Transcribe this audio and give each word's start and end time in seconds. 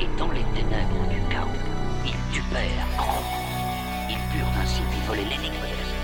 Et 0.00 0.06
dans 0.16 0.30
les 0.30 0.44
ténèbres 0.54 1.08
du 1.10 1.20
chaos, 1.28 1.48
ils 2.04 2.12
tuèrent 2.32 2.86
grandement. 2.96 3.42
Ils 4.08 4.16
purent 4.32 4.52
ainsi 4.62 4.82
voler 5.08 5.24
l'énigme 5.24 5.56
de 5.56 5.74
la 5.74 5.82
vie. 5.82 6.00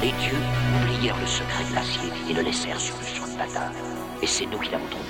Les 0.00 0.12
dieux 0.22 0.38
oublièrent 0.76 1.18
le 1.18 1.26
secret 1.26 1.64
de 1.68 1.74
l'acier 1.74 2.08
et 2.30 2.34
le 2.34 2.42
laissèrent 2.42 2.78
sur 2.78 2.94
le 3.00 3.06
champ 3.06 3.26
de 3.26 3.36
bataille. 3.36 3.74
Et 4.22 4.28
c'est 4.28 4.46
nous 4.46 4.58
qui 4.58 4.70
l'avons 4.70 4.86
trouvé. 4.86 5.04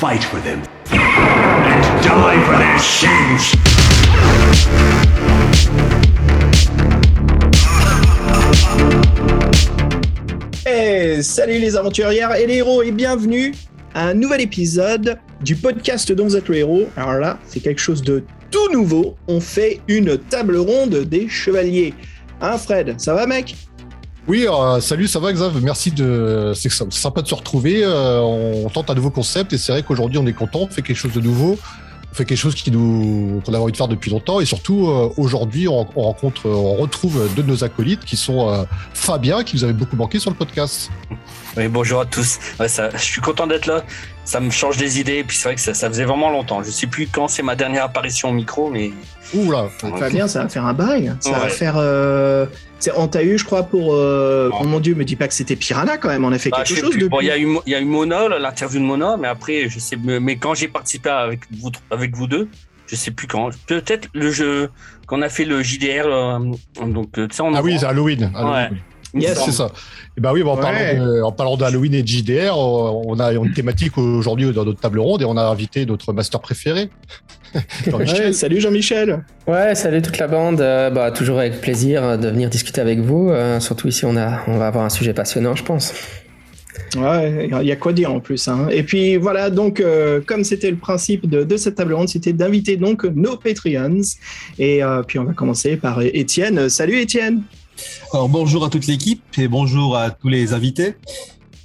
Fight 0.00 0.24
for 0.24 0.40
them. 0.40 0.62
And 0.90 2.02
die 2.02 2.44
for 2.44 2.56
their 2.58 2.78
sins! 2.80 3.56
Hey, 10.64 11.22
salut 11.22 11.58
les 11.58 11.76
aventurières 11.76 12.34
et 12.36 12.46
les 12.46 12.56
héros 12.56 12.82
et 12.82 12.92
bienvenue 12.92 13.54
à 13.94 14.08
un 14.08 14.14
nouvel 14.14 14.40
épisode 14.40 15.18
du 15.42 15.56
podcast 15.56 16.12
dont 16.12 16.24
vous 16.24 16.36
êtes 16.36 16.48
le 16.48 16.56
héros. 16.56 16.88
Alors 16.96 17.14
là, 17.14 17.38
c'est 17.46 17.60
quelque 17.60 17.80
chose 17.80 18.02
de 18.02 18.24
tout 18.50 18.72
nouveau. 18.72 19.16
On 19.28 19.40
fait 19.40 19.80
une 19.88 20.18
table 20.18 20.56
ronde 20.56 21.04
des 21.04 21.28
chevaliers. 21.28 21.94
Hein 22.40 22.58
Fred, 22.58 23.00
ça 23.00 23.14
va 23.14 23.26
mec? 23.26 23.56
Oui, 24.28 24.46
euh, 24.48 24.80
salut, 24.80 25.08
ça 25.08 25.18
va 25.18 25.32
Xav? 25.32 25.60
Merci 25.62 25.90
de... 25.90 26.52
C'est 26.54 26.70
c'est 26.70 26.92
sympa 26.92 27.22
de 27.22 27.28
se 27.28 27.34
retrouver. 27.34 27.82
euh, 27.82 28.20
on 28.20 28.68
tente 28.68 28.88
un 28.88 28.94
nouveau 28.94 29.10
concept 29.10 29.52
et 29.52 29.58
c'est 29.58 29.72
vrai 29.72 29.82
qu'aujourd'hui 29.82 30.18
on 30.18 30.26
est 30.26 30.32
content, 30.32 30.60
on 30.60 30.68
fait 30.68 30.82
quelque 30.82 30.96
chose 30.96 31.12
de 31.12 31.20
nouveau. 31.20 31.58
On 32.12 32.14
fait 32.14 32.26
quelque 32.26 32.38
chose 32.38 32.54
qui 32.54 32.70
nous 32.70 33.40
qu'on 33.44 33.54
a 33.54 33.58
envie 33.58 33.72
de 33.72 33.76
faire 33.76 33.88
depuis 33.88 34.10
longtemps 34.10 34.40
et 34.40 34.44
surtout 34.44 34.86
euh, 34.86 35.08
aujourd'hui 35.16 35.66
on, 35.66 35.88
on 35.96 36.02
rencontre, 36.02 36.46
on 36.46 36.76
retrouve 36.76 37.26
deux 37.34 37.42
de 37.42 37.48
nos 37.48 37.64
acolytes 37.64 38.04
qui 38.04 38.16
sont 38.16 38.50
euh, 38.50 38.64
Fabien 38.92 39.42
qui 39.44 39.56
vous 39.56 39.64
avait 39.64 39.72
beaucoup 39.72 39.96
manqué 39.96 40.18
sur 40.18 40.30
le 40.30 40.36
podcast. 40.36 40.90
Oui, 41.56 41.68
bonjour 41.68 42.00
à 42.00 42.04
tous. 42.06 42.38
Je 42.60 42.98
suis 42.98 43.22
content 43.22 43.46
d'être 43.46 43.64
là. 43.64 43.82
Ça 44.24 44.38
me 44.40 44.50
change 44.50 44.76
des 44.76 45.00
idées. 45.00 45.16
Et 45.18 45.24
puis 45.24 45.36
c'est 45.36 45.48
vrai 45.48 45.54
que 45.56 45.60
ça, 45.60 45.74
ça 45.74 45.88
faisait 45.88 46.04
vraiment 46.04 46.30
longtemps. 46.30 46.62
Je 46.62 46.70
sais 46.70 46.86
plus 46.86 47.08
quand 47.08 47.26
c'est 47.28 47.42
ma 47.42 47.56
dernière 47.56 47.84
apparition 47.84 48.28
au 48.28 48.32
micro, 48.32 48.70
mais 48.70 48.92
Ouh 49.34 49.50
là, 49.50 49.68
Fabien, 49.98 50.28
ça 50.28 50.42
va 50.42 50.48
faire 50.48 50.64
un 50.66 50.74
bail. 50.74 51.12
Ça 51.20 51.32
va 51.32 51.48
faire. 51.48 51.74
euh, 51.76 52.46
c'est- 52.78 52.92
On 52.96 53.08
t'a 53.08 53.22
eu, 53.24 53.36
je 53.38 53.44
crois, 53.44 53.62
pour. 53.64 53.94
euh. 53.94 54.50
Oh 54.60 54.64
mon 54.64 54.78
dieu, 54.78 54.94
me 54.94 55.04
dis 55.04 55.16
pas 55.16 55.26
que 55.26 55.34
c'était 55.34 55.56
Piranha 55.56 55.96
quand 55.96 56.08
même. 56.08 56.24
On 56.24 56.32
a 56.32 56.38
fait 56.38 56.50
Ah, 56.52 56.62
quelque 56.62 56.78
chose 56.80 56.90
plus. 56.90 57.00
de. 57.02 57.08
Bon, 57.08 57.20
il 57.20 57.26
y 57.26 57.30
a 57.30 57.38
eu, 57.38 57.48
il 57.66 57.72
y 57.72 57.74
a 57.74 57.80
eu 57.80 57.84
Mona, 57.84 58.28
l'interview 58.28 58.78
de 58.80 58.84
Mona, 58.84 59.16
mais 59.18 59.28
après, 59.28 59.68
je 59.68 59.78
sais, 59.78 59.96
mais 60.02 60.20
mais 60.20 60.36
quand 60.36 60.54
j'ai 60.54 60.68
participé 60.68 61.08
avec 61.10 61.40
vous, 61.50 61.70
avec 61.90 62.14
vous 62.14 62.26
deux, 62.26 62.48
je 62.86 62.94
sais 62.94 63.10
plus 63.10 63.26
quand. 63.26 63.50
Peut-être 63.66 64.08
le 64.14 64.30
jeu 64.30 64.70
qu'on 65.06 65.22
a 65.22 65.28
fait 65.30 65.44
le 65.46 65.62
JDR, 65.62 66.04
euh, 66.06 66.38
donc 66.86 67.18
euh, 67.18 67.26
en 67.40 67.54
ah 67.54 67.62
oui, 67.62 67.76
c'est 67.78 67.86
Halloween. 67.86 68.30
Halloween, 68.34 68.52
Ouais. 68.54 68.70
Oui. 69.14 69.22
Yes. 69.22 69.40
C'est 69.44 69.52
ça. 69.52 69.70
Et 70.16 70.20
bah 70.20 70.32
oui, 70.32 70.42
bah, 70.42 70.50
en, 70.50 70.56
Ouais. 70.56 70.62
parlant 70.62 71.06
de, 71.06 71.22
en 71.22 71.32
parlant 71.32 71.56
d'Halloween 71.56 71.94
et 71.94 72.02
de 72.02 72.08
JDR, 72.08 72.56
on 72.56 73.18
a 73.20 73.32
une 73.32 73.52
thématique 73.52 73.96
aujourd'hui 73.98 74.50
dans 74.52 74.64
notre 74.64 74.80
table 74.80 74.98
ronde 75.00 75.22
et 75.22 75.24
on 75.24 75.36
a 75.36 75.42
invité 75.44 75.84
notre 75.86 76.12
master 76.12 76.40
préféré, 76.40 76.90
Jean-Michel. 77.86 78.26
Ouais, 78.26 78.32
salut 78.32 78.60
Jean-Michel. 78.60 79.24
Ouais, 79.46 79.74
salut 79.74 80.00
toute 80.02 80.18
la 80.18 80.28
bande. 80.28 80.60
Euh, 80.60 80.90
bah, 80.90 81.10
toujours 81.10 81.38
avec 81.38 81.60
plaisir 81.60 82.02
euh, 82.02 82.16
de 82.16 82.28
venir 82.28 82.48
discuter 82.48 82.80
avec 82.80 83.00
vous. 83.00 83.28
Euh, 83.30 83.60
surtout 83.60 83.88
ici, 83.88 84.04
on, 84.06 84.16
a, 84.16 84.40
on 84.46 84.56
va 84.56 84.66
avoir 84.68 84.84
un 84.84 84.90
sujet 84.90 85.12
passionnant, 85.12 85.54
je 85.54 85.64
pense. 85.64 85.92
Ouais, 86.96 87.48
il 87.50 87.66
y 87.66 87.72
a 87.72 87.76
quoi 87.76 87.92
dire 87.92 88.12
en 88.12 88.20
plus. 88.20 88.48
Hein. 88.48 88.68
Et 88.70 88.82
puis 88.82 89.16
voilà, 89.16 89.50
donc 89.50 89.80
euh, 89.80 90.20
comme 90.26 90.44
c'était 90.44 90.70
le 90.70 90.76
principe 90.76 91.28
de, 91.28 91.42
de 91.42 91.56
cette 91.56 91.74
table 91.76 91.94
ronde, 91.94 92.08
c'était 92.08 92.32
d'inviter 92.32 92.76
donc 92.76 93.04
nos 93.04 93.36
Patreons. 93.36 94.00
Et 94.58 94.82
euh, 94.82 95.02
puis 95.02 95.18
on 95.18 95.24
va 95.24 95.32
commencer 95.32 95.76
par 95.76 96.02
Étienne. 96.02 96.68
Salut 96.68 96.98
Étienne. 96.98 97.42
Alors 98.12 98.28
bonjour 98.28 98.64
à 98.64 98.70
toute 98.70 98.86
l'équipe 98.86 99.22
et 99.38 99.48
bonjour 99.48 99.96
à 99.96 100.10
tous 100.10 100.28
les 100.28 100.52
invités. 100.52 100.96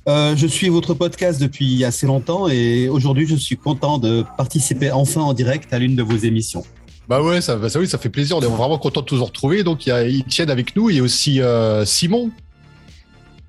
Euh, 0.08 0.36
je 0.36 0.48
suis 0.48 0.70
votre 0.70 0.94
podcast 0.94 1.42
depuis 1.42 1.84
assez 1.84 2.08
longtemps 2.08 2.48
et 2.48 2.88
aujourd'hui 2.88 3.28
je 3.28 3.36
suis 3.36 3.58
content 3.58 3.98
de 3.98 4.24
participer 4.38 4.92
enfin 4.92 5.22
en 5.22 5.34
direct 5.34 5.74
à 5.74 5.80
l'une 5.80 5.96
de 5.96 6.04
vos 6.04 6.16
émissions. 6.16 6.64
Bah 7.10 7.22
ouais, 7.22 7.42
ça, 7.42 7.56
bah 7.56 7.70
ça, 7.70 7.80
oui, 7.80 7.88
ça 7.88 7.98
fait 7.98 8.10
plaisir. 8.10 8.38
On 8.38 8.42
est 8.42 8.46
vraiment 8.46 8.78
content 8.78 9.02
de 9.02 9.06
tous 9.06 9.18
vous 9.18 9.26
retrouver. 9.26 9.64
Donc 9.64 9.86
il 9.86 9.90
y 9.90 9.92
a 9.92 10.04
Etienne 10.06 10.50
avec 10.50 10.76
nous 10.76 10.90
et 10.90 11.02
aussi 11.02 11.42
euh, 11.42 11.84
Simon. 11.86 12.32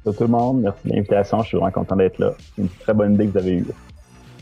Bonjour 0.04 0.19
tout 0.19 0.25
le 0.25 0.38
monde, 0.38 0.60
merci 0.62 0.81
de 0.84 0.91
l'invitation, 0.94 1.43
je 1.43 1.48
suis 1.48 1.56
vraiment 1.59 1.72
content 1.72 1.97
d'être 1.97 2.19
là. 2.19 2.32
C'est 2.56 2.62
une 2.62 2.69
très 2.69 2.94
bonne 2.94 3.14
idée 3.14 3.26
que 3.26 3.32
vous 3.32 3.38
avez 3.38 3.53
eue. 3.53 3.66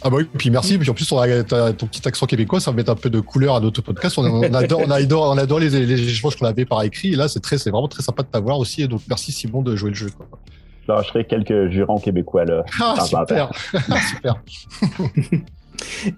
Ah 0.03 0.11
bah 0.11 0.19
oui, 0.19 0.29
puis 0.37 0.51
merci. 0.51 0.79
Puis 0.79 0.91
en 0.91 0.95
plus, 0.95 1.11
on 1.13 1.19
a 1.19 1.43
t'as 1.43 1.73
ton 1.73 1.87
petit 1.87 2.07
accent 2.07 2.27
québécois, 2.27 2.61
ça 2.61 2.71
va 2.71 2.77
mettre 2.77 2.91
un 2.91 2.97
peu 2.97 3.11
de 3.11 3.21
couleur 3.21 3.57
à 3.57 3.61
notre 3.61 3.81
podcast. 3.83 4.19
On, 4.19 4.25
on 4.25 4.55
adore, 4.55 4.83
on 4.87 4.91
adore, 4.91 5.31
on 5.31 5.39
adore 5.39 5.59
les, 5.59 5.71
les 5.71 6.03
échanges 6.09 6.37
qu'on 6.37 6.47
avait 6.47 6.65
par 6.65 6.83
écrit. 6.83 7.15
Et 7.15 7.17
là, 7.17 7.29
c'est 7.29 7.41
très, 7.41 7.59
c'est 7.59 7.71
vraiment 7.71 7.89
très 7.89 8.03
sympa 8.03 8.23
de 8.23 8.29
t'avoir 8.29 8.59
aussi. 8.59 8.83
Et 8.83 8.89
donc 8.89 9.01
merci 9.09 9.33
Simon 9.33 9.63
de 9.63 9.75
jouer 9.75 9.91
le 9.91 9.97
jeu. 9.97 10.11
Quoi. 10.17 10.27
Je 10.87 10.93
lâcherai 10.93 11.25
quelques 11.25 11.71
jurons 11.71 11.99
québécois 11.99 12.45
là. 12.45 12.65
Ah 12.81 12.97
super, 13.05 13.51
super. 14.15 14.43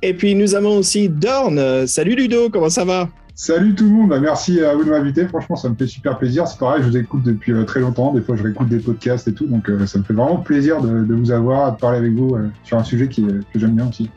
Et 0.02 0.14
puis 0.14 0.34
nous 0.34 0.54
avons 0.54 0.78
aussi 0.78 1.08
Dorn. 1.08 1.86
Salut 1.86 2.14
Ludo, 2.14 2.50
comment 2.50 2.70
ça 2.70 2.84
va? 2.84 3.08
Salut 3.40 3.72
tout 3.76 3.84
le 3.84 3.90
monde, 3.90 4.08
Bah, 4.08 4.18
merci 4.18 4.60
à 4.64 4.74
vous 4.74 4.82
de 4.82 4.90
m'inviter. 4.90 5.28
Franchement, 5.28 5.54
ça 5.54 5.68
me 5.68 5.76
fait 5.76 5.86
super 5.86 6.18
plaisir. 6.18 6.48
C'est 6.48 6.58
pareil, 6.58 6.82
je 6.82 6.88
vous 6.88 6.96
écoute 6.96 7.22
depuis 7.22 7.52
euh, 7.52 7.62
très 7.62 7.78
longtemps. 7.78 8.12
Des 8.12 8.20
fois, 8.20 8.34
je 8.34 8.42
réécoute 8.42 8.68
des 8.68 8.80
podcasts 8.80 9.28
et 9.28 9.32
tout. 9.32 9.46
Donc, 9.46 9.70
euh, 9.70 9.86
ça 9.86 10.00
me 10.00 10.02
fait 10.02 10.12
vraiment 10.12 10.38
plaisir 10.38 10.80
de, 10.80 11.04
de 11.04 11.14
vous 11.14 11.30
avoir, 11.30 11.70
de 11.72 11.78
parler 11.78 11.98
avec 11.98 12.12
vous 12.14 12.34
euh, 12.34 12.48
sur 12.64 12.78
un 12.78 12.82
sujet 12.82 13.06
qui, 13.06 13.22
que 13.24 13.58
j'aime 13.60 13.76
bien 13.76 13.88
aussi. 13.88 14.10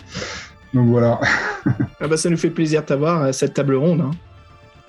Donc 0.74 0.88
voilà, 0.88 1.20
ah 2.02 2.08
bah, 2.08 2.18
Ça 2.18 2.32
nous 2.32 2.38
fait 2.38 2.50
plaisir 2.50 2.82
de 2.82 2.88
t'avoir 2.88 3.22
à 3.22 3.32
cette 3.34 3.54
table 3.54 3.76
ronde. 3.76 4.02
hein. 4.02 4.12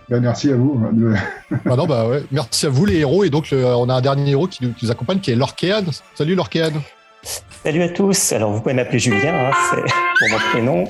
Bah, 0.09 0.19
merci 0.19 0.51
à 0.51 0.57
vous. 0.57 0.81
Ah 1.67 1.77
non, 1.77 1.87
bah 1.87 2.09
ouais. 2.09 2.23
Merci 2.33 2.65
à 2.65 2.71
vous 2.71 2.87
les 2.87 2.97
héros. 3.01 3.25
Et 3.25 3.31
donc 3.31 3.51
le- 3.51 3.67
on 3.67 3.89
a 3.91 3.95
un 3.95 4.01
dernier 4.01 4.31
héros 4.31 4.47
qui 4.47 4.65
nous, 4.65 4.73
qui 4.73 4.87
nous 4.87 4.91
accompagne, 4.91 5.19
qui 5.21 5.31
est 5.31 5.37
Lorkéane. 5.37 5.85
Salut 6.15 6.35
Lorkéane. 6.35 6.81
Salut 7.63 7.83
à 7.83 7.89
tous. 7.91 8.33
Alors, 8.33 8.51
vous 8.53 8.61
pouvez 8.63 8.75
m'appeler 8.75 8.99
Julien, 8.99 9.35
hein, 9.35 9.51
c'est 9.71 9.83
pour 9.83 10.31
mon 10.31 10.39
prénom. 10.51 10.85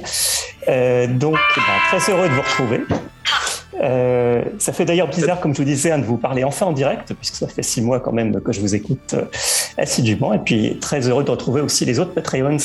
Euh, 0.68 1.06
donc, 1.08 1.34
ben, 1.56 1.98
très 1.98 2.12
heureux 2.12 2.28
de 2.28 2.34
vous 2.34 2.40
retrouver. 2.42 2.82
Euh, 3.80 4.42
ça 4.58 4.72
fait 4.72 4.84
d'ailleurs 4.84 5.08
bizarre, 5.08 5.40
comme 5.40 5.54
je 5.54 5.58
vous 5.58 5.64
disais, 5.68 5.90
hein, 5.90 5.98
de 5.98 6.04
vous 6.04 6.16
parler 6.18 6.44
enfin 6.44 6.66
en 6.66 6.72
direct, 6.72 7.12
puisque 7.14 7.36
ça 7.36 7.48
fait 7.48 7.62
six 7.62 7.80
mois 7.80 8.00
quand 8.00 8.12
même 8.12 8.40
que 8.40 8.52
je 8.52 8.60
vous 8.60 8.74
écoute 8.74 9.14
euh, 9.14 9.24
assidûment. 9.78 10.32
Et 10.34 10.38
puis, 10.38 10.78
très 10.80 11.08
heureux 11.08 11.24
de 11.24 11.30
retrouver 11.30 11.60
aussi 11.62 11.84
les 11.84 11.98
autres 11.98 12.12
Patreons. 12.12 12.56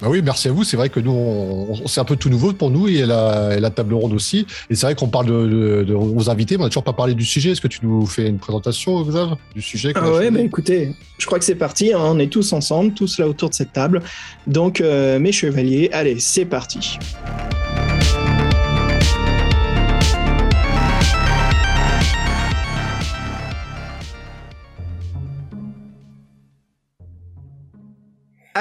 Bah 0.00 0.06
oui, 0.08 0.22
merci 0.24 0.48
à 0.48 0.52
vous. 0.52 0.64
C'est 0.64 0.78
vrai 0.78 0.88
que 0.88 0.98
nous, 0.98 1.10
on, 1.10 1.72
on- 1.72 1.86
c'est 1.86 2.00
un 2.00 2.04
peu 2.06 2.16
tout 2.16 2.30
nouveau 2.30 2.54
pour 2.54 2.70
nous 2.70 2.88
et 2.88 3.04
la, 3.04 3.54
et 3.56 3.60
la 3.60 3.68
table 3.68 3.92
ronde 3.92 4.14
aussi. 4.14 4.46
Et 4.70 4.74
c'est 4.74 4.86
vrai 4.86 4.94
qu'on 4.94 5.08
parle 5.08 5.26
de, 5.26 5.46
de, 5.46 5.84
de 5.88 5.94
aux 5.94 6.30
invités, 6.30 6.56
mais 6.56 6.62
on 6.62 6.66
n'a 6.66 6.70
toujours 6.70 6.84
pas 6.84 6.94
parlé 6.94 7.12
du 7.14 7.26
sujet. 7.26 7.50
Est-ce 7.50 7.60
que 7.60 7.68
tu 7.68 7.80
nous 7.82 8.06
fais 8.06 8.26
une 8.26 8.38
présentation, 8.38 9.02
Xav, 9.02 9.36
du 9.54 9.60
sujet 9.60 9.92
Ah 9.94 10.00
a 10.06 10.10
ouais, 10.10 10.30
bah 10.30 10.40
écoutez, 10.40 10.94
je 11.18 11.26
crois 11.26 11.38
que 11.38 11.44
c'est 11.44 11.54
parti. 11.54 11.92
hein. 11.92 11.98
On 12.00 12.18
est 12.18 12.28
tous 12.32 12.54
ensemble, 12.54 12.94
tous 12.94 13.18
là 13.18 13.28
autour 13.28 13.50
de 13.50 13.54
cette 13.54 13.74
table. 13.74 14.00
Donc 14.46 14.80
euh, 14.80 15.18
mes 15.18 15.32
chevaliers, 15.32 15.90
allez, 15.92 16.18
c'est 16.18 16.46
parti. 16.46 16.98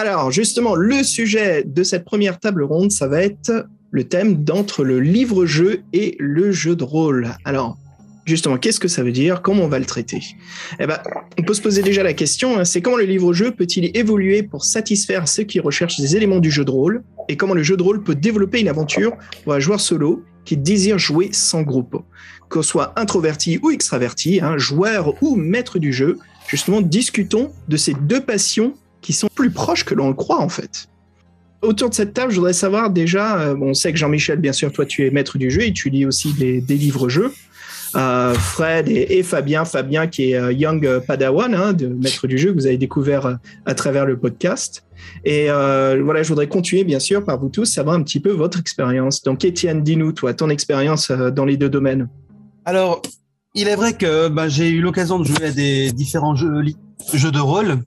Alors, 0.01 0.31
justement, 0.31 0.75
le 0.75 1.03
sujet 1.03 1.65
de 1.65 1.83
cette 1.83 2.05
première 2.05 2.39
table 2.39 2.63
ronde, 2.63 2.89
ça 2.89 3.05
va 3.05 3.21
être 3.21 3.67
le 3.91 4.05
thème 4.05 4.45
d'entre 4.45 4.85
le 4.85 5.01
livre-jeu 5.01 5.81
et 5.91 6.15
le 6.19 6.53
jeu 6.53 6.77
de 6.77 6.85
rôle. 6.85 7.31
Alors, 7.43 7.77
justement, 8.25 8.57
qu'est-ce 8.57 8.79
que 8.79 8.87
ça 8.87 9.03
veut 9.03 9.11
dire? 9.11 9.41
Comment 9.41 9.65
on 9.65 9.67
va 9.67 9.77
le 9.77 9.83
traiter? 9.83 10.21
Eh 10.79 10.87
ben, 10.87 10.99
on 11.37 11.43
peut 11.43 11.53
se 11.53 11.61
poser 11.61 11.81
déjà 11.81 12.01
la 12.01 12.13
question, 12.13 12.57
hein, 12.57 12.63
c'est 12.63 12.79
comment 12.79 12.95
le 12.95 13.03
livre-jeu 13.03 13.51
peut-il 13.51 13.91
évoluer 13.93 14.41
pour 14.41 14.63
satisfaire 14.63 15.27
ceux 15.27 15.43
qui 15.43 15.59
recherchent 15.59 15.99
des 15.99 16.15
éléments 16.15 16.39
du 16.39 16.49
jeu 16.49 16.63
de 16.63 16.71
rôle? 16.71 17.03
Et 17.27 17.35
comment 17.35 17.53
le 17.53 17.63
jeu 17.63 17.75
de 17.75 17.83
rôle 17.83 18.01
peut 18.01 18.15
développer 18.15 18.61
une 18.61 18.69
aventure 18.69 19.17
pour 19.43 19.51
un 19.51 19.59
joueur 19.59 19.81
solo 19.81 20.23
qui 20.45 20.55
désire 20.55 20.97
jouer 20.97 21.31
sans 21.33 21.63
groupe? 21.63 22.01
Qu'on 22.47 22.61
soit 22.61 22.97
introverti 22.97 23.59
ou 23.61 23.69
extraverti, 23.69 24.39
hein, 24.41 24.57
joueur 24.57 25.21
ou 25.21 25.35
maître 25.35 25.77
du 25.77 25.91
jeu, 25.91 26.17
justement, 26.47 26.79
discutons 26.79 27.51
de 27.67 27.75
ces 27.75 27.95
deux 27.95 28.21
passions 28.21 28.75
qui 29.01 29.13
sont 29.13 29.27
plus 29.33 29.51
proches 29.51 29.85
que 29.85 29.93
l'on 29.95 30.07
le 30.07 30.13
croit 30.13 30.39
en 30.39 30.49
fait. 30.49 30.87
Autour 31.61 31.89
de 31.89 31.93
cette 31.93 32.13
table, 32.13 32.31
je 32.31 32.37
voudrais 32.37 32.53
savoir 32.53 32.89
déjà, 32.89 33.41
euh, 33.41 33.55
on 33.61 33.73
sait 33.73 33.91
que 33.91 33.97
Jean-Michel, 33.97 34.39
bien 34.39 34.53
sûr, 34.53 34.71
toi 34.71 34.85
tu 34.85 35.05
es 35.05 35.11
maître 35.11 35.37
du 35.37 35.51
jeu 35.51 35.63
et 35.63 35.73
tu 35.73 35.89
lis 35.89 36.05
aussi 36.05 36.33
des, 36.33 36.61
livres-jeux. 36.61 37.33
Euh, 37.95 38.33
Fred 38.35 38.87
et, 38.87 39.23
Fabien, 39.23 39.65
Fabien 39.65 40.07
qui 40.07 40.31
est 40.31 40.35
euh, 40.35 40.53
Young 40.53 40.99
Padawan, 41.05 41.53
hein, 41.53 41.75
maître 42.01 42.27
du 42.27 42.37
jeu, 42.37 42.51
que 42.51 42.59
vous 42.59 42.67
avez 42.67 42.77
découvert 42.77 43.39
à 43.65 43.73
travers 43.73 44.05
le 44.05 44.17
podcast. 44.17 44.85
Et 45.25 45.47
voilà, 45.47 46.23
je 46.23 46.29
voudrais 46.29 46.47
continuer, 46.47 46.83
bien 46.83 46.99
sûr, 46.99 47.25
par 47.25 47.39
vous 47.39 47.49
tous, 47.49 47.65
savoir 47.65 47.95
un 47.95 48.03
petit 48.03 48.19
peu 48.19 48.31
votre 48.31 48.59
expérience. 48.59 49.23
Donc, 49.23 49.43
Étienne, 49.43 49.81
dis-nous, 49.81 50.11
toi, 50.11 50.33
ton 50.33 50.49
expérience 50.49 51.11
dans 51.11 51.45
les 51.45 51.57
deux 51.57 51.69
domaines. 51.69 52.07
Alors, 52.63 53.01
il 53.55 53.67
est 53.67 53.75
vrai 53.75 53.93
que 53.93 54.27
bah, 54.27 54.47
j'ai 54.47 54.69
eu 54.69 54.81
l'occasion 54.81 55.19
de 55.19 55.25
jouer 55.25 55.47
à 55.47 55.51
des 55.51 55.91
différents 55.91 56.35
jeux 56.35 56.51
de 57.31 57.39
rôle, 57.39 57.79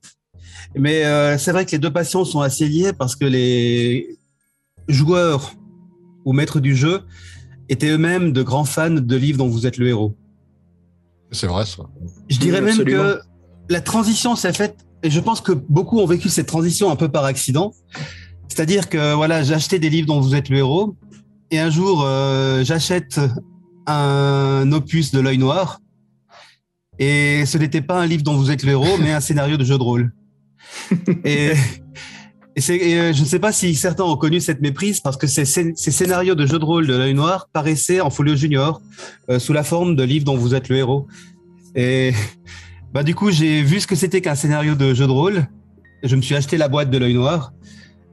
mais 0.76 1.04
euh, 1.04 1.38
c'est 1.38 1.52
vrai 1.52 1.66
que 1.66 1.72
les 1.72 1.78
deux 1.78 1.92
passions 1.92 2.24
sont 2.24 2.40
assez 2.40 2.68
liées 2.68 2.92
parce 2.92 3.16
que 3.16 3.24
les 3.24 4.18
joueurs 4.88 5.54
ou 6.24 6.32
maîtres 6.32 6.60
du 6.60 6.76
jeu 6.76 7.02
étaient 7.68 7.90
eux-mêmes 7.90 8.32
de 8.32 8.42
grands 8.42 8.64
fans 8.64 8.90
de 8.90 9.16
livres 9.16 9.38
dont 9.38 9.48
vous 9.48 9.66
êtes 9.66 9.76
le 9.76 9.88
héros. 9.88 10.16
C'est 11.30 11.46
vrai, 11.46 11.64
ça. 11.64 11.84
Je 12.28 12.38
dirais 12.38 12.60
Oui, 12.60 12.76
même 12.76 12.84
que 12.84 13.20
la 13.68 13.80
transition 13.80 14.36
s'est 14.36 14.52
faite, 14.52 14.76
et 15.02 15.10
je 15.10 15.20
pense 15.20 15.40
que 15.40 15.52
beaucoup 15.52 15.98
ont 15.98 16.06
vécu 16.06 16.28
cette 16.28 16.46
transition 16.46 16.90
un 16.90 16.96
peu 16.96 17.08
par 17.08 17.24
accident. 17.24 17.72
C'est-à-dire 18.48 18.88
que 18.88 19.14
voilà, 19.14 19.42
j'ai 19.42 19.54
acheté 19.54 19.78
des 19.78 19.88
livres 19.88 20.06
dont 20.06 20.20
vous 20.20 20.34
êtes 20.34 20.50
le 20.50 20.58
héros, 20.58 20.94
et 21.50 21.58
un 21.58 21.70
jour, 21.70 22.02
euh, 22.04 22.62
j'achète 22.64 23.20
un 23.86 24.70
opus 24.72 25.10
de 25.12 25.20
l'œil 25.20 25.38
noir, 25.38 25.80
et 26.98 27.46
ce 27.46 27.56
n'était 27.58 27.80
pas 27.80 28.00
un 28.00 28.06
livre 28.06 28.22
dont 28.22 28.36
vous 28.36 28.50
êtes 28.50 28.62
le 28.62 28.72
héros, 28.72 28.98
mais 29.00 29.12
un 29.12 29.20
scénario 29.20 29.56
de 29.56 29.64
jeu 29.64 29.78
de 29.78 29.82
rôle. 29.82 30.12
Et, 31.24 31.50
euh, 32.58 33.12
je 33.12 33.20
ne 33.20 33.24
sais 33.26 33.38
pas 33.38 33.50
si 33.52 33.74
certains 33.74 34.04
ont 34.04 34.16
connu 34.16 34.40
cette 34.40 34.60
méprise, 34.60 35.00
parce 35.00 35.16
que 35.16 35.26
ces, 35.26 35.44
scén- 35.44 35.72
ces 35.74 35.90
scénarios 35.90 36.34
de 36.34 36.46
jeu 36.46 36.58
de 36.58 36.64
rôle 36.64 36.86
de 36.86 36.94
l'œil 36.94 37.14
noir 37.14 37.48
paraissaient 37.52 38.00
en 38.00 38.10
folio 38.10 38.36
junior, 38.36 38.82
euh, 39.30 39.38
sous 39.38 39.52
la 39.54 39.62
forme 39.64 39.96
de 39.96 40.02
livres 40.02 40.26
dont 40.26 40.36
vous 40.36 40.54
êtes 40.54 40.68
le 40.68 40.76
héros. 40.76 41.06
Et 41.74 42.12
bah 42.92 43.02
du 43.02 43.14
coup, 43.14 43.30
j'ai 43.30 43.62
vu 43.62 43.80
ce 43.80 43.86
que 43.86 43.96
c'était 43.96 44.20
qu'un 44.20 44.34
scénario 44.34 44.74
de 44.74 44.92
jeu 44.92 45.06
de 45.06 45.12
rôle. 45.12 45.46
Je 46.02 46.14
me 46.14 46.20
suis 46.20 46.34
acheté 46.34 46.58
la 46.58 46.68
boîte 46.68 46.90
de 46.90 46.98
l'œil 46.98 47.14
noir. 47.14 47.52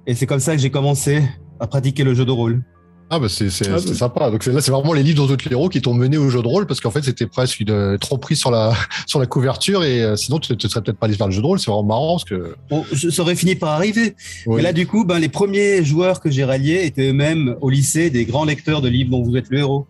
Et 0.07 0.15
c'est 0.15 0.25
comme 0.25 0.39
ça 0.39 0.55
que 0.55 0.61
j'ai 0.61 0.71
commencé 0.71 1.21
à 1.59 1.67
pratiquer 1.67 2.03
le 2.03 2.13
jeu 2.13 2.23
de 2.23 2.31
rôle. 2.31 2.63
Ah 3.11 3.17
bah 3.19 3.27
c'est 3.29 3.49
c'est- 3.49 3.67
Ah, 3.69 3.79
c'est 3.79 3.89
bah. 3.89 3.95
sympa. 3.95 4.29
Donc 4.29 4.43
c'est- 4.43 4.51
là 4.51 4.61
c'est 4.61 4.71
vraiment 4.71 4.93
les 4.93 5.01
livres 5.03 5.17
dans 5.17 5.27
d'autres 5.27 5.51
héros 5.51 5.67
qui 5.69 5.81
t'ont 5.81 5.93
mené 5.95 6.17
au 6.17 6.29
jeu 6.29 6.41
de 6.43 6.47
rôle 6.47 6.67
parce 6.67 6.79
qu'en 6.79 6.91
fait 6.91 7.03
c'était 7.03 7.25
presque 7.25 7.59
une 7.59 7.71
euh, 7.71 7.97
tromperie 7.97 8.35
sur 8.35 8.51
la 8.51 8.73
sur 9.07 9.19
la 9.19 9.25
couverture 9.25 9.83
et 9.83 10.03
euh, 10.03 10.15
sinon 10.15 10.37
tu 10.39 10.53
ne 10.53 10.59
serais 10.59 10.81
peut-être 10.81 10.97
pas 10.97 11.07
allé 11.07 11.15
vers 11.15 11.27
le 11.27 11.33
jeu 11.33 11.41
de 11.41 11.45
rôle. 11.47 11.59
C'est 11.59 11.71
vraiment 11.71 11.83
marrant 11.87 12.13
parce 12.17 12.25
que 12.25 12.55
Bon, 12.69 12.85
ça 12.93 13.21
aurait 13.23 13.35
fini 13.35 13.55
par 13.55 13.69
arriver. 13.69 14.15
Oui. 14.45 14.59
Et 14.59 14.63
là, 14.63 14.73
du 14.73 14.85
coup, 14.85 15.05
ben, 15.05 15.17
les 15.19 15.29
premiers 15.29 15.83
joueurs 15.83 16.19
que 16.21 16.29
j'ai 16.29 16.43
ralliés 16.43 16.85
étaient 16.85 17.09
eux-mêmes 17.09 17.55
au 17.61 17.69
lycée 17.69 18.09
des 18.11 18.25
grands 18.25 18.45
lecteurs 18.45 18.81
de 18.81 18.89
livres 18.89 19.09
dont 19.11 19.23
vous 19.23 19.35
êtes 19.37 19.49
le 19.49 19.57
héros. 19.59 19.87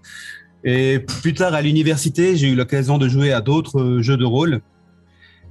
Et 0.63 0.99
plus 0.99 1.33
tard, 1.33 1.53
à 1.53 1.61
l'université, 1.61 2.35
j'ai 2.37 2.47
eu 2.47 2.55
l'occasion 2.55 2.97
de 2.97 3.07
jouer 3.09 3.31
à 3.33 3.41
d'autres 3.41 3.79
euh, 3.79 4.01
jeux 4.01 4.17
de 4.17 4.25
rôle. 4.25 4.61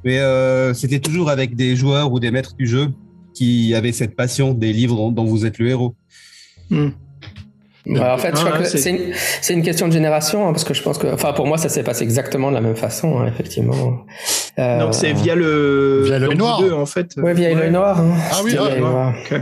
Mais 0.05 0.19
euh, 0.21 0.73
c'était 0.75 1.01
toujours 1.01 1.29
avec 1.29 1.55
des 1.57 1.77
joueurs 1.77 2.13
ou 2.13 2.21
des 2.21 2.31
maîtres 2.31 2.55
du 2.57 2.67
jeu 2.67 2.89
qui 3.35 3.75
avaient 3.75 3.93
cette 3.93 4.17
passion 4.17 4.55
des 4.55 4.73
livres 4.73 4.97
dont, 4.97 5.11
dont 5.13 5.25
vous 5.25 5.45
êtes 5.45 5.59
le 5.59 5.69
héros. 5.69 5.95
Bah, 7.89 8.15
en 8.15 8.19
fait, 8.19 8.37
je 8.37 8.43
Ah, 8.45 8.51
crois 8.51 8.59
que 8.59 8.65
c'est- 8.69 9.55
une, 9.55 9.63
question 9.63 9.89
de 9.89 9.93
génération, 9.93 10.47
hein, 10.47 10.53
parce 10.53 10.65
que 10.65 10.75
je 10.75 10.83
pense 10.83 10.99
que, 10.99 11.07
enfin, 11.07 11.33
pour 11.33 11.47
moi, 11.47 11.57
ça 11.59 11.69
s'est 11.69 11.83
passé 11.83 12.03
exactement 12.05 12.51
de 12.51 12.55
la 12.55 12.61
même 12.61 12.77
façon, 12.77 13.19
hein, 13.21 13.27
effectivement. 13.27 14.05
Euh, 14.59 14.81
Donc 14.81 14.95
c'est 14.95 15.13
via 15.13 15.35
le 15.35 16.03
Via 16.05 16.19
l'œil 16.19 16.37
noir. 16.37 16.61
deux, 16.61 16.73
en 16.73 16.85
fait. 16.87 17.15
Ouais, 17.17 17.33
via 17.35 17.55
l'œil 17.55 17.71
noir. 17.71 17.99
hein. 18.01 18.15
Ah 18.31 18.37
oui, 18.45 18.51
Via 18.51 18.61
ah, 18.63 18.69
l'œil 18.69 18.83
ouais. 18.83 18.89
noir. 18.91 19.15
Ok. 19.31 19.41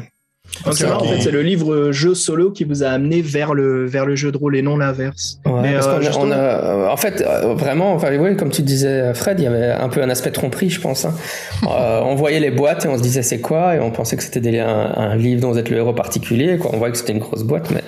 C'est 0.72 0.84
Ok, 0.84 0.88
marrant, 0.90 1.04
en 1.04 1.08
fait, 1.08 1.20
c'est 1.20 1.30
le 1.30 1.42
livre 1.42 1.92
jeu 1.92 2.14
solo 2.14 2.50
qui 2.50 2.64
vous 2.64 2.82
a 2.82 2.88
amené 2.88 3.20
vers 3.20 3.52
le 3.52 3.84
vers 3.86 4.06
le 4.06 4.16
jeu 4.16 4.32
de 4.32 4.38
rôle 4.38 4.56
et 4.56 4.62
non 4.62 4.78
l'inverse. 4.78 5.38
Ouais, 5.44 5.52
Mais, 5.62 5.74
parce 5.74 5.86
euh, 5.86 5.90
qu'on 5.92 5.96
a- 5.98 6.00
justement- 6.02 6.24
on 6.24 6.30
a, 6.32 6.88
en 6.92 6.96
fait, 6.96 7.20
euh, 7.26 7.54
vraiment, 7.54 7.92
enfin, 7.92 8.08
oui, 8.18 8.36
comme 8.36 8.50
tu 8.50 8.62
disais, 8.62 9.12
Fred, 9.14 9.38
il 9.38 9.44
y 9.44 9.46
avait 9.46 9.70
un 9.72 9.88
peu 9.90 10.02
un 10.02 10.08
aspect 10.08 10.30
tromperie, 10.30 10.70
je 10.70 10.80
pense. 10.80 11.04
hein. 11.04 11.14
Euh, 11.68 12.00
on 12.04 12.14
voyait 12.14 12.40
les 12.40 12.50
boîtes 12.50 12.84
et 12.84 12.88
on 12.88 12.96
se 12.96 13.02
disait 13.02 13.22
c'est 13.22 13.40
quoi, 13.40 13.74
et 13.76 13.80
on 13.80 13.90
pensait 13.90 14.16
que 14.16 14.22
c'était 14.22 14.40
des- 14.40 14.58
un, 14.60 14.92
un 14.96 15.16
livre 15.16 15.40
dont 15.42 15.50
vous 15.52 15.58
êtes 15.58 15.68
le 15.70 15.76
héros 15.78 15.92
particulier. 15.92 16.56
Quoi. 16.58 16.70
On 16.74 16.78
voyait 16.78 16.92
que 16.92 16.98
c'était 16.98 17.12
une 17.12 17.18
grosse 17.18 17.42
boîte, 17.42 17.70
mais 17.70 17.82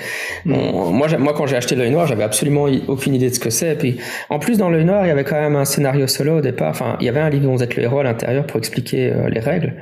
on- 0.55 0.91
moi, 0.91 1.07
moi, 1.19 1.33
quand 1.37 1.47
j'ai 1.47 1.57
acheté 1.57 1.75
l'œil 1.75 1.91
noir, 1.91 2.07
j'avais 2.07 2.25
absolument 2.25 2.67
aucune 2.87 3.15
idée 3.15 3.31
de 3.31 3.35
ce 3.35 3.41
que 3.41 3.51
c'est. 3.51 3.73
Et 3.73 3.77
puis, 3.77 3.99
en 4.31 4.39
plus, 4.39 4.59
dans 4.59 4.69
l'œil 4.69 4.85
noir, 4.85 5.05
il 5.05 5.09
y 5.09 5.13
avait 5.13 5.25
quand 5.25 5.41
même 5.41 5.57
un 5.57 5.65
scénario 5.65 6.07
solo 6.07 6.39
au 6.39 6.41
départ. 6.41 6.71
Enfin, 6.71 6.97
il 7.01 7.07
y 7.07 7.09
avait 7.09 7.21
un 7.21 7.31
livre 7.31 7.45
dont 7.45 7.55
vous 7.57 7.63
êtes 7.63 7.77
le 7.77 7.83
héros 7.85 8.01
à 8.01 8.05
l'intérieur 8.05 8.47
pour 8.47 8.59
expliquer 8.59 9.11
euh, 9.13 9.29
les 9.31 9.41
règles. 9.41 9.75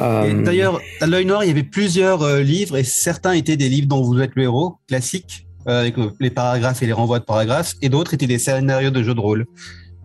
Euh, 0.00 0.42
D'ailleurs, 0.42 0.80
à 1.00 1.06
l'œil 1.06 1.24
noir, 1.26 1.42
il 1.44 1.48
y 1.48 1.50
avait 1.50 1.62
plusieurs 1.62 2.22
euh, 2.22 2.40
livres 2.40 2.76
et 2.76 2.84
certains 2.84 3.32
étaient 3.32 3.56
des 3.56 3.68
livres 3.68 3.88
dont 3.88 4.02
vous 4.02 4.20
êtes 4.20 4.32
le 4.36 4.44
héros, 4.44 4.76
classiques, 4.88 5.46
euh, 5.68 5.80
avec 5.80 5.98
euh, 5.98 6.10
les 6.20 6.30
paragraphes 6.30 6.82
et 6.82 6.86
les 6.86 6.92
renvois 6.92 7.18
de 7.18 7.24
paragraphes, 7.24 7.74
et 7.82 7.88
d'autres 7.88 8.14
étaient 8.14 8.26
des 8.28 8.38
scénarios 8.38 8.90
de 8.90 9.02
jeux 9.02 9.14
de 9.14 9.20
rôle. 9.20 9.46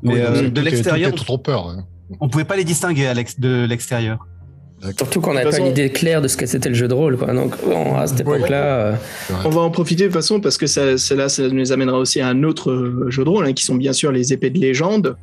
Mais 0.03 0.13
Oui, 0.13 0.19
euh, 0.21 0.49
de 0.49 0.61
l'extérieur, 0.61 1.09
est 1.09 1.15
trompeur. 1.15 1.67
hein. 1.69 1.85
on 2.19 2.29
pouvait 2.29 2.43
pas 2.45 2.55
les 2.55 2.63
distinguer 2.63 3.11
de 3.37 3.65
l'extérieur. 3.65 4.19
surtout 4.97 5.21
qu'on 5.21 5.33
n'avait 5.33 5.45
pas 5.49 5.57
une 5.57 5.63
façon- 5.63 5.71
idée 5.71 5.89
claire 5.89 6.21
de 6.21 6.27
ce 6.27 6.37
que 6.37 6.45
c'était 6.45 6.69
le 6.69 6.75
jeu 6.75 6.87
de 6.87 6.93
rôle. 6.93 7.17
Quoi. 7.17 7.33
Donc, 7.33 7.53
bon, 7.65 7.95
à 7.95 8.05
cette 8.07 8.19
époque-là, 8.21 8.63
euh, 8.63 8.93
On 9.45 9.49
va 9.49 9.61
en 9.61 9.71
profiter 9.71 10.03
de 10.03 10.07
toute 10.07 10.15
façon 10.15 10.39
parce 10.41 10.57
que 10.57 10.67
ça, 10.67 10.97
cela, 10.97 11.29
ça 11.29 11.47
nous 11.47 11.71
amènera 11.71 11.97
aussi 11.97 12.19
à 12.21 12.27
un 12.27 12.43
autre 12.43 13.05
jeu 13.09 13.23
de 13.23 13.29
rôle 13.29 13.45
hein, 13.47 13.53
qui 13.53 13.63
sont 13.63 13.75
bien 13.75 13.93
sûr 13.93 14.11
les 14.11 14.33
épées 14.33 14.49
de 14.49 14.59
légende. 14.59 15.15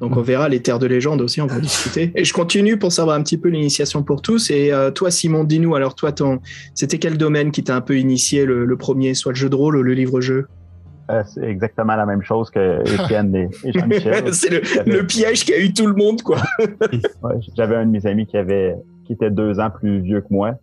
Donc 0.00 0.16
on 0.16 0.22
verra 0.22 0.48
les 0.48 0.60
terres 0.60 0.78
de 0.78 0.86
légende 0.86 1.20
aussi, 1.20 1.40
on 1.40 1.46
va 1.46 1.56
en 1.56 1.60
discuter. 1.60 2.12
Et 2.14 2.24
je 2.24 2.32
continue 2.32 2.78
pour 2.78 2.92
savoir 2.92 3.16
un 3.16 3.22
petit 3.22 3.38
peu 3.38 3.48
l'initiation 3.48 4.02
pour 4.02 4.22
tous. 4.22 4.50
Et 4.50 4.72
euh, 4.72 4.90
toi 4.90 5.10
Simon, 5.10 5.44
dis-nous 5.44 5.74
alors 5.74 5.94
toi, 5.94 6.12
ton, 6.12 6.40
c'était 6.74 6.98
quel 6.98 7.16
domaine 7.16 7.50
qui 7.52 7.62
t'a 7.62 7.76
un 7.76 7.80
peu 7.80 7.98
initié 7.98 8.44
le, 8.44 8.64
le 8.64 8.76
premier, 8.76 9.14
soit 9.14 9.32
le 9.32 9.36
jeu 9.36 9.48
de 9.48 9.54
rôle 9.54 9.76
ou 9.76 9.82
le 9.82 9.94
livre-jeu? 9.94 10.46
Euh, 11.10 11.22
c'est 11.26 11.44
exactement 11.44 11.96
la 11.96 12.06
même 12.06 12.22
chose 12.22 12.50
que 12.50 12.80
Étienne 12.80 13.34
et, 13.34 13.48
et 13.64 13.72
Jean-Michel. 13.72 14.24
C'est 14.32 14.50
le, 14.50 14.90
le 14.90 15.06
piège 15.06 15.44
qui 15.44 15.52
a 15.52 15.60
eu 15.60 15.72
tout 15.72 15.86
le 15.86 15.94
monde 15.94 16.22
quoi. 16.22 16.38
Ouais, 17.22 17.34
J'avais 17.56 17.76
un 17.76 17.84
de 17.86 17.90
mes 17.90 18.06
amis 18.06 18.26
qui 18.26 18.36
avait 18.38 18.74
qui 19.04 19.12
était 19.12 19.30
deux 19.30 19.60
ans 19.60 19.70
plus 19.70 20.00
vieux 20.00 20.22
que 20.22 20.28
moi. 20.30 20.54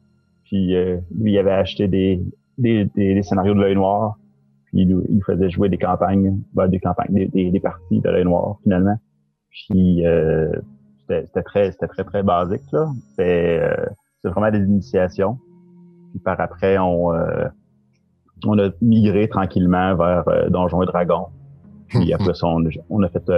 Puis 0.45 0.75
euh, 0.75 0.97
lui, 1.15 1.33
il 1.33 1.37
avait 1.37 1.51
acheté 1.51 1.87
des, 1.87 2.21
des, 2.57 2.85
des, 2.95 3.13
des 3.13 3.23
scénarios 3.23 3.53
de 3.53 3.61
l'œil 3.61 3.75
noir. 3.75 4.17
Puis 4.65 4.81
il 4.81 4.87
nous, 4.87 5.03
il 5.07 5.17
nous 5.17 5.23
faisait 5.23 5.49
jouer 5.51 5.69
des 5.69 5.77
campagnes, 5.77 6.39
ben, 6.53 6.67
des 6.67 6.79
campagnes, 6.79 7.13
des, 7.13 7.27
des, 7.27 7.51
des 7.51 7.59
parties 7.59 7.99
de 7.99 8.09
l'œil 8.09 8.25
noir 8.25 8.57
finalement. 8.63 8.97
Puis 9.51 10.05
euh, 10.05 10.51
c'était 11.07 11.43
très, 11.43 11.71
très, 11.71 12.03
très 12.03 12.23
basique, 12.23 12.63
là. 12.71 12.87
C'était 13.09 13.59
euh, 13.61 14.29
vraiment 14.29 14.51
des 14.51 14.59
initiations. 14.59 15.37
Puis 16.11 16.19
par 16.19 16.39
après, 16.39 16.77
on, 16.77 17.13
euh, 17.13 17.47
on 18.45 18.57
a 18.59 18.69
migré 18.81 19.27
tranquillement 19.27 19.95
vers 19.95 20.23
Donjons 20.49 20.83
et 20.83 20.85
Dragons. 20.85 21.27
Puis 21.89 22.13
après 22.13 22.33
ça, 22.33 22.47
on, 22.47 22.65
a- 22.65 22.69
on 22.89 23.03
a 23.03 23.09
fait 23.09 23.29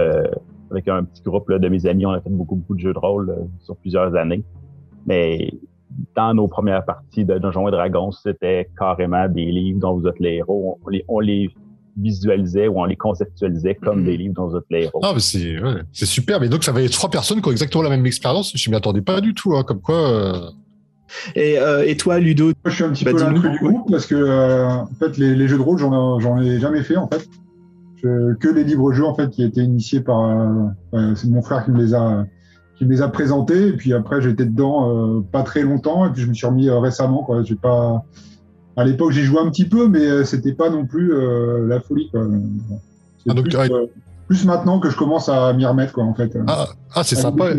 avec 0.70 0.88
un 0.88 1.04
petit 1.04 1.22
groupe 1.22 1.48
là, 1.50 1.58
de 1.58 1.68
mes 1.68 1.86
amis, 1.86 2.06
on 2.06 2.12
a 2.12 2.20
fait 2.20 2.30
beaucoup, 2.30 2.56
beaucoup 2.56 2.74
de 2.74 2.80
jeux 2.80 2.92
de 2.94 2.98
rôle 2.98 3.34
sur 3.60 3.76
plusieurs 3.76 4.14
années. 4.16 4.42
Mais 5.06 5.50
dans 6.16 6.34
nos 6.34 6.48
premières 6.48 6.84
parties 6.84 7.24
de 7.24 7.38
Donjons 7.38 7.68
et 7.68 7.70
Dragons, 7.70 8.10
c'était 8.10 8.68
carrément 8.76 9.28
des 9.28 9.44
livres 9.44 9.80
dont 9.80 9.94
vous 9.98 10.06
êtes 10.08 10.18
les 10.18 10.36
héros. 10.36 10.78
On 10.84 10.88
les, 10.88 11.04
on 11.08 11.20
les 11.20 11.50
visualisait 12.00 12.68
ou 12.68 12.80
on 12.80 12.84
les 12.84 12.96
conceptualisait 12.96 13.74
comme 13.76 14.00
Mhm. 14.00 14.04
des 14.04 14.16
livres 14.16 14.58
êtes 14.58 14.64
les 14.70 14.82
héros. 14.84 15.00
Ah, 15.02 15.12
mais 15.14 15.20
c'est 15.20 15.60
ouais, 15.60 15.82
c'est 15.92 16.06
super. 16.06 16.40
Mais 16.40 16.48
donc, 16.48 16.64
ça 16.64 16.72
va 16.72 16.82
être 16.82 16.92
trois 16.92 17.10
personnes 17.10 17.40
qui 17.40 17.48
ont 17.48 17.52
exactement 17.52 17.82
la 17.82 17.90
même 17.90 18.06
expérience. 18.06 18.52
Je 18.56 18.70
m'y 18.70 18.76
attendais 18.76 19.02
pas 19.02 19.20
du 19.20 19.34
tout. 19.34 19.54
Hein, 19.56 19.62
comme 19.64 19.80
quoi. 19.80 20.10
euh, 20.10 20.40
Et, 21.36 21.58
euh, 21.58 21.84
et 21.86 21.96
toi 21.96 22.18
Ludo 22.18 22.46
Moi, 22.46 22.54
je 22.66 22.70
suis 22.70 22.84
un 22.84 22.90
petit 22.90 23.04
Bah, 23.04 23.12
peu 23.12 23.20
l'intrus 23.20 23.50
du 23.52 23.58
groupe 23.58 23.90
parce 23.90 24.06
que 24.06 24.14
euh, 24.16 24.66
en 24.68 24.86
fait, 24.98 25.16
les, 25.18 25.34
les 25.34 25.46
jeux 25.48 25.58
de 25.58 25.62
rôle, 25.62 25.78
j'en 25.78 26.16
ai, 26.18 26.20
j'en 26.20 26.40
ai 26.40 26.58
jamais 26.58 26.82
fait 26.82 26.96
en 26.96 27.08
fait. 27.08 27.28
Je- 28.02 28.34
que 28.34 28.48
les 28.48 28.64
livres-jeux 28.64 29.04
en 29.04 29.14
fait 29.14 29.30
qui 29.30 29.42
étaient 29.42 29.62
initiés 29.62 30.00
par 30.00 30.20
c'est 31.14 31.28
mon 31.28 31.40
frère 31.42 31.64
qui 31.64 31.70
me 31.70 31.78
les 31.78 31.94
a 31.94 32.26
qui 32.76 32.84
me 32.84 32.90
les 32.90 33.00
a 33.02 33.08
présentés 33.08 33.68
et 33.68 33.72
puis 33.72 33.92
après 33.94 34.20
j'étais 34.20 34.44
dedans 34.44 34.90
euh, 34.90 35.20
pas 35.30 35.42
très 35.42 35.62
longtemps 35.62 36.04
et 36.06 36.10
puis 36.10 36.22
je 36.22 36.28
me 36.28 36.34
suis 36.34 36.46
remis 36.46 36.68
euh, 36.68 36.80
récemment 36.80 37.22
quoi. 37.22 37.42
J'ai 37.44 37.54
pas 37.54 38.04
à 38.76 38.84
l'époque 38.84 39.12
j'ai 39.12 39.22
joué 39.22 39.38
un 39.38 39.50
petit 39.50 39.66
peu 39.66 39.88
mais 39.88 40.04
euh, 40.06 40.24
c'était 40.24 40.52
pas 40.52 40.70
non 40.70 40.86
plus 40.86 41.12
euh, 41.12 41.66
la 41.66 41.80
folie 41.80 42.08
quoi. 42.10 42.26
Ah, 43.28 43.34
donc, 43.34 43.44
plus, 43.44 43.56
ouais. 43.56 43.72
euh, 43.72 43.86
plus 44.26 44.44
maintenant 44.44 44.80
que 44.80 44.90
je 44.90 44.96
commence 44.96 45.28
à 45.28 45.52
m'y 45.52 45.64
remettre 45.64 45.92
quoi 45.92 46.04
en 46.04 46.14
fait. 46.14 46.36
Ah, 46.46 46.68
ah, 46.94 47.04
c'est 47.04 47.16
sympa. 47.16 47.50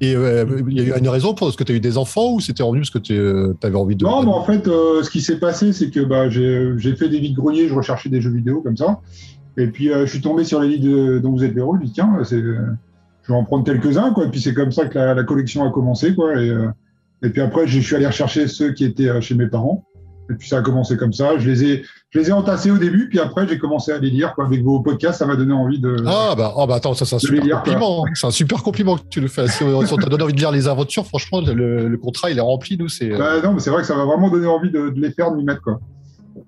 Et 0.00 0.16
euh, 0.16 0.44
il 0.68 0.76
y 0.76 0.80
a 0.92 0.96
eu 0.96 0.98
une 0.98 1.08
raison 1.08 1.34
pour 1.34 1.52
ce 1.52 1.56
que 1.56 1.62
tu 1.62 1.72
as 1.72 1.76
eu 1.76 1.80
des 1.80 1.96
enfants 1.96 2.32
ou 2.32 2.40
c'était 2.40 2.64
revenu 2.64 2.80
parce 2.80 2.90
que 2.90 2.98
tu 2.98 3.16
avais 3.64 3.76
envie 3.76 3.94
de. 3.94 4.04
Non, 4.04 4.22
mais 4.24 4.32
en 4.32 4.42
fait, 4.42 4.64
ce 4.64 5.08
qui 5.08 5.20
s'est 5.20 5.38
passé, 5.38 5.72
c'est 5.72 5.90
que 5.90 6.00
bah, 6.00 6.28
j'ai 6.28 6.96
fait 6.96 7.08
des 7.08 7.20
vides-greniers, 7.20 7.68
je 7.68 7.74
recherchais 7.74 8.08
des 8.08 8.20
jeux 8.20 8.32
vidéo 8.32 8.60
comme 8.60 8.76
ça. 8.76 9.00
Et 9.56 9.68
puis, 9.68 9.90
je 9.92 10.06
suis 10.06 10.20
tombé 10.20 10.42
sur 10.42 10.60
les 10.60 10.76
livres 10.76 11.20
dont 11.20 11.30
vous 11.30 11.44
êtes 11.44 11.56
héros. 11.56 11.76
Je 11.80 11.86
dis, 11.86 11.92
tiens, 11.92 12.18
je 12.28 12.36
vais 12.36 13.34
en 13.34 13.44
prendre 13.44 13.64
quelques-uns. 13.64 14.12
Quoi. 14.12 14.24
Et 14.26 14.30
puis, 14.30 14.40
c'est 14.40 14.52
comme 14.52 14.72
ça 14.72 14.86
que 14.86 14.98
la, 14.98 15.14
la 15.14 15.22
collection 15.22 15.64
a 15.64 15.70
commencé. 15.70 16.12
Quoi. 16.12 16.42
Et, 16.42 16.52
et 17.22 17.30
puis 17.30 17.40
après, 17.40 17.68
je 17.68 17.78
suis 17.78 17.94
allé 17.94 18.06
rechercher 18.06 18.48
ceux 18.48 18.72
qui 18.72 18.84
étaient 18.84 19.20
chez 19.22 19.36
mes 19.36 19.46
parents. 19.46 19.84
Et 20.30 20.34
puis, 20.34 20.48
ça 20.48 20.58
a 20.58 20.62
commencé 20.62 20.96
comme 20.96 21.12
ça. 21.12 21.38
Je 21.38 21.50
les 21.50 21.64
ai, 21.64 21.82
je 22.10 22.18
les 22.18 22.30
ai 22.30 22.32
entassés 22.32 22.70
au 22.70 22.78
début. 22.78 23.08
Puis 23.10 23.18
après, 23.20 23.46
j'ai 23.46 23.58
commencé 23.58 23.92
à 23.92 23.98
les 23.98 24.08
lire. 24.10 24.34
Quoi. 24.34 24.46
Avec 24.46 24.62
vos 24.62 24.80
podcasts, 24.80 25.18
ça 25.18 25.26
m'a 25.26 25.36
donné 25.36 25.52
envie 25.52 25.78
de. 25.78 25.96
Ah 26.06 26.34
bah, 26.36 26.54
oh, 26.56 26.66
bah 26.66 26.76
attends, 26.76 26.94
ça 26.94 27.04
c'est 27.04 27.16
un 27.16 27.18
super 27.18 27.44
lire, 27.44 27.56
compliment. 27.62 28.04
C'est 28.14 28.26
un 28.26 28.30
super 28.30 28.62
compliment 28.62 28.96
que 28.96 29.02
tu 29.10 29.20
le 29.20 29.28
fais. 29.28 29.46
Si 29.48 29.62
on, 29.64 29.82
t'a 29.84 30.06
donné 30.08 30.22
envie 30.24 30.32
de 30.32 30.38
lire 30.38 30.50
les 30.50 30.66
aventures, 30.66 31.06
franchement, 31.06 31.40
le, 31.40 31.88
le 31.88 31.98
contrat 31.98 32.30
il 32.30 32.38
est 32.38 32.40
rempli. 32.40 32.78
Nous, 32.78 32.88
c'est. 32.88 33.12
euh, 33.12 33.18
Bah, 33.18 33.40
non, 33.42 33.52
mais 33.52 33.60
c'est 33.60 33.70
vrai 33.70 33.82
que 33.82 33.86
ça 33.86 33.96
m'a 33.96 34.04
vraiment 34.04 34.30
donné 34.30 34.46
envie 34.46 34.70
de, 34.70 34.88
de 34.88 35.00
les 35.00 35.10
faire, 35.10 35.30
de 35.30 35.36
m'y 35.36 35.44
mettre. 35.44 35.60
Quoi. 35.62 35.78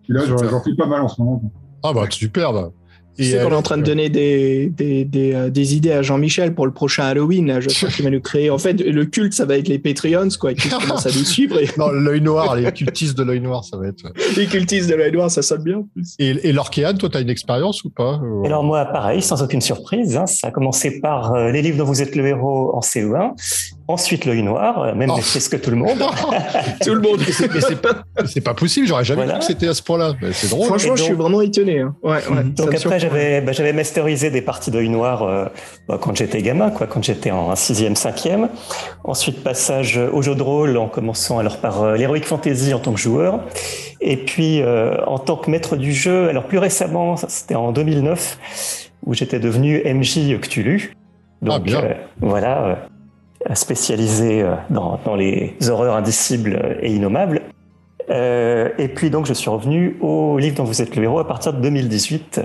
Puis 0.05 0.13
là, 0.15 0.23
j'en 0.25 0.37
fais 0.63 0.75
pas 0.77 0.87
mal 0.87 1.03
en 1.03 1.09
ce 1.09 1.21
moment. 1.21 1.43
Ah 1.83 1.93
bah 1.93 2.05
super. 2.11 2.53
Bah. 2.53 2.71
Tu 3.17 3.25
sais 3.25 3.39
qu'on 3.43 3.51
est 3.51 3.55
en 3.55 3.63
train 3.63 3.79
de 3.79 3.83
donner 3.83 4.09
des, 4.09 4.67
des, 4.77 5.05
des, 5.05 5.35
euh, 5.35 5.49
des 5.51 5.75
idées 5.75 5.93
à 5.93 6.03
Jean-Michel 6.03 6.55
pour 6.55 6.67
le 6.67 6.73
prochain 6.73 7.05
Halloween. 7.05 7.61
Je 7.61 7.69
crois 7.75 7.89
qu'il 7.89 8.05
va 8.05 8.11
nous 8.11 8.21
créer. 8.21 8.51
En 8.51 8.59
fait, 8.59 8.75
le 8.81 9.05
culte, 9.07 9.33
ça 9.33 9.45
va 9.45 9.57
être 9.57 9.69
les 9.69 9.79
Patreons, 9.79 10.29
quoi, 10.39 10.55
qui 10.55 10.69
commencent 10.69 11.07
à 11.07 11.11
nous 11.11 11.25
suivre. 11.25 11.59
Et 11.61 11.69
Non, 11.79 11.89
l'œil 11.91 12.21
noir, 12.21 12.55
les 12.57 12.71
cultistes 12.73 13.17
de 13.17 13.23
l'œil 13.23 13.41
noir, 13.41 13.65
ça 13.65 13.77
va 13.77 13.87
être. 13.89 14.03
les 14.37 14.47
cultistes 14.47 14.89
de 14.91 14.95
l'œil 14.95 15.13
noir, 15.13 15.31
ça 15.31 15.43
sonne 15.43 15.63
bien 15.63 15.79
en 15.79 15.83
plus. 15.95 16.15
Et, 16.19 16.49
et 16.49 16.53
Lorkéane, 16.53 16.99
toi, 16.99 17.09
tu 17.09 17.17
as 17.17 17.21
une 17.21 17.31
expérience 17.31 17.85
ou 17.85 17.91
pas 17.91 18.21
Alors 18.45 18.65
moi, 18.65 18.85
pareil, 18.87 19.23
sans 19.23 19.43
aucune 19.43 19.61
surprise, 19.61 20.17
hein, 20.17 20.27
ça 20.27 20.49
a 20.49 20.51
commencé 20.51 21.01
par 21.01 21.35
euh, 21.35 21.51
les 21.51 21.63
livres 21.63 21.79
dont 21.79 21.85
vous 21.85 22.03
êtes 22.03 22.15
le 22.17 22.27
héros 22.27 22.71
en 22.77 22.81
CE1. 22.81 23.33
Ensuite, 23.89 24.25
l'œil 24.25 24.43
noir, 24.43 24.83
euh, 24.83 24.95
même 24.95 25.11
Oh. 25.11 25.19
plus 25.21 25.49
que 25.49 25.57
tout 25.57 25.71
le 25.71 25.77
monde. 25.77 25.99
Tout 26.85 26.95
le 26.95 27.01
monde. 27.01 27.21
Mais 27.27 27.61
c'est- 27.61 27.81
pas, 27.81 28.03
c'est 28.27 28.41
pas 28.41 28.55
possible, 28.55 28.87
j'aurais 28.87 29.05
jamais 29.05 29.23
Voilà. 29.25 29.35
cru 29.39 29.41
que 29.41 29.47
c'était 29.47 29.69
à 29.69 29.75
ce 29.75 29.83
point-là. 29.83 30.15
C'est 30.33 30.51
drôle. 30.51 30.67
Franchement, 30.67 30.97
je 30.97 31.03
suis 31.05 31.13
vraiment 31.15 31.41
étonné. 31.41 31.81
hein. 31.81 31.95
Ouais, 32.03 32.17
ouais, 32.31 32.45
Donc 32.57 32.75
après. 32.75 32.99
J'avais 33.09 33.41
bah, 33.41 33.53
j'avais 33.53 33.73
masterisé 33.73 34.31
des 34.31 34.43
parties 34.43 34.71
d'œil 34.71 34.89
noir 34.89 35.23
euh, 35.23 35.47
bah, 35.89 35.99
quand 36.01 36.17
j'étais 36.17 36.43
gamin, 36.43 36.71
quoi, 36.71 36.87
quand 36.87 37.03
j'étais 37.03 37.31
en 37.31 37.53
6e, 37.55 37.97
5e. 37.97 38.49
Ensuite, 39.05 39.43
passage 39.43 39.99
au 39.99 40.23
jeu 40.23 40.35
de 40.35 40.43
rôle 40.43 40.77
en 40.77 40.89
commençant 40.89 41.39
alors 41.39 41.59
par 41.59 41.83
euh, 41.83 41.97
l'Heroic 41.97 42.23
Fantasy 42.23 42.75
en 42.75 42.79
tant 42.79 42.93
que 42.93 43.01
joueur. 43.01 43.41
Et 44.01 44.17
puis, 44.17 44.61
euh, 44.63 44.97
en 45.07 45.19
tant 45.19 45.37
que 45.37 45.51
maître 45.51 45.77
du 45.77 45.93
jeu, 45.93 46.29
alors 46.29 46.45
plus 46.45 46.59
récemment, 46.59 47.17
c'était 47.17 47.55
en 47.55 47.73
2009, 47.73 48.39
où 49.07 49.15
j'étais 49.15 49.39
devenu 49.39 49.83
MJ 49.85 50.39
Cthulhu. 50.41 50.93
Donc, 51.43 51.55
Ah, 51.57 51.59
bien. 51.61 51.83
euh, 51.83 51.95
voilà, 52.21 52.89
spécialisé 53.55 54.45
dans, 54.71 54.99
dans 55.05 55.15
les 55.15 55.55
horreurs 55.69 55.97
indicibles 55.97 56.79
et 56.83 56.93
innommables. 56.93 57.43
Euh, 58.11 58.71
et 58.79 58.89
puis 58.89 59.11
donc 59.11 59.27
je 59.27 59.33
suis 59.33 59.51
revenu 59.51 59.97
au 60.01 60.39
livre 60.39 60.57
dont 60.57 60.65
vous 60.65 60.81
êtes 60.81 60.95
le 60.97 61.03
héros 61.03 61.19
à 61.19 61.27
partir 61.27 61.53
de 61.53 61.61
2018. 61.61 62.41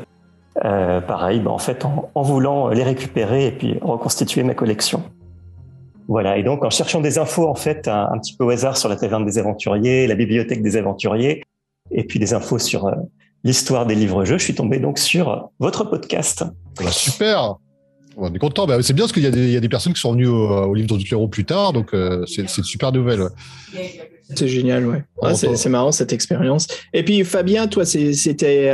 Euh, 0.66 1.00
pareil, 1.00 1.40
bah, 1.40 1.52
en 1.52 1.58
fait 1.58 1.86
en, 1.86 2.22
voulant 2.22 2.70
les 2.70 2.84
récupérer 2.84 3.48
et 3.48 3.52
puis 3.52 3.80
reconstituer 3.82 4.44
ma 4.44 4.54
collection. 4.54 5.04
Voilà, 6.08 6.38
et 6.38 6.44
donc 6.44 6.66
en 6.66 6.70
cherchant 6.70 7.00
des 7.00 7.20
infos 7.20 7.48
en 7.48 7.56
fait 7.56 7.88
un, 7.88 8.10
un 8.12 8.18
petit 8.20 8.36
peu 8.36 8.44
au 8.44 8.50
hasard 8.50 8.76
sur 8.76 8.90
la 8.90 8.98
taverne 8.98 9.26
des 9.26 9.38
aventuriers, 9.38 10.08
la 10.08 10.16
bibliothèque 10.16 10.62
des 10.62 10.76
aventuriers, 10.76 11.44
et 11.92 12.04
puis 12.04 12.20
des 12.20 12.34
infos 12.34 12.60
sur 12.60 12.88
euh, 12.88 12.96
l'histoire 13.46 13.86
des 13.86 13.96
livres-jeux, 13.96 14.38
je 14.38 14.44
suis 14.44 14.56
tombé 14.56 14.80
donc 14.80 14.98
sur 14.98 15.50
votre 15.60 15.86
podcast. 15.86 16.44
Bah, 16.78 16.92
super. 16.92 17.56
On 18.18 18.34
est 18.34 18.38
content. 18.40 18.68
Bah, 18.68 18.82
c'est 18.82 18.94
bien 18.94 19.04
parce 19.06 19.14
qu'il 19.14 19.24
y, 19.24 19.28
a 19.28 19.32
des- 19.32 19.46
il 19.48 19.52
y 19.52 19.58
a 19.58 19.62
des 19.62 19.70
personnes 19.70 19.94
qui 19.94 20.02
sont 20.02 20.12
venues 20.12 20.28
au, 20.28 20.48
au 20.50 20.74
livre 20.74 20.98
de 20.98 21.04
l'héros 21.04 21.28
plus 21.28 21.46
tard, 21.46 21.74
donc 21.74 21.94
euh, 21.94 22.26
c'est 22.26 22.42
une 22.42 22.64
super 22.64 22.92
nouvelle. 22.92 23.22
ouais. 23.22 23.30
C'est 24.34 24.48
génial, 24.48 24.86
ouais. 24.88 25.04
Ouais, 25.22 25.34
c'est 25.36 25.68
marrant 25.70 25.92
cette 25.92 26.14
expérience. 26.14 26.66
Et 26.94 27.04
puis 27.04 27.22
Fabien, 27.26 27.68
toi, 27.68 27.84
c'était, 27.84 28.72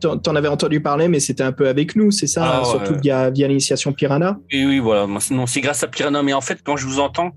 t'en 0.00 0.34
avais 0.34 0.48
entendu 0.48 0.80
parler, 0.80 1.06
mais 1.06 1.20
c'était 1.20 1.44
un 1.44 1.52
peu 1.52 1.68
avec 1.68 1.94
nous, 1.94 2.10
c'est 2.10 2.26
ça, 2.26 2.42
Ah, 2.44 2.58
ouais. 2.62 2.68
surtout 2.68 2.94
via, 3.00 3.30
via 3.30 3.46
l'initiation 3.46 3.92
Piranha? 3.92 4.38
Oui, 4.52 4.64
oui, 4.64 4.78
voilà. 4.80 5.06
Non, 5.30 5.46
c'est 5.46 5.60
grâce 5.60 5.84
à 5.84 5.86
Piranha. 5.88 6.22
Mais 6.24 6.32
en 6.32 6.40
fait, 6.40 6.58
quand 6.64 6.76
je 6.76 6.86
vous 6.86 6.98
entends, 6.98 7.30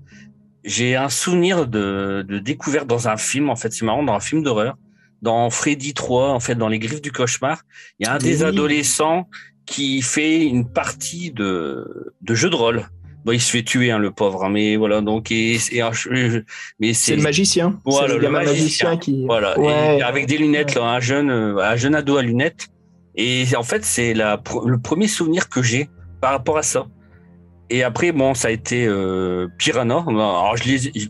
j'ai 0.64 0.96
un 0.96 1.08
souvenir 1.08 1.68
de, 1.68 2.24
de 2.28 2.38
découverte 2.40 2.88
dans 2.88 3.06
un 3.06 3.16
film. 3.16 3.48
En 3.48 3.54
fait, 3.56 3.72
c'est 3.72 3.84
marrant, 3.84 4.02
dans 4.02 4.14
un 4.14 4.20
film 4.20 4.42
d'horreur, 4.42 4.74
dans 5.22 5.48
Freddy 5.50 5.94
3, 5.94 6.30
en 6.30 6.40
fait, 6.40 6.56
dans 6.56 6.68
Les 6.68 6.80
Griffes 6.80 7.02
du 7.02 7.12
cauchemar, 7.12 7.62
il 8.00 8.06
y 8.06 8.10
a 8.10 8.14
un 8.14 8.18
des 8.18 8.42
adolescents 8.42 9.28
qui 9.66 10.00
fait 10.02 10.44
une 10.44 10.68
partie 10.68 11.30
de, 11.32 12.12
de 12.22 12.34
jeu 12.34 12.48
de 12.50 12.54
rôle. 12.56 12.86
Bon, 13.24 13.32
il 13.32 13.40
se 13.40 13.50
fait 13.50 13.64
tuer, 13.64 13.90
hein, 13.90 13.98
le 13.98 14.12
pauvre. 14.12 14.44
hein, 14.44 14.50
mais 14.50 14.76
voilà, 14.76 15.00
donc, 15.00 15.32
et, 15.32 15.54
et- 15.54 15.58
je- 15.92 16.40
mais 16.78 16.94
C'est 16.94 17.16
le 17.16 17.22
magicien. 17.22 17.80
Voilà, 17.84 18.14
le 18.16 18.28
magicien. 18.30 18.96
qui. 18.96 19.24
Voilà, 19.26 19.58
Ouais. 19.58 19.98
et 19.98 20.02
avec 20.02 20.26
des 20.26 20.38
lunettes, 20.38 20.76
là, 20.76 20.84
un 20.84 21.00
jeune, 21.00 21.30
euh, 21.30 21.58
un 21.58 21.74
jeune 21.76 21.94
ado 21.96 22.16
à 22.16 22.22
lunettes. 22.22 22.68
Et 23.16 23.44
en 23.56 23.62
fait, 23.64 23.84
c'est 23.84 24.14
le 24.14 24.76
premier 24.76 25.08
souvenir 25.08 25.48
que 25.48 25.62
j'ai 25.62 25.88
par 26.20 26.30
rapport 26.32 26.58
à 26.58 26.62
ça. 26.62 26.86
Et 27.68 27.82
après, 27.82 28.12
bon, 28.12 28.34
ça 28.34 28.46
a 28.48 28.50
été 28.52 28.86
euh, 28.86 29.48
Piranha. 29.58 30.04
Alors, 30.06 30.56
je 30.56 30.62
lisais, 30.64 30.92
je- 30.94 31.08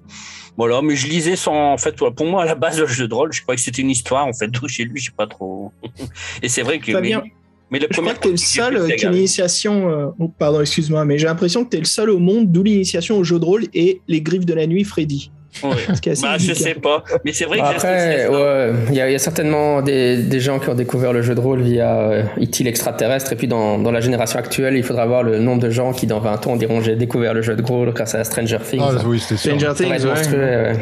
voilà, 0.56 0.80
mais 0.80 0.96
je 0.96 1.06
lisais 1.08 1.36
sans, 1.36 1.72
en 1.74 1.76
fait, 1.76 1.96
pour 1.96 2.26
moi, 2.26 2.44
à 2.44 2.46
la 2.46 2.54
base, 2.54 2.80
le 2.80 2.86
jeu 2.86 3.06
de 3.08 3.12
rôle, 3.14 3.30
je 3.34 3.42
croyais 3.42 3.56
que 3.56 3.62
c'était 3.62 3.82
une 3.82 3.90
histoire, 3.90 4.26
en 4.26 4.32
fait, 4.32 4.48
donc 4.48 4.68
chez 4.68 4.84
lui, 4.84 4.98
je 5.00 5.06
sais 5.06 5.14
pas 5.14 5.26
trop. 5.26 5.70
Et 6.42 6.48
c'est 6.48 6.62
vrai 6.62 6.78
que. 6.78 6.92
Fabien, 6.92 7.20
mais, 7.24 7.32
mais 7.70 7.78
le 7.78 7.86
Je 7.90 8.00
crois 8.00 8.14
que 8.14 8.20
t'es 8.20 8.28
le 8.28 8.34
partie 8.34 8.44
que 8.44 8.50
j'ai 8.54 8.60
seul 8.62 8.76
euh, 8.76 8.86
qui 8.86 8.92
a 8.92 8.94
égal. 8.96 9.12
l'initiation. 9.14 9.90
euh, 9.90 10.06
oh, 10.18 10.32
pardon, 10.38 10.60
excuse-moi, 10.60 11.04
mais 11.04 11.18
j'ai 11.18 11.26
l'impression 11.26 11.64
que 11.64 11.70
t'es 11.70 11.78
le 11.78 11.84
seul 11.84 12.10
au 12.10 12.18
monde 12.18 12.50
d'où 12.52 12.62
l'initiation 12.62 13.18
au 13.18 13.24
jeu 13.24 13.38
de 13.38 13.44
rôle 13.44 13.64
et 13.74 14.00
les 14.08 14.20
griffes 14.20 14.46
de 14.46 14.54
la 14.54 14.66
nuit, 14.66 14.84
Freddy. 14.84 15.30
Assez 15.88 16.20
Bah, 16.20 16.36
je 16.38 16.52
sais 16.52 16.74
pas. 16.74 17.02
Mais 17.24 17.32
c'est 17.32 17.46
vrai 17.46 17.56
que 17.58 17.62
Après, 17.64 18.28
ouais, 18.28 18.72
il 18.90 18.94
y, 18.94 19.00
a- 19.00 19.08
il 19.08 19.12
y 19.12 19.14
a 19.14 19.18
certainement 19.18 19.80
des, 19.80 20.18
des 20.22 20.38
gens 20.38 20.58
qui 20.58 20.68
ont 20.68 20.74
découvert 20.74 21.14
le 21.14 21.22
jeu 21.22 21.34
de 21.34 21.40
rôle 21.40 21.62
via 21.62 21.98
euh, 21.98 22.22
E.T. 22.38 22.62
l'extraterrestre. 22.62 23.32
Et 23.32 23.36
puis 23.36 23.48
dans, 23.48 23.78
dans 23.78 23.90
la 23.90 24.00
génération 24.02 24.38
actuelle, 24.38 24.76
il 24.76 24.82
faudra 24.82 25.06
voir 25.06 25.22
le 25.22 25.38
nombre 25.38 25.62
de 25.62 25.70
gens 25.70 25.94
qui, 25.94 26.06
dans 26.06 26.20
20 26.20 26.46
ans, 26.46 26.56
diront 26.56 26.82
j'ai 26.82 26.94
découvert 26.94 27.32
le 27.32 27.40
jeu 27.40 27.56
de 27.56 27.62
rôle 27.62 27.90
grâce 27.94 28.14
à 28.14 28.22
Stranger 28.24 28.58
Things. 28.68 28.82
Ah, 28.82 28.98
oui. 29.06 29.18
Stranger 29.18 29.70
Things, 29.74 29.88
ouais. 29.88 30.04
monstrueux, 30.04 30.38
ouais. 30.40 30.76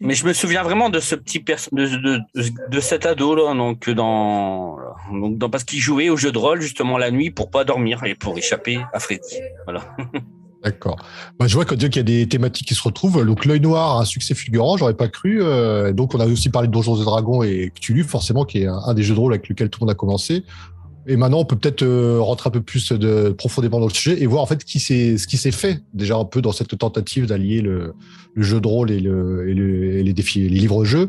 Mais, 0.00 0.14
je 0.14 0.26
me 0.26 0.32
souviens 0.32 0.62
vraiment 0.62 0.90
de 0.90 1.00
ce 1.00 1.14
petit 1.14 1.40
de, 1.40 1.86
de, 1.96 2.20
de, 2.70 2.80
cet 2.80 3.06
ado 3.06 3.34
là, 3.34 3.54
donc 3.54 3.90
dans, 3.90 4.78
donc 5.12 5.38
dans 5.38 5.50
parce 5.50 5.64
qu'il 5.64 5.80
jouait 5.80 6.08
au 6.08 6.16
jeu 6.16 6.32
de 6.32 6.38
rôle 6.38 6.60
justement 6.60 6.98
la 6.98 7.10
nuit 7.10 7.30
pour 7.30 7.50
pas 7.50 7.64
dormir 7.64 8.04
et 8.04 8.14
pour 8.14 8.36
échapper 8.38 8.80
à 8.92 9.00
Freddy. 9.00 9.40
Voilà. 9.64 9.84
D'accord. 10.64 10.96
Bah, 11.38 11.46
je 11.46 11.54
vois 11.54 11.66
qu'il 11.66 11.96
y 11.96 11.98
a 11.98 12.02
des 12.02 12.26
thématiques 12.26 12.66
qui 12.66 12.74
se 12.74 12.82
retrouvent. 12.82 13.26
Donc, 13.26 13.44
l'œil 13.44 13.60
noir 13.60 14.00
un 14.00 14.06
succès 14.06 14.34
fulgurant, 14.34 14.78
j'aurais 14.78 14.94
pas 14.94 15.08
cru. 15.08 15.42
Euh, 15.42 15.92
donc, 15.92 16.14
on 16.14 16.20
a 16.20 16.26
aussi 16.26 16.48
parlé 16.48 16.68
de 16.68 16.72
Donjons 16.72 16.96
et 16.96 17.04
Dragons 17.04 17.42
et 17.42 17.70
Cthulhu, 17.74 18.02
forcément, 18.02 18.46
qui 18.46 18.62
est 18.62 18.66
un, 18.66 18.78
un 18.86 18.94
des 18.94 19.02
jeux 19.02 19.14
de 19.14 19.20
rôle 19.20 19.34
avec 19.34 19.46
lequel 19.46 19.68
tout 19.68 19.80
le 19.80 19.84
monde 19.84 19.92
a 19.92 19.94
commencé. 19.94 20.42
Et 21.06 21.16
maintenant, 21.16 21.40
on 21.40 21.44
peut 21.44 21.56
peut-être 21.56 21.82
euh, 21.82 22.18
rentrer 22.20 22.48
un 22.48 22.50
peu 22.50 22.60
plus 22.62 22.92
de, 22.92 23.30
profondément 23.30 23.78
dans 23.80 23.86
le 23.88 23.92
sujet 23.92 24.22
et 24.22 24.26
voir 24.26 24.42
en 24.42 24.46
fait 24.46 24.64
qui 24.64 24.80
ce 24.80 25.26
qui 25.26 25.36
s'est 25.36 25.50
fait 25.52 25.80
déjà 25.92 26.16
un 26.16 26.24
peu 26.24 26.40
dans 26.40 26.52
cette 26.52 26.76
tentative 26.78 27.26
d'allier 27.26 27.60
le, 27.60 27.94
jeu 28.36 28.60
de 28.60 28.66
rôle 28.66 28.90
et, 28.90 28.96
et, 28.96 29.00
le- 29.00 29.98
et 29.98 30.02
les 30.02 30.12
défis, 30.12 30.40
les 30.48 30.48
livres-jeux. 30.48 31.08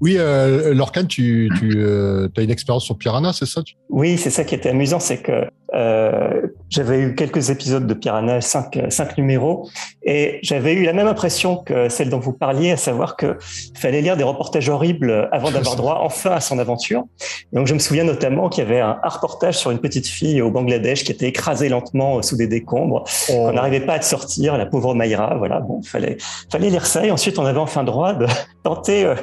Oui, 0.00 0.16
euh, 0.18 0.72
Lorcan, 0.72 1.04
tu, 1.04 1.50
tu 1.58 1.82
as 1.84 2.40
une 2.42 2.50
expérience 2.50 2.84
sur 2.84 2.96
Piranha, 2.96 3.32
c'est 3.34 3.44
ça? 3.46 3.60
Oui, 3.90 4.16
c'est 4.16 4.30
ça 4.30 4.44
qui 4.44 4.54
était 4.54 4.70
amusant, 4.70 4.98
c'est 5.00 5.18
que 5.18 5.46
euh, 5.74 6.40
j'avais 6.70 7.00
eu 7.00 7.14
quelques 7.14 7.50
épisodes 7.50 7.86
de 7.86 7.94
Piranha, 7.94 8.40
cinq, 8.40 8.76
euh, 8.76 8.90
cinq 8.90 9.18
numéros, 9.18 9.68
et 10.02 10.38
j'avais 10.42 10.72
eu 10.72 10.84
la 10.84 10.92
même 10.92 11.06
impression 11.06 11.56
que 11.56 11.88
celle 11.88 12.08
dont 12.08 12.18
vous 12.18 12.32
parliez, 12.32 12.70
à 12.70 12.76
savoir 12.76 13.16
que 13.16 13.36
fallait 13.74 14.00
lire 14.00 14.16
des 14.16 14.24
reportages 14.24 14.68
horribles 14.68 15.28
avant 15.32 15.50
d'avoir 15.50 15.76
droit 15.76 16.00
enfin 16.02 16.30
à 16.30 16.40
son 16.40 16.58
aventure. 16.58 17.04
Donc 17.52 17.66
je 17.66 17.74
me 17.74 17.78
souviens 17.78 18.04
notamment 18.04 18.48
qu'il 18.48 18.64
y 18.64 18.66
avait 18.66 18.80
un, 18.80 18.98
reportage 19.02 19.58
sur 19.58 19.72
une 19.72 19.80
petite 19.80 20.06
fille 20.06 20.40
au 20.40 20.50
Bangladesh 20.50 21.04
qui 21.04 21.10
était 21.12 21.26
écrasée 21.26 21.68
lentement 21.68 22.22
sous 22.22 22.36
des 22.36 22.46
décombres, 22.46 23.04
on 23.30 23.52
n'arrivait 23.52 23.80
pas 23.80 23.94
à 23.94 23.98
te 23.98 24.04
sortir, 24.04 24.56
la 24.56 24.66
pauvre 24.66 24.94
Mayra, 24.94 25.34
voilà, 25.36 25.60
bon, 25.60 25.82
fallait, 25.82 26.16
fallait 26.50 26.70
lire 26.70 26.86
ça, 26.86 27.04
et 27.04 27.10
ensuite 27.10 27.38
on 27.38 27.44
avait 27.44 27.58
enfin 27.58 27.82
droit 27.82 28.14
de 28.14 28.26
tenter 28.62 29.04
euh, 29.04 29.16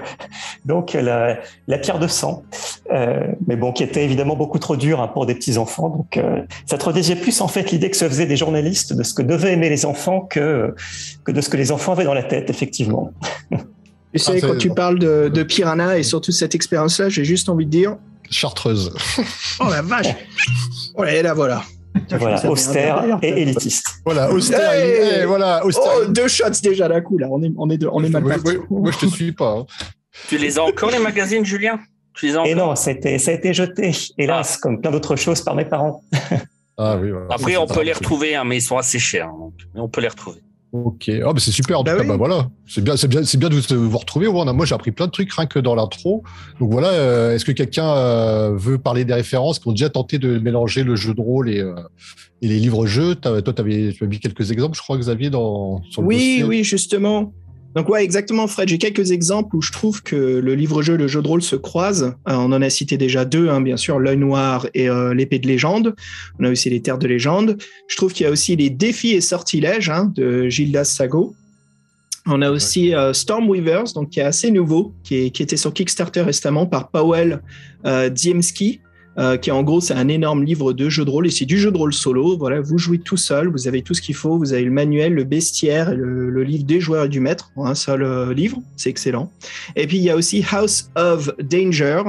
donc 0.66 0.94
la, 0.94 1.38
la 1.68 1.78
pierre 1.78 2.00
de 2.00 2.08
sang, 2.08 2.44
euh, 2.92 3.28
mais 3.48 3.56
bon, 3.56 3.72
qui 3.72 3.84
était 3.84 4.04
évidemment 4.04 4.36
beaucoup 4.36 4.60
trop 4.60 4.76
dur 4.76 5.02
hein, 5.02 5.08
pour 5.08 5.26
des 5.26 5.36
petits 5.36 5.58
enfants. 5.58 5.90
Donc, 5.90 6.18
euh, 6.18 6.42
ça 6.66 6.78
traduisait 6.78 7.16
plus 7.16 7.37
en 7.42 7.48
fait 7.48 7.72
l'idée 7.72 7.90
que 7.90 7.98
se 7.98 8.08
faisaient 8.08 8.26
des 8.26 8.38
journalistes 8.38 8.94
de 8.94 9.04
ce 9.04 9.14
que 9.14 9.22
devaient 9.22 9.54
aimer 9.54 9.70
les 9.70 9.86
enfants 9.86 10.22
que 10.22 10.74
que 11.24 11.32
de 11.32 11.42
ce 11.42 11.50
que 11.50 11.58
les 11.58 11.72
enfants 11.72 11.94
avaient 11.94 12.04
dans 12.06 12.14
la 12.14 12.24
tête, 12.24 12.50
effectivement. 12.50 13.12
Tu 14.14 14.20
sais, 14.24 14.40
Ah, 14.44 14.48
quand 14.48 14.58
tu 14.58 14.70
parles 14.72 14.98
de, 14.98 15.30
de 15.32 15.44
Piranha 15.44 15.98
et 15.98 16.02
surtout 16.02 16.32
cette 16.32 16.56
expérience-là, 16.56 17.08
j'ai 17.10 17.24
juste 17.26 17.50
envie 17.50 17.66
de 17.66 17.70
dire 17.72 17.98
Chartreuse. 18.32 18.92
Oh 19.60 19.66
la 19.70 19.82
vache 19.84 20.08
Oh 20.96 21.04
là, 21.04 21.14
et 21.14 21.22
là, 21.22 21.34
voilà. 21.36 21.62
Voilà, 22.12 22.44
austère 22.50 23.20
et 23.22 23.42
élitiste. 23.42 23.86
Voilà, 24.06 24.32
austère. 24.32 24.72
Hey 24.72 25.22
et- 25.22 25.26
voilà, 25.26 25.64
austère. 25.66 25.92
Oh, 26.02 26.06
deux 26.08 26.28
shots 26.28 26.46
déjà 26.64 26.88
d'un 26.88 27.02
coup, 27.02 27.18
là. 27.20 27.28
On 27.30 27.44
est, 27.44 27.52
on 27.58 27.70
est, 27.70 27.78
de- 27.78 27.90
on 27.92 28.04
est 28.04 28.10
mal 28.10 28.24
Moi, 28.24 28.34
parti. 28.36 28.58
moi- 28.70 28.82
moi, 28.82 28.92
je 28.92 29.06
te 29.06 29.12
suis 29.12 29.32
pas. 29.34 29.52
hein. 29.60 29.66
Tu 30.30 30.38
les 30.38 30.58
as 30.58 30.64
encore 30.64 30.90
les 30.90 31.00
magazines, 31.00 31.46
Julien? 31.46 31.78
Tu 32.16 32.28
les 32.28 32.36
as 32.36 32.40
encore? 32.40 32.48
Et 32.52 32.56
non, 32.56 32.76
ça 32.76 32.90
a 32.92 32.94
été, 32.94 33.20
ça 33.20 33.32
a 33.32 33.34
été 33.36 33.54
jeté, 33.54 33.92
hélas, 34.18 34.58
comme 34.58 34.80
plein 34.82 34.90
d'autres 34.92 35.16
choses 35.16 35.42
par 35.42 35.54
mes 35.54 35.66
parents. 35.66 36.02
Ah 36.78 36.98
oui, 37.02 37.10
voilà. 37.12 37.26
Après, 37.32 37.58
on 37.58 37.66
peut 37.68 37.84
les 37.84 37.94
retrouver, 37.94 38.36
hein, 38.36 38.44
mais 38.44 38.58
ils 38.58 38.62
sont 38.62 38.78
assez 38.78 39.00
chers. 39.00 39.28
donc, 39.30 39.54
mais 39.74 39.82
on 39.82 39.90
peut 39.90 40.02
les 40.02 40.08
retrouver. 40.10 40.40
Ok, 40.74 41.10
ah, 41.10 41.32
bah, 41.34 41.40
c'est 41.40 41.52
super. 41.52 41.80
En 41.80 41.84
Bah 41.84 41.92
tout 41.94 41.98
cas, 41.98 42.04
oui. 42.04 42.10
bah, 42.10 42.18
voilà, 42.18 42.50
c'est 42.68 42.84
bien, 42.84 42.98
c'est 42.98 43.08
bien, 43.08 43.24
c'est 43.24 43.38
bien 43.38 43.48
de 43.50 43.56
vous, 43.56 43.62
de 43.62 43.76
vous 43.76 43.98
retrouver. 43.98 44.28
Moi, 44.28 44.66
j'ai 44.66 44.76
appris 44.76 44.92
plein 44.92 45.08
de 45.08 45.12
trucs 45.12 45.32
rien 45.34 45.46
que 45.48 45.60
dans 45.60 45.76
l'intro. 45.76 46.24
Donc 46.60 46.72
voilà, 46.72 46.90
euh, 46.90 47.34
est-ce 47.34 47.46
que 47.46 47.54
quelqu'un 47.54 47.88
euh, 47.96 48.52
veut 48.56 48.78
parler 48.78 49.06
des 49.06 49.14
références 49.14 49.60
qui 49.60 49.68
ont 49.70 49.72
déjà 49.72 49.90
tenté 49.90 50.20
de 50.20 50.38
mélanger 50.40 50.84
le 50.84 50.96
jeu 50.98 51.14
de 51.14 51.22
rôle 51.22 51.50
et, 51.50 51.62
euh, 51.62 51.74
et 52.42 52.50
les 52.50 52.60
livres-jeux? 52.60 53.16
T'as- 53.16 53.42
Toi, 53.42 53.54
avais, 53.60 53.94
tu 53.94 54.04
as 54.04 54.08
mis 54.08 54.20
quelques 54.20 54.52
exemples, 54.52 54.76
je 54.78 54.82
crois, 54.84 54.98
Xavier, 54.98 55.30
dans 55.30 55.82
sur 55.90 56.02
le 56.02 56.08
Oui, 56.10 56.16
dossier. 56.18 56.44
oui, 56.44 56.64
justement. 56.66 57.34
Donc 57.78 57.90
ouais, 57.90 58.04
exactement, 58.04 58.48
Fred. 58.48 58.68
J'ai 58.70 58.80
quelques 58.80 59.12
exemples 59.12 59.56
où 59.56 59.62
je 59.62 59.72
trouve 59.72 60.02
que 60.02 60.16
le 60.16 60.56
livre-jeu 60.56 60.96
et 60.96 60.98
le 60.98 61.08
jeu 61.08 61.22
de 61.22 61.28
rôle 61.28 61.44
se 61.44 61.56
croisent. 61.56 62.16
Euh, 62.28 62.34
on 62.34 62.52
en 62.52 62.60
a 62.64 62.70
cité 62.72 62.98
déjà 62.98 63.24
deux, 63.24 63.50
hein, 63.50 63.62
bien 63.62 63.78
sûr, 63.78 64.00
l'œil 64.00 64.18
noir 64.18 64.66
et 64.74 64.90
euh, 64.90 65.14
l'épée 65.14 65.38
de 65.38 65.46
légende. 65.48 65.96
On 66.40 66.46
a 66.46 66.50
aussi 66.50 66.72
les 66.72 66.82
terres 66.82 66.98
de 66.98 67.06
légende. 67.06 67.56
Je 67.88 67.96
trouve 67.96 68.14
qu'il 68.14 68.24
y 68.24 68.28
a 68.28 68.32
aussi 68.32 68.56
les 68.56 68.72
défis 68.72 69.12
et 69.12 69.22
sortilèges 69.22 69.92
hein, 69.92 70.12
de 70.16 70.50
Gildas 70.50 70.86
Sago. 70.86 71.36
On 72.26 72.42
a 72.42 72.50
aussi 72.50 72.96
euh, 72.96 73.14
Stormweavers, 73.14 73.94
donc 73.94 74.10
qui 74.10 74.22
est 74.22 74.24
assez 74.24 74.50
nouveau, 74.50 74.94
qui, 75.04 75.16
est- 75.16 75.30
qui 75.30 75.44
était 75.44 75.56
sur 75.56 75.72
Kickstarter 75.72 76.22
récemment 76.22 76.66
par 76.66 76.90
Powell 76.90 77.44
euh, 77.86 78.10
Diemski, 78.10 78.82
euh, 79.20 79.36
qui 79.36 79.50
en 79.50 79.64
gros 79.64 79.82
c'est 79.82 79.96
un 79.96 80.10
énorme 80.10 80.44
livre 80.44 80.74
de 80.74 80.90
jeu 80.90 81.04
de 81.04 81.10
rôle 81.10 81.26
et 81.26 81.32
c'est 81.32 81.46
du 81.46 81.58
jeu 81.58 81.72
de 81.72 81.78
rôle 81.78 81.94
solo. 81.94 82.38
Voilà, 82.38 82.62
vous 82.62 82.78
jouez 82.78 83.00
tout 83.00 83.18
seul, 83.18 83.48
vous 83.48 83.68
avez 83.68 83.82
tout 83.82 83.96
ce 83.96 84.02
qu'il 84.02 84.14
faut, 84.14 84.38
vous 84.38 84.54
avez 84.54 84.64
le 84.64 84.72
manuel, 84.72 85.14
le 85.14 85.24
bestiaire 85.24 85.96
le, 85.96 86.44
livre 86.44 86.66
des 86.66 86.80
joueurs 86.80 87.06
et 87.06 87.10
du 87.10 87.20
maître 87.20 87.52
un 87.58 87.74
seul 87.74 88.04
euh, 88.04 88.32
livre, 88.34 88.62
c'est 88.76 88.92
excellent. 88.92 89.32
Et 89.76 89.88
puis 89.88 89.98
il 89.98 90.04
y 90.04 90.12
a 90.12 90.16
aussi 90.16 90.46
House 90.52 90.92
of 90.96 91.32
Danger 91.40 92.04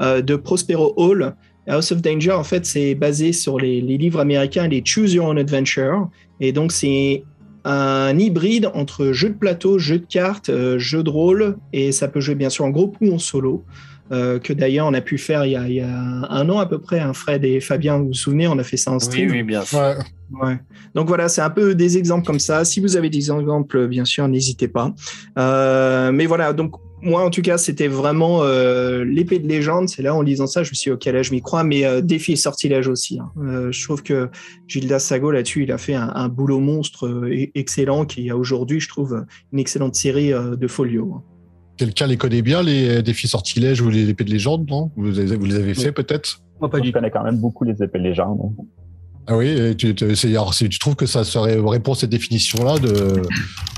euh, 0.00 0.22
de 0.22 0.36
Prospero 0.36 0.94
Hall. 0.96 1.34
House 1.66 1.92
of 1.92 2.00
Danger, 2.00 2.32
en 2.32 2.44
fait, 2.44 2.66
c'est 2.66 2.94
basé 2.94 3.32
sur 3.32 3.58
les, 3.58 3.80
livres 3.80 4.20
américains, 4.20 4.66
les 4.66 4.82
Choose 4.84 5.14
Your 5.14 5.26
Own 5.26 5.38
Adventure. 5.38 6.08
Et 6.40 6.50
donc, 6.50 6.72
c'est 6.72 7.22
un 7.64 8.18
hybride 8.18 8.68
entre 8.74 9.12
jeu 9.12 9.28
de 9.28 9.34
plateau, 9.34 9.78
jeu 9.78 9.98
de 10.00 10.06
cartes, 10.06 10.50
jeu 10.78 11.04
de 11.04 11.10
rôle, 11.10 11.56
et 11.72 11.92
ça 11.92 12.08
peut 12.08 12.20
jouer 12.20 12.34
bien 12.34 12.50
sûr 12.50 12.64
en 12.64 12.70
groupe 12.70 12.96
ou 13.00 13.12
en 13.12 13.18
solo. 13.18 13.64
Euh, 14.10 14.38
que 14.38 14.52
d'ailleurs 14.52 14.86
on 14.86 14.94
a 14.94 15.00
pu 15.00 15.16
faire 15.18 15.44
il 15.46 15.52
y 15.52 15.56
a, 15.56 15.68
il 15.68 15.74
y 15.74 15.80
a 15.80 15.88
un 15.88 16.48
an 16.50 16.58
à 16.58 16.66
peu 16.66 16.78
près, 16.80 17.00
hein, 17.00 17.12
Fred 17.12 17.44
et 17.44 17.60
Fabien, 17.60 17.98
vous 17.98 18.08
vous 18.08 18.12
souvenez, 18.14 18.48
on 18.48 18.58
a 18.58 18.64
fait 18.64 18.76
ça 18.76 18.90
en 18.90 18.94
Oui, 18.94 19.00
stream. 19.00 19.30
oui, 19.30 19.42
bien 19.42 19.64
sûr. 19.64 19.78
Ouais. 19.78 19.94
Ouais. 20.42 20.58
Donc 20.94 21.08
voilà, 21.08 21.28
c'est 21.28 21.42
un 21.42 21.50
peu 21.50 21.74
des 21.74 21.98
exemples 21.98 22.24
comme 22.26 22.38
ça. 22.40 22.64
Si 22.64 22.80
vous 22.80 22.96
avez 22.96 23.10
des 23.10 23.18
exemples, 23.18 23.86
bien 23.86 24.06
sûr, 24.06 24.26
n'hésitez 24.28 24.66
pas. 24.66 24.94
Euh, 25.38 26.10
mais 26.10 26.24
voilà, 26.26 26.52
donc 26.54 26.74
moi 27.02 27.22
en 27.24 27.30
tout 27.30 27.42
cas, 27.42 27.58
c'était 27.58 27.88
vraiment 27.88 28.40
euh, 28.42 29.04
l'épée 29.04 29.38
de 29.40 29.48
légende. 29.48 29.88
C'est 29.90 30.02
là 30.02 30.14
en 30.14 30.22
lisant 30.22 30.46
ça, 30.46 30.62
je 30.62 30.70
me 30.70 30.74
suis 30.74 30.90
dit, 30.90 30.94
ok, 30.94 31.04
là 31.06 31.22
je 31.22 31.32
m'y 31.32 31.42
crois, 31.42 31.64
mais 31.64 31.84
euh, 31.84 32.00
défi 32.00 32.32
et 32.32 32.36
sortilège 32.36 32.88
aussi. 32.88 33.18
hein. 33.18 33.30
Euh, 33.42 33.72
je 33.72 33.84
trouve 33.84 34.02
que 34.02 34.30
Gildas 34.68 35.00
Sago 35.00 35.30
là-dessus, 35.32 35.64
il 35.64 35.72
a 35.72 35.78
fait 35.78 35.94
un, 35.94 36.10
un 36.14 36.28
boulot 36.28 36.60
monstre 36.60 37.06
euh, 37.08 37.28
e- 37.28 37.50
excellent 37.54 38.04
qui 38.06 38.30
a 38.30 38.36
aujourd'hui, 38.36 38.80
je 38.80 38.88
trouve, 38.88 39.24
une 39.52 39.58
excellente 39.58 39.96
série 39.96 40.32
euh, 40.32 40.56
de 40.56 40.66
folio. 40.68 41.22
Quelqu'un 41.82 42.06
les 42.06 42.16
connaît 42.16 42.42
bien, 42.42 42.62
les 42.62 43.02
défis 43.02 43.26
sortilèges 43.26 43.80
ou 43.80 43.90
les 43.90 44.08
épées 44.08 44.22
de 44.22 44.30
légende, 44.30 44.70
non? 44.70 44.92
Vous, 44.94 45.10
les- 45.10 45.34
vous 45.34 45.44
les 45.46 45.56
avez 45.56 45.74
fait 45.74 45.90
peut-être? 45.90 46.38
Moi, 46.60 46.70
pas 46.70 46.78
Je 46.78 46.82
du 46.84 46.92
tout. 46.92 46.98
connais 46.98 47.10
quand 47.10 47.24
même 47.24 47.38
beaucoup 47.40 47.64
les 47.64 47.82
épées 47.82 47.98
de 47.98 48.04
légende. 48.04 48.38
hein. 48.40 48.64
Ah 49.26 49.36
oui, 49.36 49.74
tu, 49.76 49.92
tu- 49.96 50.14
c'est- 50.14 50.28
alors, 50.30 50.54
c'est- 50.54 50.68
tu 50.68 50.78
trouves 50.78 50.94
que 50.94 51.06
ça 51.06 51.24
serait 51.24 51.56
répond 51.58 51.94
à 51.94 51.96
cette 51.96 52.10
définition-là 52.10 52.78
de 52.78 53.22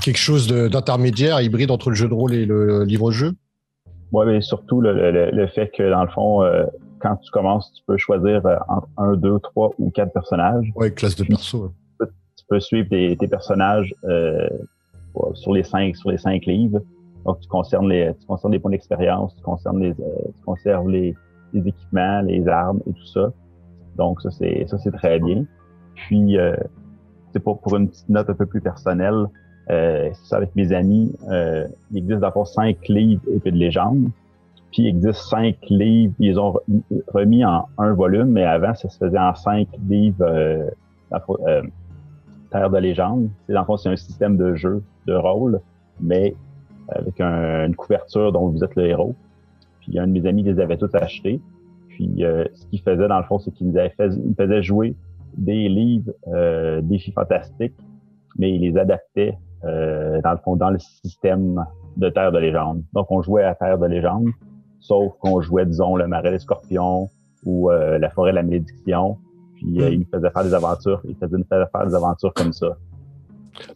quelque 0.03 0.19
chose 0.19 0.45
d'intermédiaire, 0.47 1.41
hybride 1.41 1.71
entre 1.71 1.89
le 1.89 1.95
jeu 1.95 2.07
de 2.07 2.13
rôle 2.13 2.35
et 2.35 2.45
le 2.45 2.83
livre-jeu? 2.83 3.33
Ouais, 4.11 4.27
mais 4.27 4.39
surtout 4.41 4.81
le, 4.81 4.93
le- 5.11 5.31
le 5.31 5.47
fait 5.47 5.71
que 5.75 5.89
dans 5.89 6.03
le 6.03 6.09
fond, 6.11 6.43
euh, 6.43 6.63
quand 6.99 7.15
tu 7.15 7.31
commences, 7.31 7.71
tu 7.75 7.81
peux 7.87 7.97
choisir 7.97 8.45
euh, 8.45 8.55
entre 8.67 8.87
un, 8.97 9.15
deux, 9.15 9.39
trois 9.39 9.71
ou 9.79 9.89
quatre 9.89 10.13
personnages. 10.13 10.71
Ouais, 10.75 10.91
classe 10.91 11.15
de 11.15 11.23
perso. 11.23 11.73
ouais. 11.99 12.07
Tu 12.37 12.45
peux 12.47 12.59
suivre 12.59 12.87
tes, 12.87 13.17
tes 13.17 13.27
personnages 13.27 13.95
euh, 14.03 14.47
sur 15.33 15.53
les 15.53 15.63
cinq 15.63 15.95
sur 15.95 16.11
les 16.11 16.19
cinq 16.19 16.45
livres. 16.45 16.81
Donc 17.25 17.39
tu 17.39 17.47
concernes 17.47 17.89
les 17.89 18.13
tu 18.19 18.25
concernes 18.27 18.53
les 18.53 18.59
points 18.59 18.71
d'expérience, 18.71 19.35
tu 19.35 19.41
concernes 19.41 19.79
les 19.79 19.91
euh, 19.91 20.31
tu 20.35 20.43
conserves 20.43 20.89
les, 20.89 21.15
les 21.53 21.67
équipements, 21.67 22.21
les 22.21 22.47
armes 22.47 22.81
et 22.87 22.93
tout 22.93 23.05
ça. 23.07 23.31
Donc 23.97 24.21
ça 24.21 24.29
c'est 24.31 24.65
ça 24.67 24.77
c'est 24.77 24.91
très 24.91 25.19
bien. 25.19 25.45
Puis 25.95 26.37
euh, 26.37 26.55
c'est 27.31 27.39
pour 27.39 27.59
pour 27.61 27.75
une 27.75 27.89
petite 27.89 28.09
note 28.09 28.29
un 28.29 28.35
peu 28.35 28.45
plus 28.45 28.61
personnelle. 28.61 29.25
Euh, 29.71 30.11
ça 30.13 30.37
avec 30.37 30.55
mes 30.55 30.71
amis. 30.71 31.11
Euh, 31.31 31.67
il 31.91 31.97
existe 31.97 32.19
d'abord 32.19 32.47
cinq 32.47 32.87
livres 32.87 33.23
épées 33.33 33.51
de 33.51 33.57
légende. 33.57 34.09
Puis 34.71 34.83
il 34.83 34.87
existe 34.89 35.21
cinq 35.21 35.55
livres, 35.69 36.13
ils 36.19 36.37
ont 36.37 36.51
re- 36.51 36.83
remis 37.07 37.43
en 37.45 37.65
un 37.77 37.93
volume, 37.93 38.27
mais 38.27 38.43
avant 38.43 38.75
ça 38.75 38.89
se 38.89 38.97
faisait 38.97 39.17
en 39.17 39.33
cinq 39.33 39.67
livres 39.89 40.21
euh, 40.21 40.69
euh, 41.47 41.61
Terre 42.51 42.69
de 42.69 42.77
légende. 42.77 43.29
C'est 43.47 43.53
dans 43.53 43.61
le 43.61 43.65
fond, 43.65 43.77
c'est 43.77 43.89
un 43.89 43.95
système 43.95 44.37
de 44.37 44.53
jeu, 44.53 44.83
de 45.07 45.15
rôle, 45.15 45.61
mais 45.99 46.35
avec 46.89 47.19
un- 47.21 47.65
une 47.67 47.75
couverture 47.75 48.31
dont 48.31 48.49
vous 48.49 48.63
êtes 48.63 48.75
le 48.75 48.85
héros. 48.87 49.15
Puis 49.81 49.99
un 49.99 50.07
de 50.07 50.11
mes 50.11 50.25
amis 50.27 50.43
les 50.43 50.59
avait 50.59 50.77
tous 50.77 50.93
achetés. 50.95 51.39
Puis 51.89 52.23
euh, 52.25 52.43
ce 52.53 52.65
qu'il 52.67 52.81
faisait 52.81 53.07
dans 53.07 53.17
le 53.17 53.23
fond, 53.25 53.39
c'est 53.39 53.51
qu'il 53.51 53.67
nous 53.67 53.77
avait 53.77 53.89
fait, 53.91 54.07
il 54.07 54.23
nous 54.29 54.35
faisait 54.35 54.61
jouer 54.63 54.95
des 55.37 55.67
livres 55.69 56.11
euh, 56.27 56.81
défis 56.81 57.11
fantastiques, 57.11 57.75
mais 58.37 58.51
il 58.53 58.61
les 58.61 58.77
adaptait 58.77 59.37
euh, 59.63 60.21
dans 60.21 60.31
le 60.31 60.37
fond 60.37 60.55
dans 60.55 60.69
le 60.69 60.79
système 60.79 61.63
de 61.97 62.09
Terre 62.09 62.31
de 62.31 62.37
légende. 62.39 62.83
Donc 62.93 63.07
on 63.11 63.21
jouait 63.21 63.43
à 63.43 63.55
Terre 63.55 63.77
de 63.77 63.85
légende, 63.85 64.27
sauf 64.79 65.13
qu'on 65.19 65.41
jouait 65.41 65.65
disons 65.65 65.95
le 65.95 66.07
marais 66.07 66.31
des 66.31 66.39
scorpions 66.39 67.09
ou 67.45 67.69
euh, 67.71 67.97
la 67.97 68.09
forêt 68.09 68.31
de 68.31 68.35
la 68.35 68.43
malédiction. 68.43 69.17
Puis 69.55 69.81
euh, 69.81 69.89
il 69.89 69.99
nous 69.99 70.05
faisait 70.11 70.29
faire 70.29 70.43
des 70.43 70.53
aventures, 70.53 71.01
il 71.07 71.15
faisait 71.15 71.37
nous 71.37 71.45
faire 71.45 71.67
des 71.85 71.95
aventures 71.95 72.33
comme 72.33 72.51
ça. 72.53 72.75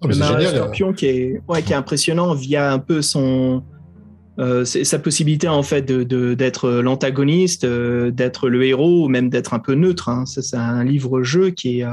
C'est 0.02 0.18
marin 0.18 0.40
génial. 0.40 0.56
Scorpion 0.56 0.94
qui 0.94 1.06
est, 1.08 1.42
ouais, 1.48 1.62
qui 1.62 1.74
est 1.74 1.76
impressionnant 1.76 2.34
via 2.34 2.72
un 2.72 2.80
peu 2.80 3.02
son, 3.02 3.64
euh, 4.40 4.64
c'est- 4.66 4.84
sa 4.86 4.98
possibilité 5.00 5.48
en 5.48 5.62
fait 5.64 5.82
de- 5.84 6.04
de- 6.04 6.34
d'être 6.34 6.70
l'antagoniste, 6.70 7.64
euh, 7.66 8.10
d'être 8.12 8.50
le 8.50 8.64
héros, 8.66 9.06
ou 9.06 9.08
même 9.10 9.30
d'être 9.30 9.54
un 9.54 9.60
peu 9.60 9.74
neutre. 9.76 10.10
hein. 10.10 10.26
Ça, 10.26 10.42
c'est 10.42 10.56
un 10.58 10.84
livre-jeu 10.84 11.50
qui 11.52 11.80
est, 11.82 11.84
euh, 11.84 11.90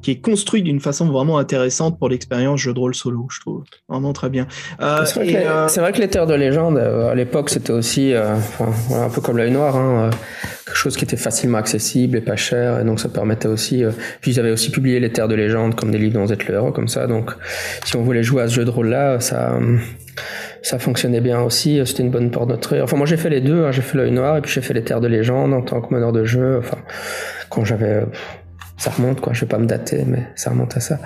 qui 0.00 0.10
est 0.12 0.20
construit 0.20 0.62
d'une 0.62 0.80
façon 0.80 1.06
vraiment 1.10 1.38
intéressante 1.38 1.98
pour 1.98 2.08
l'expérience 2.08 2.60
jeu 2.60 2.72
de 2.74 2.78
rôle 2.78 2.94
solo, 2.94 3.26
je 3.30 3.40
trouve. 3.40 3.62
Vraiment 3.88 4.12
très 4.12 4.30
bien. 4.30 4.46
Euh, 4.80 5.04
C'est 5.04 5.14
vrai, 5.20 5.28
et, 5.28 5.32
que 5.32 5.38
les- 5.38 5.44
euh, 5.44 5.68
c'est 5.68 5.80
vrai 5.80 5.92
que 5.92 5.98
les 6.00 6.08
terres 6.08 6.26
de 6.26 6.34
légende, 6.34 6.78
euh, 6.78 7.10
à 7.10 7.14
l'époque, 7.14 7.50
c'était 7.50 7.72
aussi 7.72 8.12
euh, 8.12 8.34
enfin, 8.36 8.70
voilà, 8.88 9.04
un 9.04 9.10
peu 9.10 9.20
comme 9.20 9.36
l'œil 9.36 9.50
noir, 9.52 9.76
hein, 9.76 10.06
euh, 10.06 10.10
quelque 10.64 10.76
chose 10.76 10.96
qui 10.96 11.04
était 11.04 11.16
facilement 11.16 11.58
accessible 11.58 12.16
et 12.16 12.20
pas 12.22 12.36
cher, 12.36 12.80
et 12.80 12.84
donc 12.84 13.00
ça 13.00 13.08
permettait 13.08 13.48
aussi. 13.48 13.84
euh, 13.84 13.90
puis 14.20 14.32
ils 14.32 14.40
avaient 14.40 14.50
aussi 14.52 14.70
publié 14.70 15.00
les 15.00 15.10
terres 15.12 15.28
de 15.28 15.34
légende 15.34 15.74
comme 15.74 15.90
des 15.90 15.98
livres 15.98 16.14
dont 16.14 16.24
vous 16.24 16.32
êtes 16.32 16.46
le 16.48 16.54
héros, 16.54 16.72
comme 16.72 16.88
ça. 16.88 17.06
Donc, 17.06 17.32
si 17.84 17.96
on 17.96 18.02
voulait 18.02 18.22
jouer 18.22 18.42
à 18.42 18.48
ce 18.48 18.54
jeu 18.54 18.64
de 18.64 18.70
rôle-là, 18.70 19.20
ça, 19.20 19.52
euh, 19.60 19.76
ça 20.62 20.78
fonctionnait 20.78 21.20
bien 21.20 21.40
aussi. 21.40 21.80
C'était 21.84 22.02
une 22.02 22.10
bonne 22.10 22.30
porte 22.30 22.48
d'entrée. 22.48 22.80
Enfin, 22.80 22.96
moi, 22.96 23.06
j'ai 23.06 23.16
fait 23.16 23.30
les 23.30 23.40
deux. 23.40 23.64
hein, 23.64 23.72
j'ai 23.72 23.82
fait 23.82 23.96
l'œil 23.98 24.12
noir 24.12 24.36
et 24.36 24.40
puis 24.40 24.50
j'ai 24.52 24.60
fait 24.60 24.74
les 24.74 24.82
terres 24.82 25.00
de 25.00 25.08
légende 25.08 25.52
en 25.54 25.62
tant 25.62 25.80
que 25.80 25.92
meneur 25.92 26.12
de 26.12 26.24
jeu. 26.24 26.58
Enfin, 26.58 26.78
quand 27.48 27.64
j'avais 27.64 28.02
ça 28.82 28.90
remonte 28.90 29.20
quoi 29.20 29.32
je 29.32 29.42
vais 29.42 29.46
pas 29.46 29.58
me 29.58 29.66
dater 29.66 30.02
mais 30.04 30.24
ça 30.34 30.50
remonte 30.50 30.76
à 30.76 30.80
ça 30.80 30.98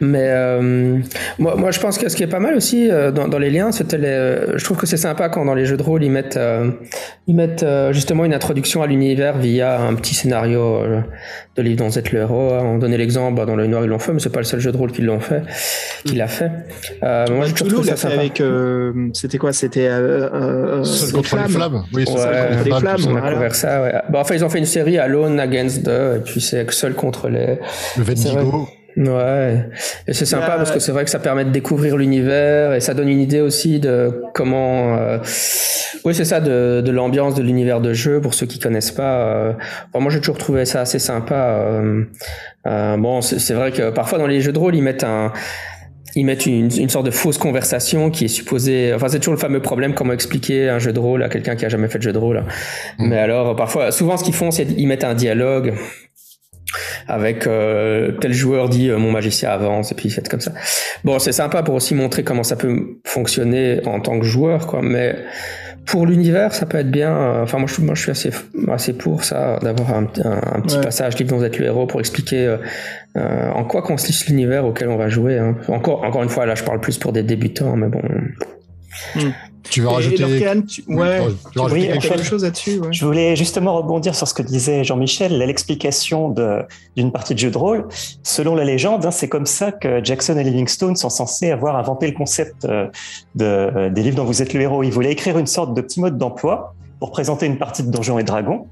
mais 0.00 0.26
euh, 0.28 0.98
moi, 1.40 1.56
moi 1.56 1.72
je 1.72 1.80
pense 1.80 1.98
que 1.98 2.08
ce 2.08 2.14
qui 2.14 2.22
est 2.22 2.28
pas 2.28 2.38
mal 2.38 2.54
aussi 2.54 2.88
euh, 2.88 3.10
dans, 3.10 3.26
dans 3.26 3.38
les 3.40 3.50
liens 3.50 3.72
c'était 3.72 3.98
les 3.98 4.06
euh, 4.06 4.56
je 4.58 4.64
trouve 4.64 4.76
que 4.76 4.86
c'est 4.86 4.96
sympa 4.96 5.28
quand 5.28 5.44
dans 5.44 5.54
les 5.54 5.66
jeux 5.66 5.76
de 5.76 5.82
rôle 5.82 6.04
ils 6.04 6.10
mettent 6.10 6.36
euh, 6.36 6.70
ils 7.26 7.34
mettent 7.34 7.64
euh, 7.64 7.92
justement 7.92 8.24
une 8.24 8.32
introduction 8.32 8.80
à 8.82 8.86
l'univers 8.86 9.38
via 9.38 9.80
un 9.80 9.94
petit 9.96 10.14
scénario 10.14 10.76
euh, 10.76 11.00
de 11.56 11.62
livre 11.62 11.78
dont 11.78 11.88
vous 11.88 11.98
êtes 11.98 12.12
le 12.12 12.20
héros 12.20 12.52
hein. 12.54 12.62
on 12.64 12.78
donnait 12.78 12.96
l'exemple 12.96 13.36
bah, 13.36 13.44
dans 13.44 13.56
le 13.56 13.66
noir 13.66 13.82
ils 13.82 13.88
l'ont 13.88 13.98
fait 13.98 14.12
mais 14.12 14.20
c'est 14.20 14.30
pas 14.30 14.38
le 14.38 14.44
seul 14.44 14.60
jeu 14.60 14.70
de 14.70 14.76
rôle 14.76 14.92
qu'ils 14.92 15.06
l'ont 15.06 15.18
fait 15.18 15.42
qu'il 16.04 16.20
a 16.22 16.28
fait 16.28 16.52
euh, 17.02 17.26
moi 17.34 17.44
toujours 17.48 17.56
Toulouse 17.68 17.72
trouvé 17.72 17.86
ça 17.88 17.90
l'a 17.90 17.96
fait 17.96 18.08
sympa 18.08 18.20
avec, 18.20 18.40
euh, 18.40 19.08
c'était 19.14 19.38
quoi? 19.38 19.52
C'était 19.52 19.88
euh, 19.88 20.28
euh, 20.32 20.84
Seul 20.84 21.08
les 21.08 21.12
contre 21.14 21.36
les 21.36 21.48
flammes. 21.52 21.82
Oui, 21.92 22.04
c'est 22.06 22.12
Ouais, 22.12 22.18
ça, 22.20 22.30
contre 22.30 22.64
les 22.64 22.70
flammes, 22.70 23.00
on 23.08 23.16
a 23.16 23.20
voilà. 23.20 23.34
couvert 23.36 23.54
ça 23.56 23.82
ouais. 23.82 23.92
Bah, 24.10 24.18
enfin 24.20 24.34
ils 24.36 24.44
ont 24.44 24.48
fait 24.48 24.58
une 24.60 24.64
série 24.66 24.96
Alone 24.98 25.40
Against 25.40 25.84
the 25.84 26.16
et 26.16 26.20
puis 26.24 26.40
c'est 26.40 26.70
seul 26.70 26.94
contre 27.00 27.28
les 27.28 27.58
Le 27.96 28.02
Vendigo. 28.04 28.68
Ouais, 28.96 29.68
et 30.08 30.12
c'est 30.12 30.26
sympa 30.26 30.54
Euh, 30.54 30.56
parce 30.56 30.72
que 30.72 30.80
c'est 30.80 30.90
vrai 30.92 31.04
que 31.04 31.10
ça 31.10 31.20
permet 31.20 31.44
de 31.44 31.50
découvrir 31.50 31.96
l'univers 31.96 32.74
et 32.74 32.80
ça 32.80 32.92
donne 32.92 33.08
une 33.08 33.20
idée 33.20 33.40
aussi 33.40 33.78
de 33.78 34.22
comment. 34.34 34.96
euh, 34.98 35.18
Oui, 36.04 36.12
c'est 36.14 36.24
ça, 36.24 36.40
de, 36.40 36.82
de 36.84 36.90
l'ambiance 36.90 37.34
de 37.36 37.42
l'univers 37.42 37.80
de 37.80 37.92
jeu 37.92 38.20
pour 38.20 38.34
ceux 38.34 38.46
qui 38.46 38.58
connaissent 38.58 38.90
pas. 38.90 39.14
euh, 39.28 39.52
enfin, 39.88 40.00
moi, 40.02 40.10
j'ai 40.10 40.18
toujours 40.18 40.38
trouvé 40.38 40.64
ça 40.64 40.80
assez 40.80 40.98
sympa. 40.98 41.70
euh, 42.66 42.96
bon, 42.96 43.20
c'est 43.20 43.54
vrai 43.54 43.70
que 43.70 43.90
parfois 43.90 44.18
dans 44.18 44.26
les 44.26 44.40
jeux 44.40 44.52
de 44.52 44.58
rôle, 44.58 44.74
ils 44.74 44.82
mettent 44.82 45.04
un 45.04 45.32
ils 46.16 46.26
mettent 46.26 46.46
une, 46.46 46.70
une 46.76 46.88
sorte 46.88 47.06
de 47.06 47.12
fausse 47.12 47.38
conversation 47.38 48.10
qui 48.10 48.24
est 48.24 48.28
supposée. 48.40 48.92
Enfin, 48.92 49.06
c'est 49.08 49.20
toujours 49.20 49.34
le 49.34 49.38
fameux 49.40 49.62
problème 49.62 49.94
comment 49.94 50.12
expliquer 50.12 50.68
un 50.68 50.80
jeu 50.80 50.92
de 50.92 50.98
rôle 50.98 51.22
à 51.22 51.28
quelqu'un 51.28 51.54
qui 51.54 51.64
a 51.64 51.68
jamais 51.68 51.86
fait 51.88 51.98
de 51.98 52.02
jeu 52.02 52.12
de 52.12 52.18
rôle. 52.18 52.42
Mais 52.98 53.18
alors, 53.18 53.54
parfois, 53.54 53.92
souvent, 53.92 54.16
ce 54.16 54.24
qu'ils 54.24 54.34
font, 54.34 54.50
c'est 54.50 54.66
qu'ils 54.66 54.88
mettent 54.88 55.04
un 55.04 55.14
dialogue 55.14 55.74
avec 57.10 57.46
euh, 57.46 58.12
tel 58.20 58.32
joueur 58.32 58.68
dit 58.68 58.88
euh, 58.90 58.98
mon 58.98 59.10
magicien 59.10 59.50
avance 59.50 59.92
et 59.92 59.94
puis 59.94 60.10
faites 60.10 60.28
comme 60.28 60.40
ça. 60.40 60.52
Bon, 61.04 61.18
c'est 61.18 61.32
sympa 61.32 61.62
pour 61.62 61.74
aussi 61.74 61.94
montrer 61.94 62.22
comment 62.24 62.42
ça 62.42 62.56
peut 62.56 62.96
fonctionner 63.04 63.80
en 63.86 64.00
tant 64.00 64.18
que 64.18 64.24
joueur, 64.26 64.66
quoi. 64.66 64.80
Mais 64.82 65.16
pour 65.86 66.06
l'univers, 66.06 66.52
ça 66.54 66.66
peut 66.66 66.78
être 66.78 66.90
bien. 66.90 67.10
euh, 67.16 67.42
Enfin, 67.42 67.58
moi, 67.58 67.66
je, 67.74 67.80
moi, 67.80 67.94
je 67.94 68.02
suis 68.02 68.10
assez, 68.10 68.30
assez 68.70 68.92
pour 68.92 69.24
ça, 69.24 69.58
d'avoir 69.62 69.92
un, 69.94 70.04
un- 70.24 70.56
un 70.56 70.60
petit 70.60 70.76
Ouais. 70.76 70.82
passage 70.84 71.16
livre 71.18 71.30
dont 71.30 71.38
vous 71.38 71.44
êtes 71.44 71.58
le 71.58 71.66
héros 71.66 71.86
pour 71.86 72.00
expliquer 72.00 72.56
euh, 73.16 73.50
en 73.50 73.64
quoi 73.64 73.82
consiste 73.82 74.28
l'univers 74.28 74.64
auquel 74.64 74.88
on 74.88 74.96
va 74.96 75.08
jouer. 75.08 75.38
hein. 75.38 75.56
Encore, 75.68 76.04
encore 76.04 76.22
une 76.22 76.28
fois, 76.28 76.46
là, 76.46 76.54
je 76.54 76.62
parle 76.62 76.80
plus 76.80 76.98
pour 76.98 77.12
des 77.12 77.22
débutants, 77.22 77.76
mais 77.76 77.88
bon. 77.88 78.02
Tu 79.68 79.82
veux 79.82 79.88
rajouter. 79.88 80.16
Lorcan, 80.18 80.62
tu- 80.62 80.82
ouais, 80.88 81.18
tu 81.18 81.24
veux 81.26 81.36
tu 81.52 81.58
rajouter 81.58 81.74
Oui, 81.74 81.80
veux 81.80 81.86
dire 81.86 81.96
en 81.96 82.00
fait, 82.00 82.08
quelque 82.08 82.22
chose 82.24 82.44
là-dessus 82.44 82.78
ouais. 82.78 82.88
Je 82.92 83.04
voulais 83.04 83.36
justement 83.36 83.76
rebondir 83.76 84.14
sur 84.14 84.26
ce 84.26 84.34
que 84.34 84.42
disait 84.42 84.84
Jean-Michel, 84.84 85.36
l'explication 85.38 86.34
d'une 86.96 87.12
partie 87.12 87.34
de 87.34 87.38
jeu 87.38 87.50
de 87.50 87.58
rôle. 87.58 87.86
Selon 88.22 88.54
la 88.54 88.64
légende, 88.64 89.04
hein, 89.04 89.10
c'est 89.10 89.28
comme 89.28 89.46
ça 89.46 89.72
que 89.72 90.02
Jackson 90.04 90.36
et 90.38 90.44
Livingstone 90.44 90.96
sont 90.96 91.10
censés 91.10 91.50
avoir 91.50 91.76
inventé 91.76 92.06
le 92.06 92.12
concept 92.12 92.64
euh, 92.64 92.86
de, 93.34 93.88
des 93.88 94.02
livres 94.02 94.16
dont 94.16 94.24
vous 94.24 94.42
êtes 94.42 94.54
le 94.54 94.60
héros. 94.62 94.82
Ils 94.82 94.92
voulaient 94.92 95.12
écrire 95.12 95.38
une 95.38 95.46
sorte 95.46 95.74
de 95.74 95.80
petit 95.80 96.00
mode 96.00 96.16
d'emploi 96.18 96.74
pour 97.00 97.10
présenter 97.10 97.46
une 97.46 97.56
partie 97.56 97.82
de 97.82 97.90
Donjons 97.90 98.18
et 98.18 98.24
Dragons. 98.24 98.66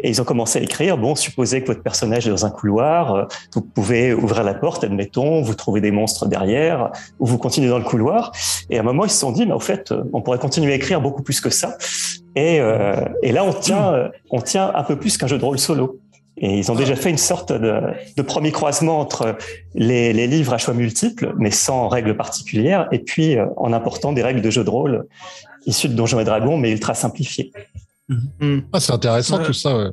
Et 0.00 0.10
ils 0.10 0.20
ont 0.20 0.24
commencé 0.24 0.58
à 0.58 0.62
écrire, 0.62 0.98
bon, 0.98 1.14
supposez 1.14 1.62
que 1.62 1.68
votre 1.68 1.82
personnage 1.82 2.28
est 2.28 2.30
dans 2.30 2.46
un 2.46 2.50
couloir, 2.50 3.14
euh, 3.14 3.24
vous 3.54 3.62
pouvez 3.62 4.12
ouvrir 4.12 4.44
la 4.44 4.54
porte, 4.54 4.84
admettons, 4.84 5.40
vous 5.40 5.54
trouvez 5.54 5.80
des 5.80 5.90
monstres 5.90 6.26
derrière, 6.26 6.92
ou 7.18 7.26
vous 7.26 7.38
continuez 7.38 7.70
dans 7.70 7.78
le 7.78 7.84
couloir. 7.84 8.32
Et 8.68 8.76
à 8.76 8.80
un 8.80 8.84
moment, 8.84 9.04
ils 9.04 9.10
se 9.10 9.18
sont 9.18 9.32
dit, 9.32 9.46
mais 9.46 9.54
au 9.54 9.60
fait, 9.60 9.90
euh, 9.90 10.04
on 10.12 10.20
pourrait 10.20 10.38
continuer 10.38 10.72
à 10.72 10.76
écrire 10.76 11.00
beaucoup 11.00 11.22
plus 11.22 11.40
que 11.40 11.50
ça. 11.50 11.76
Et, 12.36 12.60
euh, 12.60 12.94
là, 13.22 13.44
on 13.44 13.52
tient, 13.52 14.10
on 14.30 14.40
tient 14.40 14.70
un 14.74 14.84
peu 14.84 14.96
plus 14.96 15.16
qu'un 15.16 15.26
jeu 15.26 15.38
de 15.38 15.44
rôle 15.44 15.58
solo. 15.58 15.98
Et 16.42 16.58
ils 16.58 16.70
ont 16.70 16.74
déjà 16.74 16.96
fait 16.96 17.10
une 17.10 17.18
sorte 17.18 17.52
de, 17.52 18.22
premier 18.22 18.52
croisement 18.52 18.98
entre 18.98 19.36
les, 19.74 20.12
les 20.12 20.26
livres 20.26 20.54
à 20.54 20.58
choix 20.58 20.74
multiples, 20.74 21.34
mais 21.36 21.50
sans 21.50 21.88
règles 21.88 22.16
particulières, 22.16 22.88
et 22.92 22.98
puis 22.98 23.36
en 23.56 23.72
important 23.72 24.12
des 24.12 24.22
règles 24.22 24.40
de 24.40 24.50
jeu 24.50 24.64
de 24.64 24.70
rôle 24.70 25.06
issues 25.66 25.88
de 25.88 25.94
Donjons 25.94 26.20
et 26.20 26.24
Dragons, 26.24 26.56
mais 26.56 26.70
ultra 26.72 26.94
simplifiées. 26.94 27.52
Hmm. 28.40 28.60
Ah, 28.72 28.80
c'est 28.80 28.92
intéressant 28.92 29.38
Ouais. 29.38 29.44
tout 29.46 29.52
ça. 29.52 29.76
ouais. 29.76 29.90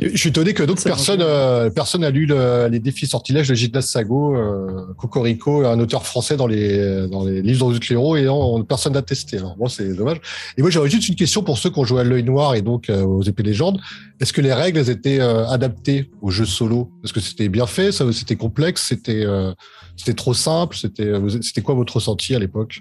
Je 0.00 0.16
suis 0.16 0.30
étonné 0.30 0.52
que 0.52 0.64
d'autres 0.64 0.82
personnes, 0.82 1.20
euh, 1.22 1.70
personne 1.70 2.00
n'a 2.00 2.10
lu 2.10 2.26
le- 2.26 2.66
les 2.68 2.80
défis 2.80 3.06
sortilèges 3.06 3.48
de 3.48 3.54
Gildas 3.54 3.82
Sago, 3.82 4.34
euh, 4.34 4.92
Cocorico, 4.98 5.64
un 5.64 5.78
auteur 5.78 6.04
français 6.04 6.36
dans 6.36 6.48
les, 6.48 7.06
dans 7.06 7.24
les 7.24 7.40
livres 7.40 7.72
de 7.72 7.92
héros, 7.92 8.16
et 8.16 8.24
non, 8.24 8.64
personne 8.64 8.94
n'a 8.94 9.02
testé. 9.02 9.38
Alors, 9.38 9.56
moi, 9.56 9.68
c'est 9.68 9.94
dommage. 9.94 10.16
Et 10.56 10.62
moi, 10.62 10.70
j'aurais 10.72 10.90
juste 10.90 11.08
une 11.08 11.14
question 11.14 11.44
pour 11.44 11.56
ceux 11.56 11.70
qui 11.70 11.78
ont 11.78 11.84
joué 11.84 12.00
à 12.00 12.04
l'œil 12.04 12.24
noir 12.24 12.56
et 12.56 12.62
donc 12.62 12.90
euh, 12.90 13.02
aux 13.04 13.22
épées 13.22 13.44
légendes. 13.44 13.80
Est-ce 14.20 14.32
que 14.32 14.40
les 14.40 14.52
règles 14.52 14.80
étaient 14.90 15.20
euh, 15.20 15.46
adaptées 15.46 16.10
au 16.20 16.30
jeu 16.30 16.46
solo? 16.46 16.90
Est-ce 17.04 17.12
que 17.12 17.20
c'était 17.20 17.48
bien 17.48 17.66
fait? 17.68 17.92
C'était 17.92 18.34
complexe? 18.36 18.86
C'était 18.88 19.24
euh, 19.24 19.52
c'était 19.96 20.14
trop 20.14 20.34
simple? 20.34 20.76
C'était 20.76 21.12
c'était 21.42 21.62
quoi 21.62 21.76
votre 21.76 21.94
ressenti 21.94 22.34
à 22.34 22.40
l'époque? 22.40 22.80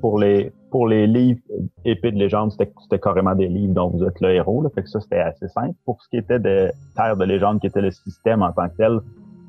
Pour 0.00 0.18
les 0.18 0.52
pour 0.70 0.86
les 0.88 1.06
livres 1.06 1.40
épées 1.84 2.12
de 2.12 2.18
légende, 2.18 2.52
c'était 2.52 2.72
c'était 2.82 2.98
carrément 2.98 3.34
des 3.34 3.48
livres 3.48 3.74
dont 3.74 3.88
vous 3.88 4.04
êtes 4.04 4.20
le 4.20 4.30
héros. 4.30 4.62
Là, 4.62 4.70
fait 4.74 4.82
que 4.82 4.88
ça, 4.88 5.00
c'était 5.00 5.18
assez 5.18 5.48
simple. 5.48 5.74
Pour 5.84 6.02
ce 6.02 6.08
qui 6.08 6.16
était 6.16 6.38
de 6.38 6.70
Terre 6.96 7.16
de 7.16 7.24
légende, 7.24 7.60
qui 7.60 7.66
était 7.66 7.80
le 7.82 7.90
système 7.90 8.42
en 8.42 8.52
tant 8.52 8.68
que 8.68 8.76
tel, 8.76 9.00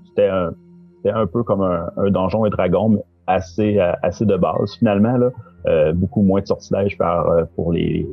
c'était 0.09 0.27
un, 0.27 0.51
c'était 0.97 1.15
un 1.15 1.25
peu 1.27 1.43
comme 1.43 1.61
un, 1.61 1.89
un 1.97 2.09
donjon 2.09 2.45
et 2.45 2.49
dragon, 2.49 2.89
mais 2.89 3.03
assez 3.27 3.79
euh, 3.79 3.93
assez 4.01 4.25
de 4.25 4.35
base 4.35 4.75
finalement. 4.77 5.17
Là. 5.17 5.29
Euh, 5.65 5.93
beaucoup 5.93 6.21
moins 6.21 6.41
de 6.41 6.47
sortilèges 6.47 6.97
par 6.97 7.29
euh, 7.29 7.45
pour 7.55 7.71
les 7.71 8.07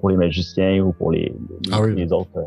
pour 0.00 0.10
les 0.10 0.16
magiciens 0.16 0.80
ou 0.80 0.92
pour 0.92 1.12
les, 1.12 1.32
les, 1.66 1.70
Ah 1.72 1.82
oui. 1.82 1.94
les 1.94 2.12
autres 2.12 2.36
euh, 2.36 2.42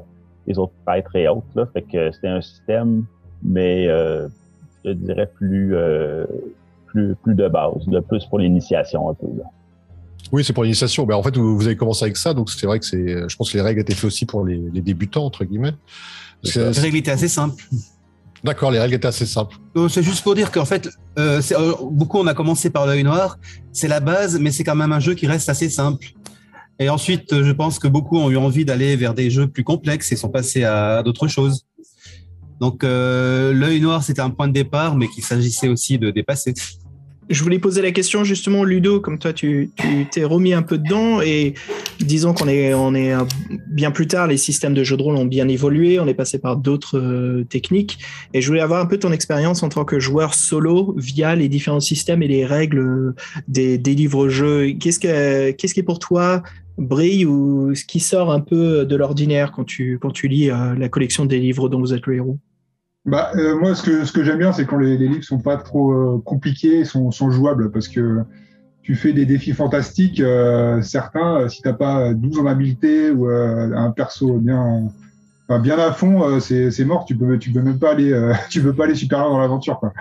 les 0.47 0.57
autres 0.59 0.73
prêtres 0.85 1.15
et 1.15 1.27
autres. 1.27 1.47
Là. 1.55 1.65
Fait 1.67 1.83
que 1.83 2.11
c'était 2.11 2.27
un 2.27 2.41
système, 2.41 3.05
mais 3.41 3.87
euh, 3.87 4.27
je 4.83 4.91
dirais 4.91 5.29
plus 5.33 5.75
euh, 5.75 6.25
plus 6.93 7.15
plus 7.23 7.35
de 7.35 7.47
base, 7.49 7.85
de 7.87 7.99
plus 7.99 8.23
pour 8.25 8.39
l'initiation 8.39 9.09
un 9.09 9.13
peu. 9.13 9.27
Là. 9.37 9.43
Oui, 10.31 10.43
c'est 10.43 10.53
pour 10.53 10.63
l'initiation. 10.63 11.05
Ben, 11.05 11.15
en 11.15 11.23
fait, 11.23 11.35
vous, 11.35 11.57
vous 11.57 11.65
avez 11.65 11.75
commencé 11.75 12.05
avec 12.05 12.17
ça, 12.17 12.33
donc 12.33 12.49
c'est 12.49 12.65
vrai 12.65 12.79
que 12.79 12.85
c'est. 12.85 13.27
Je 13.27 13.35
pense 13.35 13.51
que 13.51 13.57
les 13.57 13.63
règles 13.63 13.81
étaient 13.81 13.93
faites 13.93 14.05
aussi 14.05 14.25
pour 14.25 14.45
les, 14.45 14.61
les 14.73 14.81
débutants 14.81 15.25
entre 15.25 15.43
guillemets. 15.43 15.73
Parce 16.41 16.53
que- 16.55 16.59
Les 16.75 16.79
règles 16.79 16.97
étaient 16.97 17.11
assez 17.11 17.27
simples. 17.27 17.63
D'accord, 18.43 18.71
les 18.71 18.79
règles 18.79 18.95
étaient 18.95 19.07
assez 19.07 19.25
simples. 19.25 19.55
C'est 19.89 20.03
juste 20.03 20.21
pour 20.23 20.35
dire 20.35 20.51
qu'en 20.51 20.65
fait, 20.65 20.89
euh, 21.17 21.41
euh, 21.53 21.73
beaucoup 21.91 22.19
on 22.19 22.27
a 22.27 22.33
commencé 22.33 22.69
par 22.69 22.85
l'œil 22.85 23.03
noir, 23.03 23.37
c'est 23.71 23.87
la 23.87 24.01
base, 24.01 24.37
mais 24.39 24.51
c'est 24.51 24.63
quand 24.65 24.75
même 24.75 24.91
un 24.91 24.99
jeu 24.99 25.13
qui 25.13 25.27
reste 25.27 25.47
assez 25.49 25.69
simple. 25.69 26.07
Et 26.79 26.89
ensuite, 26.89 27.41
je 27.43 27.51
pense 27.51 27.79
que 27.79 27.87
beaucoup 27.87 28.17
ont 28.17 28.29
eu 28.29 28.35
envie 28.37 28.65
d'aller 28.65 28.95
vers 28.97 29.13
des 29.13 29.29
jeux 29.29 29.47
plus 29.47 29.63
complexes 29.63 30.11
et 30.11 30.15
sont 30.17 30.29
passés 30.29 30.63
à 30.65 31.03
d'autres 31.03 31.27
choses. 31.29 31.65
Donc 32.59 32.83
euh, 32.83 33.53
l'œil 33.53 33.79
noir, 33.79 34.03
c'était 34.03 34.21
un 34.21 34.29
point 34.29 34.47
de 34.47 34.53
départ, 34.53 34.95
mais 34.97 35.07
qu'il 35.07 35.23
s'agissait 35.23 35.69
aussi 35.69 35.97
de 35.97 36.11
dépasser. 36.11 36.53
Je 37.29 37.41
voulais 37.41 37.59
poser 37.59 37.81
la 37.81 37.91
question 37.91 38.23
justement, 38.23 38.63
Ludo, 38.63 38.99
comme 38.99 39.17
toi 39.17 39.33
tu 39.33 39.71
t'es 40.11 40.23
remis 40.23 40.53
un 40.53 40.61
peu 40.61 40.77
dedans 40.77 41.21
et 41.21 41.53
disons 41.99 42.33
qu'on 42.33 42.47
est, 42.47 42.73
on 42.73 42.93
est 42.93 43.13
bien 43.67 43.91
plus 43.91 44.07
tard, 44.07 44.27
les 44.27 44.37
systèmes 44.37 44.73
de 44.73 44.83
jeux 44.83 44.97
de 44.97 45.01
rôle 45.01 45.15
ont 45.15 45.25
bien 45.25 45.47
évolué, 45.47 45.99
on 45.99 46.07
est 46.07 46.13
passé 46.13 46.37
par 46.37 46.57
d'autres 46.57 46.99
euh, 46.99 47.45
techniques 47.45 47.99
et 48.33 48.41
je 48.41 48.47
voulais 48.47 48.61
avoir 48.61 48.81
un 48.81 48.85
peu 48.85 48.97
ton 48.97 49.11
expérience 49.11 49.63
en 49.63 49.69
tant 49.69 49.85
que 49.85 49.99
joueur 49.99 50.33
solo 50.33 50.95
via 50.97 51.35
les 51.35 51.47
différents 51.47 51.79
systèmes 51.79 52.21
et 52.23 52.27
les 52.27 52.45
règles 52.45 52.79
euh, 52.79 53.15
des, 53.47 53.77
des 53.77 53.95
livres-jeux. 53.95 54.73
Qu'est-ce 54.79 54.99
que, 54.99 55.51
qu'est-ce 55.51 55.73
qui 55.73 55.83
pour 55.83 55.99
toi 55.99 56.43
brille 56.77 57.25
ou 57.25 57.73
ce 57.75 57.85
qui 57.85 57.99
sort 57.99 58.31
un 58.31 58.39
peu 58.39 58.85
de 58.85 58.95
l'ordinaire 58.95 59.51
quand 59.51 59.63
tu, 59.63 59.97
quand 60.01 60.11
tu 60.11 60.27
lis 60.27 60.49
euh, 60.49 60.75
la 60.75 60.89
collection 60.89 61.25
des 61.25 61.39
livres 61.39 61.69
dont 61.69 61.79
vous 61.79 61.93
êtes 61.93 62.05
le 62.05 62.15
héros? 62.15 62.39
Bah, 63.05 63.31
euh, 63.35 63.59
moi, 63.59 63.75
ce 63.75 63.83
que, 63.83 64.05
ce 64.05 64.11
que 64.13 64.23
j'aime 64.23 64.37
bien, 64.39 64.53
c'est 64.53 64.65
quand 64.65 64.77
les, 64.77 64.97
les 64.97 65.07
livres 65.09 65.23
sont 65.23 65.39
pas 65.39 65.57
trop 65.57 65.91
euh, 65.91 66.21
compliqués, 66.23 66.85
sont, 66.85 67.11
sont 67.11 67.31
jouables, 67.31 67.69
parce 67.71 67.87
que 67.89 68.21
tu 68.81 68.95
fais 68.95 69.11
des 69.13 69.25
défis 69.25 69.51
fantastiques, 69.53 70.19
euh, 70.21 70.81
certains, 70.81 71.41
euh, 71.41 71.49
si 71.49 71.61
t'as 71.61 71.73
pas 71.73 72.13
12 72.13 72.39
en 72.39 72.45
habileté 72.45 73.11
ou 73.11 73.29
euh, 73.29 73.71
un 73.75 73.91
perso 73.91 74.37
bien, 74.39 74.89
enfin, 75.47 75.59
bien 75.59 75.77
à 75.79 75.91
fond, 75.91 76.23
euh, 76.23 76.39
c'est 76.39 76.71
c'est 76.71 76.85
mort, 76.85 77.03
tu 77.05 77.15
peux, 77.15 77.37
tu 77.37 77.51
peux 77.51 77.61
même 77.61 77.79
pas 77.79 77.91
aller, 77.91 78.11
euh, 78.11 78.33
tu 78.49 78.61
peux 78.61 78.73
pas 78.73 78.85
aller 78.85 78.95
super 78.95 79.19
loin 79.19 79.29
dans 79.31 79.39
l'aventure, 79.39 79.79
quoi. 79.79 79.91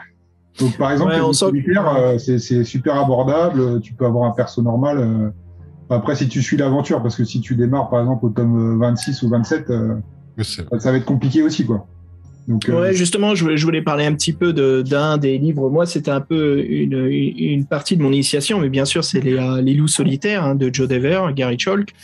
Donc, 0.61 0.77
par 0.77 0.93
exemple, 0.93 1.12
Ouais, 1.12 1.33
solitaire, 1.33 1.88
euh, 1.97 2.19
c'est 2.19 2.38
c'est 2.38 2.62
super 2.65 2.97
abordable, 2.97 3.81
tu 3.81 3.95
peux 3.95 4.05
avoir 4.07 4.31
un 4.31 4.35
perso 4.35 4.62
normal. 4.62 4.99
euh. 4.99 5.31
Après, 5.91 6.15
si 6.15 6.29
tu 6.29 6.41
suis 6.41 6.57
l'aventure, 6.57 7.03
parce 7.03 7.17
que 7.17 7.25
si 7.25 7.41
tu 7.41 7.55
démarres, 7.57 7.91
par 7.91 8.01
exemple, 8.01 8.27
au 8.27 8.31
tome 8.31 8.79
26 8.79 9.23
ou 9.23 9.29
27, 9.29 9.71
euh, 9.71 9.95
Oui, 10.38 10.45
c'est- 10.45 10.65
ça 10.79 10.91
va 10.93 10.99
être 10.99 11.05
compliqué 11.05 11.43
aussi, 11.43 11.67
quoi. 11.67 11.87
Donc, 12.48 12.68
euh, 12.68 12.81
Ouais, 12.81 12.94
justement, 12.94 13.35
je, 13.35 13.44
voulais 13.64 13.83
parler 13.83 14.05
un 14.05 14.14
petit 14.14 14.33
peu 14.33 14.52
d'un 14.52 15.16
des 15.16 15.38
livres. 15.38 15.70
Moi, 15.70 15.87
c'était 15.87 16.11
un 16.11 16.20
peu 16.20 16.64
une, 16.64 17.64
partie 17.66 17.96
de 17.96 18.02
mon 18.02 18.12
initiation, 18.12 18.59
mais 18.61 18.68
bien 18.68 18.85
sûr, 18.85 19.05
c'est 19.05 19.20
les, 19.20 19.35
euh, 19.35 19.62
loups 19.62 19.88
solitaires 19.88 20.44
hein, 20.44 20.55
de 20.55 20.70
Joe 20.72 20.88
Dever, 20.88 21.20
Gary 21.35 21.59
Chalk, 21.59 21.94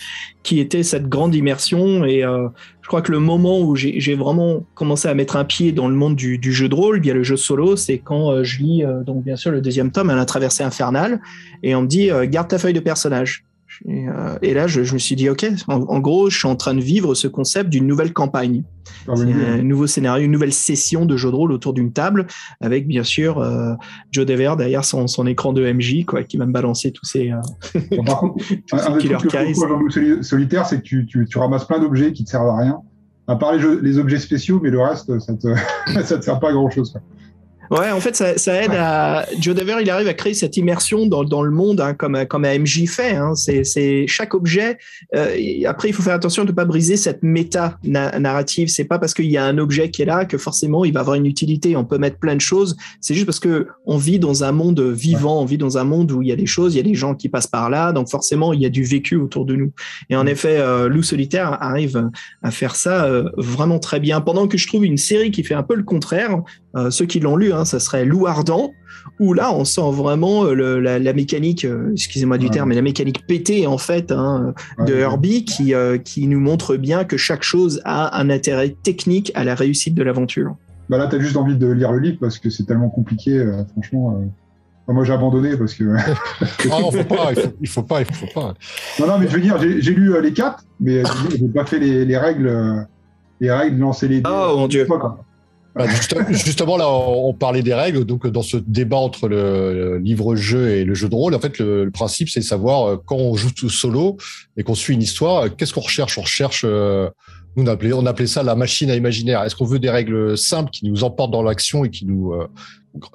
qui 0.43 0.61
était 0.61 0.83
cette 0.83 1.09
grande 1.09 1.35
immersion. 1.35 2.05
Et 2.05 2.25
euh, 2.25 2.49
je 2.83 2.89
crois 2.89 3.03
que 3.03 3.13
le 3.13 3.19
moment 3.19 3.61
où 3.61 3.75
j'ai 3.77 4.15
vraiment 4.15 4.65
commencé 4.75 5.09
à 5.09 5.15
mettre 5.15 5.37
un 5.37 5.45
pied 5.45 5.73
dans 5.73 5.89
le 5.89 5.95
monde 5.95 6.15
du, 6.17 6.53
jeu 6.53 6.69
de 6.69 6.75
rôle, 6.75 7.01
via 7.01 7.15
le 7.15 7.23
jeu 7.23 7.37
solo, 7.37 7.77
c'est 7.77 7.99
quand 7.99 8.43
je 8.45 8.63
lis, 8.63 8.85
donc 9.05 9.25
bien 9.25 9.37
sûr, 9.37 9.51
le 9.51 9.61
deuxième 9.61 9.91
tome, 9.91 10.09
à 10.09 10.15
la 10.15 10.25
traversée 10.25 10.65
infernale, 10.65 11.21
et 11.63 11.75
on 11.75 11.83
me 11.83 11.87
dit, 11.87 12.11
garde 12.29 12.49
ta 12.49 12.59
feuille 12.59 12.73
de 12.73 12.81
personnage. 12.81 13.45
Et, 13.87 14.09
euh, 14.09 14.37
et 14.43 14.55
là, 14.55 14.67
je, 14.67 14.83
je 14.83 14.95
me 14.95 14.99
suis 14.99 15.15
dit, 15.17 15.29
OK, 15.29 15.47
en, 15.69 15.75
en 15.83 16.01
gros, 16.01 16.31
je 16.31 16.39
suis 16.39 16.49
en 16.49 16.57
train 16.57 16.75
de 16.75 16.81
vivre 16.81 17.15
ce 17.15 17.29
concept 17.29 17.71
d'une 17.71 17.87
nouvelle 17.87 18.13
campagne. 18.13 18.65
Ah 19.07 19.13
C'est 19.17 19.25
oui, 19.25 19.35
oui. 19.37 19.45
un 19.47 19.63
nouveau 19.63 19.87
scénario, 19.87 20.25
une 20.25 20.33
nouvelle 20.33 20.53
session 20.53 21.05
de 21.05 21.17
jeu 21.17 21.31
de 21.31 21.35
rôle 21.37 21.53
autour 21.53 21.73
d'une 21.75 21.93
table, 21.93 22.27
avec 22.61 22.87
bien 22.89 23.05
sûr 23.05 23.39
euh, 23.39 23.75
Joe 24.11 24.27
Dever 24.27 24.55
derrière 24.59 24.85
son, 24.85 25.07
son 25.07 25.27
écran 25.27 25.53
de 25.53 25.71
MJ, 25.73 26.05
quoi, 26.07 26.25
qui 26.25 26.37
va 26.39 26.47
me 26.47 26.53
balancer 26.53 26.91
tous 26.91 27.05
ces, 27.05 27.31
euh, 27.31 27.81
Bon, 27.97 28.05
par 28.05 28.21
contre, 28.21 28.37
tous 28.67 28.77
un, 28.77 28.79
ces 28.79 28.87
un 28.89 28.93
des 28.97 28.99
killer 28.99 29.53
dans 29.69 29.79
le 29.79 29.91
soli- 29.91 30.25
solitaire, 30.25 30.67
c'est 30.67 30.79
que 30.79 30.83
tu, 30.83 31.07
tu, 31.07 31.27
tu 31.27 31.39
ramasses 31.39 31.67
plein 31.67 31.79
d'objets 31.79 32.13
qui 32.13 32.25
te 32.25 32.31
servent 32.31 32.49
à 32.49 32.57
rien. 32.59 32.79
À 33.27 33.37
part 33.37 33.53
les, 33.53 33.61
jeux- 33.61 33.81
les 33.83 33.99
objets 33.99 34.19
spéciaux, 34.19 34.59
mais 34.63 34.71
le 34.71 34.81
reste, 34.81 35.19
ça 35.21 35.35
te, 35.35 35.49
ça 36.05 36.19
te 36.19 36.25
sert 36.25 36.41
pas 36.41 36.49
à 36.49 36.53
grand 36.53 36.71
chose. 36.71 36.95
Ouais, 37.71 37.91
en 37.91 38.01
fait, 38.01 38.17
ça, 38.17 38.39
ça 38.39 38.63
aide 38.63 38.73
à. 38.73 39.27
Joe 39.41 39.55
Dever, 39.55 39.77
il 39.81 39.91
arrive 39.91 40.09
à 40.09 40.15
créer 40.15 40.35
cette 40.35 40.57
immersion 40.57 41.07
dans, 41.07 41.25
dans 41.25 41.43
le 41.43 41.51
monde, 41.51 41.81
hein, 41.81 41.95
comme, 41.95 42.25
comme 42.27 42.45
AMJ 42.45 42.87
fait. 42.87 43.15
Hein. 43.15 43.35
C'est, 43.35 44.07
chaque 44.07 44.35
objet. 44.35 44.79
euh, 45.15 45.37
après, 45.67 45.89
il 45.89 45.93
faut 45.93 46.03
faire 46.03 46.15
attention 46.15 46.45
de 46.45 46.51
ne 46.51 46.55
pas 46.55 46.65
briser 46.65 46.97
cette 46.97 47.23
méta 47.23 47.79
na- 47.85 48.19
narrative. 48.19 48.69
C'est 48.69 48.85
pas 48.85 48.99
parce 48.99 49.15
qu'il 49.15 49.31
y 49.31 49.37
a 49.37 49.45
un 49.45 49.59
objet 49.59 49.91
qui 49.91 50.03
est 50.03 50.07
là 50.07 50.25
que 50.25 50.39
forcément 50.39 50.85
il 50.85 50.93
va 50.93 51.01
avoir 51.01 51.17
une 51.17 51.27
utilité. 51.27 51.77
On 51.77 51.85
peut 51.85 51.99
mettre 51.99 52.19
plein 52.19 52.35
de 52.35 52.41
choses. 52.41 52.77
C'est 53.01 53.15
juste 53.15 53.27
parce 53.27 53.41
que 53.41 53.69
on 53.87 53.99
vit 53.99 54.19
dans 54.19 54.45
un 54.45 54.53
monde 54.53 54.81
vivant, 54.81 55.41
on 55.41 55.45
vit 55.45 55.59
dans 55.59 55.79
un 55.79 55.85
monde 55.85 56.11
où 56.13 56.23
il 56.23 56.29
y 56.29 56.33
a 56.33 56.37
des 56.37 56.47
choses, 56.47 56.75
il 56.75 56.79
y 56.79 56.81
a 56.81 56.85
des 56.85 56.95
gens 56.95 57.15
qui 57.15 57.29
passent 57.29 57.47
par 57.47 57.71
là, 57.71 57.93
donc 57.93 58.09
forcément 58.09 58.53
il 58.53 58.61
y 58.61 58.67
a 58.67 58.71
du 58.71 58.83
vécu 58.85 59.17
autour 59.17 59.45
de 59.45 59.57
nous. 59.57 59.73
Et 60.11 60.17
en 60.17 60.27
effet, 60.27 60.59
euh, 60.59 60.89
Loup 60.89 61.03
solitaire 61.03 61.59
arrive 61.63 62.09
à 62.43 62.51
faire 62.51 62.77
ça 62.77 63.05
euh, 63.07 63.31
vraiment 63.37 63.79
très 63.79 64.01
bien. 64.01 64.21
Pendant 64.21 64.49
que 64.49 64.59
je 64.59 64.67
trouve 64.67 64.85
une 64.85 64.97
série 64.99 65.31
qui 65.31 65.43
fait 65.45 65.55
un 65.55 65.63
peu 65.63 65.75
le 65.75 65.83
contraire. 65.83 66.39
Euh, 66.79 66.91
ceux 66.91 67.07
qui 67.07 67.21
l'ont 67.21 67.37
lu, 67.37 67.53
hein, 67.53 67.65
ça 67.65 67.81
serait 67.81 68.05
Loup 68.05 68.27
Ardent, 68.27 68.73
où 69.21 69.35
là, 69.35 69.53
on 69.53 69.65
sent 69.65 69.91
vraiment 69.93 70.45
euh, 70.45 70.55
le- 70.55 70.81
la, 70.81 70.99
la 70.99 71.13
mécanique, 71.13 71.65
euh, 71.65 71.91
excusez-moi 71.93 72.39
du 72.39 72.47
Ouais. 72.47 72.53
terme, 72.53 72.69
mais 72.69 72.75
la 72.75 72.83
mécanique 72.83 73.27
pétée, 73.27 73.67
en 73.67 73.79
fait, 73.79 74.13
hein, 74.13 74.55
de 74.87 74.93
Ouais. 74.95 75.01
Herbie, 75.01 75.45
qui, 75.45 75.75
euh, 75.75 75.99
qui 75.99 76.27
nous 76.29 76.41
montre 76.41 76.77
bien 76.77 77.05
que 77.05 77.17
chaque 77.17 77.43
chose 77.43 77.81
a 77.85 78.19
un 78.21 78.31
intérêt 78.31 78.77
technique 78.83 79.33
à 79.35 79.45
la 79.45 79.55
réussite 79.55 79.95
de 79.95 80.03
l'aventure. 80.03 80.55
Bah 80.89 80.97
là, 80.99 81.07
t'as 81.07 81.19
juste 81.19 81.37
envie 81.37 81.57
de 81.57 81.67
lire 81.67 81.93
le 81.93 81.99
livre 81.99 82.17
parce 82.21 82.39
que 82.39 82.49
c'est 82.49 82.65
tellement 82.65 82.89
compliqué, 82.91 83.37
euh, 83.39 83.63
franchement. 83.73 84.19
euh. 84.21 84.25
Enfin, 84.87 84.95
moi, 84.95 85.05
j'ai 85.05 85.13
abandonné 85.13 85.57
parce 85.57 85.75
que. 85.75 85.85
Ah 86.71 86.81
non, 86.81 86.91
faut 86.91 87.05
pas, 87.05 87.31
il 87.33 87.41
faut, 87.43 87.49
il 87.61 87.69
faut 87.69 87.83
pas, 87.83 88.01
il 88.01 88.07
faut 88.07 88.27
pas. 88.35 88.55
non, 89.01 89.07
non, 89.07 89.19
mais 89.19 89.29
je 89.29 89.35
veux 89.35 89.41
dire, 89.43 89.59
j'ai 89.61 89.93
lu 89.93 90.13
les 90.23 90.33
quatre, 90.33 90.65
mais 90.81 91.03
j'ai 91.39 91.49
pas 91.49 91.67
fait 91.67 91.79
les, 91.79 92.07
les 92.07 92.17
règles, 92.17 92.87
les 93.41 93.51
règles, 93.51 93.79
lancer 93.79 94.09
les. 94.09 94.23
dés. 94.23 94.31
Oh 94.33 94.55
mon 94.57 94.67
dieu. 94.69 94.87
Bah, 95.79 95.87
juste- 95.87 96.17
justement, 96.31 96.77
là, 96.77 96.91
on 96.91 97.33
parlait 97.33 97.63
des 97.63 97.73
règles. 97.73 98.05
Donc, 98.05 98.27
dans 98.27 98.43
ce 98.43 98.57
débat 98.57 98.97
entre 98.97 99.29
le, 99.29 99.99
livre-jeu 99.99 100.71
et 100.71 100.85
le 100.85 100.95
jeu 100.95 101.09
de 101.09 101.15
rôle, 101.15 101.35
en 101.37 101.41
fait, 101.41 101.59
le, 101.59 101.85
le 101.85 101.91
principe, 101.93 102.29
c'est 102.29 102.41
de 102.41 102.45
savoir 102.45 102.89
euh, 102.89 102.97
quand 103.07 103.17
on 103.17 103.37
joue 103.37 103.53
tout 103.53 103.71
solo 103.71 104.17
et 104.57 104.65
qu'on 104.65 104.75
suit 104.75 104.95
une 104.95 105.03
histoire, 105.03 105.45
euh, 105.45 105.49
qu'est-ce 105.49 105.73
qu'on 105.73 105.81
recherche? 105.81 106.19
On 106.19 106.23
recherche, 106.23 106.63
euh, 106.65 107.09
nous, 107.57 107.63
on 107.63 107.67
appelait, 107.69 107.93
on 107.93 108.07
appelait 108.07 108.27
ça 108.27 108.43
la 108.43 108.57
machine 108.57 108.91
à 108.91 108.97
imaginaire. 108.97 109.45
Est-ce 109.45 109.55
qu'on 109.55 109.67
veut 109.67 109.79
des 109.79 109.91
règles 109.91 110.37
simples 110.37 110.71
qui 110.71 110.85
nous 110.89 111.05
emportent 111.05 111.31
dans 111.31 111.43
l'action 111.43 111.85
et 111.85 111.91
qui 111.91 112.07
nous, 112.07 112.33
euh, 112.33 112.49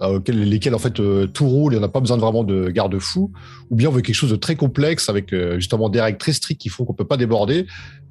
euh, 0.01 0.19
lesquelles, 0.27 0.75
en 0.75 0.79
fait, 0.79 0.99
euh, 0.99 1.27
tout 1.27 1.47
roule 1.47 1.73
et 1.73 1.77
on 1.77 1.81
n'a 1.81 1.87
pas 1.87 1.99
besoin 1.99 2.17
de 2.17 2.21
vraiment 2.21 2.43
de 2.43 2.69
garde-fous 2.69 3.31
Ou 3.69 3.75
bien 3.75 3.89
on 3.89 3.91
veut 3.91 4.01
quelque 4.01 4.15
chose 4.15 4.31
de 4.31 4.35
très 4.35 4.55
complexe 4.55 5.09
avec 5.09 5.33
euh, 5.33 5.55
justement 5.55 5.89
des 5.89 6.01
règles 6.01 6.17
très 6.17 6.33
strictes 6.33 6.61
qui 6.61 6.69
font 6.69 6.85
qu'on 6.85 6.93
peut 6.93 7.05
pas 7.05 7.17
déborder 7.17 7.65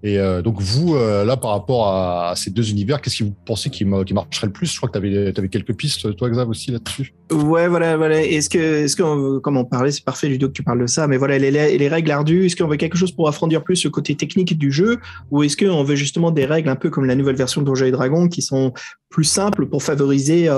et 0.05 0.19
donc 0.43 0.61
vous, 0.61 0.97
là, 0.97 1.37
par 1.37 1.53
rapport 1.53 1.87
à, 1.87 2.35
ces 2.35 2.51
deux 2.51 2.69
univers, 2.71 3.01
qu'est-ce 3.01 3.19
que 3.21 3.23
vous 3.23 3.37
pensez 3.47 3.71
qui, 3.71 3.85
ma- 3.85 4.03
qui 4.03 4.15
marcherait 4.15 4.49
le 4.49 4.53
plus? 4.53 4.67
Je 4.67 4.77
crois 4.77 4.89
que 4.89 4.99
tu 4.99 5.07
avais, 5.07 5.49
quelques 5.49 5.77
pistes, 5.77 6.17
toi, 6.17 6.29
Xav, 6.29 6.49
aussi 6.49 6.73
là-dessus. 6.73 7.15
Ouais, 7.31 7.69
voilà, 7.69 7.97
voilà. 7.97 8.21
Est-ce 8.21 8.51
que, 8.51 8.59
est-ce 8.59 8.97
comme 8.97 9.57
on 9.57 9.65
parlait, 9.65 9.93
c'est 9.93 10.05
parfait, 10.05 10.27
Ludo, 10.29 10.49
que 10.49 10.55
tu 10.55 10.65
parles 10.65 10.81
de 10.81 10.89
ça, 10.89 11.07
mais 11.07 11.19
voilà, 11.19 11.39
les, 11.39 11.53
les 11.79 11.89
règles 11.89 12.11
ardues, 12.11 12.47
est-ce 12.47 12.57
qu'on 12.57 12.67
veut 12.67 12.79
quelque 12.79 12.99
chose 12.99 13.13
pour 13.13 13.29
affrondir 13.29 13.63
plus 13.63 13.85
le 13.85 13.91
côté 13.91 14.17
technique 14.17 14.59
du 14.59 14.73
jeu, 14.73 14.99
ou 15.31 15.45
est-ce 15.45 15.57
qu'on 15.57 15.85
veut 15.85 15.95
justement 15.95 16.33
des 16.33 16.47
règles 16.47 16.69
un 16.69 16.75
peu 16.75 16.91
comme 16.91 17.05
la 17.05 17.15
nouvelle 17.15 17.37
version 17.37 17.61
de 17.61 17.67
Donjons 17.67 17.87
et 17.87 17.93
Dragons 17.93 18.27
qui 18.27 18.43
sont 18.43 18.73
plus 19.09 19.25
simples 19.25 19.67
pour 19.67 19.85
favoriser 19.85 20.49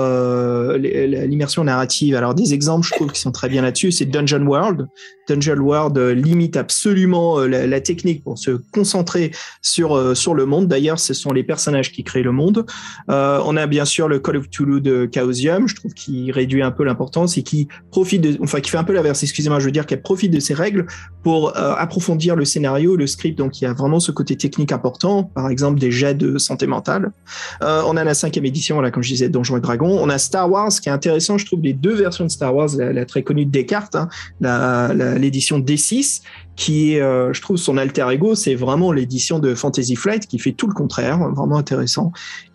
les- 0.79 1.04
l'immersion 1.07 1.63
narrative 1.63 2.15
Alors, 2.15 2.35
des 2.35 2.53
exemples, 2.53 2.87
je 2.87 2.93
trouve, 2.93 3.11
qui 3.11 3.21
sont 3.21 3.31
très 3.31 3.49
bien 3.49 3.61
là-dessus, 3.61 3.91
c'est 3.91 4.05
Dungeon 4.05 4.45
World. 4.45 4.87
Dungeon 5.27 5.57
World 5.57 5.97
euh, 5.97 6.13
limite 6.13 6.57
absolument 6.57 7.39
euh, 7.39 7.47
la, 7.47 7.81
technique 7.81 8.23
pour 8.23 8.37
se 8.37 8.51
concentrer 8.71 9.31
sur, 9.61 9.95
euh, 9.95 10.15
sur 10.15 10.33
le 10.33 10.45
monde. 10.45 10.67
D'ailleurs, 10.67 10.99
ce 10.99 11.13
sont 11.13 11.31
les 11.31 11.43
personnages 11.43 11.91
qui 11.91 12.03
créent 12.03 12.23
le 12.23 12.31
monde. 12.31 12.65
On 13.07 13.57
a 13.57 13.67
bien 13.67 13.85
sûr 13.85 14.07
le 14.07 14.19
Call 14.19 14.37
of 14.37 14.49
Toulouse 14.49 14.81
de 14.81 15.09
Chaosium, 15.13 15.67
je 15.67 15.75
trouve 15.75 15.93
qu'il 15.93 16.31
réduit 16.31 16.61
un 16.61 16.71
peu 16.71 16.83
l'importance 16.83 17.37
et 17.37 17.43
qui 17.43 17.67
profite 17.91 18.21
de, 18.21 18.37
enfin, 18.41 18.59
qui 18.59 18.69
fait 18.69 18.77
un 18.77 18.83
peu 18.83 18.93
l'inverse, 18.93 19.21
excusez-moi, 19.23 19.59
je 19.59 19.65
veux 19.65 19.71
dire 19.71 19.85
qu'elle 19.85 20.01
profite 20.01 20.31
de 20.31 20.39
ces 20.39 20.53
règles 20.53 20.85
pour 21.23 21.55
approfondir 21.57 22.35
le 22.35 22.45
scénario, 22.45 22.95
le 22.95 23.07
script. 23.07 23.37
Donc, 23.37 23.61
il 23.61 23.65
y 23.65 23.67
a 23.67 23.73
vraiment 23.73 23.99
ce 23.99 24.11
côté 24.11 24.35
technique 24.35 24.71
important, 24.71 25.23
par 25.23 25.49
exemple 25.49 25.79
des 25.79 25.91
jets 25.91 26.13
de 26.13 26.37
santé 26.37 26.67
mentale. 26.67 27.11
On 27.61 27.97
a 27.97 28.03
la 28.03 28.13
cinquième 28.13 28.45
édition, 28.45 28.81
là, 28.81 28.91
comme 28.91 29.03
je 29.03 29.09
disais, 29.09 29.29
Donjons 29.29 29.57
et 29.57 29.61
Dragons. 29.61 29.97
On 30.01 30.09
a 30.09 30.17
Star 30.17 30.49
Wars, 30.49 30.71
qui 30.85 30.91
intéressant, 30.91 31.39
je 31.39 31.47
trouve, 31.47 31.63
les 31.63 31.73
deux 31.73 31.95
versions 31.95 32.25
de 32.25 32.29
Star 32.29 32.55
Wars, 32.55 32.69
la, 32.77 33.05
très 33.05 33.23
connue 33.23 33.45
de 33.45 33.49
Descartes, 33.49 33.95
hein, 33.95 34.07
l'édition 35.17 35.57
D6, 35.57 36.21
qui 36.55 36.93
est, 36.93 37.01
euh, 37.01 37.33
je 37.33 37.41
trouve, 37.41 37.57
son 37.57 37.77
alter 37.77 38.05
ego, 38.11 38.35
c'est 38.35 38.55
vraiment 38.55 38.91
l'édition 38.91 39.39
de 39.39 39.55
Fantasy 39.55 39.95
Flight 39.95 40.27
qui 40.27 40.39
fait 40.39 40.53
tout 40.53 40.67
le 40.67 40.73
contraire, 40.73 41.19
vraiment 41.31 41.57
intéressant. 41.57 42.11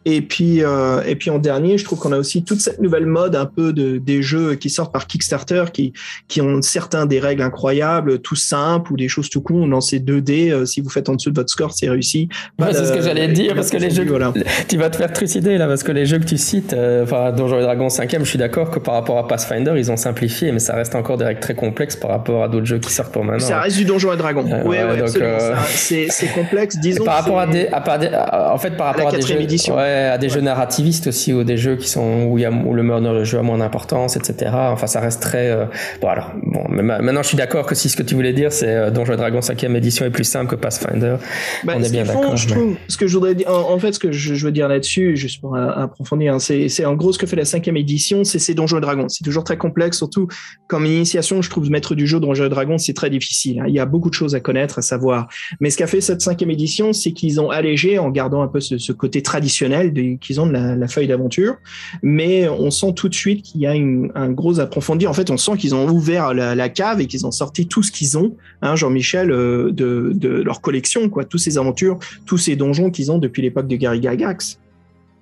Et 0.07 0.23
puis, 0.23 0.63
euh, 0.63 1.03
et 1.03 1.15
puis 1.15 1.29
en 1.29 1.39
dernier, 1.39 1.77
je 1.77 1.85
trouve 1.85 1.99
qu'on 1.99 2.13
a 2.13 2.19
aussi 2.19 2.43
toute 2.43 2.61
cette 2.61 2.81
nouvelle 2.81 3.05
mode 3.05 3.37
un 3.37 3.45
peu 3.45 3.75
de, 3.75 3.99
des 3.99 4.23
jeux 4.23 4.55
qui 4.55 4.71
sortent 4.71 4.93
par 4.93 5.07
Kickstarter, 5.07 5.65
qui, 5.75 5.93
qui 6.27 6.41
ont 6.41 6.63
certains 6.63 7.05
des 7.05 7.21
règles 7.21 7.43
incroyables, 7.43 8.21
tout 8.21 8.37
simples 8.37 8.95
ou 8.95 8.97
des 8.97 9.09
choses 9.09 9.29
tout 9.29 9.43
con. 9.43 9.65
On 9.65 9.67
lance 9.67 9.93
2D, 9.93 10.53
euh, 10.53 10.65
si 10.65 10.81
vous 10.81 10.89
faites 10.89 11.11
en 11.11 11.17
dessous 11.17 11.31
de 11.31 11.39
votre 11.39 11.51
score, 11.51 11.73
c'est 11.73 11.91
réussi. 11.91 12.31
Ouais, 12.59 12.73
c'est 12.73 12.87
ce 12.87 12.93
que 12.93 13.03
j'allais 13.03 13.29
dire, 13.29 13.55
parce 13.55 13.69
que 13.69 13.77
les 13.77 13.91
jeux, 13.95 14.07
voilà. 14.07 14.33
tu 14.69 14.79
vas 14.79 14.89
te 14.89 14.97
faire 14.97 15.13
trucider 15.13 15.59
là, 15.59 15.67
parce 15.67 15.83
que 15.83 15.93
les 15.93 16.07
jeux 16.07 16.19
que 16.19 16.25
tu 16.25 16.39
cites, 16.39 16.73
euh, 16.73 17.05
enfin 17.05 17.33
Donjons 17.33 17.59
et 17.59 17.63
Dragons 17.63 17.89
5e, 17.89 18.21
je 18.21 18.25
suis 18.25 18.39
d'accord 18.39 18.71
que 18.71 18.79
par 18.79 18.95
rapport 18.95 19.19
à 19.19 19.29
Pathfinder, 19.29 19.75
ils 19.77 19.93
ont 19.93 19.99
simplifié, 19.99 20.51
mais 20.51 20.61
ça 20.61 20.75
reste 20.75 20.95
encore 20.95 21.19
des 21.19 21.27
règles 21.27 21.41
très 21.41 21.55
complexes 21.55 21.97
par 21.97 22.11
rapport 22.11 22.43
à 22.43 22.49
d'autres 22.49 22.67
jeux 22.67 22.79
qui 22.79 22.91
sortent 22.91 23.13
pour 23.13 23.25
maintenant. 23.25 23.47
Ça 23.47 23.61
reste 23.61 23.77
du 23.77 23.85
Donjon 23.91 24.13
et 24.13 24.17
Dragon. 24.17 24.45
Euh, 24.47 24.63
ouais, 24.63 24.79
ouais, 24.79 24.85
ouais, 24.85 24.97
donc, 24.99 25.09
absolument. 25.09 25.39
euh, 25.41 25.55
C'est 25.69 26.33
complexe, 26.35 26.79
disons. 26.79 27.05
par 27.05 27.17
rapport 27.17 27.39
à 27.41 27.47
des, 27.47 27.67
à 27.69 27.99
des- 27.99 28.11
en 28.55 28.59
fait, 28.59 28.77
par 28.77 28.87
rapport 28.89 29.09
à, 29.09 29.11
des 29.11 29.17
quatrième 29.19 29.39
jeux, 29.41 29.45
édition. 29.45 29.77
ouais, 29.77 30.11
à 30.13 30.19
des 30.19 30.29
jeux 30.29 30.41
narrativistes 30.41 31.09
aussi, 31.09 31.33
ou 31.33 31.45
des 31.45 31.57
jeux 31.57 31.77
qui 31.77 31.89
sont 31.89 32.25
où 32.29 32.39
y 32.39 32.45
a 32.45 32.51
où 32.51 32.75
le 32.75 33.25
jeu 33.25 33.39
a 33.39 33.43
moins 33.43 33.59
d'importance, 33.59 34.17
etc. 34.17 34.51
Enfin, 34.55 34.87
ça 34.87 35.01
reste 35.01 35.21
très. 35.23 35.51
euh, 35.51 35.65
Bon, 36.01 36.09
alors, 36.09 36.31
bon, 36.43 36.63
mais 36.71 36.83
maintenant, 36.83 37.23
je 37.23 37.29
suis 37.29 37.37
d'accord 37.37 37.67
que 37.67 37.75
si 37.75 37.89
ce 37.89 37.97
que 37.97 38.03
tu 38.03 38.15
voulais 38.15 38.33
dire, 38.33 38.53
c'est 38.53 38.69
euh, 38.69 38.91
Donjons 38.91 39.15
et 39.15 39.17
Dragons 39.17 39.41
5e 39.41 39.75
édition 39.77 40.05
est 40.07 40.11
plus 40.11 40.25
simple 40.25 40.51
que 40.51 40.57
Pathfinder. 40.57 41.17
Bah, 41.65 41.75
on 41.77 41.81
est 41.83 41.85
ce 41.87 41.93
bien 41.93 42.05
d'accord. 42.05 42.37
je 42.37 42.49
mais- 42.49 42.55
trouve, 42.55 42.77
ce 42.89 42.97
que 42.97 43.07
je 43.07 43.15
voudrais 43.15 43.35
dire, 43.35 43.49
en, 43.51 43.73
en 43.73 43.79
fait, 43.79 43.93
ce 43.93 43.99
que 43.99 44.13
je, 44.13 44.35
je 44.35 44.45
veux 44.47 44.53
dire 44.53 44.69
là-dessus, 44.69 45.17
juste 45.17 45.41
pour 45.41 45.57
approfondir, 45.57 46.35
hein, 46.35 46.39
c'est, 46.39 46.69
en 46.85 46.95
gros 46.95 47.13
ce 47.13 47.19
que 47.19 47.27
fait 47.27 47.37
la 47.37 47.45
cinquième 47.45 47.77
édition, 47.77 48.25
c'est 48.25 48.39
ces 48.39 48.55
Donjons 48.55 48.79
et 48.79 48.81
Dragons. 48.81 49.09
C'est 49.09 49.25
toujours 49.25 49.45
très 49.45 49.57
complexe, 49.57 49.97
surtout 49.99 50.29
comme 50.69 50.87
initiation, 50.87 51.43
je 51.43 51.51
trouve 51.51 51.71
maître 51.71 51.95
du 51.95 52.07
jeu 52.07 52.21
Donjons 52.21 52.45
et 52.45 52.49
Dragons, 52.49 52.79
c'est 52.79 52.93
très 52.95 53.11
difficile. 53.11 53.61
hein. 53.61 53.65
Il 53.69 53.75
y 53.75 53.80
a 53.80 53.80
beaucoup 53.87 54.11
de 54.11 54.15
choses 54.15 54.35
à 54.35 54.41
connaître, 54.41 54.79
à 54.79 54.83
savoir. 54.83 55.29
Mais 55.61 55.71
ce 55.71 55.77
qu'a 55.77 55.87
fait 55.87 56.01
cette 56.01 56.21
cinquième 56.21 56.51
édition, 56.51 56.93
c'est 56.93 57.13
qu'ils 57.13 57.41
ont 57.41 57.51
allégé 57.51 57.99
en 57.99 58.11
gardant 58.11 58.43
un 58.43 58.49
peu 58.49 58.61
ce, 58.61 58.93
côté 58.93 59.23
traditionnel 59.23 59.93
qu'ils 60.21 60.41
ont 60.41 60.47
de 60.47 60.53
la, 60.53 60.89
feuille 60.89 61.07
d'aventure, 61.07 61.57
mais 62.03 62.49
on 62.49 62.71
sent 62.71 62.93
tout 62.95 63.09
de 63.09 63.15
suite 63.15 63.43
qu'il 63.43 63.61
y 63.61 63.67
a 63.67 63.73
un 63.73 64.31
gros 64.31 64.61
approfondi. 64.61 65.07
En 65.07 65.13
fait, 65.13 65.31
on 65.31 65.37
sent 65.37 65.57
qu'ils 65.57 65.75
ont 65.75 65.89
ouvert 65.89 66.35
la, 66.35 66.69
cave 66.69 67.01
et 67.01 67.07
qu'ils 67.07 67.27
ont 67.27 67.31
sorti 67.31 67.67
tout 67.67 67.83
ce 67.83 67.91
qu'ils 67.91 68.17
ont, 68.17 68.37
hein, 68.63 68.77
Jean-Michel, 68.77 69.31
euh, 69.31 69.73
de, 69.73 70.13
de 70.15 70.29
leur 70.29 70.61
collection, 70.61 71.09
quoi, 71.09 71.25
toutes 71.25 71.41
ces 71.41 71.59
aventures, 71.59 71.99
tous 72.27 72.39
ces 72.39 72.57
donjons 72.57 72.91
qu'ils 72.91 73.11
ont 73.11 73.19
depuis 73.19 73.43
l'époque 73.43 73.67
de 73.67 73.77
Gary 73.77 74.01
Gygax. 74.03 74.59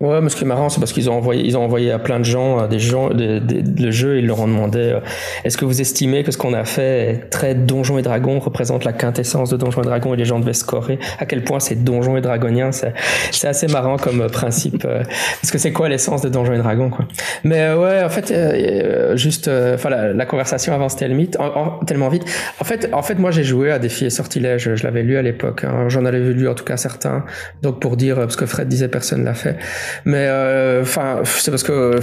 Ouais, 0.00 0.20
mais 0.20 0.28
ce 0.28 0.36
qui 0.36 0.44
est 0.44 0.46
marrant, 0.46 0.68
c'est 0.68 0.78
parce 0.78 0.92
qu'ils 0.92 1.10
ont 1.10 1.14
envoyé, 1.14 1.44
ils 1.44 1.56
ont 1.58 1.64
envoyé 1.64 1.90
à 1.90 1.98
plein 1.98 2.20
de 2.20 2.24
gens 2.24 2.60
euh, 2.60 2.66
des 2.68 2.78
gens 2.78 3.10
des- 3.10 3.40
des- 3.40 3.62
le 3.82 3.90
jeu 3.90 4.18
ils 4.20 4.26
leur 4.28 4.38
ont 4.38 4.46
demandé 4.46 4.78
euh, 4.78 5.00
est-ce 5.42 5.58
que 5.58 5.64
vous 5.64 5.80
estimez 5.80 6.22
que 6.22 6.30
ce 6.30 6.38
qu'on 6.38 6.54
a 6.54 6.64
fait 6.64 7.26
très 7.30 7.56
Donjons 7.56 7.98
et 7.98 8.02
Dragons 8.02 8.38
représente 8.38 8.84
la 8.84 8.92
quintessence 8.92 9.50
de 9.50 9.56
Donjons 9.56 9.82
et 9.82 9.86
Dragons 9.86 10.14
et 10.14 10.16
les 10.16 10.24
gens 10.24 10.38
devaient 10.38 10.52
scorer? 10.52 11.00
À 11.18 11.26
quel 11.26 11.42
point 11.42 11.58
c'est 11.58 11.82
Donjons 11.82 12.16
et 12.16 12.20
Dragonien 12.20 12.70
c'est 12.70 13.48
assez 13.48 13.66
marrant 13.66 13.96
comme 13.96 14.20
euh, 14.20 14.28
principe 14.28 14.84
euh, 14.84 15.02
parce 15.42 15.50
que 15.50 15.58
c'est 15.58 15.72
quoi 15.72 15.88
l'essence 15.88 16.22
de 16.22 16.28
Donjons 16.28 16.52
et 16.54 16.58
Dragons 16.58 16.90
quoi? 16.90 17.04
Mais 17.42 17.62
euh, 17.62 17.76
ouais 17.82 18.04
en 18.04 18.08
fait 18.08 18.30
euh, 18.30 19.16
juste 19.16 19.48
enfin 19.74 19.90
la, 19.90 20.12
la 20.12 20.26
conversation 20.26 20.72
avance 20.74 20.94
tellement 20.94 21.18
vite, 21.18 21.36
en- 21.40 21.56
en- 21.80 21.84
tellement 21.84 22.08
vite. 22.08 22.22
En 22.60 22.64
fait 22.64 22.88
en 22.92 23.02
fait 23.02 23.16
moi 23.18 23.32
j'ai 23.32 23.42
joué 23.42 23.72
à 23.72 23.80
Défi 23.80 24.04
et 24.04 24.10
Sortilèges 24.10 24.76
je 24.76 24.84
l'avais 24.84 25.02
lu 25.02 25.16
à 25.16 25.22
l'époque 25.22 25.64
hein. 25.64 25.88
j'en 25.88 26.04
avais 26.04 26.20
lu 26.20 26.46
en 26.48 26.54
tout 26.54 26.62
cas 26.64 26.76
certains. 26.76 27.24
Donc 27.62 27.80
pour 27.80 27.96
dire 27.96 28.14
parce 28.14 28.36
que 28.36 28.46
Fred 28.46 28.68
disait 28.68 28.86
personne 28.86 29.24
l'a 29.24 29.34
fait 29.34 29.56
mais 30.04 30.26
euh, 30.28 30.82
enfin, 30.82 31.20
c'est 31.24 31.50
parce 31.50 31.62
que 31.62 31.72
euh, 31.72 32.00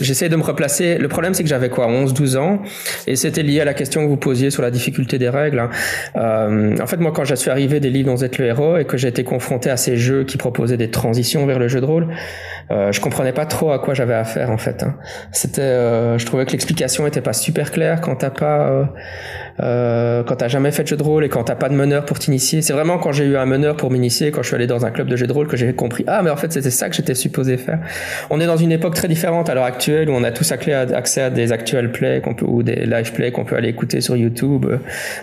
j'essaie 0.00 0.28
de 0.28 0.36
me 0.36 0.42
replacer. 0.42 0.98
Le 0.98 1.08
problème, 1.08 1.34
c'est 1.34 1.42
que 1.42 1.48
j'avais 1.48 1.68
quoi, 1.68 1.88
11-12 1.88 2.36
ans, 2.36 2.62
et 3.06 3.16
c'était 3.16 3.42
lié 3.42 3.60
à 3.60 3.64
la 3.64 3.74
question 3.74 4.02
que 4.02 4.08
vous 4.08 4.16
posiez 4.16 4.50
sur 4.50 4.62
la 4.62 4.70
difficulté 4.70 5.18
des 5.18 5.28
règles. 5.28 5.58
hein. 5.58 5.70
Euh, 6.16 6.76
en 6.80 6.86
fait, 6.86 6.98
moi, 6.98 7.12
quand 7.12 7.24
je 7.24 7.34
suis 7.34 7.50
arrivé 7.50 7.80
des 7.80 7.90
livres 7.90 8.08
dont 8.08 8.14
vous 8.14 8.24
êtes 8.24 8.38
le 8.38 8.46
héros 8.46 8.76
et 8.76 8.84
que 8.84 8.96
j'ai 8.96 9.08
été 9.08 9.24
confronté 9.24 9.70
à 9.70 9.76
ces 9.76 9.96
jeux 9.96 10.24
qui 10.24 10.36
proposaient 10.36 10.76
des 10.76 10.90
transitions 10.90 11.46
vers 11.46 11.58
le 11.58 11.68
jeu 11.68 11.80
de 11.80 11.86
rôle, 11.86 12.08
euh, 12.70 12.90
je 12.90 13.00
comprenais 13.00 13.32
pas 13.32 13.46
trop 13.46 13.70
à 13.70 13.78
quoi 13.78 13.94
j'avais 13.94 14.14
affaire 14.14 14.50
en 14.50 14.58
fait. 14.58 14.82
hein. 14.82 14.96
C'était, 15.30 15.60
euh, 15.60 16.18
je 16.18 16.26
trouvais 16.26 16.44
que 16.46 16.52
l'explication 16.52 17.06
était 17.06 17.20
pas 17.20 17.32
super 17.32 17.70
claire 17.70 18.00
quand 18.00 18.16
t'as 18.16 18.30
pas, 18.30 18.68
euh, 18.68 18.84
euh, 19.60 20.24
quand 20.24 20.36
t'as 20.36 20.48
jamais 20.48 20.72
fait 20.72 20.82
de 20.82 20.88
jeu 20.88 20.96
de 20.96 21.02
rôle 21.02 21.24
et 21.24 21.28
quand 21.28 21.44
t'as 21.44 21.54
pas 21.54 21.68
de 21.68 21.74
meneur 21.74 22.04
pour 22.04 22.18
t'initier. 22.18 22.62
C'est 22.62 22.72
vraiment 22.72 22.98
quand 22.98 23.12
j'ai 23.12 23.24
eu 23.24 23.36
un 23.36 23.46
meneur 23.46 23.76
pour 23.76 23.90
m'initier, 23.90 24.32
quand 24.32 24.42
je 24.42 24.48
suis 24.48 24.56
allé 24.56 24.66
dans 24.66 24.84
un 24.84 24.90
club 24.90 25.06
de 25.06 25.16
jeu 25.16 25.26
de 25.26 25.32
rôle, 25.32 25.46
que 25.46 25.56
j'ai 25.56 25.72
compris 25.74 26.04
ah 26.08 26.22
mais 26.22 26.30
en 26.30 26.36
fait 26.36 26.52
c'était 26.52 26.70
ça 26.70 26.88
que 26.88 26.96
j'étais 26.96 27.14
supposé 27.14 27.56
faire. 27.56 27.78
On 28.30 28.40
est 28.40 28.46
dans 28.46 28.56
une 28.56 28.72
époque 28.72 28.94
très 28.94 29.08
différente 29.08 29.48
à 29.48 29.54
l'heure 29.54 29.64
actuelle 29.64 30.10
où 30.10 30.12
on 30.12 30.24
a 30.24 30.32
tous 30.32 30.50
accès 30.50 30.72
à, 30.72 31.30
des 31.30 31.52
actual 31.52 31.92
plays 31.92 32.20
qu'on 32.20 32.34
peut 32.34 32.46
ou 32.46 32.62
des 32.62 32.86
live 32.86 33.12
plays 33.12 33.30
qu'on 33.30 33.44
peut 33.44 33.56
aller 33.56 33.68
écouter 33.68 34.00
sur 34.00 34.16
YouTube. 34.16 34.66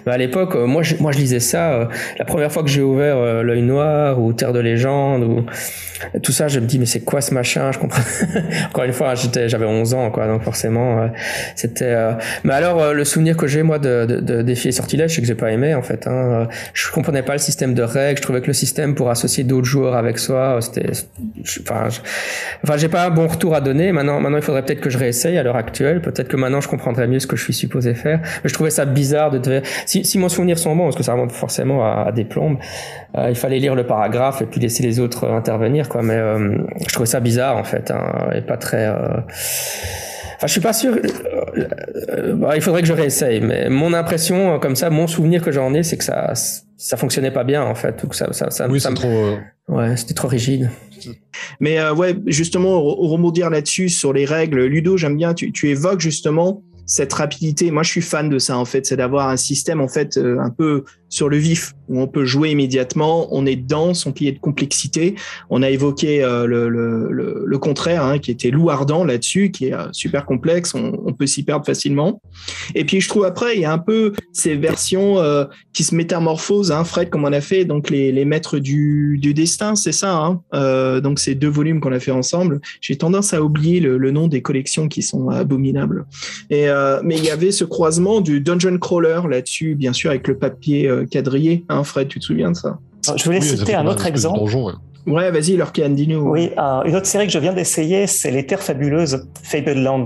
Mais 0.05 0.13
à 0.13 0.17
l'époque, 0.17 0.55
euh, 0.55 0.65
moi 0.65 0.81
je, 0.81 0.95
moi 0.95 1.11
je 1.11 1.17
lisais 1.17 1.39
ça. 1.39 1.89
la 2.17 2.25
première 2.25 2.51
fois 2.51 2.63
que 2.63 2.69
j'ai 2.69 2.81
ouvert 2.81 3.43
l'œil 3.43 3.61
noir 3.61 4.21
ou 4.21 4.31
Terre 4.33 4.53
de 4.53 4.59
légende 4.59 5.23
ou 5.23 5.45
tout 6.21 6.31
ça, 6.31 6.47
je 6.47 6.59
me 6.59 6.65
dis 6.65 6.79
mais 6.79 6.85
c'est 6.85 7.01
quoi 7.01 7.21
ce 7.21 7.32
machin 7.33 7.71
Je 7.71 7.79
comprends. 7.79 8.01
Encore 8.69 8.83
une 8.85 8.93
fois, 8.93 9.13
j'avais 9.15 9.65
11 9.65 9.93
ans, 9.93 10.09
quoi, 10.11 10.27
donc 10.27 10.43
forcément, 10.43 10.99
euh, 11.01 11.07
c'était. 11.55 11.85
euh, 11.85 12.13
Mais 12.43 12.53
alors, 12.53 12.81
euh, 12.81 12.93
le 12.93 13.03
souvenir 13.03 13.35
que 13.35 13.47
j'ai 13.47 13.63
moi 13.63 13.79
de, 13.79 14.05
de, 14.05 14.53
sortilège, 14.71 15.15
c'est 15.15 15.21
que 15.21 15.27
j'ai 15.27 15.35
pas 15.35 15.51
aimé 15.51 15.73
en 15.75 15.81
fait. 15.81 16.07
Hein. 16.07 16.47
Je 16.73 16.89
comprenais 16.91 17.21
pas 17.23 17.33
le 17.33 17.39
système 17.39 17.73
de 17.73 17.83
règles. 17.83 18.17
Je 18.17 18.21
trouvais 18.23 18.41
que 18.41 18.47
le 18.47 18.53
système 18.53 18.95
pour 18.95 19.09
associer 19.09 19.43
d'autres 19.43 19.65
joueurs 19.67 19.95
avec 19.95 20.19
soi, 20.19 20.59
c'était. 20.61 20.91
Enfin, 21.61 21.89
je- 21.89 21.99
enfin, 22.63 22.77
j'ai 22.77 22.87
pas 22.89 23.05
un 23.05 23.09
bon 23.09 23.27
retour 23.27 23.55
à 23.55 23.61
donner. 23.61 23.91
Maintenant, 23.91 24.19
maintenant, 24.19 24.37
il 24.37 24.43
faudrait 24.43 24.63
peut-être 24.63 24.81
que 24.81 24.89
je 24.89 24.97
réessaye 24.97 25.37
à 25.37 25.43
l'heure 25.43 25.55
actuelle. 25.57 26.01
Peut-être 26.01 26.27
que 26.27 26.37
maintenant, 26.37 26.61
je 26.61 26.67
comprendrais 26.69 27.07
mieux 27.07 27.19
ce 27.19 27.27
que 27.27 27.35
je 27.35 27.43
suis 27.43 27.53
supposé 27.53 27.93
faire. 27.95 28.19
Mais 28.43 28.49
je 28.49 28.53
trouvais 28.53 28.69
ça 28.69 28.85
bizarre 28.85 29.31
de. 29.31 29.61
Si, 29.85 30.05
si 30.05 30.17
mon 30.19 30.29
souvenir 30.29 30.57
sont 30.57 30.75
bons, 30.75 30.85
parce 30.85 30.95
que 30.95 31.03
ça 31.03 31.13
remonte 31.13 31.31
forcément 31.31 31.83
à, 31.85 32.05
à 32.07 32.11
des 32.11 32.23
plombes, 32.23 32.57
il 33.29 33.35
fallait 33.35 33.59
lire 33.59 33.75
le 33.75 33.85
paragraphe 33.85 34.41
et 34.41 34.45
puis 34.45 34.59
laisser 34.59 34.83
les 34.83 34.99
autres 34.99 35.27
intervenir, 35.29 35.89
quoi. 35.89 36.01
Mais 36.01 36.17
je 36.87 36.93
trouvais 36.93 37.05
ça 37.07 37.19
bizarre 37.23 37.57
en 37.57 37.63
fait, 37.63 37.89
hein, 37.91 38.29
et 38.35 38.41
pas 38.41 38.57
très. 38.57 38.85
euh, 38.87 39.17
Enfin, 40.35 40.47
je 40.47 40.51
suis 40.51 40.61
pas 40.61 40.73
sûr. 40.73 40.95
euh, 40.95 41.67
euh, 42.09 42.51
il 42.55 42.61
faudrait 42.61 42.81
que 42.81 42.87
je 42.87 42.93
réessaye, 42.93 43.39
mais 43.39 43.69
mon 43.69 43.93
impression, 43.93 44.59
comme 44.59 44.75
ça, 44.75 44.89
mon 44.89 45.07
souvenir 45.07 45.41
que 45.41 45.51
j'en 45.51 45.73
ai, 45.73 45.83
c'est 45.83 45.97
que 45.97 46.03
ça, 46.03 46.33
ça 46.77 46.97
fonctionnait 46.97 47.31
pas 47.31 47.43
bien 47.45 47.63
en 47.63 47.75
fait, 47.75 48.03
ou 48.03 48.07
que 48.07 48.15
ça, 48.15 48.33
ça, 48.33 48.49
ça, 48.49 48.67
Oui, 48.67 48.81
ça 48.81 48.89
me- 48.91 48.95
trop. 48.95 49.37
ouais, 49.69 49.95
c'était 49.95 50.13
trop 50.13 50.27
rigide. 50.27 50.69
Mais 51.61 51.79
euh, 51.79 51.93
ouais, 51.93 52.15
justement, 52.27 52.77
re- 52.81 53.09
rebondir 53.11 53.49
là-dessus 53.49 53.87
sur 53.89 54.11
les 54.11 54.25
règles. 54.25 54.65
Ludo, 54.65 54.97
j'aime 54.97 55.15
bien, 55.17 55.33
tu, 55.33 55.51
tu 55.53 55.69
évoques 55.69 56.01
justement 56.01 56.61
cette 56.85 57.13
rapidité. 57.13 57.71
Moi, 57.71 57.83
je 57.83 57.91
suis 57.91 58.01
fan 58.01 58.27
de 58.29 58.37
ça, 58.39 58.57
en 58.57 58.65
fait. 58.65 58.85
C'est 58.85 58.97
d'avoir 58.97 59.29
un 59.29 59.37
système, 59.37 59.79
en 59.79 59.87
fait, 59.87 60.17
euh, 60.17 60.37
un 60.41 60.49
peu 60.49 60.83
sur 61.13 61.29
le 61.29 61.37
vif, 61.37 61.73
où 61.89 62.01
on 62.01 62.07
peut 62.07 62.25
jouer 62.25 62.51
immédiatement, 62.51 63.27
on 63.31 63.45
est 63.45 63.55
qu'il 64.15 64.25
y 64.25 64.29
ait 64.29 64.33
de 64.33 64.39
complexité. 64.39 65.15
On 65.49 65.61
a 65.61 65.69
évoqué 65.69 66.23
euh, 66.23 66.45
le, 66.47 67.57
contraire, 67.57 68.03
hein, 68.03 68.19
qui 68.19 68.31
était 68.31 68.49
loup 68.49 68.69
ardent 68.69 69.03
là-dessus, 69.03 69.51
qui 69.51 69.67
est 69.67 69.73
euh, 69.73 69.87
super 69.91 70.25
complexe, 70.25 70.73
on, 70.73 70.99
on 71.05 71.13
peut 71.13 71.27
s'y 71.27 71.43
perdre 71.43 71.65
facilement. 71.65 72.21
Et 72.75 72.83
puis, 72.83 72.99
je 72.99 73.07
trouve 73.07 73.25
après, 73.25 73.55
il 73.55 73.61
y 73.61 73.65
a 73.65 73.71
un 73.71 73.77
peu 73.77 74.13
ces 74.33 74.55
versions 74.55 75.19
euh, 75.19 75.45
qui 75.71 75.83
se 75.83 75.95
métamorphosent, 75.95 76.71
hein, 76.71 76.83
Fred, 76.83 77.09
comme 77.09 77.25
on 77.25 77.31
a 77.31 77.41
fait, 77.41 77.63
donc 77.63 77.89
les, 77.89 78.25
maîtres 78.25 78.59
du, 78.59 79.19
destin, 79.33 79.75
c'est 79.75 79.91
ça. 79.91 80.15
Hein 80.15 81.01
donc, 81.01 81.19
ces 81.19 81.35
deux 81.35 81.49
volumes 81.49 81.79
qu'on 81.79 81.91
a 81.91 81.99
fait 81.99 82.11
ensemble. 82.11 82.59
J'ai 82.81 82.95
tendance 82.95 83.33
à 83.33 83.41
oublier 83.41 83.79
le, 83.79 84.11
nom 84.11 84.27
des 84.27 84.41
collections 84.41 84.87
qui 84.87 85.01
sont 85.01 85.29
abominables. 85.29 86.05
Mais 86.49 87.17
il 87.17 87.23
y 87.23 87.29
avait 87.29 87.51
ce 87.51 87.63
croisement 87.63 88.21
du 88.21 88.41
dungeon 88.41 88.77
crawler 88.77 89.21
là-dessus, 89.29 89.75
bien 89.75 89.93
sûr, 89.93 90.09
avec 90.09 90.27
le 90.27 90.37
papier 90.37 90.89
quadrillé. 91.05 91.65
Hein, 91.69 91.83
Fred, 91.83 92.07
tu 92.07 92.19
te 92.19 92.25
souviens 92.25 92.51
de 92.51 92.55
ça? 92.55 92.77
Je 93.15 93.23
voulais 93.23 93.39
oui, 93.41 93.57
citer 93.57 93.75
un 93.75 93.85
autre 93.87 94.05
exemple. 94.05 94.39
donjon, 94.39 94.65
ouais. 94.65 94.73
Ouais, 95.05 95.31
vas-y, 95.31 95.57
Lorcan, 95.57 95.89
dis-nous. 95.89 96.29
Oui, 96.29 96.51
euh, 96.57 96.83
une 96.83 96.95
autre 96.95 97.07
série 97.07 97.27
que 97.27 97.33
je 97.33 97.39
viens 97.39 97.51
d'essayer, 97.51 98.07
c'est 98.07 98.31
Les 98.31 98.45
Terres 98.45 98.61
Fabuleuses, 98.63 99.27
Fable 99.43 99.73
Lands, 99.73 100.05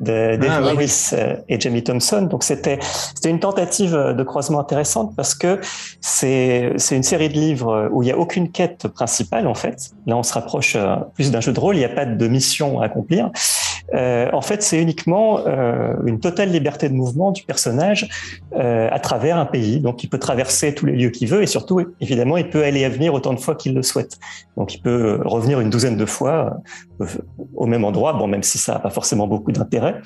de 0.00 0.36
Dave 0.36 0.50
Ah, 0.50 0.60
oui. 0.62 0.72
Morris 0.72 1.10
euh, 1.12 1.36
et 1.48 1.60
Jamie 1.60 1.82
Thompson. 1.82 2.22
Donc 2.22 2.42
c'était 2.42 2.78
c'était 3.14 3.30
une 3.30 3.40
tentative 3.40 3.92
de 3.92 4.22
croisement 4.22 4.60
intéressante 4.60 5.14
parce 5.16 5.34
que 5.34 5.60
c'est 6.00 6.72
c'est 6.76 6.96
une 6.96 7.02
série 7.02 7.28
de 7.28 7.34
livres 7.34 7.88
où 7.92 8.02
il 8.02 8.06
n'y 8.06 8.12
a 8.12 8.18
aucune 8.18 8.50
quête 8.50 8.88
principale 8.88 9.46
en 9.46 9.54
fait. 9.54 9.90
Là, 10.06 10.16
on 10.16 10.22
se 10.22 10.32
rapproche 10.32 10.74
euh, 10.76 10.96
plus 11.14 11.30
d'un 11.30 11.40
jeu 11.40 11.52
de 11.52 11.60
rôle. 11.60 11.76
Il 11.76 11.80
n'y 11.80 11.84
a 11.84 11.90
pas 11.90 12.06
de 12.06 12.28
mission 12.28 12.80
à 12.80 12.86
accomplir. 12.86 13.30
Euh, 13.94 14.28
en 14.32 14.40
fait, 14.40 14.62
c'est 14.62 14.80
uniquement 14.80 15.46
euh, 15.46 15.94
une 16.06 16.20
totale 16.20 16.50
liberté 16.50 16.88
de 16.88 16.94
mouvement 16.94 17.32
du 17.32 17.42
personnage 17.42 18.08
euh, 18.54 18.88
à 18.90 18.98
travers 18.98 19.36
un 19.36 19.46
pays. 19.46 19.80
Donc, 19.80 20.04
il 20.04 20.08
peut 20.08 20.18
traverser 20.18 20.74
tous 20.74 20.86
les 20.86 20.96
lieux 20.96 21.10
qu'il 21.10 21.28
veut 21.28 21.42
et 21.42 21.46
surtout, 21.46 21.80
évidemment, 22.00 22.36
il 22.36 22.48
peut 22.48 22.64
aller 22.64 22.80
et 22.80 22.88
venir 22.88 23.14
autant 23.14 23.32
de 23.32 23.40
fois 23.40 23.54
qu'il 23.54 23.74
le 23.74 23.82
souhaite. 23.82 24.18
Donc, 24.56 24.74
il 24.74 24.82
peut 24.82 25.20
revenir 25.24 25.60
une 25.60 25.70
douzaine 25.70 25.96
de 25.96 26.06
fois 26.06 26.60
euh, 27.00 27.06
au 27.54 27.66
même 27.66 27.84
endroit, 27.84 28.12
bon, 28.12 28.26
même 28.26 28.42
si 28.42 28.58
ça 28.58 28.74
n'a 28.74 28.78
pas 28.78 28.90
forcément 28.90 29.26
beaucoup 29.26 29.52
d'intérêt. 29.52 29.96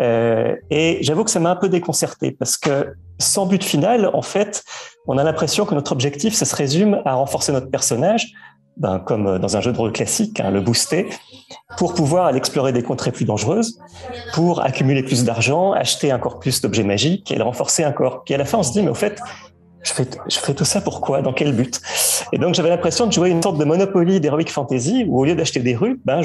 Euh, 0.00 0.54
et 0.70 0.98
j'avoue 1.02 1.24
que 1.24 1.30
ça 1.30 1.40
m'a 1.40 1.50
un 1.50 1.56
peu 1.56 1.68
déconcerté 1.68 2.30
parce 2.30 2.56
que 2.56 2.94
sans 3.18 3.46
but 3.46 3.64
final, 3.64 4.10
en 4.12 4.22
fait, 4.22 4.62
on 5.06 5.18
a 5.18 5.24
l'impression 5.24 5.64
que 5.64 5.74
notre 5.74 5.92
objectif, 5.92 6.34
ça 6.34 6.44
se 6.44 6.54
résume 6.54 7.00
à 7.04 7.14
renforcer 7.14 7.52
notre 7.52 7.70
personnage, 7.70 8.32
ben, 8.76 9.00
comme 9.00 9.38
dans 9.38 9.56
un 9.56 9.60
jeu 9.60 9.72
de 9.72 9.78
rôle 9.78 9.92
classique, 9.92 10.38
hein, 10.38 10.50
le 10.50 10.60
booster, 10.60 11.08
pour 11.76 11.94
pouvoir 11.94 12.26
aller 12.26 12.38
explorer 12.38 12.72
des 12.72 12.82
contrées 12.82 13.12
plus 13.12 13.24
dangereuses, 13.24 13.78
pour 14.34 14.62
accumuler 14.62 15.02
plus 15.02 15.24
d'argent, 15.24 15.72
acheter 15.72 16.12
encore 16.12 16.38
plus 16.38 16.60
d'objets 16.60 16.84
magiques 16.84 17.30
et 17.30 17.36
le 17.36 17.44
renforcer 17.44 17.84
encore. 17.86 18.24
Puis 18.24 18.34
à 18.34 18.38
la 18.38 18.44
fin, 18.44 18.58
on 18.58 18.62
se 18.62 18.72
dit, 18.72 18.82
mais 18.82 18.90
au 18.90 18.94
fait, 18.94 19.20
je 19.84 19.92
fais, 19.92 20.54
tout 20.54 20.64
ça 20.64 20.80
pourquoi 20.80 21.22
Dans 21.22 21.32
quel 21.32 21.54
but? 21.54 21.80
Et 22.32 22.38
donc 22.38 22.54
j'avais 22.54 22.68
l'impression 22.68 23.06
de 23.06 23.12
jouer 23.12 23.30
une 23.30 23.42
sorte 23.42 23.58
de 23.58 23.64
Monopoly 23.64 24.20
d'Heroic 24.20 24.48
Fantasy 24.48 25.04
où 25.08 25.20
au 25.20 25.24
lieu 25.24 25.34
d'acheter 25.34 25.60
des 25.60 25.74
rues, 25.74 26.00
ben 26.04 26.20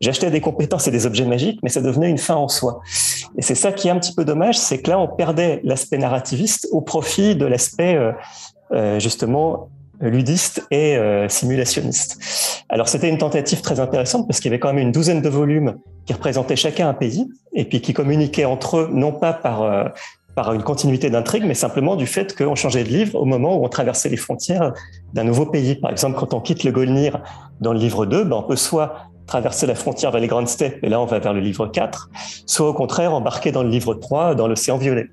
j'achetais 0.00 0.30
des 0.30 0.40
compétences 0.40 0.86
et 0.88 0.90
des 0.90 1.06
objets 1.06 1.24
magiques, 1.24 1.60
mais 1.62 1.70
ça 1.70 1.80
devenait 1.80 2.10
une 2.10 2.18
fin 2.18 2.34
en 2.34 2.48
soi. 2.48 2.80
Et 3.38 3.42
c'est 3.42 3.54
ça 3.54 3.72
qui 3.72 3.88
est 3.88 3.90
un 3.90 3.98
petit 3.98 4.14
peu 4.14 4.24
dommage, 4.24 4.58
c'est 4.58 4.82
que 4.82 4.90
là 4.90 4.98
on 4.98 5.08
perdait 5.08 5.60
l'aspect 5.64 5.98
narrativiste 5.98 6.68
au 6.72 6.80
profit 6.80 7.36
de 7.36 7.46
l'aspect 7.46 7.94
euh, 7.94 8.12
euh, 8.72 9.00
justement 9.00 9.70
ludiste 10.00 10.66
et 10.70 10.96
euh, 10.96 11.28
simulationniste. 11.28 12.64
Alors 12.68 12.88
c'était 12.88 13.08
une 13.08 13.18
tentative 13.18 13.60
très 13.60 13.80
intéressante 13.80 14.26
parce 14.26 14.40
qu'il 14.40 14.50
y 14.50 14.54
avait 14.54 14.60
quand 14.60 14.72
même 14.72 14.78
une 14.78 14.92
douzaine 14.92 15.20
de 15.20 15.28
volumes 15.28 15.76
qui 16.06 16.12
représentaient 16.12 16.56
chacun 16.56 16.88
un 16.88 16.94
pays 16.94 17.28
et 17.52 17.64
puis 17.64 17.80
qui 17.80 17.92
communiquaient 17.92 18.44
entre 18.44 18.78
eux 18.78 18.90
non 18.92 19.12
pas 19.12 19.32
par 19.32 19.62
euh, 19.62 19.84
par 20.34 20.52
une 20.52 20.62
continuité 20.62 21.10
d'intrigue, 21.10 21.44
mais 21.44 21.54
simplement 21.54 21.96
du 21.96 22.06
fait 22.06 22.36
qu'on 22.36 22.54
changeait 22.54 22.84
de 22.84 22.88
livre 22.88 23.18
au 23.18 23.24
moment 23.24 23.58
où 23.58 23.64
on 23.64 23.68
traversait 23.68 24.08
les 24.08 24.16
frontières 24.16 24.72
d'un 25.12 25.24
nouveau 25.24 25.44
pays. 25.44 25.74
Par 25.74 25.90
exemple, 25.90 26.18
quand 26.18 26.32
on 26.34 26.40
quitte 26.40 26.64
le 26.64 26.70
Golnir 26.70 27.20
dans 27.60 27.72
le 27.72 27.78
livre 27.78 28.06
2, 28.06 28.24
ben 28.24 28.36
on 28.36 28.42
peut 28.44 28.56
soit 28.56 29.10
traverser 29.26 29.66
la 29.66 29.74
frontière 29.74 30.10
vers 30.10 30.20
les 30.20 30.28
grandes 30.28 30.48
steppes, 30.48 30.82
et 30.82 30.88
là 30.88 31.00
on 31.00 31.04
va 31.04 31.18
vers 31.18 31.32
le 31.32 31.40
livre 31.40 31.66
4, 31.66 32.10
soit 32.46 32.68
au 32.68 32.74
contraire 32.74 33.14
embarquer 33.14 33.52
dans 33.52 33.62
le 33.62 33.68
livre 33.68 33.94
3, 33.94 34.34
dans 34.34 34.48
l'océan 34.48 34.76
violet. 34.76 35.06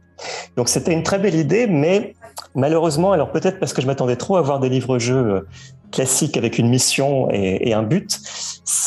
Donc 0.56 0.70
c'était 0.70 0.94
une 0.94 1.04
très 1.04 1.20
belle 1.20 1.36
idée, 1.36 1.68
mais 1.68 2.16
malheureusement, 2.56 3.12
alors 3.12 3.32
peut-être 3.32 3.60
parce 3.60 3.74
que 3.74 3.82
je 3.82 3.88
m'attendais 3.88 4.16
trop 4.16 4.38
à 4.38 4.42
voir 4.42 4.60
des 4.60 4.70
livres-jeux 4.70 5.16
euh, 5.16 5.48
classiques 5.92 6.38
avec 6.38 6.58
une 6.58 6.70
mission 6.70 7.30
et, 7.32 7.70
et 7.70 7.74
un 7.74 7.84
but, 7.84 8.20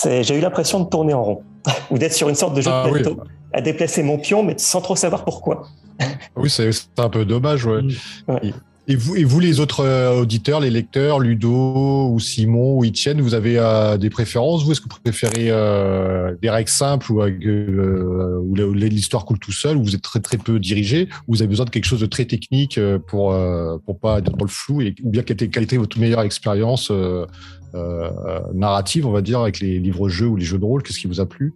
j'ai 0.05 0.37
eu 0.37 0.41
l'impression 0.41 0.81
de 0.81 0.89
tourner 0.89 1.15
en 1.15 1.23
rond, 1.23 1.43
ou 1.91 1.99
d'être 1.99 2.13
sur 2.13 2.29
une 2.29 2.35
sorte 2.35 2.55
de 2.55 2.61
jeu 2.61 2.71
Ah 2.73 2.85
de 2.87 2.93
oui. 2.93 3.03
plateau, 3.03 3.21
à 3.53 3.61
déplacer 3.61 4.03
mon 4.03 4.19
pion, 4.19 4.43
mais 4.43 4.55
sans 4.59 4.81
trop 4.81 4.97
savoir 4.97 5.25
pourquoi. 5.25 5.63
Oui, 6.37 6.49
c'est 6.49 6.73
c'est 6.73 6.99
un 6.99 7.09
peu 7.11 7.25
dommage, 7.25 7.67
ouais. 7.67 7.83
Ouais. 8.29 8.55
Et- 8.91 8.97
vous, 8.97 9.15
et 9.15 9.23
vous, 9.23 9.39
les 9.39 9.61
autres 9.61 9.85
euh, 9.85 10.21
auditeurs, 10.21 10.59
les 10.59 10.69
lecteurs, 10.69 11.21
Ludo 11.21 12.09
ou 12.11 12.19
Simon 12.19 12.77
ou 12.77 12.85
Etienne, 12.85 13.21
vous 13.21 13.35
avez 13.35 13.57
euh, 13.57 13.97
des 13.97 14.11
préférences 14.11 14.65
Vous, 14.65 14.73
est-ce 14.73 14.81
que 14.81 14.89
vous 14.91 14.99
préférez 15.03 15.47
euh, 15.51 16.35
des 16.43 16.51
règles 16.51 16.69
simples 16.69 17.13
ou 17.13 17.23
avec, 17.23 17.41
euh, 17.47 18.41
où 18.43 18.57
l'histoire 18.75 19.25
coule 19.25 19.39
tout 19.39 19.53
seul, 19.53 19.77
où 19.77 19.85
vous 19.85 19.95
êtes 19.95 20.03
très 20.03 20.19
très 20.19 20.39
peu 20.39 20.59
dirigé, 20.59 21.09
ou 21.29 21.35
vous 21.35 21.43
avez 21.43 21.49
besoin 21.49 21.67
de 21.67 21.71
quelque 21.71 21.85
chose 21.85 22.01
de 22.01 22.07
très 22.07 22.25
technique 22.25 22.79
euh, 22.79 22.99
pour 22.99 23.33
euh, 23.33 23.79
pour 23.87 24.01
pas 24.01 24.19
être 24.19 24.37
dans 24.37 24.45
le 24.45 24.51
flou, 24.51 24.83
ou 25.05 25.11
bien 25.11 25.23
quelle 25.23 25.63
était, 25.63 25.77
votre 25.77 25.99
meilleure 26.01 26.23
expérience 26.23 26.91
euh, 26.91 27.27
euh, 27.77 28.11
narrative, 28.55 29.07
on 29.07 29.13
va 29.13 29.23
dire, 29.23 29.39
avec 29.39 29.61
les 29.61 29.79
livres-jeux 29.79 30.27
ou 30.27 30.35
les 30.35 30.45
jeux 30.45 30.59
de 30.59 30.65
rôle? 30.65 30.83
Qu'est-ce 30.83 30.99
qui 30.99 31.07
vous 31.07 31.21
a 31.21 31.27
plu? 31.27 31.55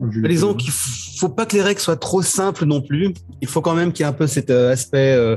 Disons 0.00 0.54
qu'il 0.54 0.72
faut 0.72 1.28
pas 1.28 1.44
que 1.46 1.56
les 1.56 1.62
règles 1.62 1.80
soient 1.80 1.96
trop 1.96 2.22
simples 2.22 2.64
non 2.64 2.80
plus. 2.80 3.12
Il 3.42 3.48
faut 3.48 3.60
quand 3.60 3.74
même 3.74 3.92
qu'il 3.92 4.04
y 4.04 4.06
ait 4.06 4.10
un 4.10 4.14
peu 4.14 4.26
cet 4.26 4.50
euh, 4.50 4.72
aspect 4.72 5.12
euh, 5.14 5.36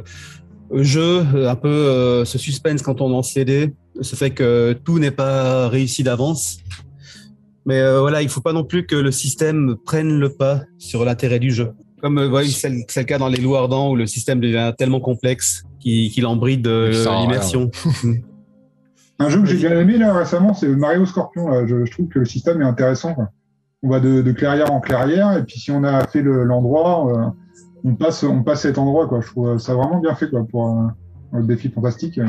jeu, 0.72 1.26
euh, 1.36 1.50
un 1.50 1.56
peu 1.56 1.68
euh, 1.68 2.26
ce 2.26 2.38
suspense 2.38 2.82
quand 2.82 3.02
on 3.02 3.10
lance 3.10 3.36
les 3.36 3.46
dés, 3.46 3.74
ce 4.02 4.16
fait 4.16 4.32
que 4.32 4.74
tout 4.86 5.00
n'est 5.00 5.12
pas 5.12 5.68
réussi 5.68 6.04
d'avance. 6.04 6.60
Mais 7.66 7.80
euh, 7.80 8.00
voilà, 8.02 8.22
il 8.22 8.30
faut 8.30 8.42
pas 8.42 8.54
non 8.54 8.64
plus 8.64 8.86
que 8.86 8.96
le 8.96 9.12
système 9.12 9.76
prenne 9.86 10.20
le 10.20 10.30
pas 10.30 10.62
sur 10.78 11.06
l'intérêt 11.06 11.40
du 11.40 11.52
jeu. 11.52 11.72
Comme 12.02 12.18
ouais, 12.18 12.46
c'est 12.48 12.70
le 12.70 13.04
cas 13.04 13.18
dans 13.18 13.30
les 13.30 13.40
loups 13.40 13.56
ardents 13.56 13.92
où 13.92 13.96
le 13.96 14.08
système 14.08 14.42
devient 14.42 14.74
tellement 14.78 15.00
complexe 15.00 15.64
qu'il 15.80 16.12
qu'il 16.12 16.26
en 16.26 16.36
bride 16.36 16.68
euh, 16.68 16.92
l'immersion. 17.22 17.72
Un 19.20 19.30
jeu 19.30 19.40
que 19.42 19.46
j'ai 19.46 19.58
bien 19.58 19.80
aimé 19.80 19.98
là 19.98 20.14
récemment, 20.14 20.54
c'est 20.54 20.68
Mario 20.68 21.06
Scorpion. 21.06 21.48
Là. 21.48 21.66
Je, 21.66 21.86
je 21.86 21.92
trouve 21.92 22.08
que 22.10 22.20
le 22.20 22.26
système 22.26 22.62
est 22.62 22.66
intéressant. 22.66 23.14
quoi. 23.14 23.30
On 23.84 23.90
va 23.90 24.00
de, 24.00 24.22
de 24.22 24.32
clairière 24.32 24.72
en 24.72 24.80
clairière, 24.80 25.38
et 25.38 25.44
puis 25.44 25.60
si 25.60 25.70
on 25.72 25.84
a 25.84 26.08
fait 26.08 26.22
le- 26.22 26.44
l'endroit, 26.46 27.12
euh, 27.12 27.26
on 27.84 27.96
passe 27.96 28.24
on 28.24 28.42
passe 28.44 28.62
cet 28.62 28.78
endroit. 28.78 29.08
Quoi. 29.08 29.20
Je 29.22 29.28
trouve 29.28 29.58
ça 29.58 29.74
vraiment 29.76 30.00
bien 30.00 30.16
fait 30.16 30.30
quoi, 30.30 30.46
pour 30.50 30.66
un, 30.68 30.96
un 31.34 31.42
défi 31.42 31.70
fantastique. 31.70 32.18
euh. 32.18 32.26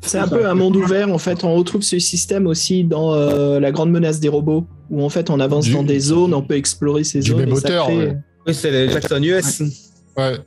C'est 0.00 0.18
un 0.18 0.28
peu 0.28 0.46
un 0.46 0.54
monde 0.54 0.76
ouvert, 0.76 1.10
en 1.12 1.16
fait. 1.18 1.44
On 1.44 1.54
retrouve 1.54 1.80
ce 1.82 1.98
système 1.98 2.46
aussi 2.46 2.84
dans 2.84 3.14
euh, 3.14 3.58
La 3.60 3.72
Grande 3.72 3.90
Menace 3.90 4.20
des 4.20 4.28
robots, 4.28 4.66
où 4.90 5.02
en 5.02 5.08
fait 5.08 5.30
on 5.30 5.40
avance 5.40 5.64
Du- 5.64 5.72
dans 5.74 5.82
des 5.82 6.00
zones, 6.00 6.34
on 6.34 6.42
peut 6.42 6.56
explorer 6.56 7.04
ces 7.04 7.20
du 7.20 7.30
zones. 7.30 7.40
même 7.40 7.48
et 7.50 7.56
ça 7.56 7.68
auteur, 7.68 7.86
crée- 7.86 7.96
ouais. 8.08 8.16
Oui, 8.46 8.52
c'est 8.54 8.70
les 8.70 8.88
Jackson 8.90 9.22
US. 9.22 9.60
Ouais, 9.60 9.66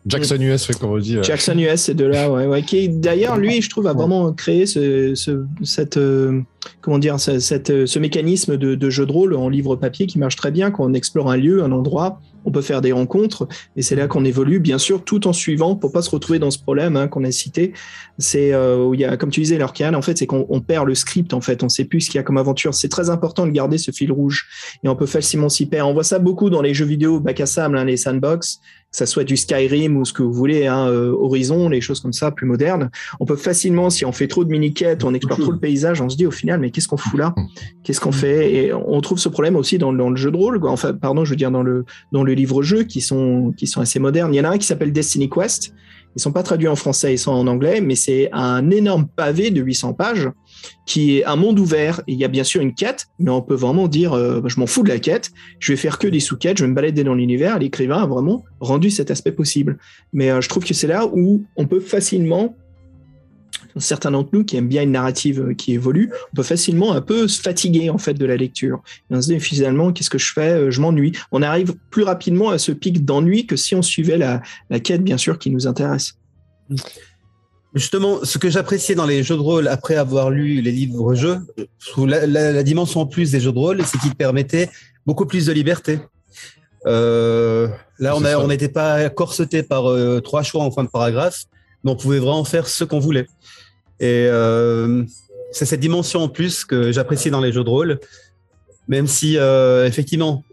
Jackson 0.06 0.38
US, 0.40 0.66
fait 0.66 0.78
comme 0.80 0.92
on 0.92 0.98
dit. 0.98 1.18
euh. 1.18 1.24
Jackson 1.24 1.58
US, 1.58 1.82
c'est 1.82 1.94
de 1.94 2.06
là, 2.06 2.32
ouais, 2.32 2.46
ouais. 2.46 2.62
Qui 2.64 2.90
d'ailleurs, 2.90 3.38
lui, 3.38 3.62
je 3.62 3.70
trouve, 3.70 3.88
a 3.88 3.94
vraiment 3.94 4.32
créé 4.34 4.66
ce, 4.66 5.14
ce- 5.16 5.46
cette, 5.64 5.98
euh, 5.98 6.42
comment 6.82 7.00
dire, 7.00 7.20
ce, 7.20 7.40
cette, 7.40 7.70
euh, 7.70 7.86
ce 7.86 8.00
mécanisme 8.00 8.58
de, 8.58 8.76
de 8.76 8.90
jeu 8.90 9.06
de 9.06 9.12
rôle 9.12 9.36
en 9.36 9.50
livre 9.50 9.76
papier 9.76 10.06
qui 10.08 10.20
marche 10.20 10.36
très 10.36 10.52
bien 10.52 10.72
quand 10.72 10.86
on 10.86 10.94
explore 10.94 11.30
un 11.30 11.38
lieu, 11.38 11.64
un 11.64 11.72
endroit. 11.72 12.22
On 12.46 12.52
peut 12.52 12.62
faire 12.62 12.80
des 12.80 12.94
rencontres 12.94 13.46
et 13.76 13.82
c'est 13.82 13.98
là 13.98 14.08
qu'on 14.08 14.24
évolue, 14.24 14.62
bien 14.62 14.78
sûr, 14.78 15.04
tout 15.04 15.28
en 15.28 15.34
suivant 15.34 15.76
pour 15.76 15.92
pas 15.92 16.02
se 16.02 16.10
retrouver 16.10 16.40
dans 16.40 16.50
ce 16.50 16.58
problème 16.58 16.96
hein, 16.96 17.10
qu'on 17.10 17.26
a 17.26 17.32
cité. 17.32 17.74
C'est 18.20 18.54
euh, 18.54 18.86
où 18.86 18.94
il 18.94 19.02
y 19.02 19.06
a, 19.06 19.18
comme 19.18 19.32
tu 19.32 19.42
disais, 19.42 19.58
Lorcan, 19.58 19.94
en 19.96 20.02
fait, 20.02 20.18
c'est 20.18 20.28
qu'on 20.28 20.46
on 20.48 20.62
perd 20.62 20.88
le 20.88 20.96
script. 20.96 21.34
En 21.34 21.42
fait, 21.42 21.62
on 21.62 21.68
sait 21.68 21.84
plus 21.84 22.00
ce 22.02 22.10
qu'il 22.10 22.20
y 22.20 22.22
a 22.22 22.24
comme 22.24 22.38
aventure. 22.38 22.74
C'est 22.74 22.88
très 22.88 23.10
important 23.10 23.46
de 23.46 23.52
garder 23.52 23.78
ce 23.78 23.92
fil 23.92 24.14
rouge 24.14 24.48
et 24.82 24.88
on 24.88 24.96
peut 24.96 25.06
facilement 25.08 25.50
s'y 25.50 25.66
perdre. 25.66 25.90
On 25.90 25.94
voit 25.94 26.06
ça 26.06 26.20
beaucoup 26.20 26.50
dans 26.50 26.62
les 26.62 26.74
jeux 26.74 26.86
vidéo 26.86 27.20
bac 27.20 27.42
à 27.42 27.46
sable, 27.48 27.78
hein, 27.78 27.84
les 27.84 27.98
sandbox 27.98 28.62
ça 28.98 29.06
soit 29.06 29.24
du 29.24 29.38
Skyrim 29.38 29.96
ou 29.96 30.06
ce 30.06 30.12
que 30.12 30.24
vous 30.24 30.34
voulez, 30.34 30.66
hein, 30.66 30.88
euh, 30.88 31.12
Horizon, 31.12 31.70
les 31.70 31.82
choses 31.82 32.00
comme 32.00 32.14
ça, 32.14 32.32
plus 32.32 32.48
modernes. 32.48 32.90
On 33.20 33.26
peut 33.26 33.36
facilement, 33.36 33.92
si 33.92 34.06
on 34.06 34.12
fait 34.12 34.26
trop 34.26 34.44
de 34.44 34.50
mini-quêtes, 34.50 35.04
on 35.04 35.14
explore 35.14 35.38
trop 35.38 35.52
le 35.52 35.60
paysage, 35.60 36.02
on 36.02 36.10
se 36.10 36.18
dit 36.18 36.26
au 36.26 36.32
final, 36.32 36.60
mais 36.60 36.72
qu'est-ce 36.72 36.88
qu'on 36.88 36.98
fout 36.98 37.20
là? 37.20 37.36
Qu'est-ce 37.84 38.02
qu'on 38.02 38.12
fait? 38.12 38.52
Et 38.52 38.74
on 38.74 39.00
trouve 39.02 39.20
ce 39.20 39.30
problème 39.30 39.56
aussi 39.56 39.78
dans, 39.78 39.94
dans 39.94 40.10
le 40.10 40.16
jeu 40.16 40.32
de 40.32 40.38
rôle, 40.38 40.60
quoi. 40.60 40.72
enfin, 40.72 40.96
pardon, 40.96 41.26
je 41.26 41.30
veux 41.30 41.36
dire 41.36 41.52
dans 41.52 41.62
le 41.62 41.86
dans 42.12 42.24
le 42.24 42.34
livre-jeu 42.34 42.86
qui 42.86 43.02
sont 43.02 43.54
qui 43.56 43.68
sont 43.68 43.82
assez 43.82 44.00
modernes. 44.00 44.34
Il 44.34 44.38
y 44.38 44.42
en 44.42 44.46
a 44.46 44.50
un 44.50 44.58
qui 44.58 44.66
s'appelle 44.66 44.92
Destiny 44.92 45.30
Quest. 45.30 45.76
Ils 46.16 46.22
sont 46.22 46.32
pas 46.32 46.44
traduits 46.44 46.68
en 46.68 46.76
français, 46.76 47.14
ils 47.14 47.20
sont 47.20 47.32
en 47.32 47.46
anglais, 47.48 47.82
mais 47.82 47.96
c'est 47.96 48.30
un 48.32 48.70
énorme 48.72 49.08
pavé 49.08 49.52
de 49.52 49.62
800 49.62 49.94
pages 49.94 50.30
qui 50.86 51.18
est 51.18 51.26
un 51.26 51.36
monde 51.36 51.60
ouvert. 51.60 52.02
Il 52.08 52.18
y 52.18 52.26
a 52.26 52.28
bien 52.28 52.44
sûr 52.44 52.62
une 52.62 52.74
quête, 52.74 53.08
mais 53.20 53.30
on 53.30 53.42
peut 53.42 53.56
vraiment 53.56 53.88
dire, 53.88 54.14
euh, 54.14 54.42
je 54.46 54.60
m'en 54.60 54.68
fous 54.68 54.84
de 54.84 54.90
la 54.90 55.00
quête, 55.00 55.32
je 55.60 55.74
vais 55.74 55.78
faire 55.78 56.00
que 56.00 56.08
des 56.08 56.20
sous-quêtes, 56.20 56.58
je 56.58 56.64
vais 56.64 56.70
me 56.70 56.76
balader 56.76 57.04
dans 57.04 57.14
l'univers. 57.14 57.60
L'écrivain 57.60 58.02
a 58.04 58.08
vraiment 58.08 58.44
rendu 58.60 58.90
cet 58.90 59.12
aspect 59.12 59.32
possible. 59.32 59.78
Mais 60.14 60.32
euh, 60.32 60.42
je 60.42 60.50
trouve 60.50 60.64
que 60.66 60.74
c'est 60.74 60.88
là 60.88 61.06
où 61.06 61.46
on 61.56 61.68
peut 61.68 61.80
facilement, 61.80 62.56
certains 63.80 64.12
d'entre 64.12 64.30
nous 64.34 64.44
qui 64.44 64.58
aiment 64.58 64.68
bien 64.68 64.84
une 64.84 64.92
narrative 64.92 65.42
euh, 65.50 65.54
qui 65.54 65.74
évolue, 65.74 66.12
on 66.32 66.36
peut 66.36 66.44
facilement 66.44 66.94
un 66.94 67.02
peu 67.02 67.28
se 67.28 67.42
fatiguer 67.42 67.90
en 67.90 67.98
fait 67.98 68.14
de 68.14 68.26
la 68.26 68.36
lecture. 68.38 68.82
Et 69.12 69.16
on 69.16 69.22
se 69.22 69.28
dit 69.34 69.40
finalement, 69.40 69.92
qu'est-ce 69.94 70.10
que 70.10 70.18
je 70.18 70.32
fais 70.34 70.52
Euh, 70.52 70.72
Je 70.72 70.82
m'ennuie. 70.82 71.12
On 71.32 71.42
arrive 71.42 71.76
plus 71.90 72.04
rapidement 72.04 72.50
à 72.50 72.58
ce 72.58 72.72
pic 72.72 73.06
d'ennui 73.06 73.46
que 73.46 73.56
si 73.56 73.76
on 73.76 73.82
suivait 73.82 74.18
la, 74.18 74.42
la 74.70 74.80
quête, 74.80 75.04
bien 75.04 75.18
sûr, 75.18 75.40
qui 75.40 75.50
nous 75.52 75.68
intéresse. 75.68 76.16
Justement, 77.74 78.20
ce 78.24 78.38
que 78.38 78.50
j'appréciais 78.50 78.96
dans 78.96 79.06
les 79.06 79.22
jeux 79.24 79.36
de 79.36 79.42
rôle 79.42 79.68
après 79.68 79.96
avoir 79.96 80.30
lu 80.32 80.62
les 80.62 80.72
livres-jeux, 80.72 81.40
la, 81.98 82.26
la- 82.26 82.52
la 82.52 82.64
dimension 82.64 83.02
en 83.02 83.06
plus 83.06 83.32
des 83.32 83.40
jeux 83.40 83.52
de 83.52 83.60
rôle, 83.60 83.84
c'est 83.86 83.98
qu'ils 84.00 84.16
permettaient 84.16 84.70
beaucoup 85.06 85.26
plus 85.26 85.46
de 85.46 85.52
liberté. 85.52 86.00
Euh, 86.86 87.68
là, 88.00 88.16
on 88.16 88.48
n'était 88.48 88.70
pas 88.70 89.10
corseté 89.10 89.62
par 89.64 89.90
euh, 89.90 90.22
trois 90.22 90.44
choix 90.44 90.64
en 90.64 90.72
fin 90.72 90.84
de 90.84 90.90
paragraphe, 90.90 91.44
mais 91.84 91.92
on 91.92 91.96
pouvait 91.96 92.20
vraiment 92.20 92.46
faire 92.46 92.68
ce 92.68 92.84
qu'on 92.84 93.00
voulait. 93.00 93.28
Et 94.00 94.28
euh, 94.30 95.04
c'est 95.52 95.66
cette 95.66 95.80
dimension 95.80 96.22
en 96.22 96.30
plus 96.30 96.66
que 96.66 96.92
j'apprécie 96.92 97.32
dans 97.32 97.42
les 97.42 97.52
jeux 97.52 97.64
de 97.64 97.70
rôle, 97.70 98.00
même 98.88 99.08
si 99.08 99.38
euh, 99.38 99.88
effectivement, 99.88 100.44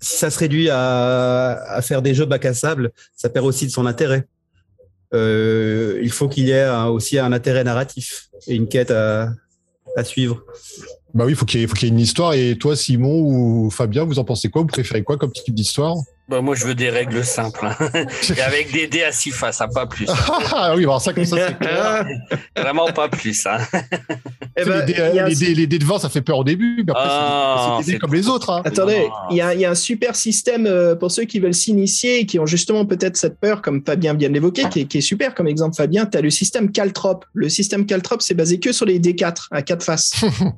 si 0.00 0.16
ça 0.18 0.30
se 0.30 0.38
réduit 0.38 0.68
à, 0.70 1.80
faire 1.82 2.02
des 2.02 2.14
jeux 2.14 2.26
bac 2.26 2.44
à 2.44 2.54
sable, 2.54 2.92
ça 3.16 3.28
perd 3.28 3.46
aussi 3.46 3.66
de 3.66 3.70
son 3.70 3.86
intérêt 3.86 4.26
euh, 5.14 6.00
il 6.02 6.10
faut 6.10 6.28
qu'il 6.28 6.46
y 6.46 6.50
ait 6.50 6.68
aussi 6.88 7.18
un 7.18 7.32
intérêt 7.32 7.64
narratif 7.64 8.28
et 8.48 8.54
une 8.54 8.68
quête 8.68 8.90
à, 8.90 9.32
suivre. 10.02 10.44
Bah 11.14 11.24
oui, 11.24 11.34
faut 11.34 11.46
ait- 11.54 11.66
faut 11.66 11.74
qu'il 11.74 11.88
y 11.88 11.90
ait 11.90 11.94
une 11.94 12.00
histoire. 12.00 12.34
Et 12.34 12.58
toi, 12.58 12.76
Simon 12.76 13.20
ou 13.20 13.70
Fabien, 13.70 14.04
vous 14.04 14.18
en 14.18 14.24
pensez 14.24 14.50
quoi? 14.50 14.62
Vous 14.62 14.68
préférez 14.68 15.02
quoi 15.04 15.16
comme 15.16 15.32
type 15.32 15.54
d'histoire? 15.54 15.96
Bah, 16.28 16.40
moi, 16.40 16.56
je 16.56 16.66
veux 16.66 16.74
des 16.74 16.90
règles 16.90 17.24
simples. 17.24 17.64
hein. 17.66 17.76
Et 18.36 18.40
avec 18.40 18.72
des 18.72 18.88
dés 18.88 19.04
à 19.04 19.12
six 19.12 19.30
faces, 19.30 19.60
hein, 19.60 19.68
pas 19.72 19.86
plus. 19.86 20.06
Ah 20.52 20.74
oui, 20.74 20.82
alors 20.82 21.00
ça, 21.00 21.12
comme 21.12 21.24
ça, 21.24 21.36
c'est 21.48 21.58
clair. 21.58 22.04
Vraiment 22.56 22.86
pas 22.92 23.08
plus. 23.08 23.46
hein. 23.46 23.58
Les, 24.56 24.64
dés, 24.64 24.96
un- 25.00 25.28
les 25.28 25.34
dés- 25.36 25.54
les 25.54 25.66
dés 25.66 25.78
de 25.78 25.84
vin, 25.84 25.98
ça 25.98 26.08
fait 26.08 26.22
peur 26.22 26.38
au 26.38 26.44
début, 26.44 26.82
mais 26.84 26.90
après, 26.92 27.04
Ah, 27.06 27.76
c'est- 27.78 27.84
des 27.84 27.86
dés 27.86 27.92
c'est 27.92 27.98
comme 28.00 28.14
les 28.14 28.26
autres. 28.28 28.50
hein. 28.50 28.62
Attendez, 28.64 29.06
Ah. 29.12 29.26
il 29.30 29.36
y, 29.36 29.40
a, 29.40 29.54
il 29.54 29.60
y 29.60 29.64
a 29.64 29.70
un 29.70 29.74
super 29.76 30.16
système 30.16 30.66
euh, 30.66 30.94
pour 30.96 31.10
ceux 31.12 31.24
qui 31.24 31.38
veulent 31.40 31.54
s'initier 31.54 32.20
et 32.20 32.26
qui 32.26 32.38
ont 32.40 32.46
justement 32.46 32.84
peut-être 32.86 33.16
cette 33.16 33.38
peur, 33.38 33.62
comme 33.62 33.82
Fabien 33.84 34.14
vient 34.14 34.28
de 34.28 34.34
l'évoquer, 34.34 34.68
qui, 34.70 34.80
est- 34.80 34.84
qui 34.86 34.98
est 34.98 35.02
super 35.02 35.34
comme 35.34 35.46
exemple. 35.46 35.76
Fabien, 35.76 36.06
tu 36.06 36.16
as 36.18 36.20
le 36.22 36.30
système 36.30 36.72
Caltrop. 36.72 37.24
Le 37.34 37.48
système 37.48 37.86
Caltrop, 37.86 38.22
c'est 38.22 38.34
basé 38.34 38.58
que 38.58 38.72
sur 38.72 38.86
les 38.86 38.98
D4 38.98 39.46
à 39.52 39.62
quatre 39.62 39.84
faces. 39.84 40.12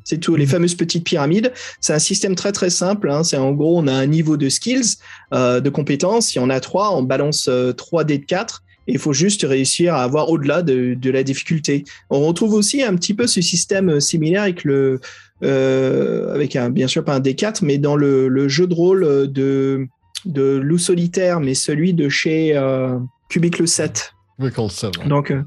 c'est 0.05 0.19
tout, 0.19 0.37
les 0.37 0.47
fameuses 0.47 0.77
petites 0.77 1.05
pyramides. 1.05 1.53
C'est 1.81 1.93
un 1.93 1.99
système 1.99 2.35
très 2.37 2.53
très 2.53 2.71
simple. 2.71 3.11
hein. 3.11 3.23
C'est 3.25 3.37
en 3.37 3.53
gros, 3.53 3.79
on 3.79 3.87
a 3.87 3.93
un 3.93 4.07
niveau 4.07 4.37
de 4.37 4.49
skills, 4.49 4.97
euh, 5.35 5.58
de 5.61 5.71
compétences. 5.71 6.29
Si 6.29 6.39
on 6.39 6.51
a 6.51 6.61
trois, 6.61 6.95
on 6.95 7.03
balance 7.03 7.49
euh, 7.49 7.73
trois 7.73 8.05
dés 8.05 8.19
de 8.19 8.25
4 8.25 8.63
et 8.87 8.93
il 8.93 8.99
faut 8.99 9.13
juste 9.13 9.43
réussir 9.43 9.95
à 9.95 10.03
avoir 10.03 10.31
au-delà 10.31 10.63
de, 10.63 10.95
de 10.95 11.11
la 11.11 11.23
difficulté. 11.23 11.85
On 12.11 12.21
retrouve 12.21 12.55
aussi 12.55 12.83
un 12.83 12.95
petit 12.97 13.15
peu 13.15 13.27
ce 13.27 13.41
système 13.41 13.91
euh, 13.91 14.01
similaire 14.01 14.43
avec 14.43 14.65
le, 14.65 15.01
euh, 15.43 16.35
avec 16.35 16.57
un, 16.57 16.71
bien 16.71 16.89
sûr 16.89 17.05
pas 17.05 17.15
un 17.15 17.21
D4, 17.21 17.59
mais 17.63 17.79
dans 17.79 17.97
le, 17.97 18.29
le 18.29 18.49
jeu 18.49 18.67
de 18.67 18.75
rôle 18.75 19.31
de, 19.31 19.87
de 20.25 20.57
loup 20.57 20.79
solitaire, 20.79 21.41
mais 21.41 21.55
celui 21.55 21.95
de 21.95 22.09
chez 22.09 22.57
euh, 22.57 22.99
Cubicle 23.29 23.67
7. 23.67 24.15
Oui, 24.39 24.53
qu'on 24.53 24.65
le 24.65 24.69
sait, 24.71 24.87
ouais. 24.87 25.09
Donc 25.09 25.31
euh, 25.31 25.43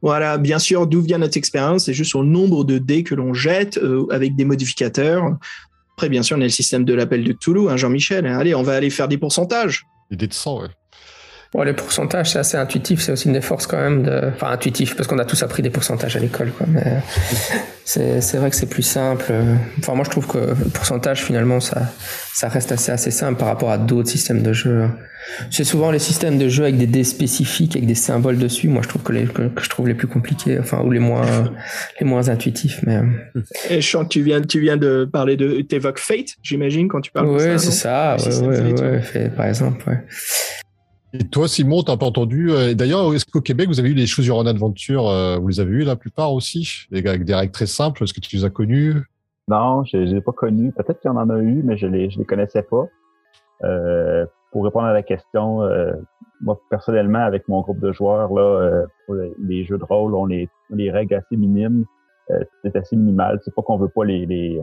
voilà, 0.00 0.38
bien 0.38 0.58
sûr, 0.58 0.86
d'où 0.86 1.02
vient 1.02 1.18
notre 1.18 1.36
expérience, 1.36 1.84
c'est 1.84 1.94
juste 1.94 2.10
sur 2.10 2.22
le 2.22 2.28
nombre 2.28 2.64
de 2.64 2.78
dés 2.78 3.02
que 3.02 3.14
l'on 3.14 3.34
jette 3.34 3.76
euh, 3.76 4.06
avec 4.10 4.34
des 4.34 4.44
modificateurs. 4.44 5.36
Après, 6.00 6.08
bien 6.08 6.22
sûr, 6.22 6.38
on 6.38 6.40
a 6.40 6.44
le 6.44 6.48
système 6.48 6.86
de 6.86 6.94
l'appel 6.94 7.24
de 7.24 7.32
Toulouse, 7.32 7.70
hein, 7.70 7.76
Jean-Michel. 7.76 8.26
Allez, 8.26 8.54
on 8.54 8.62
va 8.62 8.72
aller 8.72 8.88
faire 8.88 9.06
des 9.06 9.18
pourcentages. 9.18 9.84
Dés 10.10 10.28
de 10.28 10.32
sang, 10.32 10.62
ouais. 10.62 10.68
Bon, 11.52 11.62
les 11.62 11.72
pourcentages, 11.72 12.30
c'est 12.30 12.38
assez 12.38 12.56
intuitif. 12.56 13.00
C'est 13.00 13.10
aussi 13.12 13.26
une 13.26 13.34
des 13.34 13.40
forces 13.40 13.66
quand 13.66 13.80
même 13.80 14.04
de. 14.04 14.30
Enfin, 14.34 14.52
intuitif, 14.52 14.94
parce 14.94 15.08
qu'on 15.08 15.18
a 15.18 15.24
tous 15.24 15.42
appris 15.42 15.62
des 15.62 15.70
pourcentages 15.70 16.14
à 16.16 16.20
l'école, 16.20 16.52
quoi. 16.52 16.66
Mais 16.68 16.82
euh, 16.86 16.98
c'est 17.84 18.20
c'est 18.20 18.36
vrai 18.36 18.50
que 18.50 18.56
c'est 18.56 18.68
plus 18.68 18.84
simple. 18.84 19.32
Enfin, 19.78 19.94
moi, 19.94 20.04
je 20.04 20.10
trouve 20.10 20.28
que 20.28 20.38
le 20.38 20.70
pourcentage, 20.72 21.24
finalement, 21.24 21.58
ça, 21.58 21.92
ça 22.34 22.48
reste 22.48 22.70
assez, 22.70 22.92
assez 22.92 23.10
simple 23.10 23.38
par 23.38 23.48
rapport 23.48 23.70
à 23.70 23.78
d'autres 23.78 24.08
systèmes 24.08 24.42
de 24.42 24.52
jeu. 24.52 24.88
C'est 25.50 25.64
souvent 25.64 25.90
les 25.90 25.98
systèmes 25.98 26.38
de 26.38 26.48
jeu 26.48 26.62
avec 26.64 26.78
des 26.78 26.86
dés 26.86 27.04
spécifiques, 27.04 27.76
avec 27.76 27.86
des 27.86 27.94
symboles 27.94 28.38
dessus. 28.38 28.68
Moi, 28.68 28.82
je 28.82 28.88
trouve 28.88 29.02
que, 29.02 29.12
les, 29.12 29.24
que, 29.24 29.48
que 29.48 29.62
je 29.62 29.68
trouve 29.68 29.88
les 29.88 29.94
plus 29.94 30.06
compliqués, 30.06 30.58
enfin, 30.58 30.80
ou 30.82 30.90
les 30.92 30.98
moins, 31.00 31.26
les 32.00 32.06
moins 32.06 32.28
intuitifs. 32.28 32.80
Mais 32.86 32.96
euh, 32.96 33.40
Et 33.68 33.80
que 33.80 34.04
tu 34.08 34.22
viens, 34.22 34.40
tu 34.40 34.60
viens 34.60 34.76
de 34.76 35.08
parler 35.12 35.36
de. 35.36 35.60
T'évoques 35.62 35.98
Fate, 35.98 36.36
j'imagine, 36.42 36.88
quand 36.88 37.00
tu 37.00 37.10
parles 37.10 37.26
de 37.26 37.32
ouais, 37.32 37.58
ça. 37.58 37.58
c'est 37.58 37.70
ça. 37.70 38.16
Ouais, 38.18 38.46
ouais, 38.46 38.56
Fate, 38.56 38.80
ouais, 38.80 39.02
fait, 39.02 39.34
par 39.34 39.46
exemple, 39.46 39.88
ouais. 39.88 39.98
Et 41.12 41.24
toi, 41.24 41.48
Simon, 41.48 41.82
t'as 41.82 41.96
pas 41.96 42.06
entendu 42.06 42.52
euh, 42.52 42.74
D'ailleurs, 42.74 43.12
est-ce 43.12 43.26
qu'au 43.26 43.40
Québec, 43.40 43.68
vous 43.68 43.80
avez 43.80 43.90
eu 43.90 43.94
les 43.94 44.06
Choose 44.06 44.26
Your 44.26 44.38
Own 44.38 44.46
Adventure 44.46 45.08
euh, 45.08 45.38
Vous 45.38 45.48
les 45.48 45.58
avez 45.58 45.70
eu 45.70 45.82
la 45.82 45.96
plupart 45.96 46.32
aussi 46.32 46.86
Avec 46.92 47.24
des 47.24 47.34
règles 47.34 47.52
très 47.52 47.66
simples 47.66 48.04
Est-ce 48.04 48.14
que 48.14 48.20
tu 48.20 48.36
les 48.36 48.44
as 48.44 48.50
connus 48.50 48.94
Non, 49.48 49.82
je 49.84 49.96
les 49.96 50.14
ai 50.14 50.20
pas 50.20 50.32
connus. 50.32 50.72
Peut-être 50.72 51.00
qu'il 51.00 51.10
y 51.10 51.14
en 51.14 51.30
a 51.30 51.38
eu, 51.38 51.62
mais 51.64 51.76
je 51.76 51.88
les, 51.88 52.10
je 52.10 52.18
les 52.18 52.24
connaissais 52.24 52.62
pas. 52.62 52.86
Euh, 53.64 54.24
pour 54.52 54.64
répondre 54.64 54.86
à 54.86 54.92
la 54.92 55.02
question, 55.02 55.60
moi, 56.40 56.60
personnellement, 56.70 57.20
avec 57.20 57.46
mon 57.46 57.60
groupe 57.60 57.78
de 57.78 57.92
joueurs, 57.92 58.32
là, 58.32 58.84
les 59.38 59.64
jeux 59.64 59.78
de 59.78 59.84
rôle, 59.84 60.14
on 60.14 60.26
les, 60.26 60.48
les 60.70 60.90
règles 60.90 61.14
assez 61.14 61.36
minimes. 61.36 61.84
C'est 62.64 62.74
assez 62.74 62.96
minimal. 62.96 63.40
C'est 63.44 63.54
pas 63.54 63.62
qu'on 63.62 63.78
veut 63.78 63.88
pas 63.88 64.04
les, 64.04 64.26
les, 64.26 64.60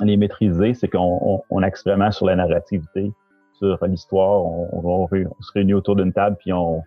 les 0.00 0.16
maîtriser, 0.16 0.74
c'est 0.74 0.86
qu'on 0.86 1.18
on, 1.22 1.42
on 1.50 1.62
axe 1.62 1.84
vraiment 1.84 2.12
sur 2.12 2.26
la 2.26 2.36
narrativité, 2.36 3.12
sur 3.60 3.86
l'histoire. 3.86 4.44
On, 4.44 5.08
se 5.08 5.52
réunit 5.52 5.74
autour 5.74 5.96
d'une 5.96 6.12
table, 6.12 6.36
puis 6.38 6.52
on, 6.52 6.82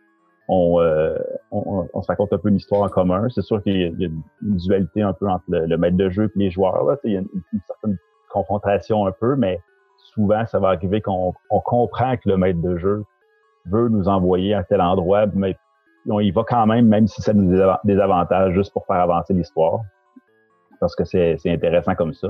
on, 0.48 0.80
euh, 0.80 1.18
on, 1.52 2.02
se 2.02 2.08
raconte 2.08 2.34
un 2.34 2.38
peu 2.38 2.50
une 2.50 2.58
histoire 2.58 2.82
en 2.82 2.90
commun. 2.90 3.28
C'est 3.30 3.42
sûr 3.42 3.62
qu'il 3.64 3.78
y, 3.78 4.06
a 4.06 4.08
une 4.08 4.58
dualité 4.58 5.02
un 5.02 5.14
peu 5.14 5.30
entre 5.30 5.46
le, 5.48 5.78
maître 5.78 5.98
de 5.98 6.10
jeu 6.10 6.26
et 6.26 6.40
les 6.40 6.52
joueurs. 6.52 6.84
Là. 6.84 6.98
Il 7.04 7.14
y 7.14 7.18
a 7.18 7.20
une, 7.20 7.30
certaine 7.68 7.98
confrontation 8.30 9.06
un 9.06 9.12
peu, 9.12 9.36
mais 9.36 9.60
souvent, 9.98 10.46
ça 10.46 10.60
va 10.60 10.70
arriver 10.70 11.02
qu'on 11.02 11.34
on 11.50 11.60
comprend 11.60 12.18
que 12.18 12.28
le 12.30 12.38
maître 12.38 12.62
de 12.62 12.78
jeu 12.78 13.04
veut 13.66 13.88
nous 13.90 14.08
envoyer 14.08 14.54
à 14.54 14.64
tel 14.64 14.82
endroit, 14.82 15.28
mais 15.34 15.56
on 16.10 16.20
y 16.20 16.32
va 16.32 16.44
quand 16.44 16.66
même, 16.66 16.88
même 16.88 17.08
si 17.08 17.22
ça 17.22 17.34
nous 17.34 17.54
avantages, 18.00 18.54
juste 18.54 18.74
pour 18.74 18.86
faire 18.86 18.98
avancer 18.98 19.34
l'histoire. 19.34 19.82
Parce 20.80 20.96
que 20.96 21.06
c'est 21.06 21.38
intéressant 21.46 21.96
comme 21.96 22.14
ça. 22.14 22.28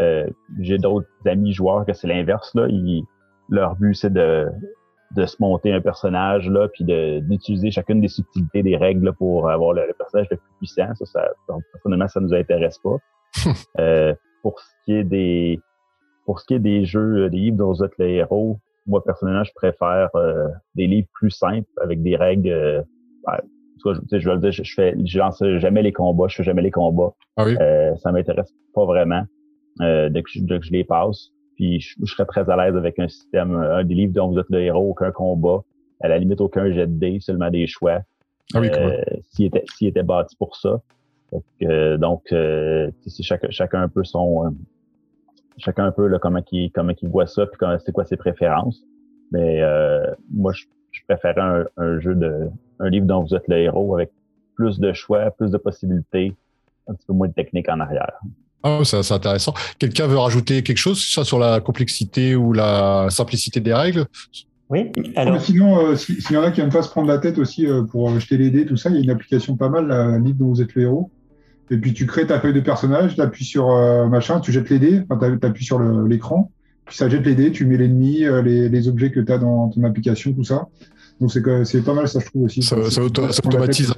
Euh, 0.00 0.26
J'ai 0.60 0.78
d'autres 0.78 1.06
amis 1.26 1.52
joueurs 1.52 1.86
que 1.86 1.92
c'est 1.92 2.08
l'inverse. 2.08 2.50
Ils, 2.68 3.04
leur 3.48 3.76
but, 3.76 3.94
c'est 3.94 4.12
de, 4.12 4.48
de 5.16 5.26
se 5.26 5.36
monter 5.40 5.72
un 5.72 5.80
personnage, 5.80 6.48
là, 6.48 6.68
puis 6.68 6.84
d'utiliser 6.84 7.70
chacune 7.70 8.00
des 8.00 8.08
subtilités 8.08 8.62
des 8.62 8.76
règles 8.76 9.06
là, 9.06 9.12
pour 9.12 9.50
avoir 9.50 9.72
le, 9.72 9.86
le, 9.86 9.94
personnage 9.94 10.28
le 10.30 10.36
plus 10.36 10.52
puissant. 10.58 10.94
Ça, 10.94 11.04
ça, 11.06 11.54
personnellement, 11.72 12.08
ça 12.08 12.20
nous 12.20 12.34
intéresse 12.34 12.78
pas. 12.78 12.96
euh, 13.78 14.14
pour 14.42 14.60
ce 14.60 14.70
qui 14.84 14.94
est 14.94 15.04
des 15.04 15.60
pour 16.26 16.40
ce 16.40 16.46
qui 16.46 16.54
est 16.54 16.60
des 16.60 16.84
jeux, 16.84 17.28
des 17.30 17.36
livres 17.36 17.56
dont 17.56 17.72
vous 17.72 17.82
êtes 17.82 17.96
le 17.98 18.08
héros, 18.08 18.58
moi 18.86 19.02
personnellement, 19.04 19.44
je 19.44 19.52
préfère 19.54 20.10
euh, 20.14 20.48
des 20.74 20.86
livres 20.86 21.08
plus 21.12 21.30
simples 21.30 21.68
avec 21.80 22.02
des 22.02 22.16
règles. 22.16 22.48
Euh, 22.48 22.82
ouais, 23.26 23.40
je, 23.84 24.18
je 24.18 24.28
vais 24.28 24.34
le 24.34 24.40
dire, 24.40 24.52
je, 24.52 24.62
je 24.62 24.74
fais, 24.74 24.94
je 25.04 25.18
lance 25.18 25.42
jamais 25.58 25.82
les 25.82 25.92
combats, 25.92 26.28
je 26.28 26.36
fais 26.36 26.44
jamais 26.44 26.62
les 26.62 26.70
combats. 26.70 27.12
Ah 27.36 27.44
oui? 27.44 27.56
euh, 27.60 27.96
ça 27.96 28.12
m'intéresse 28.12 28.52
pas 28.74 28.84
vraiment 28.84 29.24
euh, 29.80 30.08
dès, 30.10 30.22
que 30.22 30.30
je, 30.30 30.40
dès 30.40 30.58
que 30.58 30.66
je 30.66 30.72
les 30.72 30.84
passe. 30.84 31.30
Puis 31.56 31.80
je, 31.80 31.94
je 32.02 32.12
serais 32.12 32.26
très 32.26 32.48
à 32.48 32.56
l'aise 32.56 32.76
avec 32.76 32.98
un 32.98 33.08
système, 33.08 33.54
un 33.54 33.84
des 33.84 33.94
livres 33.94 34.12
dont 34.12 34.30
vous 34.30 34.38
êtes 34.38 34.50
le 34.50 34.60
héros, 34.60 34.90
aucun 34.90 35.10
combat, 35.10 35.62
à 36.00 36.08
la 36.08 36.18
limite 36.18 36.40
aucun 36.40 36.70
jet 36.72 36.86
de 36.86 36.98
dés, 36.98 37.18
seulement 37.20 37.50
des 37.50 37.66
choix. 37.66 38.00
Ah 38.54 38.60
oui, 38.60 38.68
euh, 38.70 39.02
s'il 39.30 39.46
était, 39.46 39.64
s'il 39.74 39.88
était 39.88 40.02
bâti 40.02 40.36
pour 40.36 40.56
ça. 40.56 40.80
Donc, 41.32 41.44
donc 41.98 42.22
euh, 42.32 42.90
c'est 43.06 43.22
chacun, 43.22 43.48
chacun 43.50 43.82
un 43.82 43.88
peu 43.88 44.04
son, 44.04 44.46
euh, 44.46 44.50
chacun 45.56 45.86
un 45.86 45.92
peu 45.92 46.06
là, 46.06 46.18
comment 46.18 46.42
il 46.50 46.70
comment 46.72 46.92
il 47.00 47.08
voit 47.08 47.26
ça, 47.26 47.46
puis 47.46 47.58
c'est 47.84 47.92
quoi 47.92 48.04
ses 48.04 48.16
préférences. 48.16 48.82
Mais 49.30 49.62
euh, 49.62 50.14
moi, 50.30 50.52
je, 50.52 50.64
je 50.90 51.00
préférais 51.08 51.40
un, 51.40 51.64
un, 51.78 52.00
jeu 52.00 52.14
de 52.14 52.50
un 52.80 52.90
livre 52.90 53.06
dont 53.06 53.22
vous 53.22 53.34
êtes 53.34 53.48
le 53.48 53.56
héros 53.56 53.94
avec 53.94 54.10
plus 54.54 54.78
de 54.78 54.92
choix, 54.92 55.30
plus 55.30 55.50
de 55.50 55.56
possibilités, 55.56 56.34
un 56.86 56.94
petit 56.94 57.06
peu 57.06 57.14
moins 57.14 57.28
de 57.28 57.32
technique 57.32 57.68
en 57.70 57.80
arrière. 57.80 58.20
Ah, 58.62 58.80
c'est 58.84 59.12
intéressant. 59.12 59.54
Quelqu'un 59.78 60.06
veut 60.06 60.18
rajouter 60.18 60.62
quelque 60.62 60.78
chose 60.78 61.04
ça 61.04 61.24
sur 61.24 61.38
la 61.38 61.60
complexité 61.60 62.36
ou 62.36 62.52
la 62.52 63.08
simplicité 63.10 63.60
des 63.60 63.74
règles? 63.74 64.06
Oui. 64.70 64.90
Alors... 65.16 65.40
sinon, 65.40 65.86
euh, 65.86 65.96
s'il 65.96 66.22
si 66.22 66.32
y 66.32 66.36
en 66.36 66.42
a 66.42 66.50
qui 66.50 66.60
n'aiment 66.60 66.70
pas 66.70 66.82
se 66.82 66.88
prendre 66.88 67.08
la 67.08 67.18
tête 67.18 67.38
aussi 67.38 67.66
euh, 67.66 67.82
pour 67.82 68.08
jeter 68.18 68.38
les 68.38 68.50
dés, 68.50 68.64
tout 68.64 68.76
ça, 68.76 68.88
il 68.88 68.96
y 68.96 68.98
a 68.98 69.02
une 69.02 69.10
application 69.10 69.56
pas 69.56 69.68
mal, 69.68 69.88
la 69.88 70.18
livre 70.18 70.38
dont 70.38 70.48
vous 70.48 70.62
êtes 70.62 70.74
le 70.74 70.82
héros. 70.82 71.10
Et 71.70 71.76
puis 71.76 71.92
tu 71.92 72.06
crées 72.06 72.26
ta 72.26 72.40
feuille 72.40 72.54
de 72.54 72.60
personnage, 72.60 73.14
tu 73.14 73.20
appuies 73.20 73.44
sur 73.44 73.70
euh, 73.70 74.06
machin, 74.06 74.40
tu 74.40 74.52
jettes 74.52 74.70
les 74.70 74.78
dés, 74.78 75.02
enfin, 75.08 75.36
tu 75.38 75.46
appuies 75.46 75.64
sur 75.64 75.78
l'écran, 75.80 76.50
puis 76.84 76.96
ça 76.96 77.08
jette 77.08 77.24
les 77.24 77.34
dés, 77.34 77.52
tu 77.52 77.64
mets 77.66 77.76
l'ennemi, 77.76 78.24
euh, 78.24 78.42
les, 78.42 78.68
les, 78.68 78.88
objets 78.88 79.10
que 79.10 79.20
tu 79.20 79.32
as 79.32 79.38
dans 79.38 79.68
ton 79.68 79.82
application, 79.84 80.32
tout 80.32 80.44
ça. 80.44 80.68
Donc 81.20 81.30
c'est 81.30 81.82
pas 81.82 81.94
mal, 81.94 82.08
ça 82.08 82.20
je 82.20 82.26
trouve 82.26 82.44
aussi. 82.44 82.62
Ça, 82.62 82.76
ça, 82.84 82.90
ça, 82.90 83.02
auto, 83.02 83.30
ça 83.30 83.40
automatise. 83.44 83.94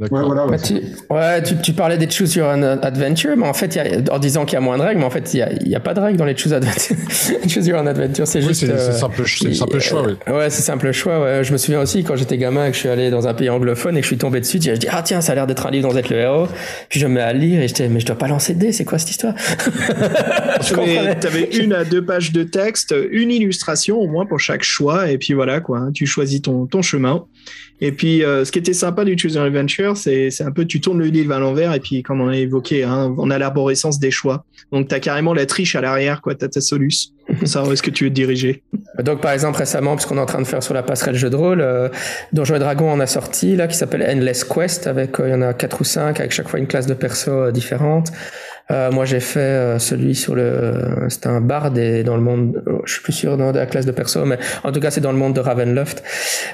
Ouais, 0.00 0.08
voilà, 0.08 0.46
ouais, 0.46 0.56
tu, 0.58 0.80
ouais 1.10 1.42
tu, 1.42 1.58
tu, 1.58 1.74
parlais 1.74 1.98
des 1.98 2.08
Choose 2.08 2.34
Your 2.34 2.48
Adventure, 2.48 3.36
mais 3.36 3.46
en 3.46 3.52
fait, 3.52 3.74
y 3.74 3.80
a, 3.80 3.84
en 4.10 4.18
disant 4.18 4.46
qu'il 4.46 4.54
y 4.54 4.56
a 4.56 4.60
moins 4.60 4.78
de 4.78 4.82
règles, 4.82 5.00
mais 5.00 5.04
en 5.04 5.10
fait, 5.10 5.34
il 5.34 5.36
n'y 5.36 5.42
a, 5.42 5.52
y 5.62 5.74
a, 5.74 5.80
pas 5.80 5.92
de 5.92 6.00
règles 6.00 6.16
dans 6.16 6.24
les 6.24 6.34
Choose, 6.34 6.54
Adventure. 6.54 6.96
choose 7.48 7.66
Your 7.66 7.86
Adventure. 7.86 8.26
C'est 8.26 8.38
oui, 8.38 8.48
juste. 8.48 8.60
C'est 8.60 8.70
euh, 8.70 8.92
simple, 8.92 9.26
simple 9.26 9.78
choix, 9.78 10.02
oui. 10.06 10.14
Ouais, 10.32 10.48
c'est 10.48 10.62
simple 10.62 10.90
choix. 10.92 11.20
Ouais. 11.20 11.44
Je 11.44 11.52
me 11.52 11.58
souviens 11.58 11.82
aussi 11.82 12.02
quand 12.02 12.16
j'étais 12.16 12.38
gamin 12.38 12.64
et 12.64 12.68
que 12.70 12.76
je 12.76 12.80
suis 12.80 12.88
allé 12.88 13.10
dans 13.10 13.28
un 13.28 13.34
pays 13.34 13.50
anglophone 13.50 13.94
et 13.98 14.00
que 14.00 14.04
je 14.04 14.08
suis 14.08 14.16
tombé 14.16 14.40
dessus, 14.40 14.58
je 14.62 14.72
dis 14.72 14.86
Ah, 14.90 15.02
tiens, 15.02 15.20
ça 15.20 15.32
a 15.32 15.34
l'air 15.34 15.46
d'être 15.46 15.66
un 15.66 15.70
livre 15.70 15.86
dont 15.86 15.92
vous 15.92 15.98
êtes 15.98 16.08
le 16.08 16.16
héros. 16.16 16.48
Puis 16.88 16.98
je 16.98 17.06
me 17.06 17.12
mets 17.12 17.20
à 17.20 17.34
lire 17.34 17.60
et 17.60 17.68
je 17.68 17.74
dis 17.74 17.86
Mais 17.90 18.00
je 18.00 18.06
dois 18.06 18.16
pas 18.16 18.28
lancer 18.28 18.54
de 18.54 18.60
dés, 18.60 18.72
c'est 18.72 18.86
quoi 18.86 18.98
cette 18.98 19.10
histoire? 19.10 19.34
Tu 20.62 20.74
avais 20.74 21.44
une 21.56 21.72
à 21.72 21.84
deux 21.84 22.04
pages 22.04 22.32
de 22.32 22.42
texte, 22.42 22.94
une 23.10 23.30
illustration 23.30 23.98
au 23.98 24.06
moins 24.06 24.24
pour 24.24 24.40
chaque 24.40 24.62
choix, 24.62 25.10
et 25.10 25.18
puis 25.18 25.34
voilà, 25.34 25.60
quoi. 25.60 25.78
Hein, 25.78 25.90
tu 25.92 26.06
choisis 26.06 26.40
ton, 26.40 26.66
ton 26.66 26.80
chemin. 26.80 27.24
Et 27.80 27.92
puis, 27.92 28.22
euh, 28.22 28.44
ce 28.44 28.52
qui 28.52 28.58
était 28.58 28.74
sympa 28.74 29.04
du 29.04 29.16
Choose 29.18 29.34
Your 29.34 29.44
Adventure, 29.44 29.89
c'est 29.96 30.42
un 30.42 30.50
peu, 30.50 30.64
tu 30.64 30.80
tournes 30.80 30.98
le 30.98 31.06
livre 31.06 31.32
à 31.32 31.38
l'envers, 31.38 31.74
et 31.74 31.80
puis, 31.80 32.02
comme 32.02 32.20
on 32.20 32.28
a 32.28 32.36
évoqué, 32.36 32.84
hein, 32.84 33.14
on 33.18 33.30
a 33.30 33.38
l'arborescence 33.38 33.98
des 33.98 34.10
choix. 34.10 34.44
Donc, 34.72 34.88
tu 34.88 34.94
as 34.94 35.00
carrément 35.00 35.34
la 35.34 35.46
triche 35.46 35.74
à 35.74 35.80
l'arrière, 35.80 36.20
quoi. 36.20 36.34
Tu 36.34 36.44
as 36.44 36.48
ta 36.48 36.60
solus. 36.60 37.12
Ça, 37.44 37.64
où 37.64 37.72
est-ce 37.72 37.82
que 37.82 37.90
tu 37.90 38.04
veux 38.04 38.10
te 38.10 38.14
diriger? 38.14 38.62
Donc, 38.98 39.20
par 39.20 39.32
exemple, 39.32 39.58
récemment, 39.58 39.94
parce 39.94 40.06
qu'on 40.06 40.16
est 40.16 40.20
en 40.20 40.26
train 40.26 40.42
de 40.42 40.46
faire 40.46 40.62
sur 40.62 40.74
la 40.74 40.82
passerelle 40.82 41.16
jeu 41.16 41.30
de 41.30 41.36
rôle, 41.36 41.60
euh, 41.60 41.88
Donjons 42.32 42.56
et 42.56 42.58
Dragons 42.58 42.90
en 42.90 43.00
a 43.00 43.06
sorti, 43.06 43.56
là, 43.56 43.66
qui 43.68 43.76
s'appelle 43.76 44.02
Endless 44.02 44.44
Quest, 44.44 44.86
avec, 44.86 45.16
il 45.18 45.24
euh, 45.24 45.28
y 45.30 45.34
en 45.34 45.42
a 45.42 45.54
quatre 45.54 45.80
ou 45.80 45.84
cinq, 45.84 46.20
avec 46.20 46.32
chaque 46.32 46.48
fois 46.48 46.58
une 46.58 46.66
classe 46.66 46.86
de 46.86 46.94
perso 46.94 47.30
euh, 47.30 47.50
différente. 47.52 48.12
Euh, 48.70 48.90
moi, 48.90 49.04
j'ai 49.04 49.20
fait 49.20 49.40
euh, 49.40 49.78
celui 49.78 50.14
sur 50.14 50.34
le. 50.34 50.72
C'était 51.08 51.28
un 51.28 51.40
bard 51.40 51.76
et 51.76 52.02
dans 52.04 52.16
le 52.16 52.22
monde. 52.22 52.62
Je 52.84 52.92
suis 52.92 53.02
plus 53.02 53.12
sûr 53.12 53.36
de 53.36 53.58
la 53.58 53.66
classe 53.66 53.86
de 53.86 53.92
perso, 53.92 54.24
mais 54.24 54.38
en 54.64 54.72
tout 54.72 54.80
cas, 54.80 54.90
c'est 54.90 55.00
dans 55.00 55.12
le 55.12 55.18
monde 55.18 55.34
de 55.34 55.40
Ravenloft. 55.40 56.02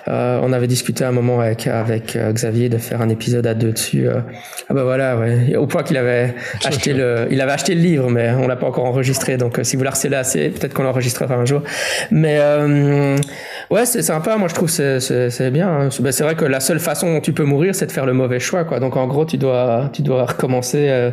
Euh, 0.08 0.40
on 0.42 0.52
avait 0.52 0.66
discuté 0.66 1.04
un 1.04 1.12
moment 1.12 1.40
avec 1.40 1.66
avec 1.66 2.16
Xavier 2.16 2.68
de 2.68 2.78
faire 2.78 3.00
un 3.02 3.08
épisode 3.08 3.46
à 3.46 3.54
deux 3.54 3.72
dessus. 3.72 4.08
ah 4.08 4.74
bah 4.74 4.84
voilà, 4.84 5.16
ouais. 5.16 5.56
Au 5.56 5.66
point 5.66 5.82
qu'il 5.82 5.96
avait 5.96 6.34
acheté 6.64 6.92
le, 6.92 7.26
il 7.30 7.40
avait 7.40 7.52
acheté 7.52 7.74
le 7.74 7.80
livre, 7.80 8.10
mais 8.10 8.30
on 8.30 8.46
l'a 8.48 8.56
pas 8.56 8.66
encore 8.66 8.84
enregistré. 8.86 9.36
Donc, 9.36 9.60
si 9.62 9.76
vous 9.76 9.82
la 9.82 9.90
harcelez 9.90 10.16
assez, 10.16 10.48
peut-être 10.50 10.74
qu'on 10.74 10.82
l'enregistrera 10.84 11.34
un 11.34 11.44
jour. 11.44 11.62
Mais 12.10 12.38
Ouais, 13.70 13.84
c'est 13.84 14.02
sympa. 14.02 14.36
Moi, 14.36 14.48
je 14.48 14.54
trouve 14.54 14.70
c'est 14.70 15.00
c'est 15.00 15.50
bien. 15.50 15.68
hein. 15.68 15.88
C'est 15.90 16.02
bah, 16.02 16.12
c'est 16.12 16.24
vrai 16.24 16.34
que 16.36 16.44
la 16.44 16.60
seule 16.60 16.78
façon 16.80 17.12
dont 17.12 17.20
tu 17.20 17.32
peux 17.32 17.44
mourir, 17.44 17.74
c'est 17.74 17.86
de 17.86 17.92
faire 17.92 18.06
le 18.06 18.12
mauvais 18.12 18.38
choix, 18.40 18.64
quoi. 18.64 18.80
Donc, 18.80 18.96
en 18.96 19.06
gros, 19.06 19.24
tu 19.24 19.38
dois, 19.38 19.90
tu 19.92 20.02
dois 20.02 20.24
recommencer 20.26 20.86
euh, 20.88 21.10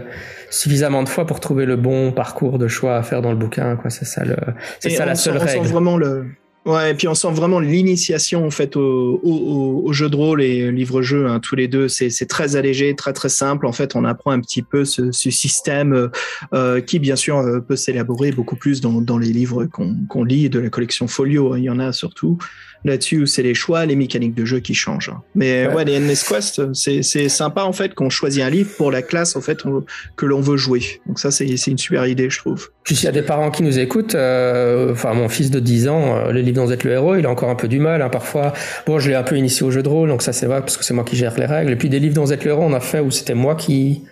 suffisamment 0.54 1.04
de 1.04 1.10
fois 1.10 1.26
pour 1.26 1.40
trouver 1.40 1.66
le 1.66 1.76
bon 1.76 2.12
parcours 2.12 2.58
de 2.60 2.68
choix 2.68 2.96
à 2.96 3.04
faire 3.04 3.22
dans 3.22 3.32
le 3.32 3.38
bouquin, 3.38 3.76
quoi. 3.76 3.90
C'est 3.90 4.06
ça 4.06 4.24
le, 4.24 4.36
c'est 4.80 4.90
ça 4.92 5.06
la 5.06 5.16
sent- 5.16 5.32
seule 5.32 5.38
on 5.38 5.48
sent 5.48 5.54
règle. 5.60 5.68
vraiment 5.68 5.98
le. 5.98 6.26
Ouais, 6.66 6.92
et 6.92 6.94
puis 6.94 7.10
on 7.10 7.14
sent 7.14 7.28
vraiment 7.34 7.60
l'initiation 7.60 8.46
en 8.46 8.50
fait 8.50 8.78
au, 8.78 9.20
au, 9.22 9.82
au- 9.86 9.92
jeu 9.92 10.10
de 10.10 10.16
rôle 10.16 10.42
et 10.42 10.72
livre-jeu, 10.72 11.28
hein, 11.28 11.42
tous 11.42 11.58
les 11.58 11.68
deux. 11.68 11.90
C'est 11.90 12.10
c'est 12.10 12.26
très 12.26 12.56
allégé, 12.56 12.96
très 12.96 13.12
très 13.12 13.28
simple. 13.28 13.66
En 13.66 13.74
fait, 13.74 13.98
on 13.98 14.06
apprend 14.06 14.32
un 14.32 14.40
petit 14.40 14.62
peu 14.62 14.86
ce, 14.86 15.12
ce 15.12 15.30
système 15.30 15.92
euh, 15.94 16.08
euh, 16.54 16.80
qui, 16.80 17.00
bien 17.00 17.18
sûr, 17.18 17.38
euh, 17.40 17.60
peut 17.60 17.76
s'élaborer 17.76 18.32
beaucoup 18.32 18.56
plus 18.56 18.80
dans, 18.80 19.02
dans 19.02 19.18
les 19.18 19.34
livres 19.34 19.66
qu'on 19.66 19.94
qu'on 20.08 20.24
lit 20.24 20.50
de 20.50 20.60
la 20.60 20.70
collection 20.70 21.08
Folio. 21.10 21.58
Il 21.58 21.64
y 21.64 21.70
en 21.70 21.80
a 21.80 21.92
surtout 21.92 22.38
là-dessus 22.86 23.22
où 23.24 23.26
c'est 23.26 23.44
les 23.44 23.54
choix, 23.54 23.86
les 23.86 23.96
mécaniques 23.96 24.36
de 24.36 24.46
jeu 24.46 24.60
qui 24.60 24.74
changent. 24.74 25.12
Mais 25.36 25.68
Ouais. 25.68 25.74
ouais, 25.74 25.86
les 25.86 26.00
NS 26.00 26.24
Quest, 26.28 26.74
c'est 26.74 27.30
sympa 27.30 27.64
en 27.64 27.74
fait 27.74 27.94
qu'on 27.94 28.10
choisit 28.10 28.42
un 28.44 28.50
livre 28.50 28.72
pour 28.78 28.92
la 28.92 29.02
classe 29.02 29.36
en 29.36 29.42
fait 29.42 29.66
on- 29.66 29.84
que 30.16 30.26
l'on 30.26 30.42
veut 30.42 30.58
jouer. 30.58 30.82
Donc 31.08 31.20
ça, 31.20 31.32
c'est 31.32 31.46
une 31.68 31.78
super 31.78 32.06
idée, 32.08 32.30
je 32.30 32.40
trouve. 32.40 32.70
Puis 32.84 32.96
s'il 32.96 33.06
y 33.06 33.10
a 33.10 33.12
des 33.14 33.22
parents 33.22 33.50
qui 33.52 33.64
nous 33.64 33.80
écoutent, 33.80 34.16
euh, 34.16 34.92
enfin 34.92 35.14
mon 35.14 35.30
fils 35.30 35.50
de 35.52 35.60
10 35.60 35.88
ans, 35.88 36.18
euh, 36.18 36.32
le 36.32 36.42
livre 36.42 36.58
dont 36.58 36.66
vous 36.66 36.74
êtes 36.74 36.84
le 36.84 36.92
héros, 36.92 37.16
il 37.16 37.26
a 37.26 37.30
encore 37.30 37.50
un 37.50 37.56
peu 37.56 37.68
du 37.70 37.80
mal 37.80 38.02
hein, 38.02 38.10
parfois. 38.10 38.54
Bon, 38.86 39.00
je 39.00 39.10
l'ai 39.10 39.16
un 39.16 39.24
peu 39.24 39.38
initié 39.38 39.66
au 39.66 39.72
jeu 39.72 39.82
de 39.84 39.88
rôle, 39.90 40.10
donc 40.10 40.22
ça 40.22 40.34
c'est 40.34 40.46
vrai 40.48 40.60
parce 40.60 40.76
que 40.78 40.84
c'est 40.84 40.94
moi 40.94 41.04
qui 41.06 41.16
gère 41.16 41.38
les 41.40 41.46
règles. 41.46 41.72
Et 41.72 41.76
puis 41.78 41.90
des 41.90 42.00
livres 42.00 42.16
dont 42.16 42.24
vous 42.26 42.34
êtes 42.34 42.44
le 42.44 42.52
héros, 42.52 42.64
on 42.64 42.74
a 42.74 42.80
fait 42.82 43.00
où 43.00 43.10
c'était 43.12 43.34
moi 43.36 43.56
qui 43.56 44.04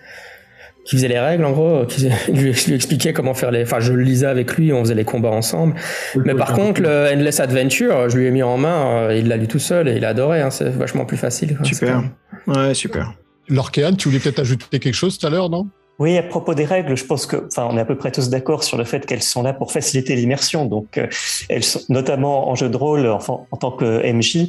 qui 0.84 0.96
faisait 0.96 1.08
les 1.08 1.18
règles 1.18 1.44
en 1.44 1.52
gros, 1.52 1.84
qui 1.86 2.08
je 2.26 2.32
lui, 2.32 2.52
lui 2.52 2.74
expliquais 2.74 3.12
comment 3.12 3.34
faire 3.34 3.50
les. 3.50 3.62
Enfin, 3.62 3.80
je 3.80 3.92
le 3.92 4.02
lisais 4.02 4.26
avec 4.26 4.56
lui, 4.56 4.72
on 4.72 4.80
faisait 4.80 4.94
les 4.94 5.04
combats 5.04 5.30
ensemble. 5.30 5.74
Mais 6.16 6.34
par 6.34 6.52
contre, 6.52 6.80
le 6.80 7.08
Endless 7.12 7.40
Adventure, 7.40 8.08
je 8.08 8.18
lui 8.18 8.26
ai 8.26 8.30
mis 8.30 8.42
en 8.42 8.58
main, 8.58 9.08
euh, 9.08 9.16
il 9.16 9.28
l'a 9.28 9.36
lu 9.36 9.48
tout 9.48 9.58
seul 9.58 9.88
et 9.88 9.96
il 9.96 10.04
a 10.04 10.08
adoré. 10.08 10.40
Hein, 10.40 10.50
c'est 10.50 10.68
vachement 10.70 11.04
plus 11.04 11.16
facile. 11.16 11.56
quoi. 11.56 11.64
Super. 11.64 12.02
Ouais, 12.46 12.74
super. 12.74 13.14
Lorkéane, 13.48 13.96
tu 13.96 14.08
voulais 14.08 14.20
peut-être 14.20 14.40
ajouter 14.40 14.78
quelque 14.78 14.94
chose 14.94 15.18
tout 15.18 15.26
à 15.26 15.30
l'heure, 15.30 15.50
non? 15.50 15.68
Oui, 15.98 16.16
à 16.16 16.22
propos 16.22 16.54
des 16.54 16.64
règles, 16.64 16.96
je 16.96 17.04
pense 17.04 17.26
que, 17.26 17.46
enfin, 17.46 17.68
on 17.70 17.76
est 17.76 17.80
à 17.80 17.84
peu 17.84 17.96
près 17.96 18.10
tous 18.10 18.28
d'accord 18.30 18.64
sur 18.64 18.78
le 18.78 18.84
fait 18.84 19.04
qu'elles 19.04 19.22
sont 19.22 19.42
là 19.42 19.52
pour 19.52 19.72
faciliter 19.72 20.16
l'immersion. 20.16 20.64
Donc, 20.64 20.98
euh, 20.98 21.06
elles 21.48 21.62
sont, 21.62 21.80
notamment 21.90 22.48
en 22.48 22.54
jeu 22.54 22.68
de 22.68 22.76
rôle, 22.76 23.06
enfin, 23.06 23.40
en 23.50 23.56
tant 23.56 23.70
que 23.70 24.02
MJ, 24.12 24.48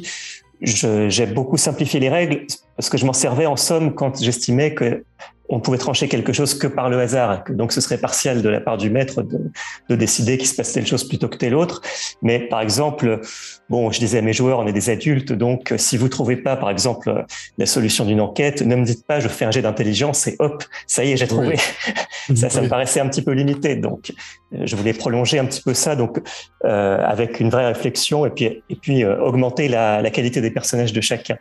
j'ai 0.62 1.26
beaucoup 1.26 1.56
simplifié 1.56 2.00
les 2.00 2.08
règles 2.08 2.46
parce 2.76 2.88
que 2.88 2.96
je 2.96 3.04
m'en 3.04 3.12
servais 3.12 3.46
en 3.46 3.56
somme 3.56 3.94
quand 3.94 4.22
j'estimais 4.22 4.74
que 4.74 5.04
on 5.48 5.60
pouvait 5.60 5.78
trancher 5.78 6.08
quelque 6.08 6.32
chose 6.32 6.54
que 6.54 6.66
par 6.66 6.88
le 6.88 6.98
hasard, 6.98 7.44
donc 7.50 7.72
ce 7.72 7.80
serait 7.80 7.98
partial 7.98 8.42
de 8.42 8.48
la 8.48 8.60
part 8.60 8.76
du 8.76 8.90
maître 8.90 9.22
de, 9.22 9.50
de 9.88 9.96
décider 9.96 10.38
qu'il 10.38 10.46
se 10.46 10.56
passe 10.56 10.72
telle 10.72 10.86
chose 10.86 11.04
plutôt 11.04 11.28
que 11.28 11.36
telle 11.36 11.54
autre. 11.54 11.82
Mais 12.22 12.40
par 12.40 12.60
exemple, 12.60 13.20
bon, 13.68 13.90
je 13.90 13.98
disais 13.98 14.18
à 14.18 14.22
mes 14.22 14.32
joueurs, 14.32 14.58
on 14.58 14.66
est 14.66 14.72
des 14.72 14.90
adultes, 14.90 15.32
donc 15.32 15.72
euh, 15.72 15.78
si 15.78 15.96
vous 15.96 16.08
trouvez 16.08 16.36
pas, 16.36 16.56
par 16.56 16.70
exemple, 16.70 17.08
euh, 17.08 17.22
la 17.58 17.66
solution 17.66 18.04
d'une 18.04 18.20
enquête, 18.20 18.62
ne 18.62 18.76
me 18.76 18.84
dites 18.84 19.06
pas, 19.06 19.20
je 19.20 19.28
fais 19.28 19.44
un 19.44 19.50
jet 19.50 19.62
d'intelligence 19.62 20.26
et 20.26 20.36
hop, 20.38 20.64
ça 20.86 21.04
y 21.04 21.12
est, 21.12 21.16
j'ai 21.16 21.26
trouvé. 21.26 21.56
ça, 22.34 22.50
ça 22.50 22.60
me 22.60 22.68
paraissait 22.68 23.00
un 23.00 23.08
petit 23.08 23.22
peu 23.22 23.32
limité, 23.32 23.76
donc 23.76 24.12
euh, 24.54 24.62
je 24.64 24.76
voulais 24.76 24.92
prolonger 24.92 25.38
un 25.38 25.46
petit 25.46 25.62
peu 25.62 25.74
ça, 25.74 25.96
donc 25.96 26.20
euh, 26.64 26.98
avec 27.04 27.40
une 27.40 27.50
vraie 27.50 27.66
réflexion 27.66 28.24
et 28.24 28.30
puis 28.30 28.62
et 28.70 28.76
puis 28.76 29.04
euh, 29.04 29.20
augmenter 29.20 29.68
la, 29.68 30.00
la 30.00 30.10
qualité 30.10 30.40
des 30.40 30.50
personnages 30.50 30.92
de 30.92 31.00
chacun. 31.00 31.36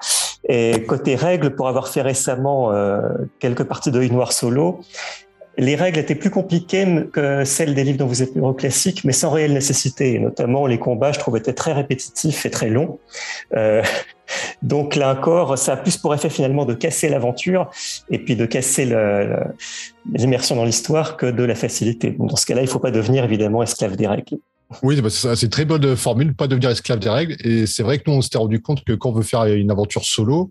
Et 0.49 0.83
côté 0.83 1.15
règles, 1.15 1.55
pour 1.55 1.69
avoir 1.69 1.87
fait 1.87 2.01
récemment 2.01 2.73
euh, 2.73 2.99
quelques 3.39 3.63
parties 3.63 3.91
de 3.91 4.03
Noir 4.03 4.33
solo, 4.33 4.81
les 5.57 5.75
règles 5.75 5.99
étaient 5.99 6.15
plus 6.15 6.29
compliquées 6.29 7.05
que 7.11 7.43
celles 7.45 7.75
des 7.75 7.83
livres 7.83 7.99
dont 7.99 8.07
vous 8.07 8.23
êtes 8.23 8.33
classique, 8.57 9.03
mais 9.03 9.13
sans 9.13 9.29
réelle 9.29 9.53
nécessité. 9.53 10.13
Et 10.15 10.19
notamment, 10.19 10.65
les 10.65 10.79
combats, 10.79 11.11
je 11.11 11.19
trouve, 11.19 11.37
étaient 11.37 11.53
très 11.53 11.73
répétitifs 11.73 12.45
et 12.45 12.49
très 12.49 12.69
longs. 12.69 12.99
Euh, 13.55 13.83
donc 14.61 14.95
là 14.95 15.13
encore, 15.13 15.57
ça 15.57 15.73
a 15.73 15.77
plus 15.77 15.97
pour 15.97 16.13
effet 16.13 16.29
finalement 16.29 16.65
de 16.65 16.73
casser 16.73 17.07
l'aventure 17.07 17.69
et 18.09 18.17
puis 18.17 18.35
de 18.35 18.45
casser 18.45 18.91
l'immersion 20.11 20.55
dans 20.55 20.65
l'histoire 20.65 21.17
que 21.17 21.27
de 21.27 21.43
la 21.43 21.55
facilité. 21.55 22.15
Dans 22.17 22.35
ce 22.35 22.45
cas-là, 22.47 22.61
il 22.61 22.65
ne 22.65 22.69
faut 22.69 22.79
pas 22.79 22.91
devenir 22.91 23.23
évidemment 23.23 23.61
esclave 23.61 23.95
des 23.95 24.07
règles. 24.07 24.37
Oui, 24.81 24.99
bah, 25.01 25.09
c'est 25.11 25.43
une 25.43 25.49
très 25.49 25.65
bonne 25.65 25.95
formule, 25.95 26.33
pas 26.33 26.47
devenir 26.47 26.71
esclave 26.71 26.97
des 26.97 27.09
règles. 27.09 27.35
Et 27.45 27.67
c'est 27.67 27.83
vrai 27.83 27.99
que 27.99 28.03
nous, 28.07 28.17
on 28.17 28.21
s'était 28.21 28.39
rendu 28.39 28.59
compte 28.59 28.83
que 28.83 28.93
quand 28.93 29.09
on 29.09 29.13
veut 29.13 29.21
faire 29.21 29.45
une 29.45 29.69
aventure 29.69 30.03
solo, 30.03 30.49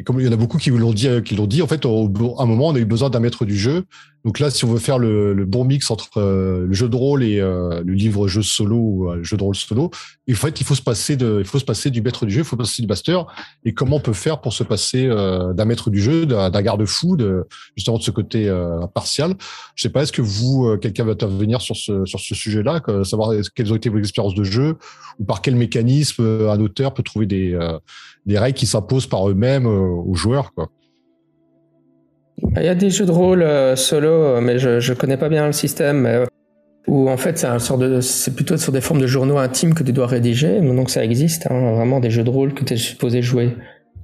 et 0.00 0.02
comme 0.02 0.18
il 0.18 0.24
y 0.24 0.28
en 0.28 0.32
a 0.32 0.36
beaucoup 0.36 0.56
qui 0.56 0.70
l'ont 0.70 0.94
dit, 0.94 1.08
euh, 1.08 1.20
qui 1.20 1.34
l'ont 1.34 1.46
dit, 1.46 1.60
en 1.60 1.66
fait, 1.66 1.84
à 1.84 1.88
un 1.88 2.46
moment, 2.46 2.68
on 2.68 2.74
a 2.74 2.78
eu 2.78 2.86
besoin 2.86 3.10
d'un 3.10 3.20
maître 3.20 3.44
du 3.44 3.54
jeu. 3.54 3.84
Donc 4.24 4.38
là, 4.38 4.50
si 4.50 4.64
on 4.64 4.68
veut 4.68 4.78
faire 4.78 4.98
le, 4.98 5.32
le 5.32 5.44
bon 5.46 5.64
mix 5.64 5.90
entre 5.90 6.18
euh, 6.18 6.66
le 6.66 6.72
jeu 6.74 6.88
de 6.88 6.96
rôle 6.96 7.22
et 7.22 7.40
euh, 7.40 7.82
le 7.84 7.94
livre 7.94 8.28
jeu 8.28 8.42
solo 8.42 8.76
ou 8.76 9.10
euh, 9.10 9.22
jeu 9.22 9.36
de 9.36 9.42
rôle 9.42 9.54
solo, 9.54 9.90
en 10.32 10.36
fait, 10.36 10.60
il 10.60 10.66
faut 10.66 10.74
se 10.74 10.82
passer 10.82 11.16
de, 11.16 11.38
il 11.40 11.46
faut 11.46 11.58
se 11.58 11.64
passer 11.64 11.90
du 11.90 12.02
maître 12.02 12.26
du 12.26 12.32
jeu, 12.32 12.40
il 12.40 12.44
faut 12.44 12.56
passer 12.56 12.82
du 12.82 12.88
master. 12.88 13.26
Et 13.64 13.74
comment 13.74 13.96
on 13.96 14.00
peut 14.00 14.12
faire 14.12 14.40
pour 14.40 14.52
se 14.52 14.62
passer 14.62 15.06
euh, 15.06 15.52
d'un 15.52 15.64
maître 15.64 15.90
du 15.90 16.00
jeu, 16.00 16.26
d'un 16.26 16.50
garde-fou, 16.62 17.16
de 17.16 17.46
justement 17.76 17.98
de 17.98 18.02
ce 18.02 18.10
côté 18.10 18.48
euh, 18.48 18.80
impartial? 18.80 19.34
Je 19.74 19.82
sais 19.82 19.88
pas, 19.88 20.02
est-ce 20.02 20.12
que 20.12 20.22
vous, 20.22 20.66
euh, 20.66 20.76
quelqu'un 20.76 21.04
va 21.04 21.12
intervenir 21.12 21.60
sur 21.60 21.76
ce 21.76 22.04
sur 22.04 22.20
ce 22.20 22.34
sujet-là, 22.34 22.82
savoir 23.04 23.32
quelles 23.54 23.72
ont 23.72 23.76
été 23.76 23.88
vos 23.88 23.98
expériences 23.98 24.34
de 24.34 24.44
jeu 24.44 24.76
ou 25.18 25.24
par 25.24 25.42
quel 25.42 25.56
mécanisme 25.56 26.22
un 26.48 26.60
auteur 26.60 26.94
peut 26.94 27.02
trouver 27.02 27.26
des 27.26 27.58
des 28.26 28.38
règles 28.38 28.58
qui 28.58 28.66
s'imposent 28.66 29.06
par 29.06 29.28
eux-mêmes 29.28 29.66
aux 29.66 30.14
joueurs, 30.14 30.52
quoi? 30.54 30.68
Il 32.56 32.62
y 32.64 32.68
a 32.68 32.74
des 32.74 32.90
jeux 32.90 33.06
de 33.06 33.12
rôle 33.12 33.42
euh, 33.42 33.76
solo, 33.76 34.08
euh, 34.08 34.40
mais 34.40 34.58
je, 34.58 34.80
je 34.80 34.92
connais 34.94 35.16
pas 35.16 35.28
bien 35.28 35.46
le 35.46 35.52
système. 35.52 36.06
euh, 36.06 36.26
où 36.86 37.08
en 37.08 37.16
fait 37.16 37.46
c'est 38.00 38.34
plutôt 38.34 38.56
sur 38.56 38.72
des 38.72 38.80
formes 38.80 39.00
de 39.00 39.06
journaux 39.06 39.38
intimes 39.38 39.74
que 39.74 39.84
tu 39.84 39.92
dois 39.92 40.06
rédiger. 40.06 40.60
Donc 40.60 40.90
ça 40.90 41.04
existe, 41.04 41.46
hein, 41.50 41.72
vraiment 41.76 42.00
des 42.00 42.10
jeux 42.10 42.24
de 42.24 42.30
rôle 42.30 42.54
que 42.54 42.64
tu 42.64 42.74
es 42.74 42.76
supposé 42.76 43.22
jouer 43.22 43.56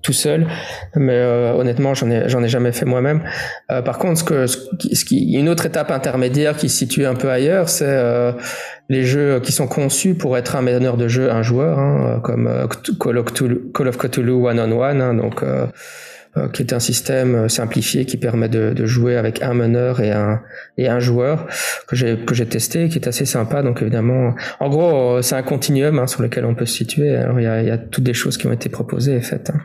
tout 0.03 0.13
seul. 0.13 0.47
Mais 0.95 1.15
euh, 1.15 1.55
honnêtement, 1.55 1.95
j'en 1.95 2.11
ai, 2.11 2.29
j'en 2.29 2.43
ai 2.45 2.49
jamais 2.49 2.71
fait 2.73 2.85
moi-même. 2.85 3.23
Euh, 3.73 3.83
par 3.83 3.99
contre, 3.99 4.19
ce 4.21 4.25
que, 4.25 4.47
ce 4.47 5.05
qui, 5.05 5.33
une 5.33 5.49
autre 5.49 5.67
étape 5.67 5.91
intermédiaire 5.91 6.57
qui 6.57 6.69
se 6.69 6.77
situe 6.77 7.07
un 7.07 7.15
peu 7.15 7.31
ailleurs, 7.31 7.69
c'est 7.69 7.87
euh, 7.89 8.33
les 8.89 9.03
jeux 9.03 9.41
qui 9.41 9.51
sont 9.53 9.67
conçus 9.67 10.15
pour 10.15 10.37
être 10.37 10.55
un 10.55 10.63
meneur 10.63 10.97
de 10.97 11.09
jeu, 11.09 11.33
un 11.33 11.43
joueur, 11.43 11.79
hein, 11.79 12.21
comme 12.23 12.47
euh, 12.47 12.67
Call 13.01 13.19
of 13.19 13.97
Cthulhu, 13.99 14.33
One 14.33 14.61
on 14.61 14.79
One. 14.81 15.01
hein, 15.01 15.15
donc 15.15 15.43
euh, 15.43 15.67
qui 16.53 16.63
est 16.63 16.73
un 16.73 16.81
système 16.81 17.35
euh, 17.35 17.49
simplifié 17.49 18.05
qui 18.05 18.17
permet 18.17 18.49
de, 18.49 18.73
de 18.73 18.87
jouer 18.87 19.17
avec 19.17 19.43
un 19.43 19.55
meneur 19.55 20.01
et 20.01 20.13
un 20.13 20.43
et 20.77 20.89
un 20.89 21.01
joueur 21.01 21.47
que 21.89 21.97
j'ai 21.97 22.17
que 22.17 22.35
j'ai 22.35 22.47
testé 22.47 22.89
qui 22.89 22.99
est 22.99 23.09
assez 23.09 23.25
sympa 23.25 23.63
donc 23.63 23.83
évidemment 23.83 24.35
en 24.61 24.69
gros 24.69 25.17
euh, 25.17 25.23
c'est 25.23 25.35
un 25.35 25.43
continuum 25.43 25.99
hein, 25.99 26.07
sur 26.07 26.23
lequel 26.23 26.45
on 26.45 26.55
peut 26.55 26.67
se 26.67 26.75
situer 26.75 27.17
alors 27.17 27.41
il 27.41 27.45
y 27.45 27.47
a, 27.47 27.63
y 27.63 27.71
a 27.71 27.79
toutes 27.79 28.05
des 28.05 28.15
choses 28.15 28.37
qui 28.37 28.47
ont 28.47 28.53
été 28.53 28.69
proposées 28.69 29.17
et 29.17 29.23
faites 29.23 29.51
hein. 29.51 29.61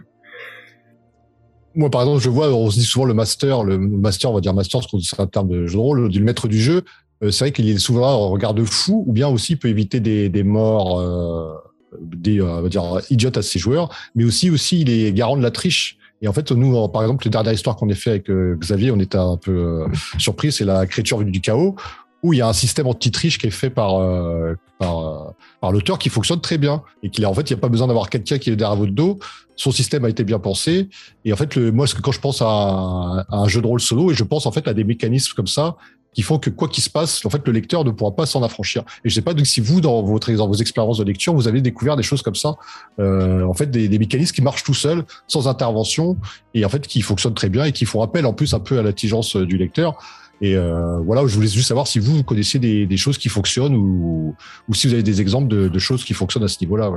Moi, 1.73 1.89
par 1.89 2.01
exemple, 2.01 2.21
je 2.21 2.29
vois, 2.29 2.53
on 2.53 2.69
se 2.69 2.77
dit 2.77 2.83
souvent 2.83 3.05
le 3.05 3.13
master, 3.13 3.63
le 3.63 3.77
master, 3.77 4.31
on 4.31 4.33
va 4.33 4.41
dire 4.41 4.53
master, 4.53 4.81
parce 4.81 4.91
qu'on 4.91 4.97
dit 4.97 5.05
c'est 5.05 5.21
un 5.21 5.25
terme 5.25 5.47
de 5.47 5.67
jeu 5.67 5.75
de 5.75 5.79
rôle, 5.79 6.09
du 6.09 6.21
maître 6.21 6.49
du 6.49 6.59
jeu. 6.59 6.83
Euh, 7.23 7.31
c'est 7.31 7.45
vrai 7.45 7.51
qu'il 7.53 7.69
est 7.69 7.77
souvent 7.77 8.09
un 8.09 8.29
regard 8.29 8.53
de 8.53 8.65
fou, 8.65 9.05
ou 9.07 9.13
bien 9.13 9.29
aussi 9.29 9.55
peut 9.55 9.69
éviter 9.69 10.01
des, 10.01 10.27
des 10.27 10.43
morts, 10.43 10.99
euh, 10.99 11.53
des, 12.01 12.41
euh, 12.41 12.57
on 12.57 12.61
va 12.63 12.67
dire, 12.67 12.83
idiotes 13.09 13.37
à 13.37 13.41
ses 13.41 13.57
joueurs, 13.57 13.89
mais 14.15 14.25
aussi, 14.25 14.49
aussi, 14.49 14.81
il 14.81 14.89
est 14.89 15.13
garant 15.13 15.37
de 15.37 15.43
la 15.43 15.51
triche. 15.51 15.97
Et 16.21 16.27
en 16.27 16.33
fait, 16.33 16.51
nous, 16.51 16.87
par 16.89 17.01
exemple, 17.01 17.25
la 17.25 17.31
dernière 17.31 17.53
histoire 17.53 17.75
qu'on 17.75 17.89
a 17.89 17.95
fait 17.95 18.11
avec 18.11 18.29
euh, 18.29 18.55
Xavier, 18.59 18.91
on 18.91 18.99
était 18.99 19.17
un 19.17 19.37
peu 19.37 19.51
euh, 19.51 19.87
surpris, 20.19 20.51
c'est 20.51 20.65
la 20.65 20.85
créature 20.85 21.17
venue 21.17 21.31
du 21.31 21.41
chaos, 21.41 21.75
où 22.21 22.33
il 22.33 22.37
y 22.37 22.41
a 22.41 22.47
un 22.47 22.53
système 22.53 22.85
anti-triche 22.85 23.39
qui 23.39 23.47
est 23.47 23.51
fait 23.51 23.71
par, 23.71 23.99
euh, 23.99 24.53
par, 24.77 25.71
l'auteur 25.71 25.97
qui 25.97 26.09
fonctionne 26.09 26.39
très 26.39 26.59
bien. 26.59 26.83
Et 27.01 27.09
qu'il 27.09 27.25
en 27.25 27.33
fait, 27.33 27.49
il 27.49 27.53
n'y 27.53 27.59
a 27.59 27.61
pas 27.61 27.69
besoin 27.69 27.87
d'avoir 27.87 28.09
quelqu'un 28.09 28.37
qui 28.37 28.51
est 28.51 28.55
derrière 28.55 28.77
votre 28.77 28.91
dos. 28.91 29.17
Son 29.55 29.71
système 29.71 30.05
a 30.05 30.09
été 30.09 30.23
bien 30.23 30.37
pensé. 30.37 30.89
Et 31.25 31.33
en 31.33 31.35
fait, 31.35 31.55
le, 31.55 31.71
moi, 31.71 31.87
quand 32.03 32.11
je 32.11 32.19
pense 32.19 32.43
à 32.43 32.47
un, 32.47 33.19
à 33.19 33.25
un 33.37 33.47
jeu 33.47 33.61
de 33.61 33.67
rôle 33.67 33.81
solo, 33.81 34.11
et 34.11 34.13
je 34.13 34.23
pense 34.23 34.45
en 34.45 34.51
fait 34.51 34.67
à 34.67 34.75
des 34.75 34.83
mécanismes 34.83 35.33
comme 35.35 35.47
ça, 35.47 35.77
qui 36.13 36.21
font 36.23 36.39
que 36.39 36.49
quoi 36.49 36.67
qu'il 36.67 36.83
se 36.83 36.89
passe, 36.89 37.25
en 37.25 37.29
fait, 37.29 37.41
le 37.45 37.53
lecteur 37.53 37.85
ne 37.85 37.91
pourra 37.91 38.11
pas 38.11 38.25
s'en 38.25 38.43
affranchir. 38.43 38.83
Et 39.05 39.09
je 39.09 39.15
sais 39.15 39.21
pas 39.21 39.33
donc 39.33 39.45
si 39.45 39.61
vous, 39.61 39.79
dans 39.79 40.01
dans 40.01 40.47
vos 40.47 40.55
expériences 40.55 40.97
de 40.97 41.03
lecture, 41.03 41.33
vous 41.33 41.47
avez 41.47 41.61
découvert 41.61 41.95
des 41.95 42.03
choses 42.03 42.21
comme 42.21 42.35
ça, 42.35 42.55
euh, 42.99 43.43
en 43.45 43.53
fait, 43.53 43.71
des, 43.71 43.99
mécanismes 43.99 44.33
qui 44.33 44.41
marchent 44.41 44.63
tout 44.63 44.73
seuls, 44.73 45.03
sans 45.27 45.47
intervention, 45.47 46.17
et 46.53 46.65
en 46.65 46.69
fait 46.69 46.85
qui 46.87 47.01
fonctionnent 47.01 47.33
très 47.33 47.49
bien 47.49 47.65
et 47.65 47.71
qui 47.71 47.85
font 47.85 48.01
appel 48.01 48.25
en 48.25 48.33
plus 48.33 48.53
un 48.53 48.59
peu 48.59 48.77
à 48.77 48.83
l'intelligence 48.83 49.35
euh, 49.35 49.45
du 49.45 49.57
lecteur. 49.57 49.97
Et 50.41 50.55
euh, 50.57 50.97
voilà, 50.99 51.25
je 51.27 51.35
voulais 51.35 51.47
juste 51.47 51.67
savoir 51.67 51.87
si 51.87 51.99
vous, 51.99 52.17
vous 52.17 52.23
connaissiez 52.23 52.59
des, 52.59 52.97
choses 52.97 53.19
qui 53.19 53.29
fonctionnent 53.29 53.75
ou, 53.75 54.35
si 54.73 54.87
vous 54.87 54.93
avez 54.93 55.03
des 55.03 55.21
exemples 55.21 55.47
de, 55.47 55.79
choses 55.79 56.03
qui 56.03 56.15
fonctionnent 56.15 56.43
à 56.43 56.47
ce 56.47 56.57
niveau-là. 56.61 56.91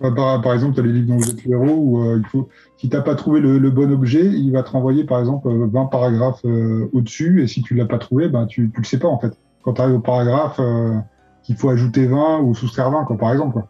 Bah, 0.00 0.40
Par, 0.42 0.54
exemple, 0.54 0.74
tu 0.74 0.80
as 0.80 0.84
les 0.84 0.92
livres 0.92 1.08
dont 1.08 1.16
vous 1.16 1.30
êtes 1.30 1.44
héros 1.46 1.74
où 1.76 2.04
euh, 2.04 2.22
il 2.22 2.28
faut, 2.28 2.48
si 2.80 2.88
tu 2.88 2.96
n'as 2.96 3.02
pas 3.02 3.14
trouvé 3.14 3.40
le, 3.40 3.58
le 3.58 3.70
bon 3.70 3.92
objet, 3.92 4.24
il 4.24 4.50
va 4.52 4.62
te 4.62 4.70
renvoyer 4.70 5.04
par 5.04 5.20
exemple 5.20 5.48
euh, 5.48 5.66
20 5.70 5.86
paragraphes 5.86 6.40
euh, 6.46 6.88
au-dessus 6.94 7.42
et 7.42 7.46
si 7.46 7.62
tu 7.62 7.74
l'as 7.74 7.84
pas 7.84 7.98
trouvé, 7.98 8.28
ben, 8.28 8.46
tu 8.46 8.62
ne 8.62 8.68
le 8.74 8.84
sais 8.84 8.98
pas 8.98 9.08
en 9.08 9.18
fait. 9.18 9.32
Quand 9.62 9.74
tu 9.74 9.82
arrives 9.82 9.96
au 9.96 10.00
paragraphe 10.00 10.56
euh, 10.60 10.96
qu'il 11.42 11.56
faut 11.56 11.68
ajouter 11.68 12.06
20 12.06 12.40
ou 12.40 12.54
soustraire 12.54 12.90
20, 12.90 13.04
quoi, 13.04 13.18
par 13.18 13.32
exemple. 13.32 13.52
Quoi. 13.52 13.68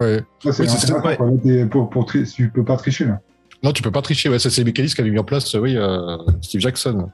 Ouais. 0.00 0.20
Ça, 0.42 0.52
c'est 0.52 0.62
Oui, 0.64 0.68
c'est 0.68 0.86
ça, 0.88 0.96
intéressant, 0.96 1.08
ouais. 1.08 1.16
quoi. 1.16 1.26
Là, 1.26 1.32
t'es- 1.42 1.66
pour, 1.66 1.88
pour 1.88 2.04
tri- 2.04 2.24
tu 2.24 2.50
peux 2.50 2.64
pas 2.64 2.76
tricher. 2.76 3.04
Là. 3.04 3.20
Non, 3.64 3.72
tu 3.72 3.82
peux 3.82 3.90
pas 3.90 4.02
tricher. 4.02 4.28
Ouais, 4.28 4.38
ça, 4.38 4.50
c'est 4.50 4.60
les 4.60 4.66
mécanismes 4.66 4.96
qu'avait 4.96 5.10
mis 5.10 5.18
en 5.18 5.24
place, 5.24 5.52
oui, 5.54 5.76
euh, 5.76 6.16
Steve 6.42 6.60
Jackson. 6.60 7.08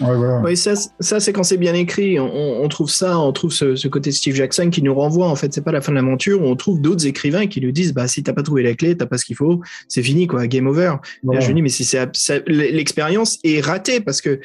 Ouais, 0.00 0.14
voilà. 0.14 0.40
Oui, 0.44 0.56
ça, 0.56 0.74
ça 1.00 1.18
c'est 1.18 1.32
quand 1.32 1.42
c'est 1.42 1.56
bien 1.56 1.74
écrit. 1.74 2.20
On, 2.20 2.62
on 2.62 2.68
trouve 2.68 2.88
ça, 2.88 3.18
on 3.18 3.32
trouve 3.32 3.52
ce, 3.52 3.74
ce 3.74 3.88
côté 3.88 4.12
Steve 4.12 4.36
Jackson 4.36 4.70
qui 4.70 4.80
nous 4.80 4.94
renvoie. 4.94 5.26
En 5.28 5.34
fait, 5.34 5.52
c'est 5.52 5.64
pas 5.64 5.72
la 5.72 5.80
fin 5.80 5.90
de 5.90 5.96
l'aventure. 5.96 6.40
On 6.42 6.54
trouve 6.54 6.80
d'autres 6.80 7.06
écrivains 7.06 7.48
qui 7.48 7.60
nous 7.60 7.72
disent, 7.72 7.92
bah, 7.94 8.06
si 8.06 8.22
t'as 8.22 8.32
pas 8.32 8.44
trouvé 8.44 8.62
la 8.62 8.74
clé, 8.74 8.96
t'as 8.96 9.06
pas 9.06 9.18
ce 9.18 9.24
qu'il 9.24 9.34
faut, 9.34 9.60
c'est 9.88 10.02
fini, 10.04 10.28
quoi, 10.28 10.46
game 10.46 10.68
over. 10.68 10.94
Voilà. 11.24 11.40
Là, 11.40 11.44
je 11.46 11.50
me 11.50 11.56
dis, 11.56 11.62
mais 11.62 11.68
si 11.68 11.84
c'est, 11.84 12.08
ça- 12.16 12.38
l'expérience 12.46 13.38
est 13.42 13.60
ratée 13.60 14.00
parce 14.00 14.20
que 14.20 14.38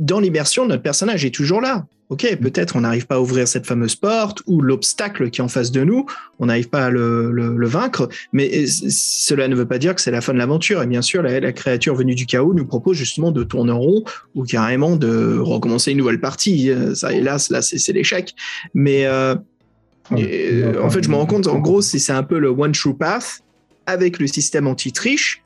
dans 0.00 0.18
l'immersion, 0.18 0.66
notre 0.66 0.82
personnage 0.82 1.24
est 1.24 1.30
toujours 1.34 1.60
là. 1.60 1.86
Ok, 2.12 2.36
peut-être 2.42 2.76
on 2.76 2.82
n'arrive 2.82 3.06
pas 3.06 3.14
à 3.14 3.20
ouvrir 3.20 3.48
cette 3.48 3.64
fameuse 3.66 3.96
porte 3.96 4.42
ou 4.46 4.60
l'obstacle 4.60 5.30
qui 5.30 5.40
est 5.40 5.44
en 5.44 5.48
face 5.48 5.70
de 5.70 5.82
nous, 5.82 6.04
on 6.38 6.46
n'arrive 6.46 6.68
pas 6.68 6.84
à 6.86 6.90
le, 6.90 7.30
le- 7.32 7.56
le 7.56 7.66
vaincre, 7.66 8.06
mais 8.34 8.66
c- 8.66 8.90
cela 8.90 9.48
ne 9.48 9.54
veut 9.54 9.64
pas 9.66 9.78
dire 9.78 9.94
que 9.94 10.00
c'est 10.02 10.10
la 10.10 10.20
fin 10.20 10.34
de 10.34 10.38
l'aventure. 10.38 10.82
Et 10.82 10.86
bien 10.86 11.00
sûr, 11.00 11.22
la, 11.22 11.40
la 11.40 11.52
créature 11.52 11.94
venue 11.94 12.14
du 12.14 12.26
chaos 12.26 12.52
nous 12.52 12.66
propose 12.66 12.98
justement 12.98 13.30
de 13.30 13.42
tourner 13.44 13.72
en 13.72 13.80
rond 13.80 14.04
ou 14.34 14.44
carrément 14.44 14.96
de 14.96 15.38
recommencer 15.38 15.92
une 15.92 15.98
nouvelle 15.98 16.20
partie. 16.20 16.70
Euh, 16.70 16.94
Ça, 16.94 17.14
hélas, 17.14 17.48
là, 17.48 17.62
c'est 17.62 17.92
l'échec. 17.94 18.34
Mais 18.74 19.06
euh, 19.06 19.34
et, 20.14 20.60
euh, 20.64 20.82
en 20.84 20.90
fait, 20.90 21.02
je 21.02 21.08
me 21.08 21.14
rends 21.14 21.24
compte, 21.26 21.46
en 21.46 21.60
gros, 21.60 21.80
c'est 21.80 21.98
c'est 21.98 22.12
un 22.12 22.24
peu 22.24 22.38
le 22.38 22.48
one 22.50 22.72
true 22.72 22.94
path 22.94 23.40
avec 23.86 24.18
le 24.18 24.26
système 24.26 24.66
anti-triche. 24.66 25.42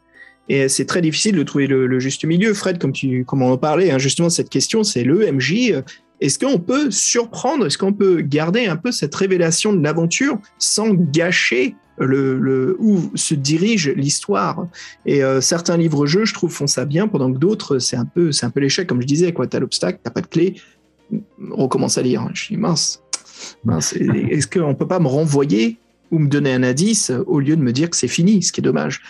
Et 0.49 0.69
c'est 0.69 0.85
très 0.87 1.01
difficile 1.01 1.37
de 1.37 1.43
trouver 1.43 1.67
le, 1.69 1.87
le 1.87 1.99
juste 2.01 2.25
milieu. 2.25 2.55
Fred, 2.55 2.79
comme 2.79 2.93
tu, 2.93 3.25
comme 3.25 3.43
on 3.43 3.51
en 3.53 3.57
parlait, 3.59 3.91
hein, 3.93 3.99
justement, 3.99 4.31
cette 4.31 4.49
question, 4.49 4.83
c'est 4.85 5.05
le 5.05 5.31
MJ. 5.33 5.75
Est-ce 6.21 6.39
qu'on 6.39 6.59
peut 6.59 6.91
surprendre, 6.91 7.67
est-ce 7.67 7.77
qu'on 7.77 7.93
peut 7.93 8.23
garder 8.23 8.67
un 8.67 8.77
peu 8.77 8.91
cette 8.91 9.15
révélation 9.15 9.73
de 9.73 9.83
l'aventure 9.83 10.39
sans 10.59 10.91
gâcher 10.95 11.77
le, 11.99 12.77
où 12.79 13.11
se 13.15 13.35
dirige 13.35 13.89
l'histoire? 13.89 14.67
Et 15.05 15.23
euh, 15.23 15.41
certains 15.41 15.77
livres-jeux, 15.77 16.25
je 16.25 16.33
trouve, 16.33 16.51
font 16.53 16.67
ça 16.67 16.85
bien, 16.85 17.07
pendant 17.07 17.33
que 17.33 17.39
d'autres, 17.39 17.79
c'est 17.79 17.97
un 17.97 18.07
peu, 18.07 18.31
l'échec, 18.57 18.87
comme 18.87 19.03
je 19.03 19.07
disais. 19.07 19.33
Quoi, 19.33 19.47
t'as 19.47 19.59
l'obstacle, 19.59 20.01
t'as 20.03 20.11
pas 20.11 20.23
de 20.23 20.27
clé, 20.27 20.55
recommence 21.51 21.99
à 21.99 22.03
lire. 22.03 22.29
Je 22.33 22.49
dis 22.49 22.57
mince. 22.57 23.03
Est-ce 23.61 24.47
qu'on 24.47 24.75
peut 24.75 24.89
pas 24.89 25.01
me 25.01 25.09
renvoyer 25.09 25.79
ou 26.11 26.19
me 26.19 26.29
donner 26.29 26.55
un 26.55 26.63
indice 26.63 27.13
au 27.27 27.41
lieu 27.41 27.57
de 27.57 27.63
me 27.63 27.73
dire 27.73 27.91
que 27.91 27.97
c'est 27.97 28.09
fini, 28.09 28.43
ce 28.43 28.53
qui 28.53 28.61
est 28.61 28.63
dommage? 28.63 29.03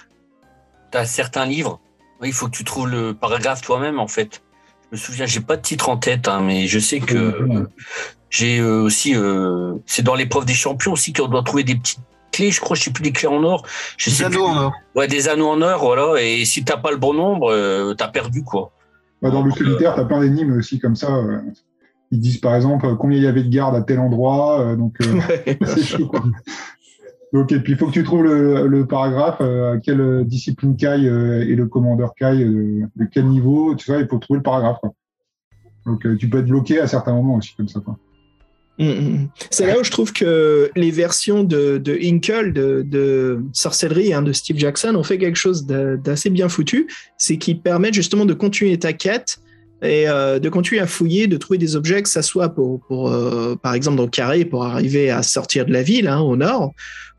T'as 0.91 1.05
certains 1.05 1.47
livres, 1.47 1.81
il 2.25 2.33
faut 2.33 2.47
que 2.47 2.57
tu 2.57 2.65
trouves 2.65 2.89
le 2.89 3.15
paragraphe 3.15 3.63
toi-même, 3.63 3.99
en 3.99 4.09
fait. 4.09 4.43
Je 4.97 5.03
me 5.03 5.05
souviens, 5.05 5.26
j'ai 5.26 5.40
pas 5.40 5.57
de 5.57 5.62
titre 5.62 5.90
en 5.90 5.99
tête, 5.99 6.26
hein, 6.26 6.40
mais 6.42 6.66
je 6.66 6.78
sais 6.78 7.01
que 7.01 7.66
j'ai 8.30 8.59
euh, 8.61 8.80
aussi, 8.82 9.14
euh, 9.14 9.74
c'est 9.84 10.03
dans 10.03 10.14
l'épreuve 10.14 10.47
des 10.47 10.55
champions 10.55 10.92
aussi 10.92 11.12
qu'on 11.12 11.28
doit 11.28 11.42
trouver 11.42 11.64
des 11.64 11.74
petites 11.76 12.01
clés, 12.32 12.51
je 12.51 12.61
crois, 12.61 12.76
je 12.76 12.84
sais 12.84 12.90
plus 12.90 13.03
des 13.03 13.12
clés 13.12 13.28
en 13.28 13.42
or. 13.44 13.66
Je 13.99 14.09
Des 14.11 14.16
sais 14.16 14.24
anneaux 14.24 14.44
plus. 14.49 14.59
en 14.59 14.62
or. 14.64 14.72
Ouais, 14.94 15.07
des 15.07 15.28
anneaux 15.28 15.49
en 15.49 15.61
or, 15.61 15.80
voilà. 15.80 16.22
Et 16.22 16.44
si 16.47 16.64
t'as 16.64 16.78
pas 16.78 16.90
le 16.90 16.97
bon 16.97 17.12
nombre, 17.12 17.51
euh, 17.53 17.92
t'as 17.94 18.09
perdu, 18.09 18.42
quoi. 18.42 18.72
Bah, 19.20 19.30
dans 19.30 19.42
le 19.42 19.51
solitaire, 19.51 19.94
tu 19.94 20.01
as 20.01 20.05
plein 20.05 20.20
d'énigmes 20.20 20.57
aussi 20.59 20.78
comme 20.78 20.97
ça. 20.97 21.14
euh. 21.14 21.40
Ils 22.12 22.20
disent 22.20 22.38
par 22.38 22.55
exemple 22.55 22.86
euh, 22.86 22.94
combien 22.94 23.18
il 23.18 23.24
y 23.24 23.26
avait 23.26 23.42
de 23.42 23.49
gardes 23.51 23.74
à 23.74 23.82
tel 23.82 23.99
endroit. 23.99 24.61
euh, 24.61 24.76
donc, 24.76 24.94
euh, 25.03 25.20
c'est 25.66 25.82
chaud. 25.84 26.07
quoi. 26.07 26.22
Donc, 27.37 27.53
et 27.53 27.61
puis, 27.61 27.74
il 27.74 27.78
faut 27.78 27.89
que 27.89 27.93
tu 27.93 28.03
trouves 28.03 28.24
le, 28.24 28.87
paragraphe, 28.87 29.43
euh, 29.43 29.78
quelle 29.84 30.24
discipline 30.24 30.74
Kai 30.74 31.07
euh, 31.07 31.43
et 31.43 31.55
le 31.55 31.66
commandeur 31.66 32.14
Kai, 32.14 32.43
euh, 32.43 32.87
de 32.97 33.05
quel 33.12 33.26
niveau, 33.26 33.74
tu 33.74 33.91
vois, 33.91 34.01
il 34.01 34.09
faut 34.09 34.16
trouver 34.16 34.39
le 34.39 34.43
paragraphe. 34.43 34.78
Donc, 35.84 36.07
euh, 36.07 36.16
tu 36.16 36.30
peux 36.30 36.39
être 36.39 36.47
bloqué 36.47 36.80
à 36.80 36.87
certains 36.87 37.12
moments 37.12 37.34
aussi, 37.34 37.55
comme 37.55 37.68
ça. 37.68 37.80
Quoi. 37.80 37.99
Mm, 38.78 38.89
mm. 38.89 39.28
C'est 39.51 39.66
là 39.66 39.78
où 39.78 39.84
je 39.84 39.91
trouve 39.91 40.14
que 40.14 40.70
les 40.76 40.91
versions 40.91 41.45
de, 41.45 41.76
de 41.76 41.99
Inkle, 42.03 42.55
de, 42.55 43.45
sorcellerie 43.53 44.12
de 44.22 44.32
Steve 44.32 44.57
Jackson, 44.57 44.95
ont 44.95 45.03
fait 45.03 45.18
quelque 45.18 45.37
chose 45.37 45.66
d'a- 45.66 45.99
d'assez 45.99 46.30
bien 46.30 46.49
foutu. 46.49 46.89
C'est 47.18 47.37
qu'ils 47.37 47.61
permettent 47.61 47.93
justement 47.93 48.24
de 48.24 48.32
continuer 48.32 48.78
ta 48.78 48.95
quête 48.95 49.41
et 49.87 50.09
euh, 50.09 50.39
de 50.39 50.49
continuer 50.49 50.80
à 50.80 50.87
fouiller, 50.87 51.26
de 51.26 51.37
trouver 51.37 51.59
des 51.59 51.76
objets, 51.76 52.03
que 52.03 52.09
ça 52.09 52.22
soit 52.22 52.51
pour, 52.51 52.80
euh, 53.09 53.57
par 53.57 53.74
exemple 53.74 53.97
dans 53.97 54.05
le 54.05 54.11
carré, 54.11 54.45
pour 54.45 54.64
arriver 54.64 55.11
à 55.11 55.22
sortir 55.22 55.66
de 55.66 55.72
la 55.72 55.82
ville 55.82 56.09
hein, 56.09 56.20
au 56.20 56.37
nord, 56.37 56.72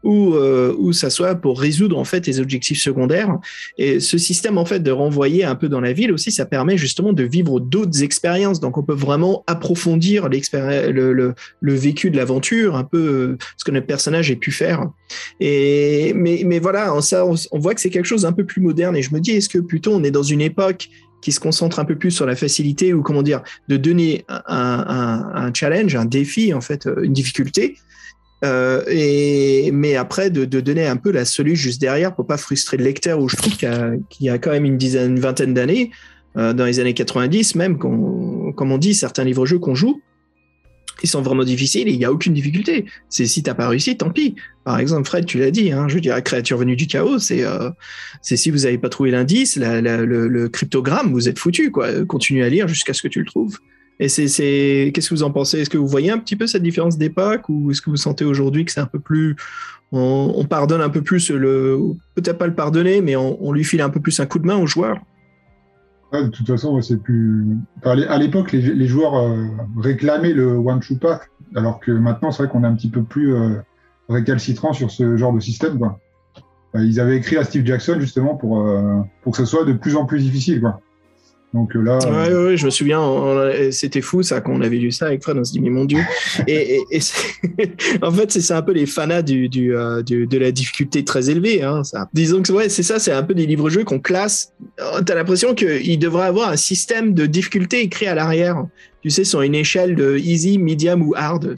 ou 0.04 0.36
euh, 0.36 0.76
ou 0.78 0.94
ça 0.94 1.10
soit 1.10 1.36
pour 1.36 1.60
résoudre 1.60 1.98
en 1.98 2.04
fait 2.04 2.26
les 2.28 2.40
objectifs 2.40 2.82
secondaires. 2.82 3.38
Et 3.78 4.00
ce 4.00 4.18
système 4.18 4.58
en 4.58 4.66
fait 4.66 4.80
de 4.80 4.92
renvoyer 4.92 5.44
un 5.44 5.56
peu 5.56 5.70
dans 5.70 5.82
la 5.82 5.94
ville 5.94 6.12
aussi, 6.12 6.32
ça 6.32 6.46
permet 6.46 6.78
justement 6.78 7.14
de 7.14 7.24
vivre 7.24 7.60
d'autres 7.60 8.04
expériences. 8.04 8.60
Donc 8.60 8.78
on 8.78 8.84
peut 8.84 8.94
vraiment 8.94 9.44
approfondir 9.48 10.30
le, 10.30 11.34
le, 11.60 11.74
vécu 11.74 12.12
de 12.12 12.18
l'aventure, 12.18 12.76
un 12.76 12.84
peu 12.84 12.98
euh, 12.98 13.38
ce 13.58 13.64
que 13.64 13.72
notre 13.72 13.88
personnage 13.88 14.32
a 14.32 14.36
pu 14.36 14.52
faire. 14.52 14.88
Mais 15.42 16.60
voilà, 16.60 16.96
on, 16.96 17.02
on 17.52 17.60
voit 17.60 17.74
que 17.74 17.82
c'est 17.82 17.90
quelque 17.90 18.06
chose 18.06 18.22
d'un 18.22 18.34
peu 18.34 18.46
plus 18.46 18.62
moderne. 18.62 18.96
Et 18.96 19.02
je 19.02 19.14
me 19.14 19.20
dis, 19.20 19.32
est-ce 19.32 19.50
que 19.50 19.60
plutôt 19.60 19.94
on 19.94 20.04
est 20.04 20.12
dans 20.12 20.24
une 20.24 20.42
époque 20.42 20.90
qui 21.22 21.32
se 21.32 21.40
concentre 21.40 21.80
un 21.80 21.86
peu 21.86 21.96
plus 21.96 22.12
sur 22.12 22.26
la 22.26 22.36
facilité 22.36 22.94
ou 22.94 23.02
comment 23.02 23.24
dire, 23.24 23.42
de 23.68 23.78
donner 23.78 24.26
un, 24.30 25.52
challenge, 25.54 25.96
un 25.96 26.06
défi 26.06 26.54
en 26.54 26.62
fait, 26.62 26.88
euh, 26.88 27.04
une 27.04 27.14
difficulté. 27.14 27.78
Euh, 28.46 28.84
et 28.88 29.72
mais 29.72 29.96
après 29.96 30.30
de, 30.30 30.46
donner 30.46 30.86
un 30.86 30.96
peu 30.96 31.10
la 31.10 31.26
solution 31.26 31.70
juste 31.70 31.82
derrière 31.82 32.14
pour 32.14 32.28
pas 32.28 32.38
frustrer 32.38 32.78
le 32.78 32.84
lecteur 32.84 33.20
où 33.20 33.28
je 33.28 33.36
trouve 33.36 33.58
qu'il 33.58 34.26
y 34.26 34.30
a, 34.30 34.38
quand 34.38 34.52
même 34.52 34.66
une 34.66 34.78
dizaine 34.78 35.14
une 35.14 35.20
vingtaine 35.20 35.56
d'années 35.56 35.90
euh, 36.38 36.54
dans 36.54 36.66
les 36.66 36.80
années 36.80 36.94
90 36.94 37.56
même 37.56 37.80
comme 37.80 38.72
on 38.72 38.78
dit 38.78 38.94
certains 38.94 39.24
livres 39.24 39.48
jeux 39.48 39.58
qu'on 39.58 39.74
joue 39.74 40.04
ils 41.04 41.10
sont 41.10 41.22
vraiment 41.22 41.44
difficiles 41.44 41.88
et 41.88 41.92
il 41.92 41.98
n'y 41.98 42.06
a 42.06 42.12
aucune 42.12 42.34
difficulté. 42.34 42.86
C'est 43.10 43.26
si 43.26 43.44
t'as 43.44 43.54
pas 43.54 43.68
réussi 43.70 43.98
tant 43.98 44.10
pis. 44.10 44.36
Par 44.64 44.80
exemple 44.80 45.08
Fred 45.08 45.26
tu 45.26 45.40
l'as 45.40 45.52
dit 45.52 45.72
hein, 45.72 45.88
je 45.88 45.98
la 46.00 46.22
créature 46.22 46.58
venue 46.58 46.76
du 46.76 46.88
chaos 46.88 47.20
c'est 47.20 47.44
euh, 47.44 47.70
si 48.22 48.52
vous 48.52 48.60
n'avez 48.60 48.78
pas 48.78 48.90
trouvé 48.90 49.12
l'indice 49.12 49.58
le, 49.58 50.48
cryptogramme 50.48 51.12
vous 51.12 51.30
êtes 51.30 51.40
foutu 51.40 51.72
quoi. 51.72 52.06
Continuez 52.06 52.44
à 52.44 52.50
lire 52.50 52.68
jusqu'à 52.68 52.94
ce 52.94 53.02
que 53.02 53.08
tu 53.08 53.20
le 53.20 53.26
trouves. 53.26 53.58
Et 54.00 54.10
c'est, 54.10 54.92
qu'est-ce 54.94 55.10
que 55.10 55.16
vous 55.16 55.24
en 55.24 55.32
pensez? 55.32 55.60
Est-ce 55.60 55.72
que 55.72 55.78
vous 55.78 55.88
voyez 55.88 56.12
un 56.12 56.20
petit 56.20 56.36
peu 56.36 56.46
cette 56.46 56.62
différence 56.62 56.98
d'époque 56.98 57.50
ou 57.50 57.72
est-ce 57.72 57.82
que 57.82 57.90
vous 57.90 57.98
sentez 57.98 58.26
aujourd'hui 58.26 58.64
que 58.64 58.72
c'est 58.72 58.80
un 58.80 58.86
peu 58.86 59.00
plus, 59.00 59.36
on, 59.92 60.34
on 60.36 60.46
pardonne 60.46 60.82
un 60.82 60.90
peu 60.90 61.02
plus 61.02 61.32
le, 61.32 61.80
peut-être 62.14 62.38
pas 62.38 62.46
le 62.46 62.54
pardonner, 62.54 63.02
mais 63.02 63.16
on, 63.16 63.44
on 63.44 63.52
lui 63.52 63.64
file 63.64 63.82
un 63.82 63.90
peu 63.90 64.00
plus 64.00 64.20
un 64.20 64.28
coup 64.28 64.38
de 64.38 64.46
main 64.46 64.58
au 64.58 64.68
joueur? 64.68 65.00
De 66.14 66.28
toute 66.28 66.48
façon, 66.48 66.82
c'est 66.82 66.98
plus. 66.98 67.46
à 67.84 67.96
l'é- 67.96 68.08
à 68.08 68.18
l'époque, 68.18 68.52
les, 68.54 68.88
joueurs 68.88 69.16
euh, 69.16 69.46
réclamaient 69.78 70.32
le 70.34 70.56
one 70.56 70.80
true 70.80 70.98
path, 70.98 71.30
alors 71.56 71.80
que 71.80 71.92
maintenant, 71.92 72.32
c'est 72.32 72.44
vrai 72.44 72.52
qu'on 72.52 72.64
est 72.64 72.68
un 72.68 72.76
petit 72.76 72.90
peu 72.90 73.04
plus 73.04 73.34
euh, 73.36 73.56
récalcitrant 74.08 74.72
sur 74.72 74.90
ce 74.90 75.18
genre 75.18 75.34
de 75.34 75.42
système. 75.42 75.78
Euh, 76.76 76.84
Ils 76.86 77.00
avaient 77.02 77.18
écrit 77.18 77.36
à 77.38 77.44
Steve 77.44 77.66
Jackson 77.66 77.98
justement 78.00 78.36
pour 78.36 78.66
pour 79.22 79.32
que 79.34 79.38
ce 79.38 79.46
soit 79.46 79.66
de 79.66 79.74
plus 79.74 79.96
en 79.98 80.06
plus 80.06 80.20
difficile. 80.22 80.64
Donc 81.54 81.76
euh, 81.76 81.82
là, 81.82 81.98
Ouais, 82.06 82.34
ouais, 82.34 82.44
ouais, 82.46 82.58
je 82.58 82.66
me 82.66 82.70
souviens, 82.70 83.02
c'était 83.72 84.02
fou 84.02 84.22
ça 84.22 84.42
quand 84.42 84.52
on 84.52 84.62
avait 84.62 84.78
lu 84.78 84.92
ça 84.92 85.06
avec 85.08 85.24
Fred, 85.24 85.38
on 85.38 85.44
se 85.44 85.54
dit 85.54 85.62
mais 85.62 85.70
mon 85.70 85.86
dieu. 85.86 86.00
Et, 86.48 86.82
et- 86.92 86.98
et 86.98 87.72
en 88.02 88.12
fait, 88.12 88.32
c'est 88.32 88.54
un 88.54 88.62
peu 88.62 88.74
les 88.74 88.86
fanas 88.86 89.22
du, 89.22 89.48
du, 89.50 89.76
euh, 89.76 90.02
du- 90.04 90.28
de 90.28 90.38
la 90.38 90.52
difficulté 90.52 91.04
très 91.06 91.30
élevée. 91.30 91.64
Hein, 91.64 91.84
ça. 91.84 92.10
Disons 92.14 92.42
que 92.42 92.52
ouais, 92.52 92.70
c'est 92.70 92.84
ça, 92.84 93.00
c'est 93.00 93.12
un 93.14 93.24
peu 93.24 93.34
des 93.34 93.46
livres-jeux 93.46 93.84
qu'on 93.86 94.00
classe. 94.00 94.52
Euh, 94.80 95.02
T'as 95.06 95.16
l'impression 95.16 95.56
qu'il 95.56 95.98
devrait 96.00 96.28
avoir 96.28 96.50
un 96.50 96.58
système 96.58 97.14
de 97.14 97.26
difficulté 97.26 97.82
écrit 97.82 98.08
à 98.08 98.14
l'arrière. 98.16 98.66
Tu 99.02 99.10
sais, 99.10 99.24
sur 99.24 99.42
une 99.42 99.56
échelle 99.56 99.96
de 99.96 100.18
easy, 100.18 100.58
medium 100.60 101.02
ou 101.02 101.14
hard. 101.16 101.56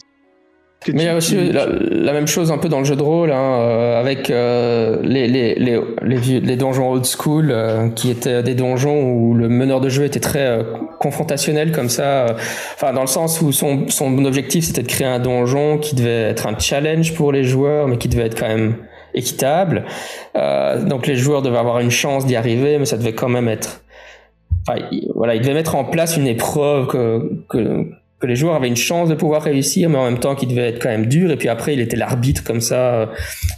Mais 0.87 1.03
il 1.03 1.05
y 1.05 1.09
a 1.09 1.15
aussi 1.17 1.35
la, 1.51 1.65
la 1.67 2.13
même 2.13 2.25
chose 2.27 2.53
un 2.53 2.57
peu 2.57 2.69
dans 2.69 2.79
le 2.79 2.85
jeu 2.85 2.95
de 2.95 3.01
rôle, 3.03 3.31
hein, 3.31 3.59
euh, 3.59 3.99
avec 3.99 4.29
euh, 4.29 4.97
les, 5.03 5.27
les, 5.27 5.53
les, 5.55 5.77
les, 6.03 6.15
vieux- 6.15 6.39
les 6.39 6.55
donjons 6.55 6.89
old 6.93 7.05
school, 7.05 7.49
euh, 7.51 7.89
qui 7.89 8.09
étaient 8.09 8.43
des 8.43 8.55
donjons 8.55 9.11
où 9.11 9.33
le 9.35 9.49
meneur 9.49 9.81
de 9.81 9.89
jeu 9.89 10.05
était 10.05 10.21
très 10.21 10.45
euh, 10.47 10.63
confrontationnel 10.99 11.73
comme 11.73 11.89
ça. 11.89 12.27
euh, 12.27 12.33
Enfin, 12.75 12.93
dans 12.93 13.01
le 13.01 13.07
sens 13.07 13.41
où 13.41 13.51
son, 13.51 13.89
son 13.89 14.23
objectif 14.23 14.63
c'était 14.63 14.81
de 14.83 14.87
créer 14.87 15.05
un 15.07 15.19
donjon 15.19 15.79
qui 15.79 15.95
devait 15.95 16.29
être 16.29 16.47
un 16.47 16.57
challenge 16.57 17.13
pour 17.13 17.33
les 17.33 17.43
joueurs, 17.43 17.89
mais 17.89 17.97
qui 17.97 18.07
devait 18.07 18.27
être 18.27 18.39
quand 18.39 18.47
même 18.47 18.75
équitable. 19.13 19.83
Euh, 20.37 20.81
donc 20.85 21.07
les 21.07 21.17
joueurs 21.17 21.41
devaient 21.41 21.57
avoir 21.57 21.79
une 21.81 21.91
chance 21.91 22.25
d'y 22.25 22.37
arriver, 22.37 22.77
mais 22.79 22.85
ça 22.85 22.95
devait 22.95 23.13
quand 23.13 23.27
même 23.29 23.49
être. 23.49 23.81
Enfin, 24.65 24.79
il- 24.93 25.11
voilà, 25.13 25.35
il 25.35 25.41
devait 25.41 25.53
mettre 25.55 25.75
en 25.75 25.83
place 25.83 26.15
une 26.15 26.27
épreuve 26.27 26.87
que, 26.87 27.31
que, 27.49 27.85
que 28.19 28.27
les 28.27 28.35
joueurs 28.35 28.55
avaient 28.55 28.67
une 28.67 28.75
chance 28.75 29.07
de 29.09 29.15
pouvoir 29.15 29.41
réussir, 29.41 29.89
mais 29.89 29.97
en 29.97 30.05
même 30.05 30.19
temps 30.19 30.35
qui 30.35 30.45
devait 30.45 30.69
être 30.69 30.81
quand 30.81 30.89
même 30.89 31.05
dur. 31.05 31.31
Et 31.31 31.37
puis 31.37 31.47
après, 31.47 31.73
il 31.73 31.79
était 31.79 31.95
l'arbitre 31.95 32.43
comme 32.43 32.61
ça. 32.61 32.93
euh, 32.95 33.05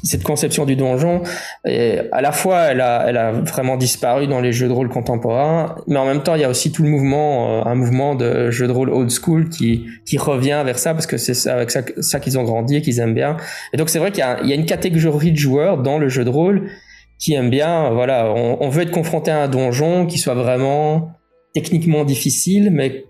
Cette 0.03 0.23
conception 0.23 0.65
du 0.65 0.75
donjon, 0.75 1.23
et 1.65 1.99
à 2.11 2.21
la 2.21 2.31
fois, 2.31 2.65
elle 2.71 2.81
a, 2.81 3.05
elle 3.07 3.17
a 3.17 3.31
vraiment 3.31 3.77
disparu 3.77 4.27
dans 4.27 4.39
les 4.39 4.53
jeux 4.53 4.67
de 4.67 4.73
rôle 4.73 4.89
contemporains, 4.89 5.75
mais 5.87 5.97
en 5.97 6.05
même 6.05 6.21
temps, 6.21 6.35
il 6.35 6.41
y 6.41 6.43
a 6.43 6.49
aussi 6.49 6.71
tout 6.71 6.83
le 6.83 6.89
mouvement, 6.89 7.61
euh, 7.61 7.69
un 7.69 7.75
mouvement 7.75 8.15
de 8.15 8.51
jeux 8.51 8.67
de 8.67 8.71
rôle 8.71 8.89
old 8.89 9.09
school 9.09 9.49
qui, 9.49 9.85
qui 10.05 10.17
revient 10.17 10.61
vers 10.65 10.77
ça 10.77 10.93
parce 10.93 11.07
que 11.07 11.17
c'est 11.17 11.49
avec 11.49 11.71
ça, 11.71 11.81
ça 11.99 12.19
qu'ils 12.19 12.37
ont 12.37 12.43
grandi 12.43 12.75
et 12.75 12.81
qu'ils 12.81 12.99
aiment 12.99 13.15
bien. 13.15 13.37
Et 13.73 13.77
donc 13.77 13.89
c'est 13.89 13.99
vrai 13.99 14.11
qu'il 14.11 14.23
y, 14.43 14.47
y 14.49 14.51
a 14.51 14.55
une 14.55 14.65
catégorie 14.65 15.31
de 15.31 15.37
joueurs 15.37 15.77
dans 15.77 15.97
le 15.97 16.09
jeu 16.09 16.23
de 16.23 16.29
rôle 16.29 16.69
qui 17.19 17.33
aiment 17.33 17.49
bien, 17.49 17.91
voilà, 17.91 18.31
on, 18.35 18.57
on 18.61 18.69
veut 18.69 18.83
être 18.83 18.91
confronté 18.91 19.31
à 19.31 19.43
un 19.43 19.47
donjon 19.47 20.07
qui 20.07 20.17
soit 20.17 20.33
vraiment 20.33 21.11
techniquement 21.53 22.03
difficile, 22.03 22.69
mais 22.71 23.05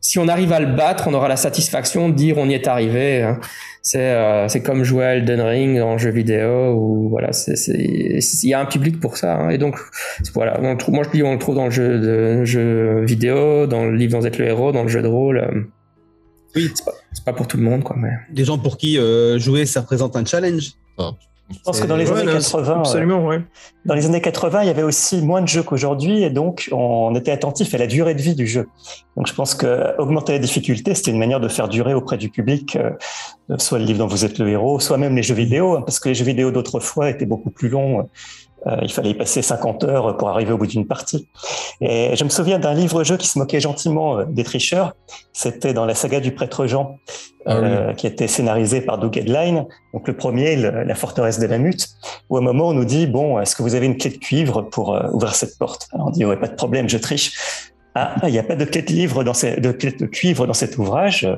si 0.00 0.18
on 0.18 0.28
arrive 0.28 0.52
à 0.52 0.60
le 0.60 0.74
battre, 0.74 1.04
on 1.08 1.14
aura 1.14 1.28
la 1.28 1.36
satisfaction 1.36 2.08
de 2.08 2.14
dire 2.14 2.38
on 2.38 2.48
y 2.48 2.54
est 2.54 2.66
arrivé. 2.68 3.22
hein. 3.22 3.38
C'est 3.82 3.98
euh, 4.12 4.46
c'est 4.48 4.62
comme 4.62 4.84
jouer 4.84 5.04
à 5.04 5.14
Elden 5.16 5.40
Ring 5.40 5.80
en 5.80 5.96
jeu 5.96 6.10
vidéo 6.10 6.74
ou 6.74 7.08
voilà, 7.08 7.32
c'est 7.32 7.56
c'est- 7.56 7.72
il 7.78 8.48
y 8.48 8.52
a 8.54 8.60
un 8.60 8.66
public 8.66 9.00
pour 9.00 9.16
ça. 9.16 9.36
hein. 9.36 9.48
Et 9.50 9.56
donc 9.58 9.78
voilà, 10.34 10.58
on 10.60 10.72
le 10.72 10.76
trouve, 10.76 10.94
moi 10.94 11.04
je 11.04 11.10
dis 11.10 11.22
on 11.22 11.32
le 11.32 11.38
trouve 11.38 11.54
dans 11.54 11.64
le 11.66 11.70
jeu 11.70 11.98
de 11.98 12.44
jeu 12.44 13.02
vidéo, 13.04 13.66
dans 13.66 13.84
le 13.86 13.94
livre 13.96 14.18
vous 14.18 14.26
êtes 14.26 14.36
le 14.38 14.46
héros, 14.46 14.72
dans 14.72 14.82
le 14.82 14.88
jeu 14.88 15.00
de 15.02 15.06
rôle. 15.08 15.38
euh, 15.38 15.62
Oui, 16.56 16.70
c'est 16.74 16.84
pas, 16.84 16.92
c'est 17.12 17.24
pas 17.24 17.32
pour 17.32 17.46
tout 17.48 17.56
le 17.56 17.62
monde 17.62 17.82
quoi. 17.82 17.96
Mais... 17.98 18.10
des 18.32 18.44
gens 18.44 18.58
pour 18.58 18.76
qui 18.76 18.98
euh, 18.98 19.38
jouer, 19.38 19.64
ça 19.66 19.80
représente 19.80 20.14
un 20.16 20.24
challenge. 20.24 20.72
Je 21.50 21.58
pense 21.64 21.80
que 21.80 21.86
dans 21.86 21.96
les 21.96 22.10
Ouais, 22.10 22.20
années 22.20 22.32
non, 22.32 22.38
80, 22.38 22.72
euh, 22.72 22.78
Absolument, 22.78 23.26
ouais. 23.26 23.42
Dans 23.84 23.94
les 23.94 24.06
années 24.06 24.20
80, 24.20 24.62
il 24.62 24.66
y 24.66 24.70
avait 24.70 24.82
aussi 24.82 25.20
moins 25.20 25.42
de 25.42 25.48
jeux 25.48 25.62
qu'aujourd'hui 25.62 26.22
et 26.22 26.30
donc 26.30 26.68
on 26.72 27.14
était 27.14 27.32
attentif 27.32 27.74
à 27.74 27.78
la 27.78 27.86
durée 27.86 28.14
de 28.14 28.22
vie 28.22 28.34
du 28.34 28.46
jeu. 28.46 28.68
Donc 29.16 29.26
je 29.26 29.34
pense 29.34 29.54
que 29.54 29.98
augmenter 29.98 30.32
la 30.32 30.38
difficulté, 30.38 30.94
c'était 30.94 31.10
une 31.10 31.18
manière 31.18 31.40
de 31.40 31.48
faire 31.48 31.68
durer 31.68 31.94
auprès 31.94 32.16
du 32.16 32.30
public 32.30 32.76
euh, 32.76 32.90
soit 33.58 33.78
le 33.78 33.84
livre 33.84 33.98
dont 33.98 34.06
vous 34.06 34.24
êtes 34.24 34.38
le 34.38 34.48
héros, 34.48 34.80
soit 34.80 34.96
même 34.96 35.16
les 35.16 35.22
jeux 35.22 35.34
vidéo, 35.34 35.76
hein, 35.76 35.82
parce 35.82 35.98
que 35.98 36.08
les 36.08 36.14
jeux 36.14 36.24
vidéo 36.24 36.50
d'autrefois 36.50 37.10
étaient 37.10 37.26
beaucoup 37.26 37.50
plus 37.50 37.68
longs. 37.68 38.08
Euh, 38.66 38.76
il 38.82 38.92
fallait 38.92 39.10
y 39.10 39.14
passer 39.14 39.40
50 39.40 39.84
heures 39.84 40.16
pour 40.18 40.28
arriver 40.28 40.52
au 40.52 40.58
bout 40.58 40.66
d'une 40.66 40.86
partie. 40.86 41.26
Et 41.80 42.14
je 42.14 42.24
me 42.24 42.28
souviens 42.28 42.58
d'un 42.58 42.74
livre-jeu 42.74 43.16
qui 43.16 43.26
se 43.26 43.38
moquait 43.38 43.60
gentiment 43.60 44.18
euh, 44.18 44.24
des 44.28 44.44
tricheurs. 44.44 44.92
C'était 45.32 45.72
dans 45.72 45.86
la 45.86 45.94
saga 45.94 46.20
du 46.20 46.32
prêtre 46.32 46.66
Jean, 46.66 46.98
euh, 47.48 47.94
qui 47.94 48.06
était 48.06 48.28
scénarisé 48.28 48.82
par 48.82 48.98
Doug 48.98 49.16
Headline. 49.16 49.64
Donc 49.94 50.06
le 50.06 50.14
premier, 50.14 50.56
le- 50.56 50.84
la 50.84 50.94
forteresse 50.94 51.38
de 51.38 51.46
la 51.46 51.56
mute, 51.56 51.88
où 52.28 52.36
à 52.36 52.40
un 52.40 52.42
moment 52.42 52.68
on 52.68 52.74
nous 52.74 52.84
dit 52.84 53.06
bon, 53.06 53.40
est-ce 53.40 53.56
que 53.56 53.62
vous 53.62 53.74
avez 53.74 53.86
une 53.86 53.96
clé 53.96 54.10
de 54.10 54.18
cuivre 54.18 54.60
pour 54.62 54.94
euh, 54.94 55.08
ouvrir 55.12 55.34
cette 55.34 55.56
porte? 55.58 55.88
Alors 55.94 56.08
on 56.08 56.10
dit 56.10 56.26
ouais, 56.26 56.36
pas 56.36 56.48
de 56.48 56.54
problème, 56.54 56.86
je 56.88 56.98
triche. 56.98 57.32
Ah, 57.96 58.14
il 58.22 58.30
n'y 58.30 58.38
a 58.38 58.44
pas 58.44 58.54
de 58.54 58.64
clé 58.64 58.82
de 58.82 58.92
livre 58.92 59.24
dans 59.24 59.34
ces, 59.34 59.56
de 59.60 59.72
clé 59.72 59.90
de 59.90 60.06
cuivre 60.06 60.46
dans 60.46 60.52
cet 60.54 60.78
ouvrage. 60.78 61.28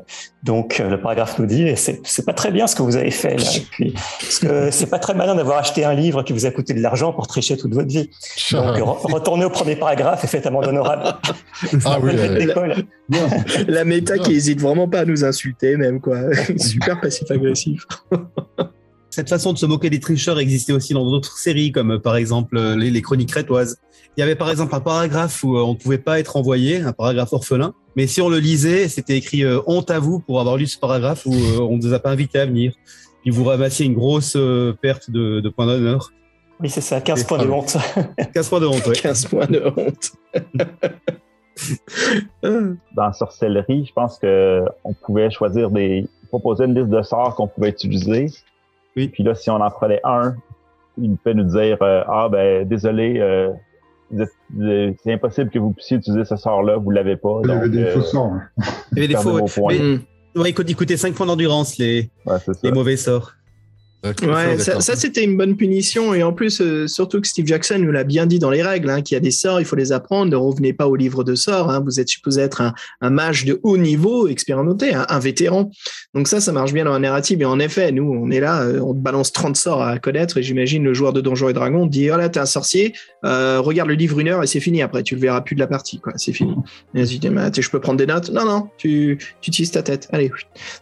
Donc 0.43 0.81
euh, 0.81 0.91
le 0.91 1.01
paragraphe 1.01 1.39
nous 1.39 1.47
dit 1.47 1.73
c'est 1.77 2.01
c'est 2.05 2.27
pas 2.27 2.35
très 2.35 2.51
bien 2.51 2.67
ce 2.67 2.77
que 2.77 2.83
vous 2.83 2.97
avez 2.97 3.11
fait 3.11 3.37
là. 3.37 3.45
Puis 3.71 3.95
parce 4.21 4.39
que 4.39 4.71
c'est 4.71 4.91
pas 4.91 4.99
très 4.99 5.15
malin 5.15 5.35
d'avoir 5.35 5.57
acheté 5.59 5.85
un 5.87 5.95
livre 5.95 6.23
qui 6.23 6.35
vous 6.35 6.45
a 6.45 6.51
coûté 6.51 6.75
de 6.75 6.81
l'argent 6.81 7.13
pour 7.15 7.27
tricher 7.27 7.57
toute 7.57 7.73
votre 7.73 7.89
vie. 7.89 8.11
Donc 8.53 8.77
re- 8.77 9.13
retournez 9.15 9.47
au 9.47 9.51
premier 9.51 9.77
paragraphe 9.77 10.25
et 10.25 10.27
faites 10.27 10.45
amende 10.47 10.67
honorable. 10.67 11.05
Ah 11.87 11.99
oui, 12.03 12.13
euh, 12.19 12.39
l'école. 12.39 12.75
La 13.69 13.85
méta 13.85 14.19
qui 14.19 14.33
hésite 14.35 14.61
vraiment 14.61 14.89
pas 14.89 15.01
à 15.01 15.05
nous 15.07 15.25
insulter, 15.25 15.77
même 15.79 16.01
quoi. 16.01 16.19
Super 16.59 17.01
passif-agressif. 17.01 17.87
Cette 19.13 19.29
façon 19.29 19.53
de 19.53 19.59
se 19.59 19.67
moquer 19.67 19.91
des 19.91 20.01
tricheurs 20.01 20.41
existait 20.41 20.73
aussi 20.73 20.95
dans 20.95 21.09
d'autres 21.09 21.39
séries, 21.39 21.71
comme 21.71 21.93
euh, 21.93 21.99
par 21.99 22.17
exemple 22.17 22.57
euh, 22.57 22.77
les, 22.77 22.91
les 22.91 23.03
Chroniques 23.03 23.29
crétoises. 23.29 23.79
Il 24.17 24.21
y 24.21 24.23
avait 24.23 24.35
par 24.37 24.51
exemple 24.51 24.75
un 24.75 24.81
paragraphe 24.81 25.45
où 25.45 25.57
euh, 25.57 25.61
on 25.61 25.75
ne 25.75 25.79
pouvait 25.79 25.99
pas 25.99 26.19
être 26.19 26.37
envoyé, 26.37 26.81
un 26.81 26.93
paragraphe 26.93 27.33
orphelin, 27.33 27.75
mais 27.95 28.07
si 28.07 28.23
on 28.23 28.29
le 28.29 28.39
lisait, 28.39 28.89
c'était 28.89 29.17
écrit 29.17 29.45
euh, 29.45 29.61
honte 29.67 29.91
à 29.91 29.99
vous 29.99 30.21
pour 30.21 30.41
avoir 30.41 30.57
lu 30.57 30.67
ce 30.67 30.79
paragraphe 30.79 31.27
où 31.27 31.35
euh, 31.35 31.61
on 31.61 31.77
ne 31.77 31.83
vous 31.83 31.93
a 31.93 31.99
pas 31.99 32.11
invité 32.11 32.39
à 32.39 32.47
venir. 32.47 32.73
Puis 33.21 33.31
vous 33.31 33.45
ramassiez 33.45 33.87
une 33.87 33.95
grosse 33.95 34.35
euh, 34.37 34.73
perte 34.81 35.11
de, 35.11 35.41
de 35.41 35.49
points 35.49 35.67
d'honneur. 35.67 36.11
Oui, 36.61 36.71
c'est 36.71 36.81
ça, 36.81 37.01
15 37.01 37.25
points 37.29 37.45
de 37.45 37.51
honte. 37.51 37.77
15 38.35 38.49
points 38.49 38.61
de 38.61 38.67
honte, 38.67 38.87
ouais. 38.87 38.97
15 38.97 39.27
points 39.27 39.47
de 39.47 39.63
honte. 39.77 40.13
Dans 42.97 43.13
sorcellerie, 43.13 43.85
je 43.87 43.93
pense 43.93 44.19
que 44.19 44.63
on 44.85 44.95
pouvait 44.95 45.31
choisir 45.31 45.71
des 45.71 46.07
proposer 46.29 46.65
une 46.65 46.75
liste 46.75 46.89
de 46.89 47.03
sorts 47.03 47.35
qu'on 47.35 47.47
pouvait 47.47 47.69
utiliser. 47.69 48.29
Oui. 48.97 49.09
Puis 49.09 49.22
là, 49.22 49.34
si 49.34 49.51
on 49.51 49.57
en 49.61 49.70
prenait 49.70 50.01
un, 50.05 50.34
il 50.99 51.16
peut 51.16 51.32
nous 51.32 51.45
dire 51.45 51.78
euh, 51.82 52.03
ah 52.07 52.28
ben 52.30 52.66
désolé, 52.68 53.18
euh, 53.18 53.51
euh, 54.61 54.93
c'est 55.03 55.12
impossible 55.12 55.51
que 55.51 55.59
vous 55.59 55.72
puissiez 55.72 55.97
utiliser 55.97 56.24
ce 56.24 56.36
sort-là, 56.36 56.76
vous 56.76 56.90
l'avez 56.90 57.16
pas. 57.16 57.40
Il 57.45 57.49
y 57.49 57.53
avait 57.53 57.68
des 57.70 57.86
faux 57.93 58.03
sorts. 58.03 58.32
Il 58.93 58.99
y 58.99 59.01
avait 59.01 59.09
des 59.09 59.14
faux. 59.22 59.38
Mais, 59.68 60.40
ouais, 60.43 60.51
il 60.51 60.55
coûte- 60.55 60.68
il 60.68 60.76
coûtait 60.76 60.97
5 60.99 61.14
points 61.14 61.26
d'endurance, 61.26 61.78
Ouais, 61.78 62.11
les 62.62 62.72
mauvais 62.72 62.97
sorts. 62.97 63.32
Ouais, 64.05 64.59
ça, 64.59 64.81
ça, 64.81 64.97
c'était 64.97 65.23
une 65.23 65.37
bonne 65.37 65.57
punition 65.57 66.13
et 66.13 66.25
en 66.25 66.33
plus 66.33 66.61
euh, 66.61 66.89
surtout 66.89 67.21
que 67.21 67.29
Steve 67.29 67.47
Jackson 67.47 67.79
nous 67.79 67.93
l'a 67.93 68.03
bien 68.03 68.27
dit 68.27 68.41
dans 68.41 68.51
les 68.51 68.63
règles 68.63 68.91
hein, 68.91 69.01
qu'il 69.01 69.15
y 69.15 69.17
a 69.17 69.21
des 69.21 69.31
sorts, 69.31 69.61
il 69.61 69.65
faut 69.65 69.77
les 69.77 69.93
apprendre. 69.93 70.31
Ne 70.31 70.37
revenez 70.37 70.73
pas 70.73 70.89
au 70.89 70.97
livre 70.97 71.23
de 71.23 71.37
sorts. 71.37 71.71
hein, 71.71 71.81
vous 71.85 72.01
êtes 72.01 72.09
supposé 72.09 72.41
être 72.41 72.61
un, 72.61 72.75
un 73.01 73.11
mage 73.11 73.45
de 73.45 73.61
haut 73.63 73.77
niveau, 73.77 74.27
expérimenté, 74.27 74.93
hein, 74.93 75.07
un 75.09 75.19
vétéran. 75.21 75.71
Donc 76.15 76.27
ça, 76.27 76.41
ça 76.41 76.51
marche 76.51 76.73
bien 76.73 76.85
dans 76.85 76.93
la 76.93 76.99
narrative. 76.99 77.41
Et 77.43 77.45
en 77.45 77.61
effet, 77.61 77.93
nous, 77.93 78.11
on 78.13 78.31
est 78.31 78.41
là, 78.41 78.63
euh, 78.63 78.81
on 78.81 78.93
te 78.93 78.99
balance 78.99 79.33
30 79.33 79.57
sorts 79.57 79.83
à 79.83 79.99
connaître 79.99 80.37
et 80.37 80.43
j'imagine 80.43 80.83
le 80.83 80.95
joueur 80.95 81.13
de 81.13 81.21
Donjons 81.21 81.49
et 81.49 81.53
Dragons 81.53 81.87
dit 81.87 82.11
oh 82.11 82.17
là 82.17 82.29
t'es 82.29 82.41
un 82.41 82.47
sorcier, 82.47 82.95
euh, 83.25 83.61
regarde 83.61 83.89
le 83.89 83.95
livre 83.95 84.19
une 84.19 84.29
heure 84.29 84.43
et 84.43 84.47
c'est 84.49 84.61
fini. 84.61 84.83
Après 84.83 85.05
tu 85.05 85.15
le 85.15 85.21
verras 85.21 85.43
plus 85.43 85.55
de 85.55 85.61
la 85.61 85.69
partie, 85.69 86.01
quoi. 86.01 86.13
C'est 86.17 86.33
fini. 86.33 86.57
Et 86.95 87.05
tu 87.05 87.19
dis 87.19 87.29
je 87.29 87.71
peux 87.71 87.81
prendre 87.81 87.99
des 87.99 88.07
notes? 88.07 88.31
Non 88.31 88.45
non, 88.45 88.69
tu, 88.79 89.19
tu 89.41 89.51
utilises 89.51 89.71
ta 89.71 89.83
tête. 89.83 90.09
Allez. 90.13 90.33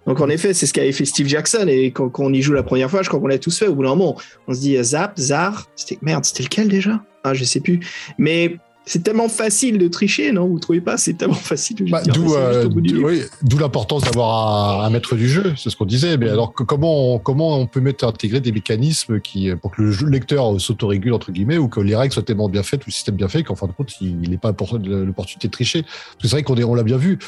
Donc 0.07 0.21
en 0.21 0.29
effet, 0.31 0.55
c'est 0.55 0.65
ce 0.67 0.73
qu'avait 0.73 0.93
fait 0.93 1.05
Steve 1.05 1.27
Jackson 1.27 1.67
et 1.69 1.91
quand, 1.91 2.09
quand 2.09 2.25
on 2.25 2.33
y 2.33 2.41
joue 2.41 2.55
la 2.55 2.63
première 2.63 2.91
fois, 2.91 3.03
je 3.03 3.10
crois 3.11 3.21
qu'on 3.21 3.27
l'a 3.27 3.39
tous 3.39 3.59
fait. 3.59 3.67
Au 3.69 3.75
bout 3.75 3.83
d'un 3.83 3.91
moment, 3.91 4.17
on 4.49 4.55
se 4.55 4.61
dit 4.61 4.77
euh, 4.77 4.83
Zap, 4.83 5.19
Zar, 5.19 5.67
c'était 5.77 5.99
merde, 6.03 6.25
c'était 6.25 6.43
lequel 6.45 6.69
déjà? 6.69 7.03
Ah, 7.25 7.35
je 7.35 7.45
sais 7.45 7.61
plus. 7.61 7.81
Mais 8.19 8.57
c'est 8.87 9.03
tellement 9.05 9.29
facile 9.29 9.77
de 9.79 9.87
tricher, 9.89 10.33
non? 10.33 10.49
Vous 10.49 10.59
trouvez 10.59 10.81
pas? 10.81 10.97
C'est 10.97 11.13
tellement 11.13 11.35
facile 11.35 11.77
de 11.77 11.91
Bah, 11.91 12.03
D'où 12.03 12.35
euh, 12.35 12.67
d'où- 12.67 12.81
livre. 12.81 13.03
oui, 13.09 13.23
d'où 13.43 13.59
l'importance 13.59 14.03
d'avoir 14.03 14.81
un, 14.81 14.85
un 14.87 14.91
maître 14.91 15.15
du 15.15 15.29
jeu, 15.29 15.53
c'est 15.57 15.69
ce 15.71 15.77
qu'on 15.77 15.85
disait. 15.85 16.17
Mais 16.17 16.29
alors 16.31 16.55
que- 16.55 16.63
comment 16.65 17.15
on, 17.15 17.19
comment 17.19 17.59
on 17.59 17.67
peut 17.67 17.81
mettre 17.81 18.05
intégrer 18.07 18.41
des 18.41 18.53
mécanismes 18.53 19.21
qui 19.21 19.55
pour 19.61 19.71
que 19.71 19.83
le 19.83 20.09
lecteur 20.09 20.59
s'autorégule 20.61 21.13
entre 21.13 21.31
guillemets 21.31 21.59
ou 21.59 21.69
que 21.69 21.79
les 21.81 21.95
règles 21.95 22.15
soient 22.15 22.23
tellement 22.23 22.49
bien 22.49 22.63
faites 22.63 22.81
ou 22.83 22.89
le 22.89 22.93
système 22.93 23.17
bien 23.17 23.29
fait 23.29 23.43
qu'en 23.45 23.55
fin 23.55 23.67
de 23.67 23.73
compte 23.73 23.93
il 24.01 24.19
n'est 24.31 24.39
pas 24.39 24.49
l'opportunité 24.51 25.47
de 25.49 25.53
tricher. 25.53 25.83
Parce 25.83 26.17
que 26.23 26.29
c'est 26.29 26.37
vrai 26.37 26.43
qu'on 26.43 26.57
on 26.61 26.75
l'a 26.75 26.83
bien 26.83 26.97
vu. 26.97 27.19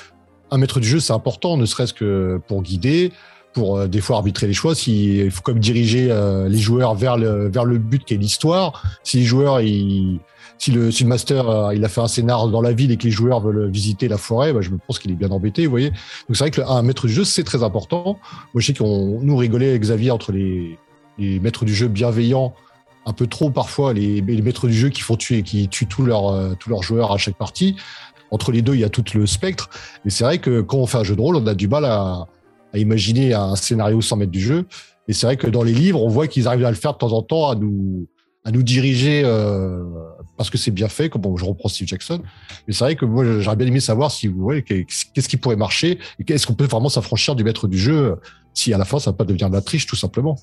Un 0.51 0.59
maître 0.59 0.81
du 0.81 0.89
jeu 0.89 1.01
c'est 1.01 1.13
important, 1.13 1.57
ne 1.59 1.67
serait-ce 1.67 1.95
que 1.95 2.41
pour 2.49 2.63
guider, 2.63 3.13
pour 3.53 3.79
euh, 3.79 3.87
des 3.87 4.01
fois 4.01 4.17
arbitrer 4.17 4.47
les 4.47 4.53
choix. 4.53 4.75
Si, 4.75 5.19
il 5.19 5.31
faut 5.31 5.43
comme 5.43 5.59
diriger 5.59 6.09
euh, 6.11 6.49
les 6.49 6.59
joueurs 6.59 6.95
vers 6.95 7.17
le 7.17 7.49
vers 7.49 7.65
le 7.65 7.79
but 7.79 8.05
qui 8.05 8.15
est 8.15 8.17
l'histoire. 8.17 8.83
Si 9.03 9.19
les 9.19 9.25
joueurs 9.25 9.61
ils 9.61 10.21
si 10.59 10.71
le, 10.71 10.93
si 10.93 11.03
le 11.03 11.09
master 11.09 11.49
euh, 11.49 11.75
il 11.75 11.85
a 11.85 11.89
fait 11.89 12.01
un 12.01 12.09
scénar 12.09 12.47
dans 12.49 12.61
la 12.61 12.73
ville 12.73 12.93
et 12.93 12.97
que 12.97 13.05
les 13.05 13.11
joueurs 13.11 13.41
veulent 13.41 13.69
visiter 13.71 14.07
la 14.09 14.17
forêt, 14.17 14.53
bah, 14.53 14.61
je 14.61 14.71
pense 14.87 14.99
qu'il 14.99 15.11
est 15.11 15.17
bien 15.17 15.31
embêté, 15.31 15.67
vous 15.67 15.71
voyez. 15.71 15.91
Donc 15.91 16.35
c'est 16.35 16.45
vrai 16.45 16.51
qu'un 16.51 16.83
maître 16.83 17.07
du 17.07 17.13
jeu 17.13 17.25
c'est 17.25 17.45
très 17.45 17.63
important. 17.63 18.19
Moi 18.55 18.61
je 18.61 18.67
sais 18.67 18.75
qu'on 18.75 19.21
nous 19.21 19.37
rigolait 19.37 19.71
avec 19.71 19.83
Xavier 19.83 20.11
entre 20.11 20.33
les, 20.33 20.79
les 21.19 21.41
maîtres 21.41 21.65
du 21.65 21.75
jeu 21.75 21.89
bienveillants, 21.89 22.55
un 23.07 23.13
peu 23.13 23.27
trop 23.27 23.51
parfois 23.51 23.93
les, 23.93 24.21
les 24.21 24.43
maîtres 24.43 24.69
du 24.69 24.75
jeu 24.75 24.89
qui 24.89 25.01
font 25.01 25.17
tuer, 25.17 25.43
qui 25.43 25.69
tuent 25.69 25.87
tous 25.87 26.05
leurs 26.05 26.57
tous 26.59 26.71
leurs 26.71 26.83
joueurs 26.83 27.13
à 27.13 27.19
chaque 27.19 27.37
partie. 27.37 27.77
Entre 28.31 28.51
les 28.51 28.63
deux 28.63 28.75
il 28.75 28.81
y 28.81 28.85
a 28.85 28.89
tout 28.89 29.05
le 29.15 29.27
spectre. 29.27 29.69
Mais 30.05 30.11
c'est 30.11 30.25
vrai 30.25 30.39
que 30.39 30.63
quand 30.63 30.79
on 30.79 30.87
fait 30.87 30.99
un 30.99 31.05
jeu 31.05 31.17
de 31.17 31.21
rôle, 31.21 31.37
on 31.37 31.47
a 31.47 31.55
du 31.55 31.69
mal 31.69 31.85
à, 31.85 32.29
à 32.73 32.79
imaginer 32.79 33.35
un 33.35 33.57
scénario 33.57 34.01
sans 34.01 34.17
maître 34.17 34.33
du 34.33 34.41
jeu. 34.41 34.67
Et 35.09 35.13
c'est 35.13 35.27
vrai 35.27 35.37
que 35.37 35.47
dans 35.47 35.63
les 35.63 35.75
livres, 35.75 36.03
on 36.03 36.09
voit 36.09 36.29
qu'ils 36.29 36.49
arrivent 36.49 36.65
à 36.65 36.71
le 36.71 36.77
faire 36.77 36.93
de 36.93 36.99
temps 36.99 37.13
en 37.13 37.23
temps, 37.23 37.51
à 37.51 37.55
nous 37.55 38.09
à 38.45 38.51
nous 38.51 38.63
diriger 38.63 39.23
euh, 39.25 39.85
parce 40.37 40.51
que 40.51 40.59
c'est 40.59 40.71
bien 40.71 40.89
fait, 40.89 41.09
comme 41.09 41.23
bon, 41.23 41.37
je 41.37 41.45
reprends 41.45 41.69
Steve 41.69 41.87
Jackson. 41.87 42.21
Mais 42.67 42.75
c'est 42.75 42.85
vrai 42.85 42.97
que 42.97 43.05
moi, 43.05 43.25
j'aurais 43.41 43.57
bien 43.57 43.67
aimé 43.67 43.81
savoir 43.81 44.11
si 44.11 44.27
vous 44.27 44.43
voyez 44.43 44.63
qu'est-ce 44.63 45.29
qui 45.29 45.37
pourrait 45.37 45.57
marcher 45.57 45.99
et 46.19 46.25
qu'est-ce 46.25 46.47
qu'on 46.47 46.55
peut 46.55 46.65
vraiment 46.65 46.89
s'affranchir 46.89 47.37
du 47.37 47.45
maître 47.45 47.69
du 47.69 47.79
jeu 47.79 48.17
si 48.55 48.75
à 48.75 48.79
la 48.79 48.85
fin 48.85 48.99
ça 48.99 49.11
va 49.13 49.17
pas 49.17 49.25
devenir 49.25 49.49
de 49.49 49.55
la 49.55 49.63
triche 49.63 49.87
tout 49.87 49.97
simplement. 49.97 50.37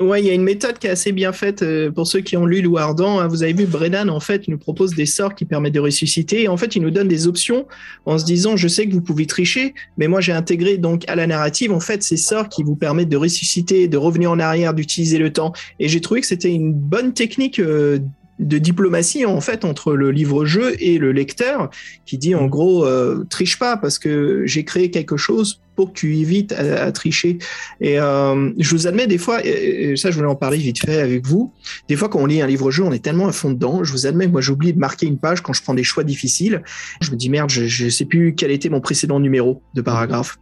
Ouais, 0.00 0.22
il 0.22 0.26
y 0.26 0.30
a 0.30 0.32
une 0.32 0.44
méthode 0.44 0.78
qui 0.78 0.86
est 0.86 0.90
assez 0.90 1.12
bien 1.12 1.30
faite 1.30 1.62
euh, 1.62 1.90
pour 1.90 2.06
ceux 2.06 2.20
qui 2.20 2.34
ont 2.34 2.46
lu 2.46 2.62
Loup 2.62 2.78
Ardent. 2.78 3.20
hein. 3.20 3.28
Vous 3.28 3.42
avez 3.42 3.52
vu, 3.52 3.66
Brennan, 3.66 4.08
en 4.08 4.18
fait, 4.18 4.48
nous 4.48 4.56
propose 4.56 4.94
des 4.94 5.04
sorts 5.04 5.34
qui 5.34 5.44
permettent 5.44 5.74
de 5.74 5.80
ressusciter. 5.80 6.44
Et 6.44 6.48
en 6.48 6.56
fait, 6.56 6.74
il 6.74 6.80
nous 6.80 6.90
donne 6.90 7.06
des 7.06 7.26
options 7.26 7.66
en 8.06 8.16
se 8.16 8.24
disant, 8.24 8.56
je 8.56 8.66
sais 8.66 8.86
que 8.86 8.94
vous 8.94 9.02
pouvez 9.02 9.26
tricher, 9.26 9.74
mais 9.98 10.08
moi, 10.08 10.22
j'ai 10.22 10.32
intégré 10.32 10.78
donc 10.78 11.06
à 11.06 11.16
la 11.16 11.26
narrative, 11.26 11.70
en 11.70 11.80
fait, 11.80 12.02
ces 12.02 12.16
sorts 12.16 12.48
qui 12.48 12.62
vous 12.62 12.76
permettent 12.76 13.10
de 13.10 13.18
ressusciter, 13.18 13.88
de 13.88 13.98
revenir 13.98 14.30
en 14.30 14.38
arrière, 14.38 14.72
d'utiliser 14.72 15.18
le 15.18 15.34
temps. 15.34 15.52
Et 15.78 15.88
j'ai 15.88 16.00
trouvé 16.00 16.22
que 16.22 16.26
c'était 16.26 16.50
une 16.50 16.72
bonne 16.72 17.12
technique 17.12 17.58
euh, 17.58 17.98
de 18.40 18.58
diplomatie 18.58 19.26
en 19.26 19.40
fait 19.40 19.64
entre 19.64 19.94
le 19.94 20.10
livre-jeu 20.10 20.74
et 20.78 20.98
le 20.98 21.12
lecteur 21.12 21.70
qui 22.06 22.18
dit 22.18 22.34
en 22.34 22.46
gros 22.46 22.86
euh, 22.86 23.24
triche 23.28 23.58
pas 23.58 23.76
parce 23.76 23.98
que 23.98 24.42
j'ai 24.46 24.64
créé 24.64 24.90
quelque 24.90 25.16
chose 25.16 25.60
pour 25.76 25.92
que 25.92 25.98
tu 25.98 26.16
évites 26.16 26.52
à, 26.52 26.84
à 26.84 26.92
tricher 26.92 27.38
et 27.80 28.00
euh, 28.00 28.50
je 28.58 28.70
vous 28.74 28.86
admets 28.86 29.06
des 29.06 29.18
fois 29.18 29.44
et, 29.44 29.92
et 29.92 29.96
ça 29.96 30.10
je 30.10 30.16
voulais 30.16 30.28
en 30.28 30.36
parler 30.36 30.56
vite 30.56 30.84
fait 30.84 31.00
avec 31.00 31.26
vous. 31.26 31.52
Des 31.88 31.96
fois 31.96 32.08
quand 32.08 32.20
on 32.20 32.26
lit 32.26 32.40
un 32.40 32.46
livre-jeu 32.46 32.82
on 32.82 32.92
est 32.92 33.04
tellement 33.04 33.28
à 33.28 33.32
fond 33.32 33.50
dedans 33.50 33.84
je 33.84 33.92
vous 33.92 34.06
admets 34.06 34.26
moi 34.26 34.40
j'oublie 34.40 34.72
de 34.72 34.78
marquer 34.78 35.06
une 35.06 35.18
page 35.18 35.42
quand 35.42 35.52
je 35.52 35.62
prends 35.62 35.74
des 35.74 35.84
choix 35.84 36.02
difficiles. 36.02 36.62
Je 37.02 37.10
me 37.10 37.16
dis 37.16 37.28
merde 37.28 37.50
je, 37.50 37.66
je 37.66 37.88
sais 37.90 38.06
plus 38.06 38.34
quel 38.34 38.50
était 38.50 38.70
mon 38.70 38.80
précédent 38.80 39.20
numéro 39.20 39.62
de 39.74 39.82
paragraphe 39.82 40.38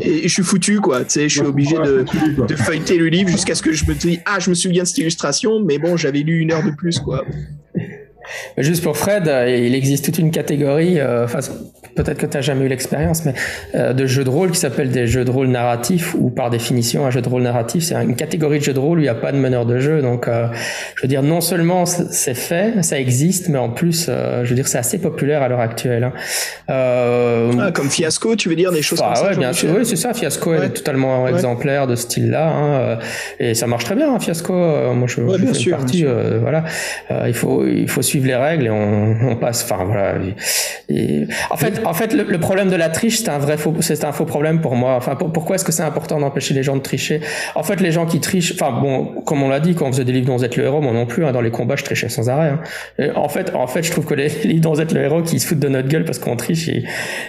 et 0.00 0.22
je 0.22 0.32
suis 0.32 0.42
foutu 0.42 0.80
quoi. 0.80 1.04
Tu 1.04 1.10
sais 1.10 1.28
je 1.28 1.38
suis 1.40 1.46
obligé 1.46 1.76
de, 1.76 2.56
feuilleter 2.56 2.96
le 2.96 3.08
livre 3.08 3.30
jusqu'à 3.30 3.54
ce 3.54 3.62
que 3.62 3.72
je 3.72 3.84
me 3.86 3.94
dise 3.94 4.20
ah 4.26 4.38
je 4.38 4.50
me 4.50 4.54
souviens 4.54 4.82
de 4.82 4.88
cette 4.88 4.98
illustration 4.98 5.60
mais 5.60 5.78
bon 5.78 5.96
j'avais 5.96 6.20
lu 6.20 6.40
une 6.40 6.52
heure 6.52 6.64
de 6.64 6.70
plus 6.70 6.98
quoi 6.98 7.24
Juste 8.58 8.82
pour 8.82 8.96
Fred, 8.96 9.26
il 9.48 9.74
existe 9.74 10.04
toute 10.06 10.18
une 10.18 10.30
catégorie, 10.30 10.98
euh, 10.98 11.24
enfin, 11.24 11.40
peut-être 11.96 12.18
que 12.18 12.26
tu 12.26 12.36
n'as 12.36 12.40
jamais 12.42 12.64
eu 12.64 12.68
l'expérience, 12.68 13.24
mais 13.24 13.34
euh, 13.74 13.92
de 13.92 14.06
jeux 14.06 14.24
de 14.24 14.30
rôle 14.30 14.50
qui 14.50 14.58
s'appellent 14.58 14.90
des 14.90 15.06
jeux 15.06 15.24
de 15.24 15.30
rôle 15.30 15.48
narratifs, 15.48 16.14
ou 16.14 16.30
par 16.30 16.50
définition, 16.50 17.06
un 17.06 17.10
jeu 17.10 17.20
de 17.22 17.28
rôle 17.28 17.42
narratif, 17.42 17.84
c'est 17.84 17.94
une 17.94 18.16
catégorie 18.16 18.58
de 18.58 18.64
jeux 18.64 18.72
de 18.72 18.78
rôle 18.78 18.98
où 18.98 19.00
il 19.00 19.04
n'y 19.04 19.08
a 19.08 19.14
pas 19.14 19.32
de 19.32 19.36
meneur 19.38 19.66
de 19.66 19.78
jeu. 19.78 20.00
Donc, 20.02 20.28
euh, 20.28 20.46
je 20.96 21.02
veux 21.02 21.08
dire, 21.08 21.22
non 21.22 21.40
seulement 21.40 21.84
c'est 21.86 22.34
fait, 22.34 22.82
ça 22.82 22.98
existe, 22.98 23.48
mais 23.48 23.58
en 23.58 23.70
plus, 23.70 24.06
euh, 24.08 24.44
je 24.44 24.48
veux 24.50 24.54
dire, 24.56 24.68
c'est 24.68 24.78
assez 24.78 24.98
populaire 24.98 25.42
à 25.42 25.48
l'heure 25.48 25.60
actuelle. 25.60 26.04
hein. 26.04 26.12
Euh, 26.70 27.52
Ah, 27.60 27.70
comme 27.72 27.90
Fiasco, 27.90 28.36
tu 28.36 28.48
veux 28.48 28.56
dire 28.56 28.72
des 28.72 28.82
choses 28.82 29.00
ah 29.02 29.06
comme 29.08 29.16
ça 29.16 29.22
ouais, 29.24 29.36
bien 29.36 29.52
Jean-Michel 29.52 29.70
sûr. 29.70 29.78
Oui, 29.78 29.86
c'est 29.86 29.96
ça. 29.96 30.14
Fiasco 30.14 30.50
Ouais. 30.52 30.66
est 30.66 30.70
totalement 30.70 31.24
Ouais. 31.24 31.30
exemplaire 31.30 31.86
de 31.86 31.94
ce 31.94 32.02
style-là, 32.04 32.48
hein, 32.48 32.74
euh, 32.80 32.96
et 33.40 33.54
ça 33.54 33.66
marche 33.66 33.84
très 33.84 33.94
bien. 33.94 34.12
hein, 34.14 34.18
Fiasco, 34.20 34.52
Euh, 34.54 34.92
moi, 34.94 35.08
je, 35.08 35.16
je 35.16 35.22
bien 35.36 35.52
fais 35.52 35.58
sûr, 35.58 35.72
une 35.76 35.82
partie. 35.82 36.02
bien 36.02 36.10
sûr. 36.10 36.18
euh, 36.18 36.38
voilà, 36.40 36.64
Euh, 37.10 37.24
il 37.28 37.34
faut 37.34 37.66
il 37.66 37.88
faut 37.88 38.02
suivre 38.02 38.13
les 38.22 38.34
règles 38.36 38.66
et 38.66 38.70
on, 38.70 39.16
on 39.30 39.36
passe. 39.36 39.64
Enfin 39.64 39.84
voilà. 39.84 40.14
Et- 40.88 40.94
et- 40.94 41.26
en 41.50 41.56
fait, 41.56 41.80
en 41.84 41.92
fait, 41.94 42.12
le, 42.14 42.22
le 42.24 42.38
problème 42.38 42.68
de 42.70 42.76
la 42.76 42.88
triche, 42.88 43.18
c'est 43.18 43.28
un 43.30 43.38
vrai 43.38 43.56
faux, 43.56 43.74
c'est 43.80 44.04
un 44.04 44.12
faux 44.12 44.24
problème 44.24 44.60
pour 44.60 44.76
moi. 44.76 44.94
Enfin, 44.96 45.16
pour- 45.16 45.32
pourquoi 45.32 45.56
est-ce 45.56 45.64
que 45.64 45.72
c'est 45.72 45.82
important 45.82 46.20
d'empêcher 46.20 46.54
les 46.54 46.62
gens 46.62 46.76
de 46.76 46.82
tricher? 46.82 47.20
En 47.54 47.62
fait, 47.62 47.80
les 47.80 47.90
gens 47.92 48.06
qui 48.06 48.20
trichent, 48.20 48.52
enfin 48.52 48.72
bon, 48.80 49.06
comme 49.26 49.42
on 49.42 49.48
l'a 49.48 49.60
dit, 49.60 49.74
quand 49.74 49.86
on 49.86 49.92
faisait 49.92 50.04
des 50.04 50.12
livres 50.12 50.26
dont 50.26 50.36
vous 50.36 50.44
êtes 50.44 50.56
le 50.56 50.64
héros, 50.64 50.80
moi 50.80 50.92
non 50.92 51.06
plus. 51.06 51.24
hein, 51.24 51.32
dans 51.32 51.40
les 51.40 51.50
combats, 51.50 51.76
je 51.76 51.84
trichais 51.84 52.08
sans 52.08 52.28
arrêt. 52.28 52.50
hein. 52.98 53.08
En 53.16 53.28
fait, 53.28 53.52
en 53.54 53.66
fait, 53.66 53.82
je 53.82 53.90
trouve 53.90 54.04
que 54.06 54.14
les 54.14 54.28
livres 54.44 54.60
dont 54.60 54.72
vous 54.74 54.80
êtes 54.80 54.92
le 54.92 55.00
héros 55.02 55.22
qui 55.22 55.40
se 55.40 55.46
foutent 55.46 55.58
de 55.58 55.68
notre 55.68 55.88
gueule 55.88 56.04
parce 56.04 56.18
qu'on 56.18 56.36
triche, 56.36 56.68
ils- 56.68 56.86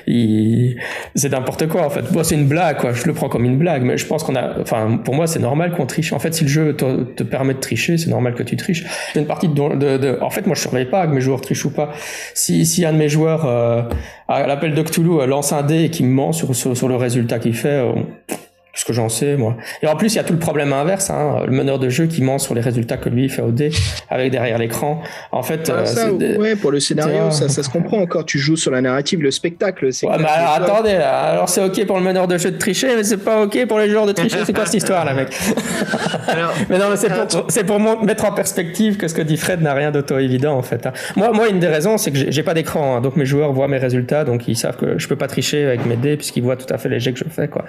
ils- 0.08 0.78
c'est 1.16 1.32
n'importe 1.32 1.68
quoi 1.68 1.86
en 1.86 1.90
fait. 1.90 2.02
Bon, 2.12 2.24
c'est 2.24 2.36
une 2.36 2.48
blague 2.48 2.78
quoi. 2.78 2.94
Je 2.94 3.06
le 3.06 3.14
prends 3.14 3.30
comme 3.30 3.46
une 3.46 3.58
blague, 3.58 3.84
mais 3.84 3.98
je 3.98 4.06
pense 4.06 4.24
qu'on 4.24 4.36
a, 4.36 4.60
enfin, 4.62 5.00
pour 5.04 5.16
moi, 5.16 5.28
c'est 5.28 5.40
normal 5.40 5.72
qu'on 5.72 5.86
triche. 5.86 6.14
En 6.14 6.20
fait, 6.20 6.34
si 6.34 6.44
le 6.44 6.50
jeu 6.50 6.76
te, 6.76 7.04
te 7.04 7.24
permet 7.24 7.54
de 7.54 7.60
tricher, 7.60 7.98
c'est 7.98 8.10
normal 8.10 8.34
que 8.36 8.44
tu 8.44 8.56
triches. 8.56 8.86
C'est 9.14 9.20
une 9.20 9.26
partie 9.28 9.48
de, 9.48 9.76
de, 9.76 9.98
de- 9.98 10.18
en 10.22 10.30
fait, 10.30 10.46
moi, 10.46 10.56
je 10.56 10.62
surveille 10.76 10.92
pas 10.92 11.08
que 11.08 11.14
mes 11.14 11.22
joueurs 11.22 11.42
trichent 11.42 11.66
ou 11.66 11.70
pas. 11.70 11.92
Si, 12.34 12.66
si 12.66 12.86
un 12.86 12.94
de 12.94 12.98
mes 12.98 13.10
joueurs 13.10 13.46
euh, 13.46 13.84
à 14.28 14.46
l'appel 14.46 14.74
de 14.74 14.82
Cthulhu 14.82 15.22
euh, 15.22 15.26
lance 15.26 15.54
un 15.54 15.64
dé 15.64 15.84
et 15.86 15.90
qui 15.90 16.04
me 16.04 16.10
ment 16.10 16.34
sur, 16.34 16.54
sur, 16.56 16.88
le 16.88 16.96
résultat 16.96 17.40
qu'il 17.40 17.56
fait. 17.56 17.70
euh, 17.70 17.94
ce 18.76 18.86
que 18.86 18.94
j'en 18.94 19.10
sais, 19.10 19.36
moi. 19.38 19.56
Et 19.82 19.88
en 19.88 19.96
plus, 19.96 20.14
il 20.14 20.18
y 20.18 20.20
a 20.20 20.24
tout 20.24 20.34
le 20.34 20.40
problème 20.40 20.74
inverse, 20.74 21.10
hein, 21.10 21.38
le 21.46 21.52
meneur 21.52 21.80
de 21.80 21.90
jeu 21.90 22.06
qui 22.06 22.22
ment 22.22 22.38
sur 22.38 22.54
les 22.54 22.62
résultats 22.62 22.98
que 22.98 23.10
lui 23.10 23.30
fait 23.30 23.42
au 23.42 23.52
dé, 23.52 23.72
avec 24.10 24.32
derrière 24.32 24.58
l'écran. 24.58 25.02
En 25.32 25.42
fait, 25.44 25.72
Ah, 25.74 25.80
euh, 25.80 25.86
ça, 25.86 26.02
c'est 26.10 26.18
des- 26.18 26.38
ouais, 26.38 26.56
pour 26.56 26.72
le 26.72 26.80
scénario, 26.80 27.32
ça, 27.32 27.50
ça 27.50 27.64
se 27.64 27.70
comprend 27.70 28.00
encore. 28.02 28.26
Tu 28.26 28.38
joues 28.38 28.58
sur 28.58 28.72
la 28.72 28.82
narrative, 28.82 29.22
le 29.22 29.32
spectacle. 29.32 29.92
c'est 29.94 30.06
Ouais, 30.08 30.18
que 30.18 30.24
alors 30.24 30.54
attendez, 30.56 30.94
là. 30.94 31.12
alors 31.32 31.50
c'est 31.50 31.64
ok 31.64 31.86
pour 31.88 31.98
le 31.98 32.04
meneur 32.04 32.28
de 32.28 32.38
jeu 32.38 32.52
de 32.52 32.58
tricher, 32.58 32.90
mais 32.96 33.04
c'est 33.04 33.18
pas 33.18 33.42
ok 33.44 33.66
pour 33.66 33.80
les 33.80 33.90
joueurs 33.90 34.06
de 34.06 34.12
tricher. 34.12 34.40
C'est 34.46 34.54
quoi 34.54 34.66
cette 34.66 34.76
histoire 34.76 35.06
là, 35.06 35.14
mec? 35.14 35.30
Alors, 36.28 36.54
Mais 36.70 36.78
non, 36.78 36.86
mais 36.90 36.98
c'est 36.98 37.10
pour, 37.10 37.46
c'est 37.50 37.64
pour 37.64 37.80
mettre 38.04 38.26
en 38.26 38.32
perspective 38.32 38.98
que 38.98 39.08
ce 39.08 39.14
que 39.14 39.22
dit 39.22 39.38
Fred 39.38 39.62
n'a 39.62 39.74
rien 39.74 39.92
d'auto 39.92 40.18
évident 40.18 40.58
en 40.58 40.62
fait. 40.64 40.86
hein. 40.86 40.92
Moi, 41.16 41.32
moi, 41.32 41.48
une 41.50 41.60
des 41.60 41.68
raisons, 41.68 41.98
c'est 41.98 42.12
que 42.12 42.18
j'ai- 42.18 42.32
j'ai 42.32 42.44
pas 42.44 42.54
d'écran, 42.54 42.98
hein, 42.98 43.02
donc 43.02 43.16
mes 43.16 43.26
joueurs 43.26 43.54
voient 43.54 43.68
mes 43.68 43.78
résultats, 43.78 44.24
donc 44.26 44.48
ils 44.48 44.56
savent 44.56 44.76
que 44.78 44.98
je 44.98 45.08
peux 45.08 45.16
pas 45.16 45.28
tricher 45.28 45.66
avec 45.66 45.86
mes 45.86 45.96
dés 45.96 46.18
puisqu'ils 46.18 46.44
voient 46.44 46.58
tout 46.58 46.72
à 46.74 46.78
fait 46.78 46.90
les 46.90 47.00
jets 47.00 47.14
que 47.14 47.20
je 47.20 47.26
fais, 47.30 47.48
quoi. 47.48 47.66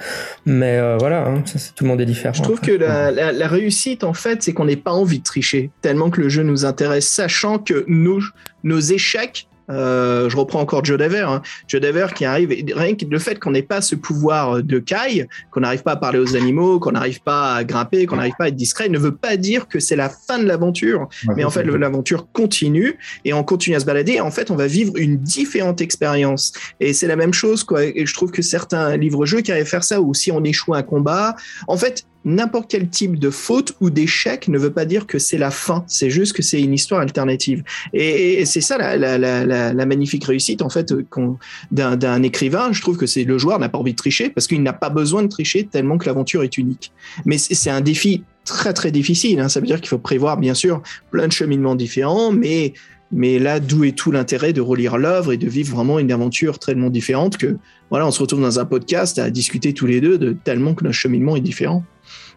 Mais 0.46 0.76
euh, 0.78 0.95
voilà, 0.98 1.26
hein, 1.26 1.42
ça, 1.44 1.58
tout 1.74 1.84
le 1.84 1.88
monde 1.90 2.00
est 2.00 2.06
différent. 2.06 2.32
Je 2.34 2.42
trouve 2.42 2.60
que 2.60 2.72
la, 2.72 3.10
la- 3.10 3.32
la 3.32 3.48
réussite, 3.48 4.04
en 4.04 4.12
fait, 4.14 4.42
c'est 4.42 4.52
qu'on 4.52 4.64
n'ait 4.66 4.76
pas 4.76 4.92
envie 4.92 5.18
de 5.18 5.24
tricher, 5.24 5.70
tellement 5.82 6.10
que 6.10 6.20
le 6.20 6.28
jeu 6.28 6.42
nous 6.42 6.64
intéresse, 6.64 7.08
sachant 7.08 7.58
que 7.58 7.84
nos, 7.88 8.20
nos 8.64 8.78
échecs, 8.80 9.48
euh, 9.70 10.28
je 10.28 10.36
reprends 10.36 10.60
encore 10.60 10.84
Joe 10.84 10.98
Dever, 10.98 11.26
hein, 11.28 11.42
Joe 11.68 11.80
Dever 11.80 12.06
qui 12.14 12.24
arrive, 12.24 12.52
et 12.52 12.64
rien 12.74 12.94
que 12.94 13.04
le 13.04 13.18
fait 13.18 13.38
qu'on 13.38 13.50
n'ait 13.50 13.62
pas 13.62 13.80
ce 13.80 13.94
pouvoir 13.94 14.62
de 14.62 14.78
caille, 14.78 15.26
qu'on 15.50 15.60
n'arrive 15.60 15.82
pas 15.82 15.92
à 15.92 15.96
parler 15.96 16.18
aux 16.18 16.36
animaux, 16.36 16.78
qu'on 16.78 16.92
n'arrive 16.92 17.20
pas 17.22 17.54
à 17.54 17.64
grimper, 17.64 18.06
qu'on 18.06 18.16
n'arrive 18.16 18.34
pas 18.38 18.44
à 18.44 18.48
être 18.48 18.56
discret, 18.56 18.88
ne 18.88 18.98
veut 18.98 19.14
pas 19.14 19.36
dire 19.36 19.68
que 19.68 19.80
c'est 19.80 19.96
la 19.96 20.08
fin 20.08 20.38
de 20.38 20.44
l'aventure, 20.44 21.08
Ouais, 21.26 21.34
mais 21.36 21.44
en 21.44 21.50
fait, 21.50 21.62
l'aventure 21.62 22.30
continue 22.32 22.98
et 23.24 23.32
on 23.32 23.42
continue 23.42 23.76
à 23.76 23.80
se 23.80 23.84
balader. 23.84 24.12
Et 24.12 24.20
en 24.20 24.30
fait, 24.30 24.50
on 24.50 24.56
va 24.56 24.66
vivre 24.66 24.92
une 24.96 25.18
différente 25.18 25.80
expérience. 25.80 26.52
Et 26.80 26.92
c'est 26.92 27.06
la 27.06 27.16
même 27.16 27.32
chose, 27.32 27.64
quoi. 27.64 27.84
Et 27.84 28.06
je 28.06 28.14
trouve 28.14 28.30
que 28.30 28.42
certains 28.42 28.96
livres-jeux 28.96 29.40
qui 29.40 29.52
arrivent 29.52 29.64
à 29.64 29.66
faire 29.66 29.84
ça, 29.84 30.00
ou 30.00 30.14
si 30.14 30.30
on 30.32 30.42
échoue 30.44 30.74
un 30.74 30.82
combat, 30.82 31.36
en 31.68 31.76
fait, 31.76 32.06
n'importe 32.26 32.70
quel 32.70 32.88
type 32.88 33.18
de 33.18 33.30
faute 33.30 33.74
ou 33.80 33.88
d'échec 33.88 34.48
ne 34.48 34.58
veut 34.58 34.72
pas 34.72 34.84
dire 34.84 35.06
que 35.06 35.18
c'est 35.18 35.38
la 35.38 35.50
fin. 35.50 35.84
C'est 35.86 36.10
juste 36.10 36.34
que 36.34 36.42
c'est 36.42 36.60
une 36.60 36.74
histoire 36.74 37.00
alternative. 37.00 37.62
Et, 37.94 38.44
c'est 38.44 38.60
ça 38.60 38.76
la, 38.76 39.16
la, 39.16 39.86
magnifique 39.86 40.24
réussite, 40.24 40.60
en 40.60 40.68
fait, 40.68 40.92
qu'on- 41.08 41.38
d'un 41.70 42.22
écrivain. 42.22 42.72
Je 42.72 42.82
trouve 42.82 42.96
que 42.96 43.06
c'est 43.06 43.24
le 43.24 43.38
joueur 43.38 43.58
n'a 43.58 43.68
pas 43.68 43.78
envie 43.78 43.92
de 43.92 43.96
tricher 43.96 44.28
parce 44.28 44.46
qu'il 44.46 44.62
n'a 44.62 44.72
pas 44.72 44.90
besoin 44.90 45.22
de 45.22 45.28
tricher 45.28 45.66
tellement 45.70 45.96
que 45.96 46.06
l'aventure 46.06 46.42
est 46.42 46.58
unique. 46.58 46.92
Mais 47.24 47.38
c'est 47.38 47.70
un 47.70 47.80
défi 47.80 48.24
très 48.44 48.72
très 48.72 48.90
difficile. 48.90 49.40
hein. 49.40 49.48
Ça 49.48 49.60
veut 49.60 49.66
dire 49.66 49.80
qu'il 49.80 49.88
faut 49.88 49.98
prévoir 49.98 50.36
bien 50.36 50.54
sûr 50.54 50.82
plein 51.10 51.28
de 51.28 51.32
cheminements 51.32 51.76
différents, 51.76 52.32
mais 52.32 52.74
mais 53.12 53.38
là 53.38 53.60
d'où 53.60 53.84
est 53.84 53.96
tout 53.96 54.10
l'intérêt 54.10 54.52
de 54.52 54.60
relire 54.60 54.98
l'œuvre 54.98 55.32
et 55.32 55.36
de 55.36 55.48
vivre 55.48 55.76
vraiment 55.76 56.00
une 56.00 56.10
aventure 56.10 56.58
tellement 56.58 56.90
différente 56.90 57.36
que 57.36 57.56
voilà, 57.88 58.04
on 58.04 58.10
se 58.10 58.20
retrouve 58.20 58.40
dans 58.40 58.58
un 58.58 58.64
podcast 58.64 59.18
à 59.20 59.30
discuter 59.30 59.72
tous 59.72 59.86
les 59.86 60.00
deux 60.00 60.18
de 60.18 60.32
tellement 60.32 60.74
que 60.74 60.82
notre 60.82 60.96
cheminement 60.96 61.36
est 61.36 61.40
différent. 61.40 61.84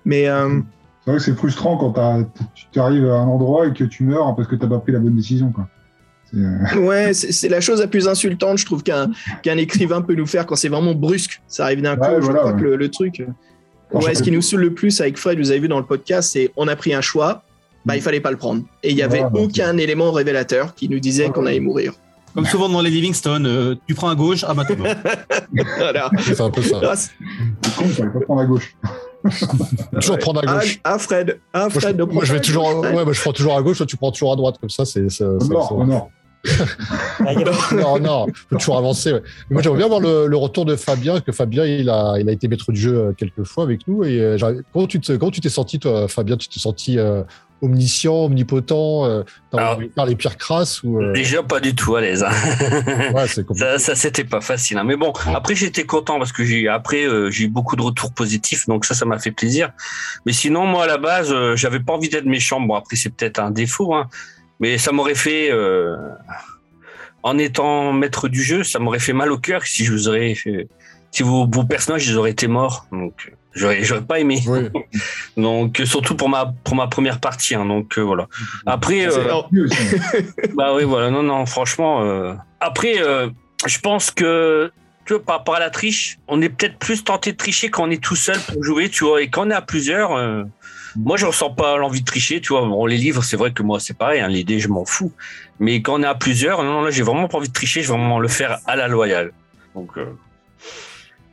Mais 0.05 0.27
euh, 0.27 0.59
C'est 1.05 1.11
vrai 1.11 1.17
que 1.19 1.23
c'est 1.25 1.35
frustrant 1.35 1.77
quand 1.77 1.93
tu 2.71 2.79
arrives 2.79 3.05
à 3.09 3.15
un 3.15 3.27
endroit 3.27 3.67
et 3.67 3.73
que 3.73 3.83
tu 3.83 4.03
meurs 4.03 4.35
parce 4.35 4.47
que 4.47 4.55
t'as 4.55 4.67
pas 4.67 4.79
pris 4.79 4.91
la 4.91 4.99
bonne 4.99 5.15
décision. 5.15 5.51
Quoi. 5.51 5.67
Euh, 6.35 6.79
ouais, 6.87 7.13
c'est 7.13 7.49
la 7.49 7.59
chose 7.61 7.79
la 7.79 7.87
plus 7.87 8.07
insultante, 8.07 8.57
je 8.59 8.65
trouve 8.65 8.83
qu'un 8.83 9.09
qu'un 9.41 9.57
écrivain 9.57 10.01
peut 10.01 10.13
nous 10.15 10.27
faire 10.27 10.45
quand 10.45 10.55
c'est 10.55 10.69
vraiment 10.69 10.93
brusque. 10.93 11.41
Ça 11.47 11.65
arrive 11.65 11.81
d'un 11.81 11.95
coup. 11.95 12.03
Ouais, 12.03 12.15
je 12.17 12.25
voilà, 12.25 12.39
crois 12.39 12.51
ouais. 12.53 12.59
que 12.59 12.65
le, 12.65 12.75
le 12.75 12.89
truc. 12.91 13.19
euh, 13.21 13.25
Quand 13.91 14.03
Ouais, 14.03 14.13
ce 14.13 14.21
qui 14.23 14.31
nous 14.31 14.41
saoule 14.41 14.61
le 14.61 14.73
plus 14.73 15.01
avec 15.01 15.17
Fred, 15.17 15.39
vous 15.39 15.49
avez 15.49 15.59
vu 15.59 15.67
dans 15.67 15.79
le 15.79 15.85
podcast, 15.85 16.31
c'est 16.33 16.51
on 16.55 16.67
a 16.67 16.75
pris 16.75 16.93
un 16.93 17.01
choix, 17.01 17.43
bah 17.85 17.95
il 17.95 18.01
fallait 18.03 18.19
pas 18.19 18.29
le 18.31 18.37
prendre. 18.37 18.61
Et 18.83 18.91
il 18.91 18.95
y 18.97 19.01
avait 19.01 19.23
aucun 19.33 19.77
élément 19.77 20.11
révélateur 20.11 20.75
qui 20.75 20.87
nous 20.89 20.99
disait 20.99 21.29
qu'on 21.29 21.45
allait 21.47 21.59
mourir. 21.59 21.93
Comme 22.35 22.45
souvent 22.45 22.69
dans 22.69 22.81
les 22.81 22.91
Livingstone, 22.91 23.47
euh, 23.47 23.75
tu 23.87 23.95
prends 23.95 24.09
à 24.09 24.15
gauche, 24.15 24.45
ah 24.47 24.53
bah. 24.53 24.63
C'est 26.21 26.39
un 26.39 26.51
peu 26.51 26.61
ça. 26.61 26.79
Ah, 26.83 26.93
con, 27.75 27.85
fallait 27.85 28.09
pas 28.11 28.19
prendre 28.19 28.41
à 28.41 28.45
gauche. 28.45 28.75
Toujours 29.99 30.17
prendre 30.19 30.41
à 30.47 30.53
gauche. 30.59 30.79
ah, 30.83 30.97
Fred, 30.97 31.39
ah, 31.53 31.59
Moi, 31.59 31.69
je, 31.73 31.79
Fred, 31.79 31.97
moi, 31.97 32.07
prends 32.07 32.21
je 32.23 32.33
vais 32.33 32.39
toujours, 32.41 32.69
à 32.69 32.73
gauche, 32.73 32.83
Fred. 32.85 32.95
ouais, 32.95 33.03
moi, 33.05 33.13
je 33.13 33.21
prends 33.21 33.33
toujours 33.33 33.57
à 33.57 33.61
gauche, 33.61 33.77
toi 33.77 33.85
tu 33.85 33.97
prends 33.97 34.11
toujours 34.11 34.33
à 34.33 34.35
droite, 34.35 34.55
comme 34.59 34.69
ça, 34.69 34.85
c'est. 34.85 35.05
Ah, 37.25 37.33
il 37.33 37.39
y 37.41 37.43
a- 37.43 37.75
non, 37.75 37.99
non, 37.99 38.25
faut 38.49 38.55
toujours 38.57 38.77
avancer. 38.77 39.11
ouais. 39.11 39.21
Moi, 39.49 39.61
j'aimerais 39.61 39.79
bien 39.79 39.87
voir 39.87 39.99
le, 39.99 40.27
le 40.27 40.37
retour 40.37 40.63
de 40.65 40.75
Fabien, 40.77 41.19
que 41.19 41.31
Fabien, 41.33 41.65
il 41.65 41.89
a, 41.89 42.15
il 42.17 42.29
a 42.29 42.31
été 42.31 42.47
maître 42.47 42.71
du 42.71 42.79
jeu 42.79 42.95
euh, 42.97 43.11
quelques 43.13 43.43
fois 43.43 43.63
avec 43.65 43.85
nous. 43.89 44.05
Et 44.05 44.19
euh, 44.21 44.37
j'arrive- 44.37 44.61
comment 44.71 44.87
tu 44.87 44.99
te, 45.01 45.11
comment 45.17 45.31
tu 45.31 45.41
t'es 45.41 45.49
senti, 45.49 45.79
toi, 45.79 46.07
Fabien? 46.07 46.37
Tu 46.37 46.47
t'es 46.47 46.59
senti 46.59 46.97
euh, 46.97 47.23
omniscient, 47.61 48.13
omnipotent 48.25 49.05
euh, 49.05 49.23
Alors- 49.53 49.79
faire 49.95 50.05
les 50.05 50.15
pires 50.15 50.37
crasses 50.37 50.81
ou 50.83 51.01
euh, 51.01 51.13
Déjà 51.13 51.43
pas 51.43 51.59
du 51.59 51.75
tout 51.75 51.95
à 51.95 52.01
l'aise. 52.01 52.23
hein. 52.23 52.29
Ouais. 53.13 53.27
Ça, 53.27 53.79
ça 53.79 53.95
c'était 53.95 54.23
pas 54.23 54.41
facile. 54.41 54.77
hein. 54.77 54.83
Mais 54.83 54.95
bon, 54.95 55.11
après 55.33 55.55
j'étais 55.55 55.83
content 55.85 56.17
parce 56.19 56.31
que 56.31 56.43
j'ai 56.45 56.67
après 56.67 57.03
euh, 57.05 57.29
j'ai 57.29 57.45
eu 57.45 57.47
beaucoup 57.49 57.75
de 57.75 57.81
retours 57.81 58.13
positifs, 58.13 58.67
donc 58.67 58.85
ça 58.85 58.93
ça 58.95 59.05
m'a 59.05 59.19
fait 59.19 59.31
plaisir. 59.31 59.71
Mais 60.25 60.33
sinon 60.33 60.65
moi 60.65 60.83
à 60.85 60.87
la 60.87 60.97
base 60.97 61.31
euh, 61.33 61.55
j'avais 61.55 61.79
pas 61.79 61.93
envie 61.93 62.09
d'être 62.09 62.25
méchant. 62.25 62.61
Bon 62.61 62.75
après 62.75 62.95
c'est 62.95 63.09
peut-être 63.09 63.39
un 63.39 63.51
défaut, 63.51 63.93
hein, 63.93 64.07
mais 64.59 64.77
ça 64.77 64.91
m'aurait 64.91 65.15
fait 65.15 65.51
euh, 65.51 65.95
en 67.23 67.37
étant 67.37 67.91
maître 67.93 68.29
du 68.29 68.41
jeu, 68.43 68.63
ça 68.63 68.79
m'aurait 68.79 68.99
fait 68.99 69.13
mal 69.13 69.31
au 69.31 69.37
cœur 69.37 69.63
si 69.65 69.83
je 69.83 69.91
vous 69.91 70.07
aurais 70.07 70.33
fait- 70.35 70.67
si 71.11 71.23
vos, 71.23 71.47
vos 71.51 71.63
personnages 71.65 72.07
ils 72.07 72.17
auraient 72.17 72.31
été 72.31 72.47
morts. 72.47 72.85
Donc 72.91 73.33
j'aurais 73.53 73.83
j'aurais 73.83 74.01
pas 74.01 74.19
aimé. 74.19 74.41
Oui. 74.47 74.69
Donc 75.37 75.81
surtout 75.85 76.15
pour 76.15 76.29
ma 76.29 76.53
pour 76.63 76.75
ma 76.75 76.87
première 76.87 77.19
partie. 77.19 77.55
hein. 77.55 77.65
donc 77.65 77.97
euh, 77.97 78.01
voilà. 78.01 78.27
Après 78.65 79.07
C'est- 79.09 79.17
euh, 79.19 79.41
bah 80.55 80.73
oui, 80.75 80.83
voilà, 80.83 81.09
non, 81.09 81.23
non, 81.23 81.45
franchement. 81.45 82.03
euh, 82.03 82.33
Après, 82.59 82.95
euh, 83.01 83.29
je 83.65 83.79
pense 83.79 84.11
que, 84.11 84.71
tu 85.05 85.13
vois, 85.13 85.23
par 85.23 85.37
rapport 85.37 85.55
à 85.55 85.59
la 85.59 85.69
triche, 85.69 86.17
on 86.27 86.41
est 86.41 86.49
peut-être 86.49 86.77
plus 86.77 87.03
tenté 87.03 87.31
de 87.31 87.37
tricher 87.37 87.69
quand 87.69 87.83
on 87.87 87.91
est 87.91 88.01
tout 88.03 88.15
seul 88.15 88.37
pour 88.39 88.63
jouer, 88.63 88.89
tu 88.89 89.03
vois, 89.05 89.21
et 89.21 89.29
quand 89.29 89.47
on 89.47 89.51
est 89.51 89.55
à 89.55 89.61
plusieurs, 89.61 90.13
euh, 90.15 90.43
moi, 90.95 91.17
je 91.17 91.25
ressens 91.25 91.51
pas 91.51 91.77
l'envie 91.77 92.01
de 92.01 92.05
tricher, 92.05 92.41
tu 92.41 92.49
vois. 92.53 92.61
Bon, 92.65 92.85
les 92.85 92.97
livres, 92.97 93.23
c'est 93.23 93.37
vrai 93.37 93.51
que 93.51 93.61
moi, 93.63 93.79
c'est 93.79 93.97
pareil, 93.97 94.21
hein, 94.21 94.27
les 94.27 94.43
dés, 94.43 94.59
je 94.59 94.67
m'en 94.69 94.85
fous. 94.85 95.11
Mais 95.59 95.81
quand 95.81 95.99
on 95.99 96.03
est 96.03 96.07
à 96.07 96.15
plusieurs, 96.15 96.63
non, 96.63 96.81
là, 96.81 96.89
j'ai 96.91 97.03
vraiment 97.03 97.27
pas 97.27 97.37
envie 97.37 97.47
de 97.49 97.53
tricher, 97.53 97.81
je 97.83 97.87
vais 97.91 97.97
vraiment 97.97 98.19
le 98.19 98.27
faire 98.27 98.59
à 98.65 98.75
la 98.75 98.87
loyale. 98.87 99.31
Donc, 99.75 99.97
euh, 99.97 100.05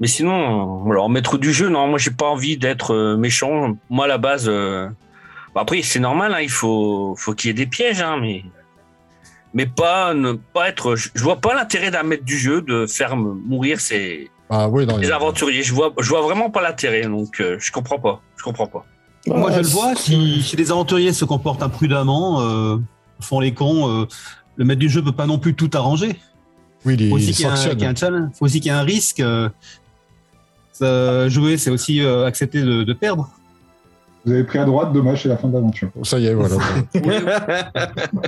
mais 0.00 0.06
sinon, 0.06 0.86
euh, 0.86 0.90
alors, 0.90 1.08
maître 1.08 1.38
du 1.38 1.52
jeu, 1.52 1.68
non, 1.68 1.86
moi, 1.88 1.98
j'ai 1.98 2.10
pas 2.10 2.26
envie 2.26 2.56
d'être 2.58 2.92
euh, 2.94 3.16
méchant. 3.16 3.76
Moi, 3.90 4.04
à 4.04 4.08
la 4.08 4.18
base, 4.18 4.46
euh, 4.48 4.88
bah, 5.54 5.62
après, 5.62 5.82
c'est 5.82 6.00
normal, 6.00 6.34
hein, 6.34 6.40
il 6.42 6.50
faut, 6.50 7.14
faut 7.16 7.32
qu'il 7.32 7.48
y 7.48 7.50
ait 7.50 7.54
des 7.54 7.66
pièges, 7.66 8.00
hein, 8.02 8.18
mais 8.20 8.44
mais 9.54 9.64
pas 9.64 10.12
ne 10.12 10.32
pas 10.32 10.68
être. 10.68 10.96
Je 10.96 11.08
je 11.14 11.22
vois 11.22 11.36
pas 11.36 11.54
l'intérêt 11.54 11.90
d'un 11.90 12.02
maître 12.02 12.24
du 12.24 12.36
jeu 12.36 12.60
de 12.60 12.86
faire 12.86 13.16
mourir 13.16 13.80
ses, 13.80 14.30
Ah 14.50 14.68
oui, 14.68 14.84
non. 14.84 14.98
il 14.98 15.04
y 15.04 15.06
ses 15.06 15.12
a- 15.12 15.16
aventuriers. 15.16 15.62
Je 15.62 15.72
vois, 15.72 15.94
je 15.98 16.08
vois 16.10 16.20
vraiment 16.20 16.50
pas 16.50 16.60
l'intérêt, 16.60 17.02
donc 17.02 17.40
euh, 17.40 17.56
je 17.58 17.72
comprends 17.72 17.98
pas. 17.98 18.20
Je 18.36 18.42
comprends 18.42 18.66
pas. 18.66 18.84
Moi, 19.26 19.50
je 19.52 19.60
le 19.60 19.66
vois, 19.66 19.94
si, 19.96 20.42
si 20.42 20.56
les 20.56 20.70
aventuriers 20.70 21.12
se 21.14 21.24
comportent 21.24 21.62
imprudemment, 21.62 22.42
euh, 22.42 22.76
font 23.20 23.40
les 23.40 23.54
cons, 23.54 23.88
euh, 24.02 24.06
le 24.56 24.64
maître 24.66 24.78
du 24.78 24.88
jeu 24.90 25.02
peut 25.02 25.10
pas 25.12 25.26
non 25.26 25.38
plus 25.38 25.54
tout 25.54 25.70
arranger. 25.72 26.16
Oui, 26.84 26.94
il, 26.98 27.08
faut 27.08 27.16
aussi 27.16 27.30
il 27.30 27.34
qu'il 27.34 27.44
y 27.44 27.48
ait 27.48 27.50
un, 27.50 27.56
sanctionne. 27.56 27.72
qu'il 27.76 27.82
y 27.82 27.84
ait 27.86 27.90
un 27.90 27.94
challenge, 27.96 28.30
faut 28.38 28.44
aussi 28.44 28.60
qu'il 28.60 28.70
y 28.70 28.74
ait 28.74 28.78
un 28.78 28.82
risque. 28.82 29.22
Euh, 30.82 31.28
jouer, 31.28 31.56
c'est 31.56 31.70
aussi 31.70 32.00
euh, 32.02 32.26
accepter 32.26 32.62
de, 32.62 32.82
de 32.84 32.92
perdre. 32.92 33.30
Vous 34.24 34.32
avez 34.32 34.42
pris 34.44 34.58
à 34.58 34.64
droite, 34.64 34.92
dommage, 34.92 35.22
c'est 35.22 35.28
la 35.28 35.36
fin 35.36 35.46
de 35.48 35.54
l'aventure. 35.54 35.88
Ça 36.02 36.18
y 36.18 36.26
est, 36.26 36.34
voilà. 36.34 36.56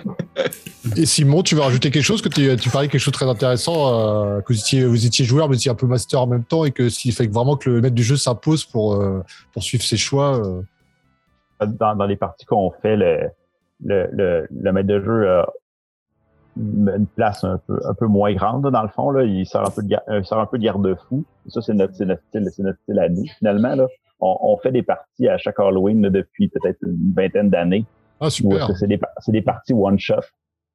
Et 0.97 1.07
Simon, 1.07 1.43
tu 1.43 1.55
veux 1.57 1.61
rajouter 1.61 1.91
quelque 1.91 2.05
chose? 2.05 2.23
Que 2.23 2.29
tu, 2.29 2.57
tu 2.57 2.71
parlais 2.71 2.87
quelque 2.89 3.01
chose 3.01 3.13
de 3.13 3.19
très 3.19 3.29
intéressant, 3.29 4.35
euh, 4.37 4.41
que 4.41 4.53
vous 4.53 4.59
étiez, 4.61 4.85
vous 4.85 5.07
étiez 5.07 5.25
joueur, 5.25 5.49
mais 5.49 5.55
vous 5.55 5.61
étiez 5.61 5.71
un 5.71 5.75
peu 5.75 5.87
master 5.87 6.21
en 6.23 6.27
même 6.29 6.45
temps, 6.45 6.65
et 6.65 6.71
que 6.71 6.89
s'il 6.89 7.13
fait 7.13 7.27
que 7.27 7.33
vraiment 7.33 7.57
que 7.57 7.69
le 7.69 7.81
maître 7.81 7.97
du 7.97 8.05
jeu 8.05 8.17
s'impose 8.17 8.65
pour, 8.65 8.95
euh, 8.95 9.23
pour 9.53 9.63
suivre 9.63 9.83
ses 9.83 9.97
choix. 9.97 10.37
euh. 10.39 10.63
Dans, 11.67 11.97
dans 11.97 12.07
les 12.07 12.17
parties 12.17 12.47
qu'on 12.47 12.71
fait, 12.81 12.97
le, 12.97 13.29
le, 13.85 14.09
le, 14.13 14.47
le 14.51 14.73
maître 14.73 14.89
de 14.89 15.01
jeu 15.01 15.29
a 15.29 15.49
une 16.59 17.07
place 17.15 17.45
un 17.45 17.61
peu, 17.67 17.79
un 17.89 17.95
peu 17.95 18.07
moins 18.07 18.33
grande, 18.35 18.65
là, 18.65 18.71
dans 18.71 18.83
le 18.83 18.89
fond. 18.89 19.11
Là. 19.11 19.25
Il 19.25 19.47
sort 19.47 19.67
un 19.67 19.71
peu 19.71 19.83
de, 19.83 19.89
gar- 19.89 20.03
euh, 20.09 20.23
sort 20.25 20.41
un 20.41 20.47
peu 20.47 20.59
de 20.59 20.65
garde-fou. 20.65 21.25
Ça, 21.47 21.63
c'est 21.63 21.75
notre, 21.75 21.95
c'est 21.95 22.05
notre 22.07 22.23
style, 22.29 22.49
c'est 22.53 22.63
notre 22.63 22.79
style 22.81 22.99
à 22.99 23.09
nous, 23.09 23.25
finalement. 23.39 23.75
Là. 23.75 23.87
On, 24.21 24.37
on 24.41 24.57
fait 24.59 24.73
des 24.73 24.83
parties 24.83 25.29
à 25.29 25.39
chaque 25.39 25.59
Halloween 25.61 26.03
là, 26.03 26.11
depuis 26.11 26.49
peut-être 26.49 26.79
une 26.83 27.13
vingtaine 27.15 27.51
d'années. 27.51 27.85
Ah, 28.21 28.31
super. 28.31 28.69
c'est 28.77 28.89
des, 28.89 28.99
c'est 29.19 29.33
des 29.33 29.43
parties 29.43 29.73
one-shot. 29.73 30.23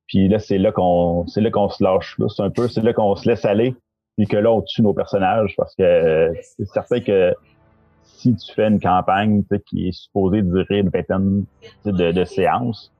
Puis 0.07 0.27
là, 0.29 0.39
c'est 0.39 0.57
là 0.57 0.71
qu'on 0.71 1.25
c'est 1.27 1.41
là 1.41 1.49
qu'on 1.49 1.69
se 1.69 1.83
lâche. 1.83 2.17
Là, 2.19 2.27
c'est 2.29 2.43
un 2.43 2.49
peu, 2.49 2.67
c'est 2.67 2.81
là 2.81 2.93
qu'on 2.93 3.15
se 3.15 3.27
laisse 3.27 3.43
aller. 3.45 3.75
Puis 4.17 4.27
que 4.27 4.37
là, 4.37 4.51
on 4.51 4.61
tue 4.61 4.81
nos 4.81 4.93
personnages 4.93 5.55
parce 5.57 5.75
que 5.75 5.83
euh, 5.83 6.33
c'est 6.41 6.65
certain 6.67 6.99
que 6.99 7.33
si 8.03 8.35
tu 8.35 8.53
fais 8.53 8.67
une 8.67 8.79
campagne 8.79 9.43
qui 9.65 9.87
est 9.89 9.91
supposée 9.91 10.41
durer 10.41 10.79
une 10.79 10.89
vingtaine 10.89 11.45
de, 11.85 12.11
de 12.11 12.23
séances, 12.25 12.93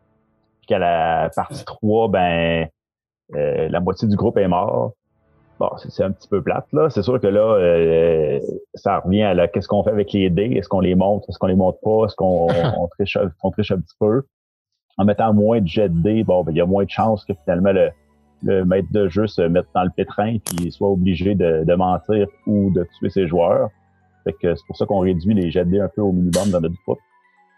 puis 0.60 0.68
qu'à 0.68 0.80
la 0.80 1.30
partie 1.36 1.64
3, 1.64 2.10
ben 2.10 2.68
euh, 3.36 3.68
la 3.70 3.80
moitié 3.80 4.08
du 4.08 4.16
groupe 4.16 4.38
est 4.38 4.48
mort. 4.48 4.94
Bon, 5.60 5.70
c'est 5.78 6.04
un 6.04 6.12
petit 6.12 6.28
peu 6.28 6.42
plate, 6.42 6.66
là. 6.74 6.90
C'est 6.90 7.04
sûr 7.04 7.20
que 7.22 7.28
là, 7.28 7.42
euh, 7.42 8.40
ça 8.74 9.00
revient 9.00 9.22
à 9.24 9.34
la 9.34 9.48
qu'est-ce 9.48 9.68
qu'on 9.68 9.84
fait 9.84 9.92
avec 9.92 10.12
les 10.12 10.30
dés? 10.30 10.52
Est-ce 10.58 10.68
qu'on 10.68 10.80
les 10.80 10.96
monte? 10.96 11.24
Est-ce 11.30 11.38
qu'on 11.38 11.48
les 11.48 11.56
monte 11.56 11.78
pas? 11.84 12.06
Est-ce 12.06 12.16
qu'on 12.16 12.48
on 12.78 12.88
triche, 12.88 13.18
on 13.44 13.52
triche 13.52 13.72
un 13.72 13.78
petit 13.80 13.96
peu? 14.00 14.24
En 14.98 15.06
mettant 15.06 15.34
moins 15.34 15.62
de 15.62 15.68
jets 15.68 15.90
de 15.90 16.02
dés, 16.02 16.24
bon, 16.24 16.44
ben, 16.44 16.52
il 16.52 16.58
y 16.58 16.62
a 16.62 16.66
moins 16.66 16.84
de 16.84 16.90
chances 16.90 17.24
que 17.26 17.34
finalement 17.44 17.72
le, 17.72 17.90
le 18.44 18.66
maître 18.66 18.90
de 18.92 19.08
jeu 19.10 19.26
se 19.28 19.42
mette 19.42 19.66
dans 19.74 19.84
le 19.84 19.90
pétrin 19.96 20.38
puis 20.44 20.72
soit 20.72 20.90
obligé 20.90 21.34
de, 21.36 21.64
de 21.64 21.74
mentir 21.76 22.28
ou 22.46 22.72
de 22.72 22.86
tuer 23.00 23.10
ses 23.10 23.28
joueurs. 23.28 23.70
Fait 24.24 24.34
que 24.34 24.56
c'est 24.56 24.66
pour 24.68 24.76
ça 24.78 24.86
qu'on 24.86 25.00
réduit 25.00 25.34
les 25.34 25.50
jets 25.52 25.66
de 25.66 25.72
dés 25.72 25.80
un 25.80 25.88
peu 25.90 26.02
au 26.02 26.12
minimum 26.12 26.50
dans 26.52 26.62
notre 26.62 26.76
groupe. 26.86 27.00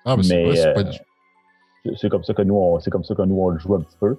Ah, 0.05 0.16
mais 0.18 0.24
c'est 0.24 0.36
Mais, 0.36 0.49
ouais, 0.49 0.55
c'est 0.55 0.68
euh, 0.68 0.74
pas 0.74 0.84
du- 0.84 0.97
C'est- 1.86 1.95
C'est 1.97 2.09
comme 2.09 2.24
ça 2.24 2.34
que 2.34 2.41
nous, 2.41 2.55
on, 2.55 2.80
c'est 2.80 2.89
comme 2.91 3.03
ça 3.03 3.16
que 3.16 3.22
nous 3.22 3.39
on 3.39 3.49
le 3.49 3.59
joue 3.59 3.76
un 3.76 3.82
petit 3.82 3.97
peu. 3.99 4.18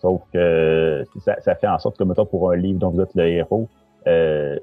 Sauf 0.00 0.22
que 0.32 1.04
ça, 1.20 1.40
ça 1.40 1.54
fait 1.54 1.66
en 1.66 1.78
sorte 1.78 1.98
que 1.98 2.04
mettons 2.04 2.24
pour 2.26 2.50
un 2.50 2.56
livre 2.56 2.78
dont 2.78 2.90
vous 2.90 3.00
êtes 3.02 3.14
le 3.14 3.26
héros, 3.28 3.68
euh, 4.06 4.58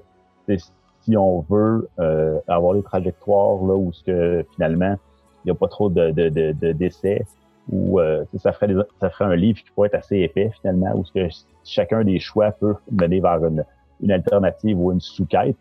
si 1.01 1.15
on 1.15 1.41
veut 1.41 1.87
euh, 1.99 2.39
avoir 2.47 2.73
les 2.73 2.83
trajectoires 2.83 3.63
là 3.63 3.75
où 3.75 3.91
ce 3.93 4.03
que 4.03 4.45
finalement 4.55 4.95
il 5.43 5.47
n'y 5.47 5.51
a 5.51 5.55
pas 5.55 5.67
trop 5.67 5.89
de, 5.89 6.11
de, 6.11 6.29
de, 6.29 6.51
de 6.53 6.71
décès 6.71 7.25
ou 7.71 7.99
euh, 7.99 8.23
ça 8.37 8.51
ferait 8.51 8.67
des- 8.67 8.81
ça 8.99 9.09
ferait 9.09 9.25
un 9.25 9.35
livre 9.35 9.59
qui 9.59 9.69
pourrait 9.71 9.87
être 9.87 9.95
assez 9.95 10.17
épais 10.17 10.49
finalement 10.61 10.93
où 10.95 11.05
ce 11.05 11.11
que 11.11 11.27
chacun 11.63 12.03
des 12.03 12.19
choix 12.19 12.51
peut 12.51 12.75
mener 12.91 13.19
vers 13.19 13.45
une, 13.45 13.63
une 14.01 14.11
alternative 14.11 14.79
ou 14.79 14.91
une 14.91 15.01
sous-quête. 15.01 15.57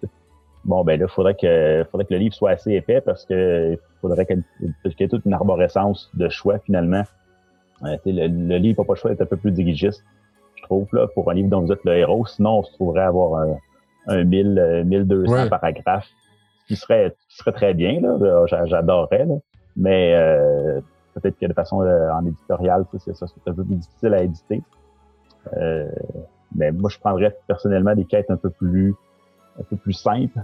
Bon 0.65 0.85
ben 0.85 0.99
là, 0.99 1.07
faudrait 1.07 1.35
que 1.35 1.85
faudrait 1.91 2.07
que 2.07 2.15
le 2.15 2.21
livre 2.21 2.35
soit 2.35 2.51
assez 2.51 2.73
épais 2.73 3.01
parce 3.01 3.25
que 3.25 3.79
faudrait 4.01 4.25
qu'il 4.27 4.43
y 4.85 5.03
ait 5.03 5.09
toute 5.09 5.25
une 5.27 5.35
arborescence 5.35 6.11
de 6.15 6.29
choix 6.29 6.59
finalement. 6.61 7.03
Euh, 7.85 7.97
le, 8.07 8.27
le 8.29 8.57
livre 8.57 8.85
le 8.89 8.95
choix 8.95 9.11
d'être 9.11 9.23
un 9.23 9.27
peu 9.27 9.37
plus 9.37 9.53
dirigiste, 9.53 10.05
je 10.55 10.63
trouve, 10.63 10.89
là, 10.93 11.07
pour 11.15 11.31
un 11.31 11.35
livre 11.35 11.49
dont 11.51 11.61
vous 11.61 11.73
êtes 11.73 11.85
le 11.85 11.97
héros. 11.97 12.25
Sinon, 12.27 12.59
on 12.59 12.63
se 12.63 12.73
trouverait 12.73 13.03
à 13.03 13.09
avoir 13.09 13.43
un, 13.43 13.57
un 14.09 14.25
1000, 14.25 14.59
euh, 14.59 14.85
1200 14.85 15.33
Ouais. 15.33 15.49
paragraphes, 15.51 16.09
ce 16.63 16.67
qui 16.69 16.77
serait, 16.77 17.15
qui 17.29 17.37
serait 17.37 17.53
très 17.53 17.75
bien, 17.75 18.01
là. 18.01 18.17
Euh, 18.21 18.47
j'a- 18.47 18.65
J'adorerais. 18.67 19.27
Mais 19.77 20.15
euh, 20.15 20.81
peut-être 21.15 21.39
que 21.39 21.47
de 21.47 21.53
façon 21.53 21.83
euh, 21.83 22.11
en 22.11 22.25
éditorial, 22.25 22.87
tu 22.91 22.99
sais, 22.99 23.05
c'est 23.13 23.17
ça, 23.17 23.27
c'est 23.27 23.51
un 23.51 23.55
peu 23.55 23.63
plus 23.65 23.77
difficile 23.77 24.15
à 24.15 24.23
éditer. 24.23 24.63
Euh, 25.57 25.89
mais 26.55 26.73
moi, 26.73 26.89
je 26.91 26.99
prendrais 26.99 27.37
personnellement 27.47 27.95
des 27.95 28.05
quêtes 28.05 28.31
un 28.31 28.37
peu 28.37 28.51
plus, 28.51 28.95
un 29.61 29.63
peu 29.65 29.77
plus 29.77 29.93
simples, 29.93 30.41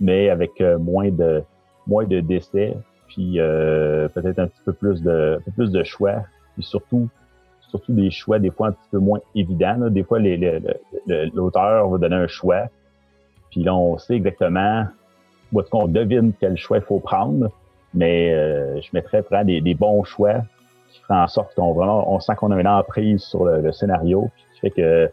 mais 0.00 0.28
avec 0.30 0.60
euh, 0.60 0.78
moins 0.78 1.10
de, 1.10 1.42
moins 1.86 2.04
de 2.04 2.20
décès, 2.20 2.76
puis 3.08 3.38
euh, 3.38 4.08
peut-être 4.08 4.38
un 4.40 4.48
petit 4.48 4.60
peu 4.64 4.72
plus 4.72 5.02
de, 5.02 5.36
un 5.38 5.44
peu 5.44 5.52
plus 5.52 5.70
de 5.70 5.82
choix, 5.84 6.24
puis 6.54 6.62
surtout, 6.62 7.08
surtout 7.70 7.92
des 7.92 8.10
choix 8.10 8.38
des 8.38 8.50
fois 8.50 8.68
un 8.68 8.72
petit 8.72 8.88
peu 8.90 8.98
moins 8.98 9.20
évidents. 9.34 9.76
là. 9.78 9.90
Des 9.90 10.04
fois, 10.04 10.18
l'auteur 10.18 11.88
va 11.88 11.98
donner 11.98 12.16
un 12.16 12.26
choix, 12.26 12.64
puis 13.50 13.62
là, 13.62 13.74
on 13.74 13.98
sait 13.98 14.14
exactement, 14.14 14.86
ou 15.52 15.60
est-ce 15.60 15.70
qu'on 15.70 15.88
devine 15.88 16.32
quel 16.40 16.56
choix 16.56 16.78
il 16.78 16.82
faut 16.84 17.00
prendre, 17.00 17.50
mais 17.92 18.32
euh, 18.32 18.80
je 18.80 18.88
mettrais 18.92 19.20
vraiment 19.20 19.44
des, 19.44 19.60
des 19.60 19.74
bons 19.74 20.02
choix 20.04 20.34
qui 20.90 21.00
feraient 21.00 21.20
en 21.20 21.26
sorte 21.28 21.54
qu'on 21.54 21.72
vraiment, 21.72 22.12
on 22.12 22.18
sent 22.20 22.34
qu'on 22.36 22.50
a 22.50 22.60
une 22.60 22.66
emprise 22.68 23.22
sur 23.22 23.44
le, 23.44 23.60
le 23.60 23.72
scénario, 23.72 24.30
puis 24.34 24.44
qui 24.54 24.60
fait 24.60 24.70
que 24.70 25.10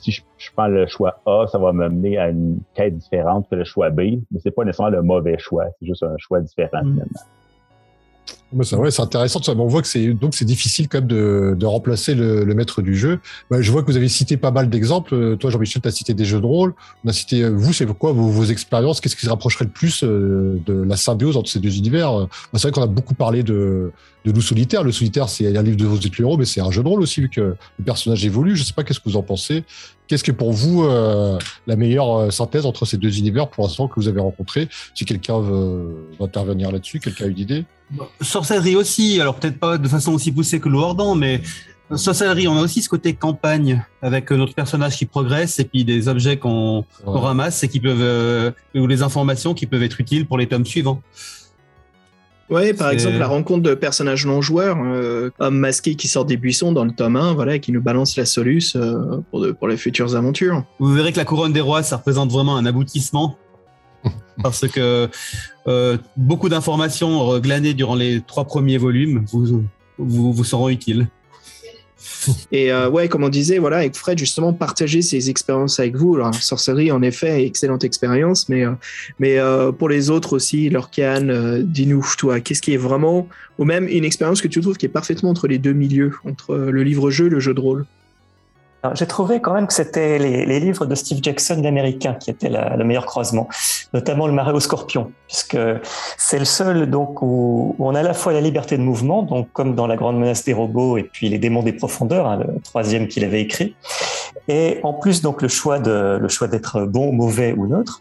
si 0.00 0.12
je, 0.12 0.22
je 0.36 0.50
prends 0.56 0.68
le 0.68 0.86
choix 0.86 1.20
A, 1.26 1.46
ça 1.48 1.58
va 1.58 1.72
me 1.72 1.88
mener 1.88 2.18
à 2.18 2.28
une 2.28 2.60
quête 2.74 2.96
différente 2.96 3.48
que 3.50 3.56
le 3.56 3.64
choix 3.64 3.90
B, 3.90 4.00
mais 4.30 4.38
c'est 4.40 4.52
pas 4.52 4.64
nécessairement 4.64 4.96
le 4.96 5.02
mauvais 5.02 5.38
choix, 5.38 5.66
c'est 5.78 5.86
juste 5.86 6.02
un 6.04 6.16
choix 6.18 6.40
différent 6.40 6.82
Mm. 6.84 6.92
finalement. 6.92 7.20
Mais 8.52 8.64
c'est 8.64 9.02
intéressant. 9.02 9.42
ça. 9.42 9.52
On 9.52 9.66
voit 9.66 9.82
que 9.82 9.88
c'est 9.88 10.14
donc 10.14 10.34
c'est 10.34 10.44
difficile 10.46 10.88
quand 10.88 10.98
même 10.98 11.08
de, 11.08 11.54
de 11.58 11.66
remplacer 11.66 12.14
le, 12.14 12.44
le 12.44 12.54
maître 12.54 12.80
du 12.80 12.96
jeu. 12.96 13.20
Bah, 13.50 13.60
je 13.60 13.70
vois 13.70 13.82
que 13.82 13.90
vous 13.90 13.96
avez 13.96 14.08
cité 14.08 14.36
pas 14.36 14.50
mal 14.50 14.70
d'exemples. 14.70 15.14
Euh, 15.14 15.36
Toi, 15.36 15.50
Jean-Michel, 15.50 15.82
tu 15.82 15.88
as 15.88 15.90
cité 15.90 16.14
des 16.14 16.24
jeux 16.24 16.40
de 16.40 16.46
rôle. 16.46 16.74
On 17.04 17.08
a 17.08 17.12
cité 17.12 17.42
euh, 17.42 17.50
vous, 17.50 17.72
c'est 17.74 17.86
quoi 17.86 18.12
vos, 18.12 18.28
vos 18.28 18.44
expériences? 18.44 19.00
Qu'est-ce 19.00 19.16
qui 19.16 19.26
se 19.26 19.30
rapprocherait 19.30 19.66
le 19.66 19.70
plus 19.70 20.02
euh, 20.02 20.58
de 20.66 20.72
la 20.72 20.96
symbiose 20.96 21.36
entre 21.36 21.50
ces 21.50 21.60
deux 21.60 21.76
univers? 21.76 22.18
Euh, 22.20 22.26
C'est 22.54 22.62
vrai 22.62 22.72
qu'on 22.72 22.82
a 22.82 22.86
beaucoup 22.86 23.14
parlé 23.14 23.42
de, 23.42 23.92
de 24.24 24.32
Loup 24.32 24.40
solitaire. 24.40 24.82
Le 24.82 24.92
solitaire, 24.92 25.28
c'est 25.28 25.54
un 25.54 25.62
livre 25.62 25.76
de 25.76 25.84
vos 25.84 25.98
héros, 25.98 26.38
mais 26.38 26.46
c'est 26.46 26.60
un 26.62 26.70
jeu 26.70 26.82
de 26.82 26.88
rôle 26.88 27.02
aussi 27.02 27.20
vu 27.20 27.28
que 27.28 27.40
le 27.78 27.84
personnage 27.84 28.24
évolue. 28.24 28.56
Je 28.56 28.64
sais 28.64 28.72
pas 28.72 28.82
qu'est-ce 28.82 29.00
que 29.00 29.08
vous 29.10 29.16
en 29.16 29.22
pensez? 29.22 29.64
Qu'est-ce 30.08 30.24
que 30.24 30.32
pour 30.32 30.52
vous 30.52 30.84
euh, 30.84 31.38
la 31.66 31.76
meilleure 31.76 32.16
euh, 32.16 32.30
synthèse 32.30 32.64
entre 32.64 32.86
ces 32.86 32.96
deux 32.96 33.18
univers 33.18 33.48
pour 33.48 33.64
l'instant 33.64 33.88
que 33.88 33.94
vous 33.96 34.08
avez 34.08 34.20
rencontré? 34.20 34.68
Si 34.94 35.04
quelqu'un 35.04 35.38
veut, 35.38 36.08
intervenir 36.18 36.72
là-dessus, 36.72 36.98
quelqu'un 36.98 37.26
a 37.26 37.28
une 37.28 37.38
idée? 37.38 37.64
Sorcellerie 38.22 38.74
aussi, 38.74 39.20
alors 39.20 39.34
peut-être 39.34 39.58
pas 39.58 39.76
de 39.76 39.86
façon 39.86 40.12
aussi 40.12 40.32
poussée 40.32 40.60
que 40.60 40.68
Lourdan, 40.70 41.14
mais 41.14 41.42
sorcellerie, 41.94 42.48
on 42.48 42.56
a 42.56 42.62
aussi 42.62 42.82
ce 42.82 42.88
côté 42.88 43.14
campagne 43.14 43.84
avec 44.00 44.30
notre 44.30 44.54
personnage 44.54 44.96
qui 44.96 45.04
progresse 45.04 45.58
et 45.58 45.64
puis 45.64 45.84
des 45.84 46.08
objets 46.08 46.38
qu'on 46.38 46.84
ramasse 47.04 47.62
et 47.62 47.68
qui 47.68 47.80
peuvent 47.80 48.00
euh, 48.00 48.50
ou 48.74 48.86
les 48.86 49.02
informations 49.02 49.52
qui 49.52 49.66
peuvent 49.66 49.82
être 49.82 50.00
utiles 50.00 50.26
pour 50.26 50.38
les 50.38 50.46
tomes 50.46 50.66
suivants. 50.66 51.02
Ouais, 52.50 52.72
par 52.72 52.90
exemple, 52.90 53.18
la 53.18 53.26
rencontre 53.28 53.62
de 53.62 53.74
personnages 53.74 54.24
non 54.24 54.40
joueurs, 54.40 54.78
euh, 54.82 55.30
homme 55.38 55.58
masqué 55.58 55.94
qui 55.96 56.08
sort 56.08 56.24
des 56.24 56.36
buissons 56.38 56.72
dans 56.72 56.84
le 56.84 56.92
tome 56.92 57.16
1, 57.16 57.34
voilà, 57.34 57.56
et 57.56 57.60
qui 57.60 57.72
nous 57.72 57.82
balance 57.82 58.16
la 58.16 58.24
soluce 58.24 58.74
euh, 58.74 59.18
pour, 59.30 59.40
de- 59.42 59.52
pour 59.52 59.68
les 59.68 59.76
futures 59.76 60.16
aventures. 60.16 60.64
Vous 60.78 60.92
verrez 60.94 61.12
que 61.12 61.18
la 61.18 61.26
couronne 61.26 61.52
des 61.52 61.60
rois, 61.60 61.82
ça 61.82 61.96
représente 61.98 62.30
vraiment 62.32 62.56
un 62.56 62.64
aboutissement. 62.64 63.36
Parce 64.42 64.66
que 64.68 65.08
euh, 65.66 65.98
beaucoup 66.16 66.48
d'informations 66.48 67.38
glanées 67.40 67.74
durant 67.74 67.96
les 67.96 68.22
trois 68.26 68.44
premiers 68.44 68.78
volumes 68.78 69.24
vous, 69.30 69.64
vous, 69.98 70.32
vous 70.32 70.44
seront 70.44 70.68
utiles. 70.68 71.08
Et 72.52 72.72
euh, 72.72 72.88
ouais, 72.88 73.08
comme 73.08 73.24
on 73.24 73.28
disait, 73.28 73.58
voilà, 73.58 73.78
avec 73.78 73.96
Fred, 73.96 74.18
justement, 74.18 74.52
partager 74.52 75.02
ses 75.02 75.30
expériences 75.30 75.80
avec 75.80 75.96
vous. 75.96 76.14
Alors, 76.16 76.34
sorcellerie, 76.34 76.92
en 76.92 77.02
effet, 77.02 77.44
excellente 77.44 77.84
expérience, 77.84 78.48
mais, 78.48 78.64
euh, 78.64 78.72
mais 79.18 79.38
euh, 79.38 79.72
pour 79.72 79.88
les 79.88 80.10
autres 80.10 80.34
aussi, 80.34 80.68
Lorcan, 80.68 81.28
euh, 81.28 81.62
dis-nous, 81.62 82.04
toi, 82.16 82.40
qu'est-ce 82.40 82.62
qui 82.62 82.74
est 82.74 82.78
vraiment, 82.78 83.28
ou 83.58 83.64
même 83.64 83.88
une 83.88 84.04
expérience 84.04 84.40
que 84.40 84.48
tu 84.48 84.60
trouves 84.60 84.76
qui 84.76 84.86
est 84.86 84.90
parfaitement 84.90 85.30
entre 85.30 85.48
les 85.48 85.58
deux 85.58 85.72
milieux, 85.72 86.12
entre 86.24 86.56
le 86.56 86.82
livre-jeu 86.82 87.26
et 87.26 87.30
le 87.30 87.40
jeu 87.40 87.54
de 87.54 87.60
rôle? 87.60 87.86
J'ai 88.94 89.06
trouvé 89.06 89.40
quand 89.40 89.54
même 89.54 89.66
que 89.66 89.72
c'était 89.72 90.18
les, 90.18 90.60
livres 90.60 90.86
de 90.86 90.94
Steve 90.94 91.18
Jackson 91.20 91.56
d'américain 91.60 92.14
qui 92.14 92.30
étaient 92.30 92.48
la- 92.48 92.76
le 92.76 92.84
meilleur 92.84 93.06
croisement, 93.06 93.48
notamment 93.92 94.28
le 94.28 94.32
Marais 94.32 94.52
au 94.52 94.60
Scorpion, 94.60 95.10
puisque 95.26 95.58
c'est 96.16 96.38
le 96.38 96.44
seul 96.44 96.88
donc 96.88 97.20
où, 97.20 97.74
où 97.76 97.88
on 97.88 97.94
a 97.96 98.00
à 98.00 98.02
la 98.04 98.14
fois 98.14 98.32
la 98.32 98.40
liberté 98.40 98.78
de 98.78 98.82
mouvement, 98.82 99.24
donc 99.24 99.48
comme 99.52 99.74
dans 99.74 99.88
La 99.88 99.96
Grande 99.96 100.18
Menace 100.18 100.44
des 100.44 100.52
robots 100.52 100.96
et 100.96 101.02
puis 101.02 101.28
Les 101.28 101.38
Démons 101.38 101.64
des 101.64 101.72
profondeurs, 101.72 102.26
hein, 102.26 102.38
le 102.46 102.60
troisième 102.60 103.08
qu'il 103.08 103.24
avait 103.24 103.40
écrit, 103.40 103.74
et 104.46 104.78
en 104.84 104.94
plus 104.94 105.22
donc 105.22 105.42
le 105.42 105.48
choix 105.48 105.80
de 105.80 106.16
le 106.20 106.28
choix 106.28 106.46
d'être 106.46 106.82
bon, 106.82 107.12
mauvais 107.12 107.54
ou 107.56 107.66
neutre. 107.66 108.00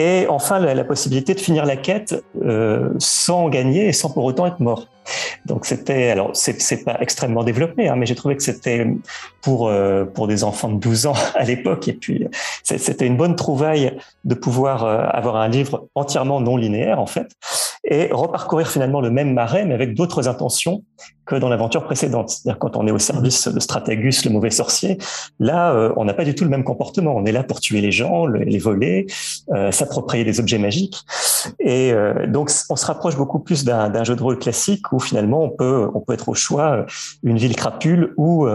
Et 0.00 0.26
enfin, 0.30 0.58
la, 0.58 0.74
la 0.74 0.84
possibilité 0.84 1.34
de 1.34 1.40
finir 1.40 1.66
la 1.66 1.76
quête 1.76 2.14
euh, 2.42 2.88
sans 2.98 3.50
gagner 3.50 3.88
et 3.88 3.92
sans 3.92 4.08
pour 4.08 4.24
autant 4.24 4.46
être 4.46 4.58
mort. 4.58 4.86
Donc 5.44 5.66
c'était, 5.66 6.08
alors 6.08 6.30
c'est 6.32 6.84
pas 6.84 6.96
extrêmement 7.02 7.44
développé, 7.44 7.86
hein, 7.86 7.96
mais 7.96 8.06
j'ai 8.06 8.14
trouvé 8.14 8.34
que 8.34 8.42
c'était 8.42 8.86
pour 9.42 9.68
euh, 9.68 10.06
pour 10.06 10.26
des 10.26 10.42
enfants 10.42 10.70
de 10.70 10.78
12 10.78 11.04
ans 11.04 11.14
à 11.34 11.44
l'époque, 11.44 11.86
et 11.88 11.92
puis 11.92 12.26
c'était 12.62 13.06
une 13.06 13.18
bonne 13.18 13.36
trouvaille 13.36 13.98
de 14.24 14.34
pouvoir 14.34 14.84
euh, 14.84 15.04
avoir 15.10 15.36
un 15.36 15.48
livre 15.48 15.88
entièrement 15.94 16.40
non 16.40 16.56
linéaire 16.56 16.98
en 16.98 17.06
fait. 17.06 17.28
Et 17.84 18.08
reparcourir 18.12 18.68
finalement 18.68 19.00
le 19.00 19.10
même 19.10 19.32
marais, 19.32 19.64
mais 19.64 19.74
avec 19.74 19.94
d'autres 19.94 20.28
intentions 20.28 20.84
que 21.24 21.34
dans 21.36 21.48
l'aventure 21.48 21.84
précédente. 21.84 22.28
C'est-à-dire 22.28 22.58
quand 22.58 22.76
on 22.76 22.86
est 22.86 22.90
au 22.90 22.98
service 22.98 23.48
de 23.48 23.58
Stratégus, 23.58 24.24
le 24.24 24.30
mauvais 24.30 24.50
sorcier, 24.50 24.98
là, 25.38 25.72
euh, 25.72 25.92
on 25.96 26.04
n'a 26.04 26.12
pas 26.12 26.24
du 26.24 26.34
tout 26.34 26.44
le 26.44 26.50
même 26.50 26.64
comportement. 26.64 27.14
On 27.16 27.24
est 27.24 27.32
là 27.32 27.42
pour 27.42 27.60
tuer 27.60 27.80
les 27.80 27.92
gens, 27.92 28.26
les 28.26 28.58
voler, 28.58 29.06
euh, 29.54 29.70
s'approprier 29.70 30.24
des 30.24 30.40
objets 30.40 30.58
magiques. 30.58 30.98
Et 31.58 31.92
euh, 31.92 32.26
donc, 32.26 32.50
on 32.68 32.76
se 32.76 32.84
rapproche 32.84 33.16
beaucoup 33.16 33.38
plus 33.38 33.64
d'un 33.64 34.04
jeu 34.04 34.14
de 34.14 34.22
rôle 34.22 34.38
classique 34.38 34.92
où 34.92 34.98
finalement, 34.98 35.42
on 35.42 35.50
peut, 35.50 35.88
on 35.94 36.00
peut 36.00 36.12
être 36.12 36.28
au 36.28 36.34
choix 36.34 36.84
une 37.22 37.38
ville 37.38 37.56
crapule 37.56 38.12
ou, 38.18 38.46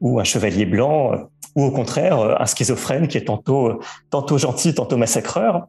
ou 0.00 0.20
un 0.20 0.24
chevalier 0.24 0.64
blanc 0.64 1.12
ou 1.56 1.64
au 1.64 1.70
contraire 1.70 2.40
un 2.40 2.46
schizophrène 2.46 3.06
qui 3.06 3.18
est 3.18 3.26
tantôt, 3.26 3.80
tantôt 4.10 4.38
gentil, 4.38 4.74
tantôt 4.74 4.96
massacreur. 4.96 5.66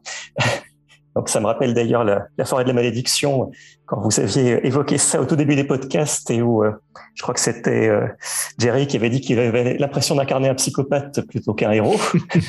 Donc 1.16 1.30
ça 1.30 1.40
me 1.40 1.46
rappelle 1.46 1.72
d'ailleurs 1.72 2.04
la, 2.04 2.28
forêt 2.44 2.64
de 2.64 2.68
la 2.68 2.74
malédiction 2.74 3.50
quand 3.86 4.00
vous 4.00 4.20
aviez 4.20 4.64
évoqué 4.66 4.98
ça 4.98 5.20
au 5.20 5.24
tout 5.24 5.34
début 5.34 5.56
des 5.56 5.64
podcasts 5.64 6.30
et 6.30 6.42
où 6.42 6.62
euh, 6.62 6.72
je 7.14 7.22
crois 7.22 7.34
que 7.34 7.40
c'était 7.40 7.88
euh, 7.88 8.06
Jerry 8.58 8.86
qui 8.86 8.98
avait 8.98 9.08
dit 9.08 9.22
qu'il 9.22 9.38
avait 9.38 9.78
l'impression 9.78 10.14
d'incarner 10.14 10.50
un 10.50 10.54
psychopathe 10.54 11.22
plutôt 11.26 11.54
qu'un 11.54 11.70
héros. 11.70 11.96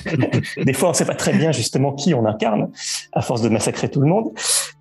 Des 0.58 0.74
fois, 0.74 0.90
on 0.90 0.92
ne 0.92 0.98
sait 0.98 1.06
pas 1.06 1.16
très 1.16 1.32
bien 1.32 1.54
justement 1.54 1.94
qui 1.94 2.14
on 2.14 2.26
incarne 2.26 2.70
à 3.14 3.22
force 3.22 3.42
de 3.42 3.50
massacrer 3.50 3.90
tout 3.90 4.02
le 4.02 4.08
monde. 4.08 4.32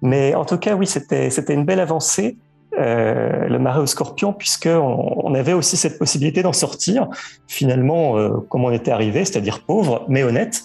Mais 0.03 0.34
en 0.34 0.45
tout 0.45 0.59
cas, 0.59 0.74
oui, 0.74 0.87
c'était 0.87 1.30
une 1.55 1.64
belle 1.64 1.80
avancée. 1.80 2.37
Euh, 2.78 3.49
le 3.49 3.59
marais 3.59 3.80
au 3.80 3.87
scorpion, 3.87 4.34
puisqu'on 4.34 5.22
on 5.24 5.34
avait 5.34 5.55
aussi 5.55 5.78
cette 5.78 5.99
possibilité 5.99 6.43
d'en 6.43 6.53
sortir, 6.53 7.09
finalement, 7.47 8.18
euh, 8.18 8.28
comme 8.51 8.64
on 8.64 8.70
était 8.70 8.91
arrivé, 8.91 9.24
c'est-à-dire 9.24 9.62
pauvre, 9.62 10.05
mais 10.09 10.22
honnête, 10.24 10.62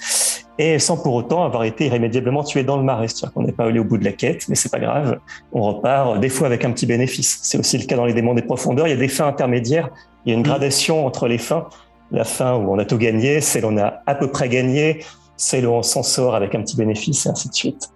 et 0.62 0.78
sans 0.78 0.96
pour 0.96 1.16
autant 1.16 1.44
avoir 1.44 1.64
été 1.64 1.88
irrémédiablement 1.88 2.44
tué 2.44 2.64
dans 2.64 2.78
le 2.78 2.84
marais. 2.84 3.08
C'est-à-dire 3.08 3.34
qu'on 3.34 3.42
n'est 3.42 3.52
pas 3.52 3.66
allé 3.66 3.80
au 3.80 3.84
bout 3.84 3.98
de 3.98 4.06
la 4.06 4.12
quête, 4.12 4.48
mais 4.48 4.54
c'est 4.54 4.70
pas 4.70 4.80
grave, 4.80 5.20
on 5.54 5.62
repart 5.62 6.20
des 6.20 6.30
fois 6.30 6.46
avec 6.46 6.64
un 6.64 6.72
petit 6.72 6.86
bénéfice. 6.86 7.40
C'est 7.42 7.58
aussi 7.58 7.80
le 7.80 7.86
cas 7.86 7.96
dans 7.96 8.06
les 8.06 8.14
démons 8.14 8.36
des 8.36 8.44
profondeurs. 8.44 8.88
Il 8.88 8.92
y 8.92 8.94
a 8.94 8.98
des 8.98 9.08
fins 9.08 9.28
intermédiaires, 9.28 9.90
il 10.26 10.30
y 10.30 10.32
a 10.34 10.36
une 10.36 10.42
mm. 10.42 10.44
gradation 10.44 11.06
entre 11.08 11.28
les 11.28 11.40
fins. 11.40 11.68
La 12.12 12.26
fin 12.26 12.56
où 12.58 12.72
on 12.72 12.78
a 12.78 12.86
tout 12.86 12.98
gagné, 12.98 13.42
celle 13.42 13.66
où 13.66 13.70
on 13.70 13.78
a 13.78 14.02
à 14.06 14.16
peu 14.16 14.30
près 14.30 14.50
gagné, 14.50 15.04
celle 15.36 15.66
où 15.66 15.72
on 15.72 15.82
s'en 15.82 16.04
sort 16.04 16.36
avec 16.36 16.54
un 16.54 16.62
petit 16.62 16.76
bénéfice, 16.76 17.26
et 17.26 17.30
ainsi 17.30 17.50
de 17.50 17.54
suite. 17.54 17.90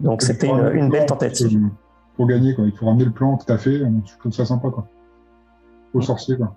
Donc 0.00 0.22
c'était 0.22 0.48
une, 0.48 0.88
belle 0.88 1.06
tentative. 1.06 1.60
Pour 2.16 2.26
gagner, 2.26 2.54
quoi. 2.54 2.64
il 2.64 2.72
faut 2.76 2.86
ramener 2.86 3.04
le 3.04 3.12
plan 3.12 3.36
tout 3.36 3.52
à 3.52 3.58
fait. 3.58 3.78
Je 3.78 4.18
trouve 4.18 4.32
ça 4.32 4.46
sympa. 4.46 4.70
Quoi. 4.70 4.88
Au 5.94 6.00
sorcier. 6.00 6.36
Quoi 6.36 6.56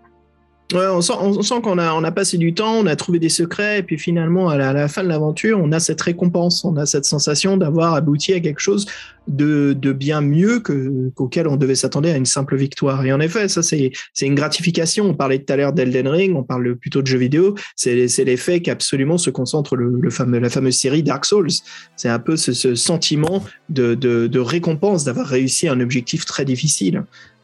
on 0.74 1.02
sent, 1.02 1.62
qu'on 1.62 1.78
a, 1.78 1.94
on 1.94 2.04
a 2.04 2.12
passé 2.12 2.38
du 2.38 2.54
temps, 2.54 2.76
on 2.76 2.86
a 2.86 2.96
trouvé 2.96 3.20
des 3.20 3.30
secrets, 3.30 3.80
et 3.80 3.84
puis 3.84 3.98
finalement, 3.98 4.50
à 4.50 4.58
la, 4.58 4.88
fin 4.88 5.04
de 5.04 5.08
l'aventure, 5.08 5.60
on 5.62 5.72
a 5.72 5.80
cette 5.80 6.02
récompense, 6.02 6.64
on 6.64 6.76
a 6.78 6.86
cette 6.86 7.06
sensation 7.06 7.58
d'avoir 7.58 7.94
abouti 7.94 8.34
à 8.34 8.40
quelque 8.40 8.60
chose 8.60 8.86
de, 9.28 9.74
bien 9.92 10.22
mieux 10.22 10.60
que, 10.60 11.10
qu'auquel 11.16 11.48
on 11.48 11.56
devait 11.56 11.76
s'attendre 11.76 12.10
à 12.10 12.16
une 12.16 12.26
simple 12.26 12.56
victoire. 12.56 13.06
Et 13.06 13.14
en 13.14 13.20
effet, 13.20 13.48
ça, 13.48 13.62
c'est, 13.62 13.92
une 14.22 14.36
gratification. 14.36 15.06
On 15.06 15.14
parlait 15.14 15.40
tout 15.40 15.54
à 15.54 15.58
l'heure 15.58 15.74
d'Elden 15.74 16.08
Ring, 16.08 16.36
on 16.36 16.44
parle 16.44 16.76
plutôt 16.76 17.02
de 17.02 17.08
jeux 17.08 17.20
vidéo. 17.20 17.56
C'est, 17.76 18.08
l'effet 18.24 18.62
qu'absolument 18.62 19.18
se 19.18 19.30
concentre 19.30 19.76
le, 19.76 20.10
fameux, 20.10 20.40
la 20.40 20.50
fameuse 20.50 20.78
série 20.78 21.04
Dark 21.04 21.26
Souls. 21.26 21.52
C'est 21.96 22.10
un 22.10 22.20
peu 22.20 22.36
ce, 22.36 22.76
sentiment 22.76 23.44
de, 23.70 23.96
de 23.96 24.40
récompense 24.40 25.04
d'avoir 25.04 25.28
réussi 25.28 25.68
un 25.68 25.80
objectif 25.80 26.26
très 26.26 26.46
difficile. 26.46 27.04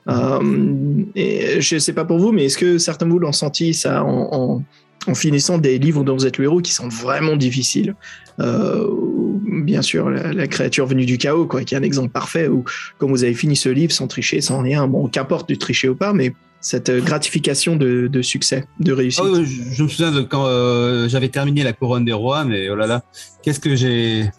Euh, 0.10 1.04
je 1.60 1.76
ne 1.76 1.80
sais 1.80 1.94
pas 1.94 2.06
pour 2.06 2.20
vous, 2.20 2.32
mais 2.32 2.46
est-ce 2.46 2.58
que 2.58 2.78
certains 2.78 3.06
de 3.06 3.12
vous 3.12 3.20
l'ont 3.20 3.32
senti 3.32 3.74
ça 3.74 4.04
en, 4.04 4.64
finissant 5.14 5.58
des 5.58 5.80
livres 5.80 6.04
dont 6.04 6.16
vous 6.16 6.26
êtes 6.26 6.38
le 6.38 6.46
héros 6.46 6.60
qui 6.60 6.74
sont 6.74 6.90
vraiment 6.90 7.38
difficiles 7.38 7.96
euh, 8.42 8.86
Bien 9.46 9.82
sûr, 9.82 10.10
la, 10.10 10.48
créature 10.48 10.86
venue 10.86 11.06
du 11.06 11.18
chaos, 11.18 11.46
quoi, 11.46 11.64
qui 11.64 11.76
est 11.76 11.78
un 11.78 11.84
exemple 11.84 12.10
parfait 12.10 12.50
où, 12.50 12.66
comme 12.98 13.12
vous 13.12 13.24
avez 13.24 13.34
fini 13.34 13.56
ce 13.56 13.70
livre 13.70 13.94
sans 13.94 14.08
tricher, 14.08 14.42
sans 14.42 14.62
rien, 14.62 14.86
bon, 14.88 15.08
qu'importe 15.08 15.48
de 15.48 15.56
tricher 15.56 15.88
ou 15.88 15.96
pas, 15.96 16.12
mais 16.12 16.34
cette 16.60 16.92
gratification 16.92 17.78
de, 17.78 18.22
succès, 18.22 18.66
de 18.80 18.92
réussite. 18.92 19.24
Ah 19.26 19.44
je, 19.44 19.84
me 19.84 19.88
souviens 19.88 20.12
de 20.12 20.22
quand 20.22 20.46
euh, 20.46 21.08
j'avais 21.08 21.30
terminé 21.30 21.64
la 21.64 21.72
couronne 21.72 22.04
des 22.04 22.14
rois, 22.14 22.44
mais 22.44 22.70
oh 22.70 22.76
là 22.76 22.88
là, 22.88 23.04
qu'est-ce 23.44 23.62
que 23.62 23.76
j'ai 23.76 24.30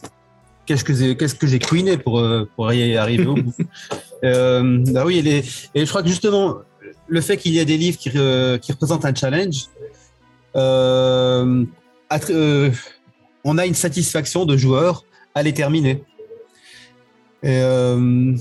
qu'est-ce 0.69 0.85
que 0.85 0.95
j'ai 0.95 1.17
qu'est-ce 1.17 1.35
que 1.35 1.47
j'ai 1.47 1.59
couiné 1.59 1.97
pour 1.97 2.23
pour 2.55 2.73
y 2.73 2.97
arriver 2.97 3.27
au 3.27 3.35
bout. 3.35 3.55
Euh, 4.25 4.83
bah 4.89 5.05
oui, 5.07 5.19
et, 5.25 5.45
et, 5.77 5.87
je 5.87 5.89
crois 5.89 6.03
que 6.03 6.09
justement, 6.09 6.57
le 7.07 7.21
fait 7.21 7.37
qu'il 7.37 7.53
y 7.53 7.61
a 7.61 7.65
des 7.65 7.77
livres 7.77 7.97
qui, 7.97 8.11
euh, 8.17 8.59
qui 8.59 8.73
représentent 8.73 9.05
un 9.05 9.15
challenge, 9.15 9.67
euh, 10.57 11.65
euh, 12.31 12.71
on 13.45 13.59
a 13.59 13.67
une 13.67 13.75
satisfaction 13.75 14.45
de 14.45 14.57
joueur 14.57 15.05
à 15.35 15.43
les 15.43 15.53
terminer. 15.53 16.03
Et, 17.43 17.61
euh, 17.63 18.37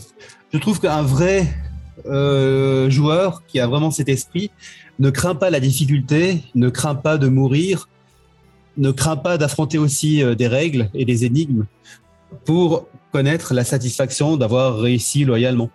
je 0.51 0.57
trouve 0.57 0.79
qu'un 0.79 1.03
vrai 1.03 1.47
joueur 2.89 3.43
qui 3.47 3.59
a 3.59 3.67
vraiment 3.67 3.91
cet 3.91 4.07
esprit 4.07 4.49
ne 4.97 5.09
craint 5.09 5.35
pas 5.35 5.49
la 5.49 5.59
difficulté, 5.59 6.41
ne 6.55 6.69
craint 6.69 6.95
pas 6.95 7.17
de 7.17 7.27
mourir, 7.27 7.89
ne 8.77 8.91
craint 8.91 9.17
pas 9.17 9.37
d'affronter 9.37 9.77
aussi 9.77 10.23
des 10.35 10.47
règles 10.47 10.89
et 10.93 11.03
des 11.03 11.25
énigmes 11.25 11.65
pour 12.45 12.87
connaître 13.11 13.53
la 13.53 13.63
satisfaction 13.63 14.37
d'avoir 14.37 14.77
réussi 14.77 15.25
loyalement. 15.25 15.69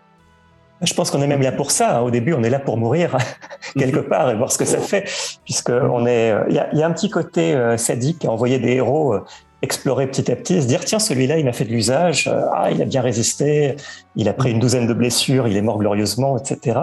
Je 0.83 0.95
pense 0.95 1.11
qu'on 1.11 1.23
est 1.23 1.27
même 1.27 1.43
là 1.43 1.53
pour 1.53 1.71
ça. 1.71 1.99
Hein. 1.99 2.01
Au 2.01 2.11
début, 2.11 2.35
on 2.35 2.43
est 2.43 2.51
là 2.51 2.59
pour 2.59 2.77
mourir 2.77 3.17
quelque 3.79 4.01
mhm. 4.01 4.09
part 4.09 4.31
et 4.31 4.35
voir 4.35 4.51
ce 4.51 4.59
que 4.59 4.65
ça 4.65 4.79
fait, 4.79 5.09
puisque 5.45 5.71
on 5.71 6.07
est. 6.07 6.35
Il 6.49 6.55
y 6.55 6.83
a, 6.83 6.87
un 6.87 6.93
petit 6.93 7.11
côté 7.11 7.55
euh, 7.55 7.77
sadique 7.77 8.25
à 8.25 8.31
envoyer 8.31 8.59
des 8.59 8.73
héros 8.73 9.15
euh, 9.15 9.25
explorer 9.63 10.09
petit 10.09 10.31
à 10.33 10.35
petit, 10.35 10.61
se 10.61 10.67
dire 10.67 10.85
tiens 10.85 10.99
celui-là 10.99 11.39
il 11.39 11.45
m'a 11.45 11.53
fait 11.53 11.65
de 11.65 11.71
l'usage, 11.71 12.27
euh, 12.27 12.43
ah 12.53 12.73
il 12.73 12.83
a 12.83 12.85
bien 12.85 13.01
résisté, 13.01 13.77
il 14.17 14.29
a 14.29 14.33
pris 14.33 14.51
une 14.51 14.59
douzaine 14.59 14.89
de 14.89 14.93
blessures, 14.93 15.47
il 15.47 15.57
est 15.57 15.63
mort 15.63 15.79
glorieusement, 15.79 16.37
etc. 16.37 16.81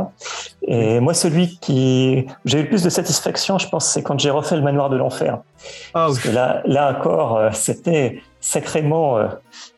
Et 0.66 1.02
moi 1.02 1.14
celui 1.14 1.58
qui 1.60 2.26
j'ai 2.46 2.60
eu 2.60 2.62
le 2.64 2.70
plus 2.70 2.82
de 2.82 2.90
satisfaction, 2.90 3.58
je 3.58 3.68
pense, 3.68 3.86
c'est 3.86 4.02
quand 4.02 4.18
j'ai 4.18 4.30
refait 4.30 4.56
le 4.56 4.62
manoir 4.62 4.90
de 4.90 4.96
l'enfer, 4.96 5.40
ah, 5.94 6.06
parce 6.08 6.20
que 6.20 6.30
là 6.30 6.62
là 6.66 6.96
encore 6.98 7.50
c'était 7.52 8.22
sacrément 8.50 9.20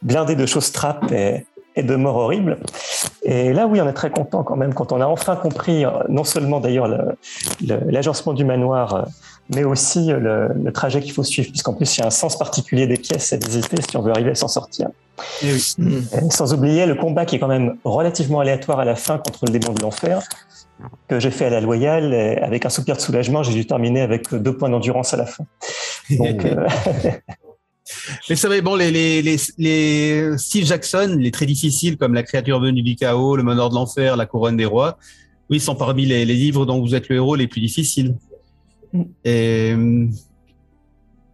blindé 0.02 0.36
de 0.36 0.46
choses 0.46 0.72
trappes 0.72 1.12
et, 1.12 1.46
et 1.76 1.84
de 1.84 1.96
morts 1.96 2.18
horribles. 2.18 2.58
Et 3.24 3.54
là, 3.54 3.68
oui, 3.68 3.80
on 3.82 3.88
est 3.88 3.94
très 3.94 4.10
content 4.10 4.44
quand 4.44 4.56
même 4.56 4.74
quand 4.74 4.92
on 4.92 5.00
a 5.00 5.06
enfin 5.06 5.36
compris, 5.36 5.86
euh, 5.86 5.90
non 6.10 6.24
seulement 6.24 6.60
d'ailleurs 6.60 6.90
l'agencement 7.62 8.34
du 8.34 8.44
manoir, 8.44 8.94
euh, 8.94 9.02
mais 9.54 9.64
aussi 9.64 10.08
le, 10.08 10.72
trajet 10.74 11.02
qu'il 11.02 11.14
faut 11.14 11.24
suivre, 11.24 11.50
puisqu'en 11.50 11.74
plus, 11.74 11.98
il 11.98 12.02
y 12.02 12.04
a 12.04 12.08
un 12.08 12.12
sens 12.12 12.38
particulier 12.38 12.88
des 12.88 12.98
pièces 12.98 13.34
à 13.34 13.38
visiter 13.38 13.78
si 13.82 13.98
on 13.98 14.02
veut 14.02 14.12
arriver 14.12 14.32
à 14.32 14.36
s'en 14.36 14.48
sortir. 14.48 14.90
Eh 15.44 15.58
sans 16.32 16.54
oublier 16.54 16.86
le 16.88 16.96
combat 16.96 17.26
qui 17.26 17.36
est 17.36 17.40
quand 17.40 17.48
même 17.48 17.78
relativement 17.84 18.40
aléatoire 18.40 18.80
à 18.80 18.86
la 18.86 18.96
fin 18.96 19.20
contre 19.20 19.46
le 19.46 19.52
démon 19.52 19.74
de 19.74 19.82
l'enfer, 19.82 20.24
que 21.08 21.20
j'ai 21.20 21.30
fait 21.30 21.46
à 21.46 21.50
la 21.52 21.62
loyale, 21.62 22.14
avec 22.42 22.66
un 22.66 22.70
soupir 22.70 22.96
de 22.96 23.02
soulagement, 23.02 23.44
j'ai 23.44 23.54
dû 23.54 23.68
terminer 23.68 24.02
avec 24.02 24.34
deux 24.34 24.58
points 24.58 24.70
d'endurance 24.70 25.14
à 25.14 25.18
la 25.18 25.28
fin. 25.28 25.46
Donc, 26.10 26.44
euh, 26.46 26.66
Mais 28.30 28.36
c'est 28.36 28.48
vrai, 28.48 28.62
bon, 28.62 28.76
les, 28.76 28.92
les, 28.92 29.22
les, 29.22 29.38
les, 29.58 30.38
Steve 30.38 30.66
Jackson, 30.66 31.18
les 31.20 31.32
très 31.32 31.46
difficiles 31.46 31.98
comme 31.98 32.14
La 32.14 32.24
créature 32.24 32.60
venue 32.60 32.82
du 32.82 32.96
chaos, 32.96 33.36
Le 33.36 33.44
meneur 33.44 33.70
de 33.70 33.76
l'enfer, 33.76 34.16
La 34.18 34.26
couronne 34.26 34.58
des 34.58 34.66
rois, 34.66 34.98
oui, 35.50 35.60
sont 35.60 35.76
parmi 35.76 36.06
les, 36.06 36.26
les, 36.26 36.34
livres 36.36 36.66
dont 36.66 36.80
vous 36.80 36.96
êtes 36.96 37.10
le 37.10 37.18
héros 37.18 37.36
les 37.36 37.48
plus 37.48 37.62
difficiles. 37.62 38.16
Mm. 38.94 39.04
Et, 39.26 39.76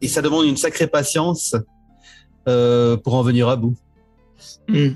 et 0.01 0.07
ça 0.07 0.21
demande 0.21 0.45
une 0.45 0.57
sacrée 0.57 0.87
patience 0.87 1.55
euh, 2.47 2.97
pour 2.97 3.15
en 3.15 3.23
venir 3.23 3.49
à 3.49 3.55
bout. 3.55 3.75
Mm. 4.67 4.89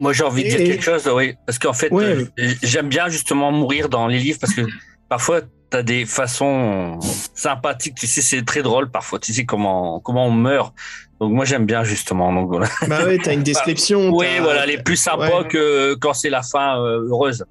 Moi, 0.00 0.12
j'ai 0.12 0.24
envie 0.24 0.42
de 0.42 0.48
dire 0.48 0.58
quelque 0.58 0.82
chose, 0.82 1.08
oui, 1.14 1.34
parce 1.46 1.58
qu'en 1.58 1.72
fait, 1.72 1.92
euh, 1.92 2.26
j'aime 2.62 2.88
bien 2.88 3.08
justement 3.08 3.52
mourir 3.52 3.88
dans 3.88 4.08
les 4.08 4.18
livres 4.18 4.38
parce 4.40 4.54
que 4.54 4.62
parfois, 5.08 5.42
t'as 5.72 5.82
des 5.82 6.04
façons 6.04 6.98
sympathiques, 7.34 7.94
tu 7.94 8.06
sais, 8.06 8.20
c'est 8.20 8.44
très 8.44 8.62
drôle 8.62 8.90
parfois, 8.90 9.18
tu 9.18 9.32
sais 9.32 9.46
comment 9.46 10.00
comment 10.00 10.26
on 10.26 10.30
meurt. 10.30 10.74
Donc 11.18 11.32
moi 11.32 11.46
j'aime 11.46 11.64
bien 11.64 11.82
justement. 11.82 12.30
Donc 12.32 12.48
voilà. 12.48 12.68
Bah 12.86 13.00
oui, 13.08 13.18
t'as 13.18 13.32
une 13.32 13.42
description. 13.42 14.10
oui, 14.10 14.26
voilà, 14.40 14.66
les 14.66 14.78
plus 14.78 14.96
sympas 14.96 15.44
que 15.44 15.94
quand 15.94 16.12
c'est 16.12 16.30
la 16.30 16.42
fin 16.42 16.78
euh, 16.78 17.08
heureuse. 17.08 17.44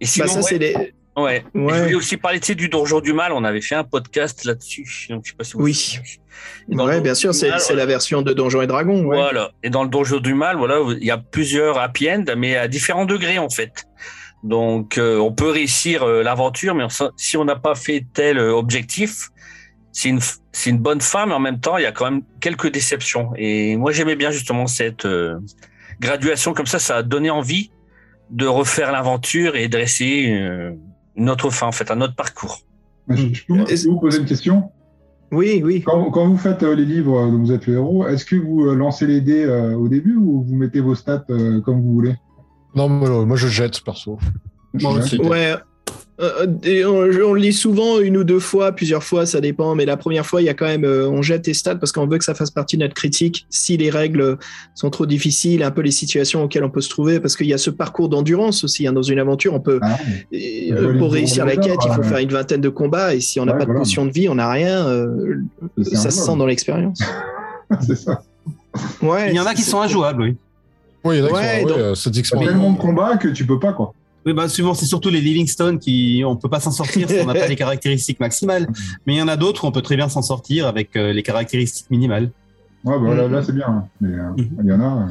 Et 0.00 0.06
sinon, 0.06 0.26
bah 0.26 0.32
ça, 0.32 0.42
c'est 0.42 0.58
les... 0.58 0.74
Ouais. 1.16 1.44
Je 1.54 1.60
voulais 1.60 1.94
aussi 1.94 2.16
parler 2.16 2.40
du 2.40 2.68
Donjon 2.68 3.00
du 3.00 3.12
Mal. 3.12 3.32
On 3.32 3.44
avait 3.44 3.60
fait 3.60 3.74
un 3.74 3.84
podcast 3.84 4.44
là-dessus. 4.44 5.06
Donc, 5.10 5.22
je 5.24 5.30
sais 5.30 5.36
pas 5.36 5.44
si 5.44 5.52
vous 5.52 5.62
oui. 5.62 5.98
Ouais, 6.68 7.00
bien 7.00 7.14
sûr, 7.14 7.34
c'est 7.34 7.74
la 7.74 7.86
version 7.86 8.22
de 8.22 8.32
Donjon 8.32 8.62
et 8.62 8.66
Dragon. 8.66 9.02
Voilà. 9.04 9.52
Et 9.62 9.70
dans 9.70 9.84
le 9.84 9.90
Donjon 9.90 10.18
du 10.18 10.34
Mal, 10.34 10.56
voilà, 10.56 10.80
il 10.98 11.04
y 11.04 11.10
a 11.10 11.18
plusieurs 11.18 11.78
happy 11.78 12.10
end, 12.10 12.24
mais 12.36 12.56
à 12.56 12.68
différents 12.68 13.04
degrés 13.04 13.38
en 13.38 13.50
fait. 13.50 13.86
Donc, 14.42 14.96
euh, 14.96 15.18
on 15.18 15.32
peut 15.32 15.50
réussir 15.50 16.02
euh, 16.02 16.22
l'aventure, 16.22 16.74
mais 16.74 16.84
si 17.16 17.36
on 17.36 17.44
n'a 17.44 17.56
pas 17.56 17.74
fait 17.74 18.06
tel 18.14 18.38
euh, 18.38 18.52
objectif, 18.52 19.28
c'est 19.92 20.08
une, 20.08 20.20
une 20.66 20.78
bonne 20.78 21.00
fin, 21.00 21.26
mais 21.26 21.34
en 21.34 21.40
même 21.40 21.60
temps, 21.60 21.76
il 21.76 21.82
y 21.82 21.86
a 21.86 21.92
quand 21.92 22.10
même 22.10 22.22
quelques 22.40 22.72
déceptions. 22.72 23.32
Et 23.36 23.76
moi, 23.76 23.92
j'aimais 23.92 24.16
bien 24.16 24.30
justement 24.30 24.66
cette 24.66 25.06
graduation 26.00 26.54
comme 26.54 26.66
ça. 26.66 26.78
Ça 26.78 26.98
a 26.98 27.02
donné 27.02 27.28
envie 27.28 27.70
de 28.30 28.46
refaire 28.46 28.92
l'aventure 28.92 29.56
et 29.56 29.68
dresser 29.68 30.32
une 31.16 31.28
autre 31.28 31.50
fin, 31.50 31.66
en 31.66 31.72
fait, 31.72 31.90
un 31.90 32.00
autre 32.00 32.14
parcours. 32.14 32.60
Je 33.08 33.44
peux 33.48 33.88
vous 33.88 34.00
poser 34.00 34.20
une 34.20 34.26
question? 34.26 34.70
Oui, 35.32 35.62
oui. 35.64 35.82
Quand, 35.82 36.10
quand 36.10 36.28
vous 36.28 36.36
faites 36.36 36.62
euh, 36.64 36.74
les 36.74 36.84
livres 36.84 37.30
dont 37.30 37.38
vous 37.38 37.52
êtes 37.52 37.66
le 37.66 37.74
héros, 37.74 38.06
est-ce 38.06 38.24
que 38.24 38.34
vous 38.34 38.64
lancez 38.74 39.06
les 39.06 39.20
dés 39.20 39.44
euh, 39.44 39.76
au 39.76 39.88
début 39.88 40.16
ou 40.16 40.42
vous 40.42 40.56
mettez 40.56 40.80
vos 40.80 40.96
stats 40.96 41.24
euh, 41.30 41.60
comme 41.60 41.80
vous 41.80 41.92
voulez? 41.92 42.16
Non, 42.74 42.88
moi, 42.88 43.24
moi, 43.24 43.36
je 43.36 43.48
jette 43.48 43.80
perso. 43.80 44.18
Moi 44.74 44.92
aussi. 44.94 45.18
Ouais. 45.18 45.54
Euh, 46.20 46.46
et 46.64 46.84
on, 46.84 46.98
on 46.98 47.32
le 47.32 47.36
lit 47.40 47.52
souvent 47.54 47.98
une 47.98 48.18
ou 48.18 48.24
deux 48.24 48.40
fois, 48.40 48.72
plusieurs 48.72 49.02
fois, 49.02 49.24
ça 49.24 49.40
dépend. 49.40 49.74
Mais 49.74 49.86
la 49.86 49.96
première 49.96 50.26
fois, 50.26 50.42
il 50.42 50.44
y 50.44 50.48
a 50.50 50.54
quand 50.54 50.66
même, 50.66 50.84
euh, 50.84 51.08
on 51.08 51.22
jette 51.22 51.42
tes 51.42 51.54
stats 51.54 51.76
parce 51.76 51.92
qu'on 51.92 52.06
veut 52.06 52.18
que 52.18 52.24
ça 52.24 52.34
fasse 52.34 52.50
partie 52.50 52.76
de 52.76 52.82
notre 52.82 52.92
critique. 52.94 53.46
Si 53.48 53.78
les 53.78 53.88
règles 53.88 54.36
sont 54.74 54.90
trop 54.90 55.06
difficiles, 55.06 55.62
un 55.62 55.70
peu 55.70 55.80
les 55.80 55.90
situations 55.90 56.44
auxquelles 56.44 56.62
on 56.62 56.68
peut 56.68 56.82
se 56.82 56.90
trouver, 56.90 57.20
parce 57.20 57.36
qu'il 57.38 57.46
y 57.46 57.54
a 57.54 57.58
ce 57.58 57.70
parcours 57.70 58.10
d'endurance 58.10 58.64
aussi. 58.64 58.86
hein. 58.86 58.92
Dans 58.92 59.02
une 59.02 59.18
aventure, 59.18 59.54
on 59.54 59.60
peut, 59.60 59.78
Ah, 59.80 59.96
et, 60.30 60.70
euh, 60.74 60.92
les 60.92 60.98
pour 60.98 61.10
réussir 61.10 61.46
la 61.46 61.56
quête, 61.56 61.78
il 61.86 61.90
faut 61.94 62.02
ouais. 62.02 62.06
faire 62.08 62.18
une 62.18 62.28
vingtaine 62.32 62.60
de 62.60 62.68
combats. 62.68 63.14
Et 63.14 63.20
si 63.20 63.40
on 63.40 63.46
n'a 63.46 63.52
Ouais, 63.54 63.58
pas 63.60 63.64
de 63.64 63.72
potion 63.78 64.04
de 64.04 64.12
vie, 64.12 64.28
on 64.28 64.34
n'a 64.34 64.50
rien. 64.50 64.86
euh, 64.88 65.36
ça 65.82 66.10
se 66.10 66.20
sent 66.20 66.36
dans 66.36 66.46
l'expérience. 66.46 67.00
C'est 67.80 67.96
ça. 67.96 68.22
Ouais. 69.00 69.30
Il 69.30 69.36
y 69.36 69.40
en 69.40 69.46
a 69.46 69.54
qui 69.54 69.62
sont 69.62 69.80
injouables, 69.80 70.22
oui. 70.22 70.36
Oui, 71.04 71.16
il 71.16 71.18
y 71.18 71.22
en 71.22 71.26
a 71.26 71.28
qui 71.28 71.60
sont- 71.62 71.66
donc- 71.68 71.78
euh, 71.78 71.94
a 71.94 72.18
expérience. 72.18 72.48
tellement 72.50 72.72
de 72.72 72.78
combats 72.78 73.16
que 73.16 73.28
tu 73.28 73.46
peux 73.46 73.58
pas, 73.58 73.72
quoi. 73.72 73.94
Oui, 74.26 74.34
bah, 74.34 74.48
souvent, 74.50 74.74
c'est 74.74 74.84
surtout 74.84 75.08
les 75.08 75.20
Livingstone 75.22 75.78
qui, 75.78 76.22
on 76.26 76.36
peut 76.36 76.50
pas 76.50 76.60
s'en 76.60 76.70
sortir 76.72 77.08
si 77.08 77.16
on 77.22 77.26
n'a 77.26 77.32
pas 77.34 77.46
les 77.48 77.56
caractéristiques 77.56 78.20
maximales. 78.20 78.68
Mais 79.06 79.14
il 79.14 79.18
y 79.18 79.22
en 79.22 79.28
a 79.28 79.36
d'autres 79.36 79.64
où 79.64 79.66
on 79.68 79.72
peut 79.72 79.80
très 79.80 79.96
bien 79.96 80.10
s'en 80.10 80.20
sortir 80.22 80.66
avec 80.66 80.94
euh, 80.96 81.12
les 81.12 81.22
caractéristiques 81.22 81.90
minimales. 81.90 82.30
Ouais, 82.84 82.98
bah, 82.98 83.14
là, 83.14 83.28
là, 83.28 83.42
c'est 83.42 83.54
bien. 83.54 83.66
hein. 83.68 83.84
Mais 84.00 84.14
euh, 84.18 84.30
Mhm. 84.36 84.48
il 84.62 84.66
y 84.68 84.72
en 84.72 84.80
a. 84.80 85.08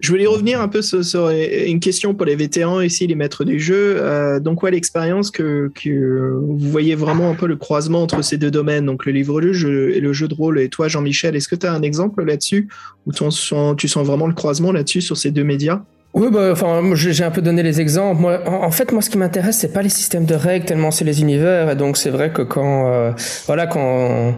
Je 0.00 0.12
voulais 0.12 0.26
revenir 0.26 0.60
un 0.60 0.68
peu 0.68 0.80
sur, 0.80 1.28
une 1.30 1.80
question 1.80 2.14
pour 2.14 2.24
les 2.24 2.36
vétérans 2.36 2.80
ici, 2.80 3.06
les 3.06 3.16
maîtres 3.16 3.44
du 3.44 3.58
jeu. 3.58 3.96
Euh, 3.98 4.38
donc, 4.38 4.62
ouais, 4.62 4.70
l'expérience 4.70 5.30
que, 5.30 5.72
vous 5.84 6.58
voyez 6.58 6.94
vraiment 6.94 7.30
un 7.30 7.34
peu 7.34 7.46
le 7.46 7.56
croisement 7.56 8.02
entre 8.02 8.22
ces 8.22 8.38
deux 8.38 8.50
domaines, 8.50 8.86
donc 8.86 9.06
le 9.06 9.12
livre 9.12 9.40
jeu 9.52 9.90
et 9.94 10.00
le 10.00 10.12
jeu 10.12 10.28
de 10.28 10.34
rôle. 10.34 10.60
Et 10.60 10.68
toi, 10.68 10.88
Jean-Michel, 10.88 11.34
est-ce 11.34 11.48
que 11.48 11.56
tu 11.56 11.66
as 11.66 11.72
un 11.72 11.82
exemple 11.82 12.22
là-dessus 12.24 12.68
où 13.06 13.12
sens, 13.12 13.52
tu 13.76 13.88
sens 13.88 14.06
vraiment 14.06 14.26
le 14.26 14.34
croisement 14.34 14.70
là-dessus 14.70 15.00
sur 15.00 15.16
ces 15.16 15.30
deux 15.30 15.44
médias? 15.44 15.82
Oui, 16.14 16.28
bah, 16.32 16.48
enfin, 16.52 16.80
j'ai 16.94 17.22
un 17.22 17.30
peu 17.30 17.42
donné 17.42 17.62
les 17.62 17.80
exemples. 17.80 18.20
Moi, 18.20 18.40
en, 18.46 18.64
en 18.64 18.70
fait, 18.70 18.90
moi, 18.92 19.02
ce 19.02 19.10
qui 19.10 19.18
m'intéresse, 19.18 19.58
c'est 19.58 19.72
pas 19.72 19.82
les 19.82 19.88
systèmes 19.90 20.24
de 20.24 20.34
règles, 20.34 20.64
tellement 20.64 20.90
c'est 20.90 21.04
les 21.04 21.20
univers. 21.20 21.70
Et 21.70 21.76
donc, 21.76 21.96
c'est 21.96 22.10
vrai 22.10 22.30
que 22.30 22.42
quand, 22.42 22.90
euh, 22.90 23.12
voilà, 23.46 23.66
quand, 23.66 24.34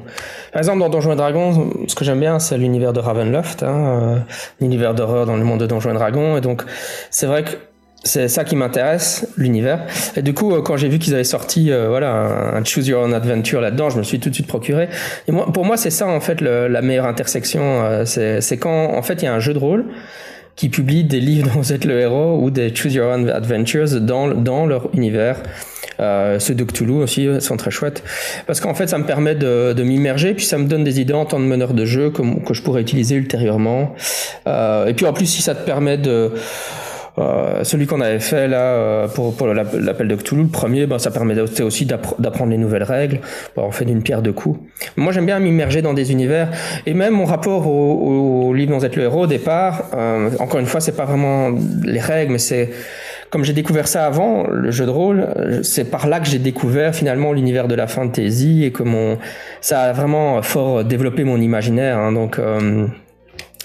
par 0.52 0.58
exemple, 0.60 0.80
dans 0.80 0.88
Donjons 0.88 1.12
et 1.12 1.16
Dragons, 1.16 1.70
ce 1.86 1.94
que 1.94 2.04
j'aime 2.04 2.20
bien, 2.20 2.38
c'est 2.38 2.58
l'univers 2.58 2.92
de 2.92 2.98
Ravenloft, 3.00 3.62
hein, 3.62 3.68
euh, 4.02 4.16
l'univers 4.60 4.94
d'horreur 4.94 5.26
dans 5.26 5.36
le 5.36 5.44
monde 5.44 5.60
de 5.60 5.66
Donjons 5.66 5.90
et 5.90 5.94
Dragons. 5.94 6.36
Et 6.36 6.40
donc, 6.40 6.64
c'est 7.08 7.26
vrai 7.26 7.44
que 7.44 7.50
c'est 8.02 8.28
ça 8.28 8.44
qui 8.44 8.56
m'intéresse, 8.56 9.28
l'univers. 9.36 9.86
Et 10.16 10.22
du 10.22 10.34
coup, 10.34 10.52
euh, 10.52 10.62
quand 10.62 10.76
j'ai 10.76 10.88
vu 10.88 10.98
qu'ils 10.98 11.14
avaient 11.14 11.22
sorti, 11.24 11.70
euh, 11.70 11.88
voilà, 11.88 12.52
un, 12.56 12.64
Choose 12.64 12.88
Your 12.88 13.04
Own 13.04 13.14
Adventure 13.14 13.60
là-dedans, 13.60 13.90
je 13.90 13.96
me 13.98 14.02
suis 14.02 14.18
tout 14.18 14.28
de 14.28 14.34
suite 14.34 14.48
procuré. 14.48 14.88
Et 15.28 15.32
moi, 15.32 15.50
pour 15.52 15.64
moi, 15.64 15.76
c'est 15.76 15.90
ça 15.90 16.08
en 16.08 16.20
fait 16.20 16.40
le- 16.40 16.66
la 16.66 16.82
meilleure 16.82 17.06
intersection. 17.06 17.62
euh, 17.62 18.04
c'est 18.04 18.56
quand, 18.58 18.92
en 18.96 19.02
fait, 19.02 19.22
il 19.22 19.26
y 19.26 19.28
a 19.28 19.34
un 19.34 19.40
jeu 19.40 19.54
de 19.54 19.58
rôle 19.58 19.84
qui 20.56 20.68
publient 20.68 21.04
des 21.04 21.20
livres 21.20 21.48
dont 21.48 21.60
vous 21.60 21.72
êtes 21.72 21.84
le 21.84 21.98
héros 22.00 22.38
ou 22.40 22.50
des 22.50 22.74
Choose 22.74 22.94
Your 22.94 23.12
Own 23.12 23.30
Adventures 23.30 24.00
dans, 24.00 24.28
dans 24.28 24.66
leur 24.66 24.88
univers. 24.94 25.42
Euh, 25.98 26.38
ceux 26.38 26.54
de 26.54 26.64
Cthulhu 26.64 26.92
aussi 26.92 27.28
sont 27.40 27.56
très 27.56 27.70
chouettes 27.70 28.02
parce 28.46 28.60
qu'en 28.60 28.72
fait 28.74 28.86
ça 28.86 28.96
me 28.96 29.04
permet 29.04 29.34
de, 29.34 29.74
de 29.74 29.82
m'immerger 29.82 30.32
puis 30.32 30.46
ça 30.46 30.56
me 30.56 30.66
donne 30.66 30.82
des 30.82 30.98
idées 30.98 31.12
en 31.12 31.26
tant 31.26 31.36
que 31.36 31.42
meneur 31.42 31.74
de 31.74 31.84
jeu 31.84 32.10
que, 32.10 32.22
que 32.42 32.54
je 32.54 32.62
pourrais 32.62 32.80
utiliser 32.80 33.16
ultérieurement 33.16 33.94
Euh, 34.46 34.86
et 34.86 34.94
puis 34.94 35.06
en 35.06 35.12
plus 35.12 35.26
si 35.26 35.42
ça 35.42 35.54
te 35.54 35.64
permet 35.64 35.98
de 35.98 36.32
euh, 37.18 37.64
celui 37.64 37.86
qu'on 37.86 38.00
avait 38.00 38.20
fait 38.20 38.48
là 38.48 38.60
euh, 38.60 39.08
pour, 39.08 39.34
pour 39.36 39.46
la- 39.48 39.64
l'appel 39.78 40.08
de 40.08 40.14
Cthulhu, 40.14 40.42
le 40.42 40.48
premier, 40.48 40.86
ben, 40.86 40.98
ça 40.98 41.10
permet 41.10 41.38
aussi 41.60 41.84
d'appre- 41.86 42.14
d'apprendre 42.20 42.50
les 42.50 42.58
nouvelles 42.58 42.82
règles. 42.84 43.20
Bon, 43.56 43.64
on 43.64 43.70
fait 43.70 43.84
d'une 43.84 44.02
pierre 44.02 44.22
deux 44.22 44.32
coups. 44.32 44.58
Moi, 44.96 45.12
j'aime 45.12 45.26
bien 45.26 45.38
m'immerger 45.40 45.82
dans 45.82 45.92
des 45.94 46.12
univers 46.12 46.48
et 46.86 46.94
même 46.94 47.14
mon 47.14 47.24
rapport 47.24 47.66
au, 47.66 48.48
au 48.48 48.54
livre 48.54 48.72
dont 48.72 48.80
êtes 48.84 48.96
le 48.96 49.02
héros 49.04 49.24
au 49.24 49.26
départ. 49.26 49.84
euh, 49.94 50.30
encore 50.38 50.60
une 50.60 50.66
fois, 50.66 50.80
c'est 50.80 50.96
pas 50.96 51.04
vraiment 51.04 51.50
les 51.84 52.00
règles, 52.00 52.32
mais 52.32 52.38
c'est 52.38 52.70
comme 53.30 53.44
j'ai 53.44 53.52
découvert 53.52 53.86
ça 53.86 54.06
avant, 54.06 54.46
le 54.50 54.70
jeu 54.72 54.86
de 54.86 54.90
rôle, 54.90 55.28
c'est 55.62 55.84
par 55.88 56.08
là 56.08 56.18
que 56.18 56.26
j'ai 56.26 56.40
découvert 56.40 56.94
finalement 56.96 57.32
l'univers 57.32 57.68
de 57.68 57.76
la 57.76 57.86
fantasy 57.86 58.64
et 58.64 58.72
mon 58.82 59.18
ça 59.60 59.82
a 59.82 59.92
vraiment 59.92 60.42
fort 60.42 60.82
développé 60.84 61.22
mon 61.22 61.40
imaginaire. 61.40 61.96
hein. 61.98 62.10
donc 62.10 62.40
euh, 62.40 62.86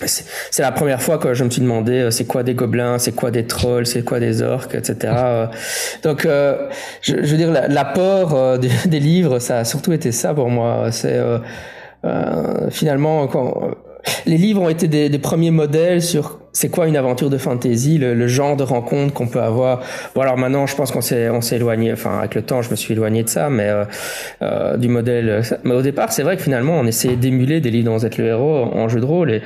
c'est 0.06 0.62
la 0.62 0.72
première 0.74 1.02
fois 1.02 1.18
que 1.18 1.34
je 1.34 1.44
me 1.46 1.50
suis 1.50 1.62
demandé 1.62 1.94
euh, 1.94 2.12
c'est 2.12 2.26
quoi 2.26 2.44
des 2.44 2.54
gobelins, 2.54 2.98
c'est 3.00 3.14
quoi 3.14 3.32
des 3.32 3.48
trolls, 3.48 3.86
c'est 3.86 4.04
quoi 4.04 4.20
des 4.20 4.42
orques, 4.42 4.76
etc. 4.76 5.14
Euh, 5.16 5.48
Donc, 6.04 6.26
euh, 6.26 6.68
je, 7.02 7.16
je 7.24 7.32
veux 7.32 7.38
dire, 7.38 7.52
la- 7.52 7.68
l'apport 7.70 8.34
euh, 8.36 8.58
des, 8.58 8.70
des 8.88 9.00
livres, 9.00 9.40
ça 9.40 9.60
a 9.60 9.64
surtout 9.64 9.94
été 9.94 10.12
ça 10.12 10.34
pour 10.34 10.50
moi. 10.50 10.92
C'est 10.92 11.14
euh, 11.16 11.40
euh, 12.06 12.70
finalement 12.70 13.26
quand 13.28 13.72
les 14.26 14.38
livres 14.38 14.62
ont 14.62 14.70
été 14.70 14.88
des, 14.88 15.10
des 15.10 15.18
premiers 15.20 15.50
modèles 15.52 16.02
sur 16.02 16.40
c'est 16.56 16.70
quoi 16.70 16.88
une 16.88 16.96
aventure 16.96 17.30
de 17.30 17.38
fantasy, 17.38 17.98
le, 17.98 18.14
le 18.14 18.28
genre 18.28 18.56
de 18.56 18.64
rencontre 18.64 19.14
qu'on 19.14 19.28
peut 19.28 19.42
avoir? 19.42 19.82
Bon 20.16 20.22
alors 20.22 20.38
maintenant, 20.38 20.66
je 20.68 20.76
pense 20.76 20.90
qu'on 20.92 21.02
s'est 21.02 21.30
on 21.30 21.42
s'est 21.42 21.58
éloigné. 21.58 21.92
Enfin, 21.92 22.20
avec 22.20 22.34
le 22.34 22.42
temps, 22.44 22.62
je 22.62 22.72
me 22.72 22.76
suis 22.78 22.94
éloigné 22.94 23.24
de 23.24 23.30
ça, 23.30 23.50
mais 23.50 23.68
euh, 23.68 23.84
euh, 24.42 24.78
du 24.78 24.88
modèle. 24.88 25.42
Mais 25.66 25.74
au 25.76 25.82
départ, 25.82 26.14
c'est 26.14 26.24
vrai 26.24 26.38
que 26.38 26.42
finalement, 26.44 26.80
on 26.80 26.88
essayait 26.88 27.18
d'émuler 27.18 27.60
des 27.60 27.72
livres 27.72 27.86
dont 27.92 27.98
vous 27.98 28.08
le 28.18 28.26
héros 28.26 28.56
en 28.74 28.88
jeu 28.88 29.02
de 29.02 29.06
rôle 29.06 29.32
et 29.32 29.42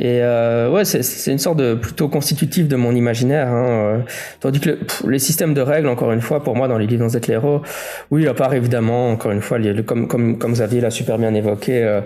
et 0.00 0.20
euh, 0.22 0.68
ouais, 0.70 0.84
c'est- 0.84 1.30
une 1.30 1.38
sorte 1.38 1.58
de 1.58 1.74
plutôt 1.74 2.08
constitutif 2.08 2.66
de 2.66 2.76
mon 2.76 2.92
imaginaire. 2.94 3.48
Hein, 3.48 3.66
euh. 3.68 3.98
tandis 4.40 4.58
que 4.60 4.70
le- 4.70 4.76
pff, 4.78 5.04
les 5.08 5.18
systèmes 5.20 5.54
de 5.54 5.60
règles, 5.60 5.88
encore 5.88 6.10
une 6.12 6.20
fois, 6.20 6.42
pour 6.42 6.56
moi, 6.56 6.66
dans 6.66 6.78
les 6.78 6.86
livres 6.86 7.04
dont 7.04 7.08
vous 7.08 7.18
les 7.28 7.34
héros, 7.34 7.62
oui, 8.10 8.26
à 8.26 8.34
part 8.34 8.52
évidemment, 8.54 9.10
encore 9.12 9.30
une 9.30 9.42
fois, 9.42 9.58
le- 9.58 9.82
comme 9.84 10.08
comme 10.08 10.38
comme 10.38 10.52
Xavier 10.54 10.80
l'a 10.80 10.90
super 10.90 11.18
bien 11.18 11.32
évoqué, 11.34 11.84
euh, 11.84 12.00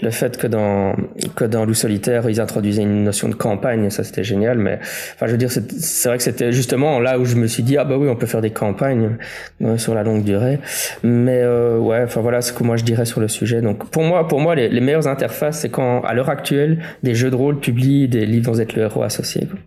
le 0.00 0.10
fait 0.10 0.36
que 0.36 0.48
dans 0.48 0.96
que 1.36 1.44
dans 1.44 1.64
Loup 1.64 1.74
solitaire, 1.74 2.28
ils 2.28 2.40
introduisaient 2.40 2.82
une 2.82 3.04
notion 3.04 3.28
de 3.28 3.34
campagne, 3.34 3.90
ça 3.92 4.02
c'était 4.04 4.24
génial. 4.24 4.58
Mais 4.58 4.78
enfin, 5.14 5.26
je 5.26 5.32
veux 5.32 5.38
dire, 5.38 5.50
c'est 5.50 6.08
vrai 6.08 6.18
que 6.18 6.24
c'était 6.24 6.50
justement 6.52 6.98
là 7.00 7.18
où 7.18 7.24
je 7.24 7.36
me 7.36 7.46
suis 7.46 7.62
dit 7.62 7.76
ah 7.76 7.84
bah 7.84 7.96
oui, 7.98 8.08
on 8.08 8.16
peut 8.16 8.26
faire 8.26 8.40
des 8.40 8.50
campagnes 8.50 9.16
euh, 9.62 9.78
sur 9.78 9.94
la 9.94 10.02
longue 10.02 10.24
durée. 10.24 10.58
Mais 11.02 11.40
euh, 11.42 11.78
ouais, 11.78 12.02
enfin 12.04 12.20
voilà 12.20 12.40
ce 12.42 12.52
que 12.52 12.64
moi 12.64 12.76
je 12.76 12.84
dirais 12.84 13.04
sur 13.04 13.20
le 13.20 13.28
sujet. 13.28 13.60
Donc 13.62 13.88
pour 13.90 14.02
moi, 14.02 14.26
pour 14.26 14.40
moi, 14.40 14.54
les, 14.54 14.68
les 14.68 14.80
meilleures 14.80 15.06
interfaces, 15.08 15.60
c'est 15.60 15.70
quand 15.70 16.00
à 16.02 16.14
l'heure 16.14 16.28
actuelle, 16.30 16.82
des 17.02 17.14
jeux 17.14 17.30
de 17.30 17.36
rôle 17.36 17.60
publient 17.60 18.08
des 18.08 18.26
livres 18.26 18.46
dont 18.46 18.52
vous 18.52 18.60
êtes 18.60 18.74
le 18.74 18.82
héros 18.82 19.02
associé. 19.02 19.46
quoi. 19.46 19.58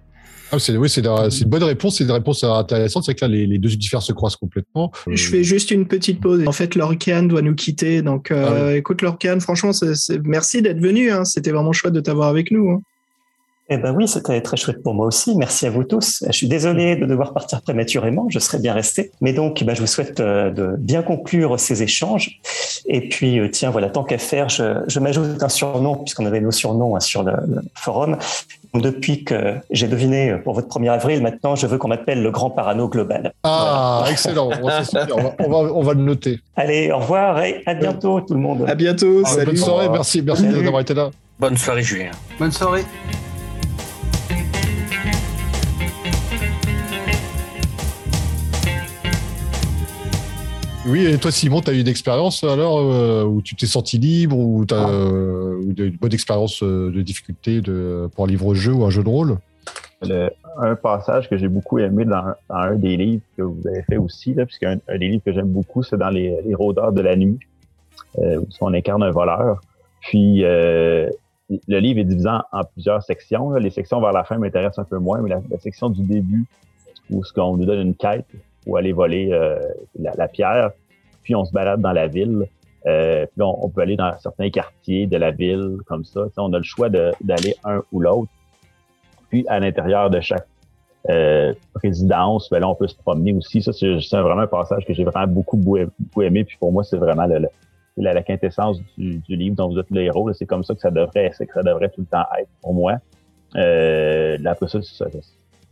Ah, 0.51 0.59
c'est 0.59 0.77
oui, 0.77 0.87
c'est 0.89 1.01
une 1.03 1.49
bonne 1.49 1.63
réponse, 1.63 1.97
c'est 1.97 2.03
une 2.03 2.11
réponse 2.11 2.43
intéressante. 2.43 3.03
C'est 3.03 3.15
que 3.15 3.25
là, 3.25 3.27
les, 3.27 3.47
les 3.47 3.57
deux 3.57 3.73
univers 3.73 4.03
se 4.03 4.13
croisent 4.13 4.35
complètement. 4.35 4.91
Je 5.09 5.27
fais 5.27 5.43
juste 5.43 5.71
une 5.71 5.87
petite 5.87 6.21
pause. 6.21 6.43
En 6.45 6.51
fait, 6.51 6.75
Lorcan 6.75 7.23
doit 7.23 7.41
nous 7.41 7.55
quitter. 7.55 8.03
Donc, 8.03 8.29
euh, 8.29 8.67
Ah 8.69 8.75
écoute, 8.75 9.01
Lorcan, 9.01 9.39
franchement, 9.39 9.71
merci 10.23 10.61
d'être 10.61 10.79
venu. 10.79 11.11
hein. 11.11 11.25
C'était 11.25 11.49
vraiment 11.51 11.73
chouette 11.73 11.93
de 11.93 11.99
t'avoir 11.99 12.29
avec 12.29 12.51
nous. 12.51 12.69
hein. 12.69 12.81
Eh 13.67 13.77
ben 13.77 13.95
oui, 13.95 14.07
c'était 14.07 14.39
très 14.41 14.57
chouette 14.57 14.83
pour 14.83 14.93
moi 14.93 15.07
aussi. 15.07 15.35
Merci 15.35 15.65
à 15.65 15.71
vous 15.71 15.83
tous. 15.83 16.23
Je 16.27 16.31
suis 16.31 16.47
désolé 16.47 16.95
de 16.95 17.05
devoir 17.07 17.33
partir 17.33 17.61
prématurément. 17.63 18.27
Je 18.29 18.37
serais 18.37 18.59
bien 18.59 18.73
resté. 18.73 19.11
Mais 19.21 19.33
donc, 19.33 19.63
ben, 19.63 19.75
je 19.75 19.81
vous 19.81 19.87
souhaite 19.87 20.19
euh, 20.19 20.51
de 20.51 20.75
bien 20.77 21.01
conclure 21.01 21.59
ces 21.59 21.81
échanges. 21.81 22.39
Et 22.85 23.09
puis, 23.09 23.39
euh, 23.39 23.49
tiens, 23.49 23.71
voilà, 23.71 23.89
tant 23.89 24.03
qu'à 24.03 24.19
faire, 24.19 24.49
je, 24.49 24.83
je 24.87 24.99
m'ajoute 24.99 25.41
un 25.41 25.49
surnom, 25.49 25.95
puisqu'on 25.95 26.27
avait 26.27 26.41
nos 26.41 26.51
surnoms 26.51 26.95
hein, 26.95 26.99
sur 26.99 27.23
le, 27.23 27.33
le 27.47 27.61
forum. 27.73 28.17
Donc, 28.75 28.83
depuis 28.83 29.23
que 29.23 29.55
j'ai 29.71 29.87
deviné 29.87 30.29
euh, 30.29 30.37
pour 30.37 30.53
votre 30.53 30.67
1er 30.67 30.91
avril, 30.91 31.23
maintenant, 31.23 31.55
je 31.55 31.65
veux 31.65 31.79
qu'on 31.79 31.87
m'appelle 31.87 32.21
le 32.21 32.29
grand 32.29 32.51
parano 32.51 32.87
global. 32.87 33.33
Ah, 33.43 34.05
excellent. 34.11 34.51
On, 34.61 34.67
va, 34.67 34.83
on, 35.39 35.49
va, 35.49 35.57
on 35.73 35.81
va 35.81 35.93
le 35.95 36.03
noter. 36.03 36.39
Allez, 36.55 36.91
au 36.91 36.99
revoir 36.99 37.41
et 37.41 37.63
à 37.65 37.73
bientôt 37.73 38.21
tout 38.21 38.35
le 38.35 38.41
monde. 38.41 38.65
À 38.67 38.75
bientôt. 38.75 39.23
Ah, 39.25 39.29
salut. 39.29 39.45
bonne 39.47 39.57
soirée. 39.57 39.89
Merci, 39.89 40.21
merci 40.21 40.43
d'avoir 40.43 40.81
été 40.81 40.93
là. 40.93 41.09
Bonne 41.39 41.57
soirée, 41.57 41.81
Julien. 41.81 42.11
Bonne 42.37 42.51
soirée. 42.51 42.83
Oui, 50.87 51.05
et 51.07 51.17
toi, 51.17 51.31
Simon, 51.31 51.61
tu 51.61 51.71
as 51.71 51.73
eu 51.73 51.79
une 51.81 51.87
expérience 51.87 52.43
alors 52.43 52.77
euh, 52.79 53.23
où 53.23 53.41
tu 53.41 53.55
t'es 53.55 53.65
senti 53.65 53.97
libre 53.97 54.37
ou 54.37 54.65
tu 54.65 54.73
as 54.75 54.87
une 54.87 55.97
bonne 55.99 56.13
expérience 56.13 56.61
euh, 56.61 56.91
de 56.91 57.01
difficulté 57.01 57.59
de, 57.61 58.07
pour 58.13 58.25
un 58.25 58.27
livre-jeu 58.27 58.71
ou 58.71 58.85
un 58.85 58.91
jeu 58.91 59.03
de 59.03 59.09
rôle? 59.09 59.37
Le- 60.03 60.29
un 60.59 60.75
passage 60.75 61.27
que 61.27 61.37
j'ai 61.37 61.47
beaucoup 61.47 61.79
aimé 61.79 62.05
dans, 62.05 62.33
dans 62.47 62.55
un 62.55 62.75
des 62.75 62.97
livres 62.97 63.23
que 63.35 63.41
vous 63.41 63.67
avez 63.67 63.81
fait 63.81 63.97
aussi, 63.97 64.35
là, 64.35 64.45
puisque 64.45 64.63
un, 64.63 64.77
un 64.87 64.97
des 64.99 65.07
livres 65.07 65.23
que 65.25 65.33
j'aime 65.33 65.47
beaucoup, 65.47 65.81
c'est 65.81 65.97
dans 65.97 66.11
les, 66.11 66.37
les 66.45 66.53
rôdeurs 66.53 66.93
de 66.93 67.01
la 67.01 67.15
nuit, 67.15 67.39
euh, 68.19 68.39
où 68.39 68.47
on 68.61 68.73
incarne 68.73 69.01
un 69.01 69.11
voleur. 69.11 69.61
Puis 70.01 70.43
euh, 70.43 71.09
le 71.67 71.79
livre 71.79 71.99
est 71.99 72.03
divisé 72.03 72.29
en, 72.29 72.43
en 72.51 72.63
plusieurs 72.63 73.01
sections. 73.01 73.49
là. 73.49 73.59
Les 73.59 73.71
sections 73.71 73.99
vers 73.99 74.11
la 74.11 74.23
fin 74.23 74.37
m'intéressent 74.37 74.79
un 74.79 74.87
peu 74.87 74.99
moins, 74.99 75.19
mais 75.21 75.29
la, 75.29 75.41
la 75.49 75.57
section 75.57 75.89
du 75.89 76.03
début, 76.03 76.45
où 77.09 77.23
ce 77.23 77.33
qu'on 77.33 77.57
nous 77.57 77.65
donne 77.65 77.81
une 77.87 77.95
quête 77.95 78.27
pour 78.65 78.77
aller 78.77 78.91
voler 78.91 79.29
euh, 79.31 79.59
la, 79.97 80.11
la 80.17 80.27
pierre, 80.27 80.71
puis 81.23 81.35
on 81.35 81.45
se 81.45 81.53
balade 81.53 81.79
dans 81.79 81.93
la 81.93 82.07
ville. 82.07 82.47
Euh, 82.87 83.25
puis 83.25 83.41
on, 83.41 83.65
on 83.65 83.69
peut 83.69 83.81
aller 83.81 83.95
dans 83.95 84.11
certains 84.19 84.49
quartiers 84.49 85.07
de 85.07 85.17
la 85.17 85.31
ville 85.31 85.77
comme 85.87 86.03
ça. 86.03 86.25
On 86.37 86.53
a 86.53 86.57
le 86.57 86.63
choix 86.63 86.89
d'aller 86.89 87.55
un 87.63 87.81
ou 87.91 87.99
l'autre. 87.99 88.31
Puis 89.29 89.45
à 89.47 89.59
l'intérieur 89.59 90.09
de 90.11 90.19
chaque 90.19 90.45
euh, 91.09 91.53
résidence, 91.75 92.49
ben 92.51 92.59
là, 92.59 92.69
on 92.69 92.75
peut 92.75 92.87
se 92.87 92.95
promener 92.95 93.33
aussi. 93.33 93.61
Ça, 93.61 93.73
c'est 93.73 93.95
vraiment 94.11 94.41
un 94.41 94.47
passage 94.47 94.85
que 94.85 94.93
j'ai 94.93 95.03
vraiment 95.03 95.31
beaucoup, 95.31 95.57
beaucoup 95.57 96.21
aimé. 96.21 96.43
Puis 96.43 96.57
pour 96.59 96.71
moi, 96.71 96.83
c'est 96.83 96.97
vraiment 96.97 97.25
le, 97.25 97.39
le- 97.39 97.49
la, 97.97 98.13
la 98.13 98.23
quintessence 98.23 98.79
du, 98.97 99.19
du 99.19 99.35
livre 99.35 99.55
dont 99.55 99.69
vous 99.69 99.79
êtes 99.79 99.89
le 99.89 100.01
héros. 100.01 100.31
C'est 100.33 100.45
comme 100.45 100.63
ça 100.63 100.75
que 100.75 100.81
ça 100.81 100.91
devrait, 100.91 101.31
c'est 101.33 101.47
que 101.47 101.53
ça 101.53 101.63
devrait 101.63 101.89
tout 101.89 102.01
le 102.01 102.07
temps 102.07 102.25
être 102.37 102.49
pour 102.61 102.73
moi. 102.73 102.97
Euh, 103.55 104.37
là, 104.39 104.51
après 104.51 104.67
ça, 104.67 104.79
c'est 104.81 104.95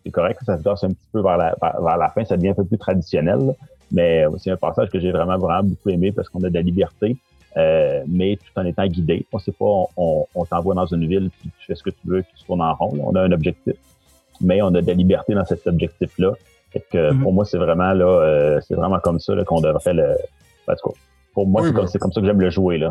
c'est 0.03 0.11
correct, 0.11 0.39
ça 0.45 0.57
se 0.57 0.63
passe 0.63 0.83
un 0.83 0.89
petit 0.89 1.07
peu 1.11 1.21
vers 1.21 1.37
la, 1.37 1.55
vers, 1.61 1.81
vers 1.81 1.97
la 1.97 2.09
fin, 2.09 2.23
ça 2.25 2.35
devient 2.37 2.49
un 2.49 2.53
peu 2.55 2.65
plus 2.65 2.77
traditionnel. 2.77 3.39
là. 3.39 3.53
Mais 3.91 4.25
euh, 4.25 4.31
c'est 4.37 4.51
un 4.51 4.57
passage 4.57 4.89
que 4.89 4.99
j'ai 4.99 5.11
vraiment, 5.11 5.37
vraiment 5.37 5.63
beaucoup 5.63 5.89
aimé 5.89 6.11
parce 6.11 6.27
qu'on 6.29 6.43
a 6.43 6.49
de 6.49 6.53
la 6.53 6.61
liberté, 6.61 7.15
euh, 7.57 8.01
mais 8.07 8.37
tout 8.37 8.59
en 8.59 8.65
étant 8.65 8.85
guidé. 8.87 9.25
On 9.31 9.39
sait 9.39 9.51
pas, 9.51 9.65
on, 9.65 9.87
on, 9.97 10.25
on 10.33 10.45
t'envoie 10.45 10.73
dans 10.73 10.87
une 10.87 11.05
ville, 11.07 11.29
puis 11.39 11.49
tu 11.59 11.65
fais 11.67 11.75
ce 11.75 11.83
que 11.83 11.91
tu 11.91 12.07
veux, 12.07 12.23
puis 12.23 12.31
tu 12.37 12.43
tournes 12.45 12.61
en 12.61 12.73
rond. 12.73 12.95
là. 12.95 13.03
On 13.05 13.15
a 13.15 13.21
un 13.21 13.31
objectif, 13.31 13.75
mais 14.41 14.61
on 14.61 14.73
a 14.73 14.81
de 14.81 14.87
la 14.87 14.93
liberté 14.93 15.33
dans 15.35 15.45
cet 15.45 15.65
objectif-là. 15.67 16.31
Fait 16.71 16.83
que 16.91 17.11
Mhm. 17.11 17.21
pour 17.21 17.33
moi, 17.33 17.45
c'est 17.45 17.59
vraiment 17.59 17.93
là, 17.93 18.05
euh, 18.05 18.59
c'est 18.67 18.73
vraiment 18.73 18.99
comme 18.99 19.19
ça 19.19 19.35
qu'on 19.45 19.61
devrait 19.61 19.93
le. 19.93 20.15
En 20.67 20.73
tout 20.75 20.89
cas, 20.89 20.95
pour 21.35 21.45
moi, 21.47 21.61
Oui, 21.61 21.67
c'est 21.67 21.73
comme, 21.75 21.87
c'est 21.87 21.99
comme 21.99 22.11
ça 22.11 22.19
que 22.21 22.25
j'aime 22.27 22.41
le 22.41 22.49
jouer 22.49 22.79
là. 22.79 22.89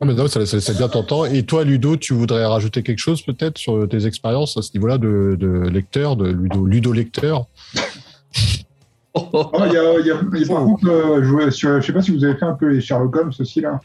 Ah, 0.00 0.06
mais 0.06 0.14
non, 0.14 0.26
ça, 0.26 0.44
ça, 0.44 0.60
ça 0.60 0.72
bien 0.74 0.88
t'entendre. 0.88 1.26
Et 1.32 1.44
toi, 1.44 1.64
Ludo, 1.64 1.96
tu 1.96 2.14
voudrais 2.14 2.44
rajouter 2.44 2.82
quelque 2.82 2.98
chose 2.98 3.22
peut-être 3.22 3.58
sur 3.58 3.88
tes 3.88 4.06
expériences 4.06 4.56
à 4.56 4.62
ce 4.62 4.70
niveau-là 4.74 4.98
de, 4.98 5.36
de 5.38 5.68
lecteur, 5.68 6.16
de 6.16 6.28
Ludo, 6.30 6.66
Ludo 6.66 6.92
lecteur? 6.92 7.46
Oh, 9.14 9.50
il 9.66 9.72
y 9.72 9.76
a, 9.76 9.98
il 10.00 10.06
y 10.06 10.10
a- 10.10 10.20
il 10.32 10.40
y 10.40 10.44
a 10.44 10.48
par 10.54 10.64
contre, 10.64 10.88
euh, 10.88 11.22
jouer 11.22 11.50
sur, 11.52 11.80
je 11.80 11.86
sais 11.86 11.92
pas 11.92 12.02
si 12.02 12.10
vous 12.10 12.24
avez 12.24 12.34
fait 12.36 12.44
un 12.44 12.54
peu 12.54 12.66
les 12.66 12.80
Sherlock 12.80 13.14
Holmes 13.16 13.32
aussi 13.38 13.60
là. 13.60 13.80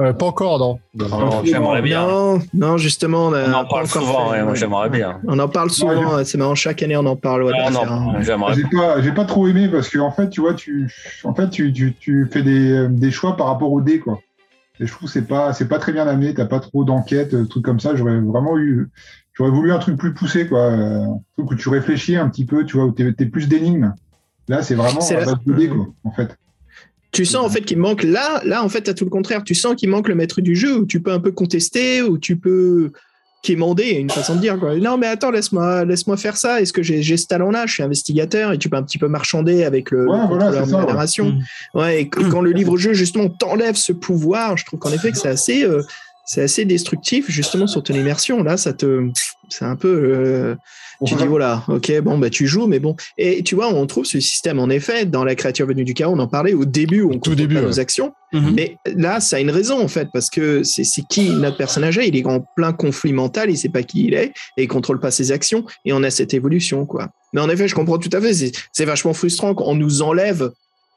Euh, 0.00 0.14
Pas 0.14 0.24
encore, 0.26 0.58
non. 0.58 0.80
Non, 0.94 1.44
J'aimerais 1.44 1.82
bien. 1.82 2.06
Non, 2.06 2.38
non, 2.54 2.76
justement, 2.78 3.26
on, 3.26 3.34
a 3.34 3.50
On 3.50 3.52
en 3.52 3.64
parle 3.66 3.86
souvent, 3.86 4.30
ouais, 4.30 4.56
j'aimerais 4.56 4.88
bien. 4.88 5.20
On 5.28 5.38
en 5.38 5.48
parle 5.48 5.68
souvent, 5.70 6.24
c'est 6.24 6.38
marrant, 6.38 6.54
chaque 6.54 6.82
année 6.82 6.96
on 6.96 7.04
en 7.04 7.16
parle. 7.16 7.42
ouais, 7.42 7.52
Ah, 7.54 7.70
non, 7.70 8.18
j'aimerais 8.22 8.54
J'ai 8.54 8.64
pas, 8.74 9.02
j'ai 9.02 9.12
pas 9.12 9.26
trop 9.26 9.46
aimé 9.46 9.68
parce 9.68 9.90
que 9.90 9.98
en 9.98 10.10
fait, 10.10 10.30
tu 10.30 10.40
vois, 10.40 10.54
tu, 10.54 10.90
en 11.24 11.34
fait, 11.34 11.50
tu, 11.50 11.70
tu, 11.74 11.94
tu 12.00 12.26
fais 12.32 12.42
des, 12.42 12.86
des 12.88 13.10
choix 13.10 13.36
par 13.36 13.48
rapport 13.48 13.70
au 13.70 13.82
dé, 13.82 14.00
quoi. 14.00 14.20
Et 14.80 14.86
je 14.86 14.92
trouve 14.92 15.08
que 15.08 15.12
c'est 15.12 15.26
pas, 15.26 15.52
c'est 15.52 15.68
pas 15.68 15.78
très 15.78 15.92
bien 15.92 16.06
amené. 16.06 16.32
T'as 16.34 16.46
pas 16.46 16.58
trop 16.60 16.84
d'enquête, 16.84 17.34
euh, 17.34 17.44
trucs 17.44 17.64
comme 17.64 17.80
ça. 17.80 17.94
J'aurais 17.94 18.18
vraiment 18.18 18.58
eu, 18.58 18.88
j'aurais 19.34 19.50
voulu 19.50 19.72
un 19.72 19.78
truc 19.78 19.96
plus 19.98 20.14
poussé, 20.14 20.48
quoi. 20.48 20.72
Un 20.72 21.20
truc 21.36 21.50
où 21.50 21.54
tu 21.54 21.68
réfléchis 21.68 22.16
un 22.16 22.28
petit 22.28 22.46
peu, 22.46 22.64
tu 22.64 22.76
vois, 22.76 22.86
où 22.86 22.92
t'es, 22.92 23.12
t'es 23.12 23.26
plus 23.26 23.46
d'énigmes. 23.46 23.92
Là, 24.48 24.62
c'est 24.62 24.74
vraiment 24.74 25.06
à 25.06 25.12
la- 25.12 25.24
base 25.26 25.44
de 25.46 25.52
dé, 25.52 25.68
quoi, 25.68 25.86
en 26.04 26.10
fait. 26.12 26.36
Tu 27.12 27.24
sens 27.24 27.44
en 27.44 27.48
fait 27.50 27.62
qu'il 27.62 27.78
manque 27.78 28.04
là, 28.04 28.40
là 28.44 28.62
en 28.64 28.68
fait 28.68 28.88
à 28.88 28.94
tout 28.94 29.04
le 29.04 29.10
contraire. 29.10 29.42
Tu 29.42 29.54
sens 29.56 29.74
qu'il 29.74 29.90
manque 29.90 30.06
le 30.08 30.14
maître 30.14 30.40
du 30.40 30.54
jeu 30.54 30.78
où 30.78 30.86
tu 30.86 31.02
peux 31.02 31.12
un 31.12 31.18
peu 31.18 31.32
contester, 31.32 32.02
où 32.02 32.18
tu 32.18 32.36
peux 32.36 32.92
quémander, 33.42 33.90
une 33.92 34.10
façon 34.10 34.34
de 34.34 34.40
dire 34.40 34.58
quoi. 34.58 34.76
Non 34.76 34.98
mais 34.98 35.06
attends, 35.06 35.30
laisse-moi, 35.30 35.84
laisse-moi 35.84 36.16
faire 36.16 36.36
ça. 36.36 36.60
Est-ce 36.60 36.72
que 36.72 36.82
j'ai, 36.82 37.16
ce 37.16 37.26
talent-là? 37.26 37.66
Je 37.66 37.74
suis 37.74 37.82
investigateur 37.82 38.52
et 38.52 38.58
tu 38.58 38.68
peux 38.68 38.76
un 38.76 38.82
petit 38.82 38.98
peu 38.98 39.08
marchander 39.08 39.64
avec 39.64 39.90
le, 39.90 40.08
Ouais, 40.08 40.18
le 40.20 40.26
voilà, 40.26 40.50
la 40.50 40.66
ça, 40.66 41.22
ouais. 41.22 41.30
Mm. 41.30 41.42
Ouais, 41.74 42.00
et 42.02 42.08
quand 42.08 42.40
le 42.42 42.52
livre-jeu 42.52 42.92
justement 42.92 43.28
t'enlève 43.28 43.76
ce 43.76 43.92
pouvoir, 43.92 44.56
je 44.56 44.66
trouve 44.66 44.78
qu'en 44.78 44.92
effet 44.92 45.10
que 45.10 45.18
c'est 45.18 45.28
assez, 45.28 45.64
euh, 45.64 45.82
c'est 46.30 46.42
assez 46.42 46.64
destructif 46.64 47.28
justement 47.28 47.66
sur 47.66 47.82
ton 47.82 47.94
immersion. 47.94 48.42
Là, 48.44 48.56
ça 48.56 48.72
te, 48.72 49.08
c'est 49.48 49.64
un 49.64 49.74
peu, 49.74 49.88
euh, 49.88 50.54
tu 51.04 51.14
dis 51.16 51.26
voilà, 51.26 51.64
ok, 51.66 52.00
bon 52.02 52.18
bah 52.18 52.30
tu 52.30 52.46
joues, 52.46 52.66
mais 52.68 52.78
bon. 52.78 52.94
Et 53.18 53.42
tu 53.42 53.56
vois, 53.56 53.66
on 53.72 53.84
trouve 53.86 54.04
ce 54.04 54.20
système 54.20 54.58
en 54.60 54.68
effet 54.70 55.06
dans 55.06 55.24
la 55.24 55.34
créature 55.34 55.66
venue 55.66 55.82
du 55.82 55.92
chaos. 55.94 56.12
On 56.14 56.18
en 56.20 56.28
parlait 56.28 56.52
au 56.52 56.64
début, 56.64 57.02
on 57.02 57.18
Tout 57.18 57.34
début, 57.34 57.54
pas 57.56 57.60
ouais. 57.62 57.66
nos 57.66 57.80
actions. 57.80 58.12
Mhm. 58.32 58.52
Mais 58.54 58.76
là, 58.94 59.18
ça 59.18 59.36
a 59.36 59.40
une 59.40 59.50
raison 59.50 59.82
en 59.82 59.88
fait, 59.88 60.06
parce 60.12 60.30
que 60.30 60.62
c'est 60.62 60.84
qui 61.10 61.30
notre 61.30 61.56
personnage 61.56 61.98
est. 61.98 62.06
Il 62.06 62.16
est 62.16 62.26
en 62.26 62.44
plein 62.54 62.72
conflit 62.72 63.12
mental, 63.12 63.50
il 63.50 63.56
sait 63.58 63.68
pas 63.68 63.82
qui 63.82 64.04
il 64.06 64.14
est 64.14 64.32
et 64.56 64.62
il 64.64 64.68
contrôle 64.68 65.00
pas 65.00 65.10
ses 65.10 65.32
actions. 65.32 65.64
Et 65.84 65.92
on 65.92 66.02
a 66.04 66.10
cette 66.10 66.32
évolution 66.32 66.86
quoi. 66.86 67.08
Mais 67.32 67.40
en 67.40 67.48
effet, 67.50 67.66
je 67.66 67.74
comprends 67.74 67.98
tout 67.98 68.10
à 68.12 68.20
fait. 68.20 68.34
c'est- 68.34 68.52
C'est 68.72 68.84
vachement 68.84 69.14
frustrant 69.14 69.54
qu'on 69.54 69.74
nous 69.74 70.02
enlève. 70.02 70.50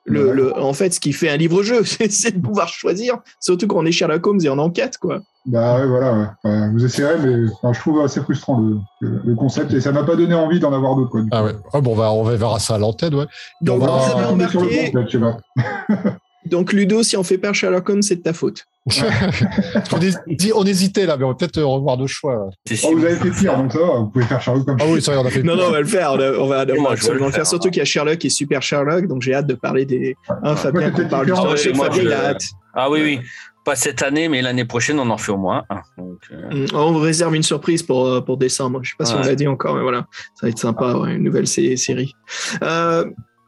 Le, 0.06 0.28
Ouais. 0.28 0.34
le- 0.34 0.58
en 0.60 0.74
fait, 0.74 0.94
ce 0.94 1.00
qui 1.00 1.14
fait 1.14 1.30
un 1.30 1.38
livre-jeu, 1.38 1.84
c'est 1.86 2.12
c'est 2.12 2.32
de 2.32 2.42
pouvoir 2.42 2.68
choisir, 2.68 3.18
surtout 3.40 3.68
quand 3.68 3.78
on 3.80 3.86
est 3.86 3.92
Sherlock 3.92 4.26
Holmes 4.28 4.40
et 4.44 4.50
en 4.50 4.58
enquête, 4.60 4.98
quoi. 4.98 5.20
Bah 5.46 5.78
ouais, 5.78 5.86
voilà. 5.88 6.36
ouais. 6.46 6.70
Vous 6.72 6.86
essayerez, 6.86 7.18
mais 7.20 7.50
enfin, 7.52 7.74
je 7.74 7.80
trouve 7.80 8.00
assez 8.02 8.22
frustrant 8.22 8.62
le, 9.02 9.36
concept 9.36 9.74
et 9.74 9.82
ça 9.82 9.92
m'a 9.92 10.04
pas 10.04 10.16
donné 10.16 10.34
envie 10.36 10.60
d'en 10.60 10.72
avoir 10.72 10.96
d'autres, 10.96 11.22
Ah 11.32 11.44
ouais. 11.44 11.52
Ah, 11.74 11.82
bon, 11.82 11.92
on 11.92 11.96
va, 11.96 12.12
on 12.14 12.24
va 12.24 12.36
verra 12.36 12.60
ça 12.60 12.76
à 12.76 12.78
l'antenne, 12.78 13.14
ouais. 13.16 13.26
Donc, 13.62 13.82
On 13.82 13.86
va- 13.86 13.98
vous 13.98 14.12
avez 14.18 14.26
remarqué, 14.26 14.94
donc 16.54 16.72
Ludo, 16.72 17.04
si 17.04 17.18
on 17.18 17.24
fait 17.24 17.38
perdre 17.38 17.56
Sherlock 17.56 17.90
Holmes, 17.90 18.02
c'est 18.02 18.16
de 18.18 18.22
ta 18.22 18.32
faute. 18.34 18.64
on, 18.86 19.98
hési- 20.00 20.52
on 20.54 20.64
hésitait 20.66 21.06
là, 21.06 21.18
mais 21.18 21.24
on 21.24 21.30
va 21.30 21.36
peut-être 21.36 21.62
revoir 21.62 21.98
nos 21.98 22.08
choix. 22.08 22.50
Oh, 22.84 22.96
vous 22.96 23.06
avez 23.06 23.16
fait 23.16 23.32
pire, 23.32 23.58
donc 23.58 23.72
ça 23.74 23.80
va, 23.80 23.86
vous 24.00 24.08
pouvez 24.08 24.26
faire 24.26 24.42
Sherlock 24.42 24.66
comme 24.66 24.78
Ah 24.80 24.86
oui, 24.88 25.00
on 25.08 25.26
a 25.26 25.30
fait. 25.30 25.44
Non, 25.44 25.56
non, 25.56 25.64
on 25.68 25.72
va 25.72 25.80
le 25.82 25.86
faire. 25.88 26.12
On, 26.14 26.20
a- 26.20 26.32
on 26.38 26.48
va, 26.48 26.66
on 26.78 26.86
absolument 26.86 27.26
le 27.28 27.32
faire. 27.32 27.42
faire, 27.42 27.48
Surtout 27.48 27.68
hein. 27.68 27.72
qu'il 27.72 27.80
y 27.80 27.82
a 27.82 27.86
Sherlock 27.86 28.18
qui 28.18 28.28
est 28.28 28.30
super 28.30 28.62
Sherlock, 28.62 29.08
donc 29.08 29.22
j'ai 29.22 29.34
hâte 29.34 29.48
de 29.48 29.54
parler 29.56 29.86
des. 29.86 30.16
Hein, 30.44 30.56
Fabien, 30.56 30.82
Ouais, 30.82 30.90
qu'on 30.92 30.98
peut-être 30.98 31.10
parle 31.10 31.26
du 31.26 31.32
différent. 31.32 31.52
Je 31.52 31.56
sais 31.58 31.72
que 31.72 31.78
Moi, 31.78 31.86
Fabien, 31.88 32.02
je- 32.02 32.08
il 32.08 32.14
a 32.14 32.26
hâte. 32.30 32.44
Ah 32.76 32.90
oui, 32.90 33.02
oui. 33.04 33.20
Pas 33.66 33.76
cette 33.78 34.02
année, 34.04 34.28
mais 34.28 34.42
l'année 34.42 34.66
prochaine, 34.66 35.00
on 35.00 35.10
en 35.10 35.18
fait 35.18 35.32
au 35.32 35.38
moins 35.38 35.64
un. 35.70 35.82
Donc, 35.98 36.18
euh, 36.34 36.66
Mm, 36.68 36.76
On 36.76 36.92
vous 36.92 37.00
réserve 37.00 37.34
une 37.34 37.44
surprise 37.44 37.82
pour, 37.82 38.06
euh, 38.06 38.20
pour 38.20 38.36
décembre. 38.36 38.82
Je 38.84 38.90
sais 38.90 38.96
pas 39.00 39.06
si 39.06 39.14
on 39.14 39.22
Ouais. 39.22 39.28
l'a 39.28 39.36
dit 39.36 39.48
encore, 39.48 39.76
mais 39.76 39.82
voilà. 39.82 40.06
Ça 40.36 40.48
va 40.48 40.50
être 40.50 40.58
sympa, 40.60 40.94
ouais, 40.96 41.14
une 41.16 41.24
nouvelle 41.24 41.48
sé- 41.48 41.78
série. 41.78 42.14
Euh, 42.62 43.06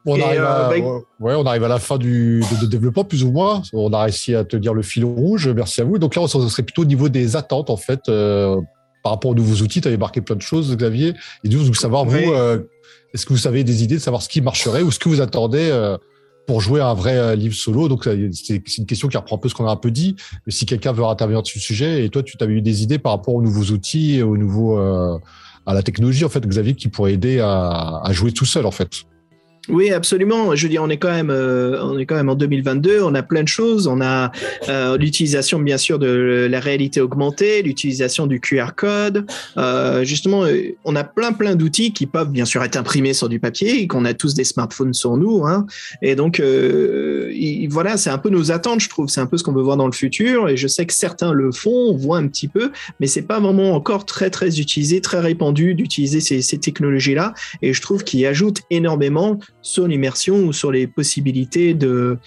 On 0.08 0.16
Et, 0.18 0.22
arrive, 0.22 0.42
à, 0.44 0.70
euh, 0.72 0.80
bah, 0.82 1.02
ouais, 1.20 1.34
on 1.36 1.46
arrive 1.46 1.64
à 1.64 1.68
la 1.68 1.80
fin 1.80 1.98
du 1.98 2.42
de, 2.52 2.62
de 2.62 2.68
développement, 2.68 3.04
plus 3.04 3.24
ou 3.24 3.32
moins. 3.32 3.64
On 3.74 3.92
a 3.92 4.04
réussi 4.04 4.36
à 4.36 4.44
tenir 4.44 4.74
le 4.74 4.84
fil 4.84 5.04
rouge. 5.04 5.48
Merci 5.48 5.82
à 5.82 5.84
vous. 5.84 5.98
Donc 5.98 6.16
là, 6.16 6.22
on 6.22 6.28
serait 6.28 6.64
plutôt 6.64 6.84
au 6.84 6.86
niveau 6.86 7.10
des 7.10 7.36
attentes, 7.36 7.70
en 7.72 7.78
fait, 7.78 8.02
euh, 8.08 8.62
par 9.04 9.14
rapport 9.14 9.32
aux 9.32 9.36
nouveaux 9.36 9.64
outils. 9.64 9.82
Tu 9.82 9.88
avais 9.88 9.98
marqué 9.98 10.22
plein 10.22 10.36
de 10.36 10.42
choses, 10.42 10.76
Xavier. 10.76 11.14
Et 11.44 11.50
du 11.50 11.58
coup, 11.58 11.64
je 11.64 11.70
veux 11.70 11.74
savoir, 11.74 12.06
Oui. 12.08 12.24
vous, 12.26 12.34
euh, 12.34 12.60
est-ce 13.14 13.26
que 13.26 13.34
vous 13.34 13.48
avez 13.48 13.64
des 13.64 13.84
idées 13.84 13.96
de 13.96 14.00
savoir 14.02 14.22
ce 14.22 14.30
qui 14.30 14.42
marcherait 14.42 14.84
ou 14.84 14.92
ce 14.92 15.00
que 15.00 15.10
vous 15.10 15.22
attendez 15.22 15.70
euh, 15.72 15.98
pour 16.46 16.62
jouer 16.62 16.82
à 16.82 16.90
un 16.90 16.94
vrai 16.94 17.36
livre 17.36 17.56
solo? 17.56 17.88
Donc, 17.88 18.08
c'est 18.34 18.62
une 18.78 18.86
question 18.86 19.08
qui 19.08 19.18
reprend 19.18 19.38
un 19.38 19.40
peu 19.40 19.50
ce 19.50 19.56
qu'on 19.56 19.66
a 19.68 19.72
un 19.72 19.76
peu 19.76 19.90
dit. 19.90 20.16
Mais 20.46 20.52
si 20.52 20.68
quelqu'un 20.68 20.92
veut 20.92 21.04
intervenir 21.04 21.46
sur 21.48 21.58
le 21.58 21.62
sujet, 21.62 22.06
et 22.06 22.10
toi, 22.10 22.22
tu 22.22 22.38
avais 22.42 22.54
eu 22.54 22.62
des 22.62 22.84
idées 22.84 23.00
par 23.00 23.14
rapport 23.14 23.34
aux 23.34 23.42
nouveaux 23.42 23.72
outils 23.74 24.22
aux 24.22 24.38
nouveaux, 24.38 24.78
euh, 24.78 25.18
à 25.66 25.74
la 25.74 25.82
technologie, 25.82 26.26
en 26.26 26.30
fait, 26.30 26.46
Xavier, 26.46 26.76
qui 26.76 26.90
pourrait 26.90 27.14
aider 27.14 27.40
à, 27.40 28.02
à 28.04 28.14
jouer 28.14 28.32
tout 28.32 28.46
seul, 28.46 28.68
en 28.68 28.72
fait. 28.72 28.92
Oui, 29.70 29.92
absolument. 29.92 30.56
Je 30.56 30.68
dire, 30.68 30.84
on 30.84 30.90
est 30.90 30.98
quand 30.98 31.12
même, 31.12 31.30
euh, 31.30 31.82
on 31.84 31.98
est 31.98 32.06
quand 32.06 32.16
même 32.16 32.30
en 32.30 32.36
2022. 32.36 33.02
On 33.02 33.16
a 33.16 33.24
plein 33.24 33.44
de 33.44 33.48
choses. 33.48 33.88
On 33.88 34.02
a 34.02 34.32
euh, 34.70 34.98
l'utilisation, 34.98 35.60
bien 35.60 35.78
sûr, 35.78 35.98
de 36.00 36.48
la 36.50 36.60
réalité 36.60 37.02
augmentée, 37.02 37.62
l'utilisation 37.64 38.28
du 38.28 38.40
QR 38.40 38.70
code. 38.76 39.26
Euh, 39.58 40.04
justement, 40.04 40.46
euh, 40.46 40.76
on 40.84 40.96
a 40.96 41.04
plein, 41.04 41.32
plein 41.34 41.56
d'outils 41.56 41.94
qui 41.94 42.06
peuvent, 42.06 42.30
bien 42.30 42.46
sûr, 42.46 42.64
être 42.64 42.76
imprimés 42.78 43.14
sur 43.14 43.30
du 43.30 43.40
papier 43.40 43.82
et 43.82 43.88
qu'on 43.88 44.06
a 44.06 44.14
tous 44.14 44.34
des 44.36 44.44
smartphones 44.44 44.94
sur 44.94 45.18
nous. 45.18 45.46
Hein. 45.46 45.66
Et 46.02 46.16
donc, 46.16 46.40
euh, 46.40 47.32
il- 47.34 47.68
voilà, 47.70 47.98
c'est 47.98 48.10
un 48.12 48.18
peu 48.20 48.30
nos 48.30 48.52
attentes, 48.52 48.82
je 48.82 48.90
trouve. 48.90 49.10
C'est 49.10 49.22
un 49.22 49.26
peu 49.26 49.38
ce 49.38 49.44
qu'on 49.44 49.54
veut 49.54 49.64
voir 49.64 49.78
dans 49.78 49.88
le 49.88 49.94
futur. 49.94 50.48
Et 50.50 50.58
je 50.58 50.68
sais 50.68 50.86
que 50.86 50.94
certains 50.94 51.34
le 51.34 51.52
font, 51.52 51.90
on 51.92 51.98
voit 51.98 52.18
un 52.18 52.28
petit 52.28 52.48
peu, 52.48 52.72
mais 53.00 53.08
c'est 53.08 53.24
pas 53.24 53.40
vraiment 53.40 53.74
encore 53.74 54.06
très, 54.06 54.30
très 54.30 54.60
utilisé, 54.60 55.02
très 55.02 55.20
répandu 55.20 55.74
d'utiliser 55.74 56.20
ces, 56.20 56.42
ces 56.42 56.60
technologies-là. 56.60 57.34
Et 57.62 57.74
je 57.74 57.82
trouve 57.82 58.04
qu'il 58.04 58.26
ajoute 58.26 58.60
énormément 58.70 59.40
sur 59.66 59.88
l'immersion 59.88 60.46
ou 60.46 60.54
sur 60.54 60.72
les 60.72 60.86
possibilités 60.86 61.74
de, 61.74 62.18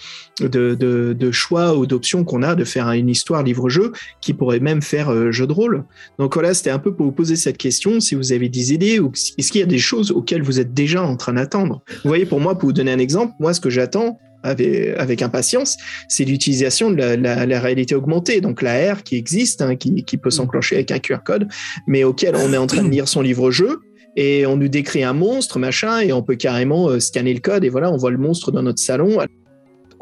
de, 0.41 1.31
choix 1.31 1.75
ou 1.77 1.85
d'options 1.85 2.25
qu'on 2.25 2.43
a 2.43 2.53
de 2.53 2.65
faire 2.65 2.91
une 2.91 3.09
histoire 3.09 3.43
livre-jeu 3.43 3.93
qui 4.19 4.33
pourrait 4.33 4.59
même 4.59 4.81
faire 4.81 5.09
euh, 5.09 5.31
jeu 5.31 5.47
de 5.47 5.53
rôle. 5.53 5.85
Donc 6.17 6.33
voilà, 6.33 6.53
c'était 6.53 6.69
un 6.69 6.79
peu 6.79 6.93
pour 6.93 7.05
vous 7.05 7.11
poser 7.13 7.37
cette 7.37 7.57
question, 7.57 8.01
si 8.01 8.13
vous 8.15 8.33
avez 8.33 8.49
des 8.49 8.73
idées 8.73 8.99
ou 8.99 9.11
est-ce 9.37 9.51
qu'il 9.51 9.61
y 9.61 9.63
a 9.63 9.67
des 9.67 9.79
choses 9.79 10.11
auxquelles 10.11 10.41
vous 10.41 10.59
êtes 10.59 10.73
déjà 10.73 11.01
en 11.01 11.15
train 11.15 11.33
d'attendre? 11.33 11.81
Vous 12.03 12.09
voyez, 12.09 12.25
pour 12.25 12.41
moi, 12.41 12.57
pour 12.57 12.69
vous 12.69 12.73
donner 12.73 12.91
un 12.91 12.99
exemple, 12.99 13.33
moi, 13.39 13.53
ce 13.53 13.61
que 13.61 13.69
j'attends 13.69 14.19
avec, 14.43 15.21
impatience, 15.21 15.77
c'est 16.07 16.23
l'utilisation 16.25 16.91
de 16.91 16.97
la 16.97 17.59
réalité 17.59 17.95
augmentée, 17.95 18.41
donc 18.41 18.61
la 18.61 18.93
R 18.93 19.03
qui 19.03 19.15
existe, 19.15 19.61
hein, 19.61 19.75
qui, 19.75 20.03
qui 20.03 20.17
peut 20.17 20.29
s'enclencher 20.29 20.75
avec 20.75 20.91
un 20.91 20.99
QR 20.99 21.19
code, 21.25 21.47
mais 21.87 22.03
auquel 22.03 22.35
on 22.35 22.53
est 22.53 22.57
en 22.57 22.67
train 22.67 22.83
de 22.83 22.89
lire 22.89 23.07
son 23.07 23.21
livre-jeu 23.21 23.79
et 24.15 24.45
on 24.45 24.57
nous 24.57 24.67
décrit 24.67 25.03
un 25.03 25.13
monstre, 25.13 25.59
machin, 25.59 25.99
et 25.99 26.13
on 26.13 26.21
peut 26.21 26.35
carrément 26.35 26.89
euh, 26.89 26.99
scanner 26.99 27.33
le 27.33 27.39
code, 27.39 27.63
et 27.63 27.69
voilà, 27.69 27.91
on 27.91 27.97
voit 27.97 28.11
le 28.11 28.17
monstre 28.17 28.51
dans 28.51 28.63
notre 28.63 28.79
salon. 28.79 29.19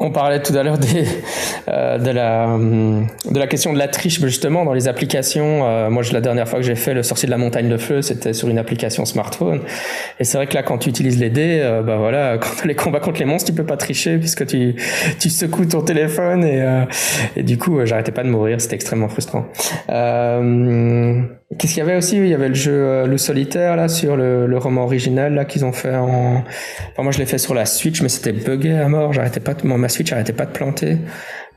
On 0.00 0.12
parlait 0.12 0.40
tout 0.40 0.52
à 0.56 0.62
l'heure 0.62 0.78
euh, 1.68 1.98
de, 1.98 2.10
la, 2.10 2.46
hum, 2.46 3.08
de 3.28 3.38
la 3.38 3.48
question 3.48 3.72
de 3.72 3.78
la 3.78 3.88
triche, 3.88 4.20
justement, 4.20 4.64
dans 4.64 4.72
les 4.72 4.86
applications. 4.86 5.66
euh, 5.66 5.90
moi, 5.90 6.04
la 6.12 6.20
dernière 6.20 6.48
fois 6.48 6.60
que 6.60 6.64
j'ai 6.64 6.76
fait 6.76 6.94
le 6.94 7.02
sorcier 7.02 7.26
de 7.26 7.32
la 7.32 7.36
montagne 7.36 7.68
de 7.68 7.76
feu, 7.76 8.00
c'était 8.00 8.32
sur 8.32 8.48
une 8.48 8.58
application 8.58 9.04
smartphone. 9.04 9.60
Et 10.20 10.24
c'est 10.24 10.38
vrai 10.38 10.46
que 10.46 10.54
là, 10.54 10.62
quand 10.62 10.78
tu 10.78 10.88
utilises 10.88 11.18
les 11.18 11.30
dés, 11.30 11.58
euh, 11.62 11.82
bah 11.82 11.96
voilà, 11.96 12.38
quand 12.40 12.64
les 12.64 12.76
combats 12.76 13.00
contre 13.00 13.18
les 13.18 13.26
monstres, 13.26 13.50
tu 13.50 13.56
peux 13.56 13.66
pas 13.66 13.76
tricher 13.76 14.18
puisque 14.18 14.46
tu, 14.46 14.76
tu 15.18 15.30
secoues 15.30 15.66
ton 15.66 15.82
téléphone 15.82 16.44
et, 16.44 16.62
euh, 16.62 16.84
du 17.42 17.58
coup, 17.58 17.80
euh, 17.80 17.84
j'arrêtais 17.84 18.12
pas 18.12 18.22
de 18.22 18.28
mourir. 18.28 18.60
C'était 18.60 18.76
extrêmement 18.76 19.08
frustrant. 19.08 19.46
Euh, 19.90 21.22
Qu'est-ce 21.56 21.72
qu'il 21.74 21.82
y 21.82 21.86
avait 21.86 21.96
aussi? 21.96 22.16
Il 22.18 22.26
y 22.28 22.34
avait 22.34 22.48
le 22.48 22.54
jeu 22.54 22.72
euh, 22.74 23.06
Le 23.06 23.16
Solitaire, 23.16 23.74
là, 23.74 23.88
sur 23.88 24.16
le, 24.18 24.46
le 24.46 24.58
roman 24.58 24.84
original, 24.84 25.32
là, 25.32 25.46
qu'ils 25.46 25.64
ont 25.64 25.72
fait 25.72 25.94
en... 25.96 26.44
Enfin, 26.92 27.02
moi, 27.02 27.10
je 27.10 27.18
l'ai 27.18 27.24
fait 27.24 27.38
sur 27.38 27.54
la 27.54 27.64
Switch, 27.64 28.02
mais 28.02 28.10
c'était 28.10 28.32
buggé 28.32 28.72
à 28.76 28.86
mort. 28.88 29.14
J'arrêtais 29.14 29.40
pas 29.40 29.54
de... 29.54 29.66
moi, 29.66 29.78
ma 29.78 29.88
Switch 29.88 30.12
arrêtait 30.12 30.34
pas 30.34 30.44
de 30.44 30.50
planter. 30.52 30.98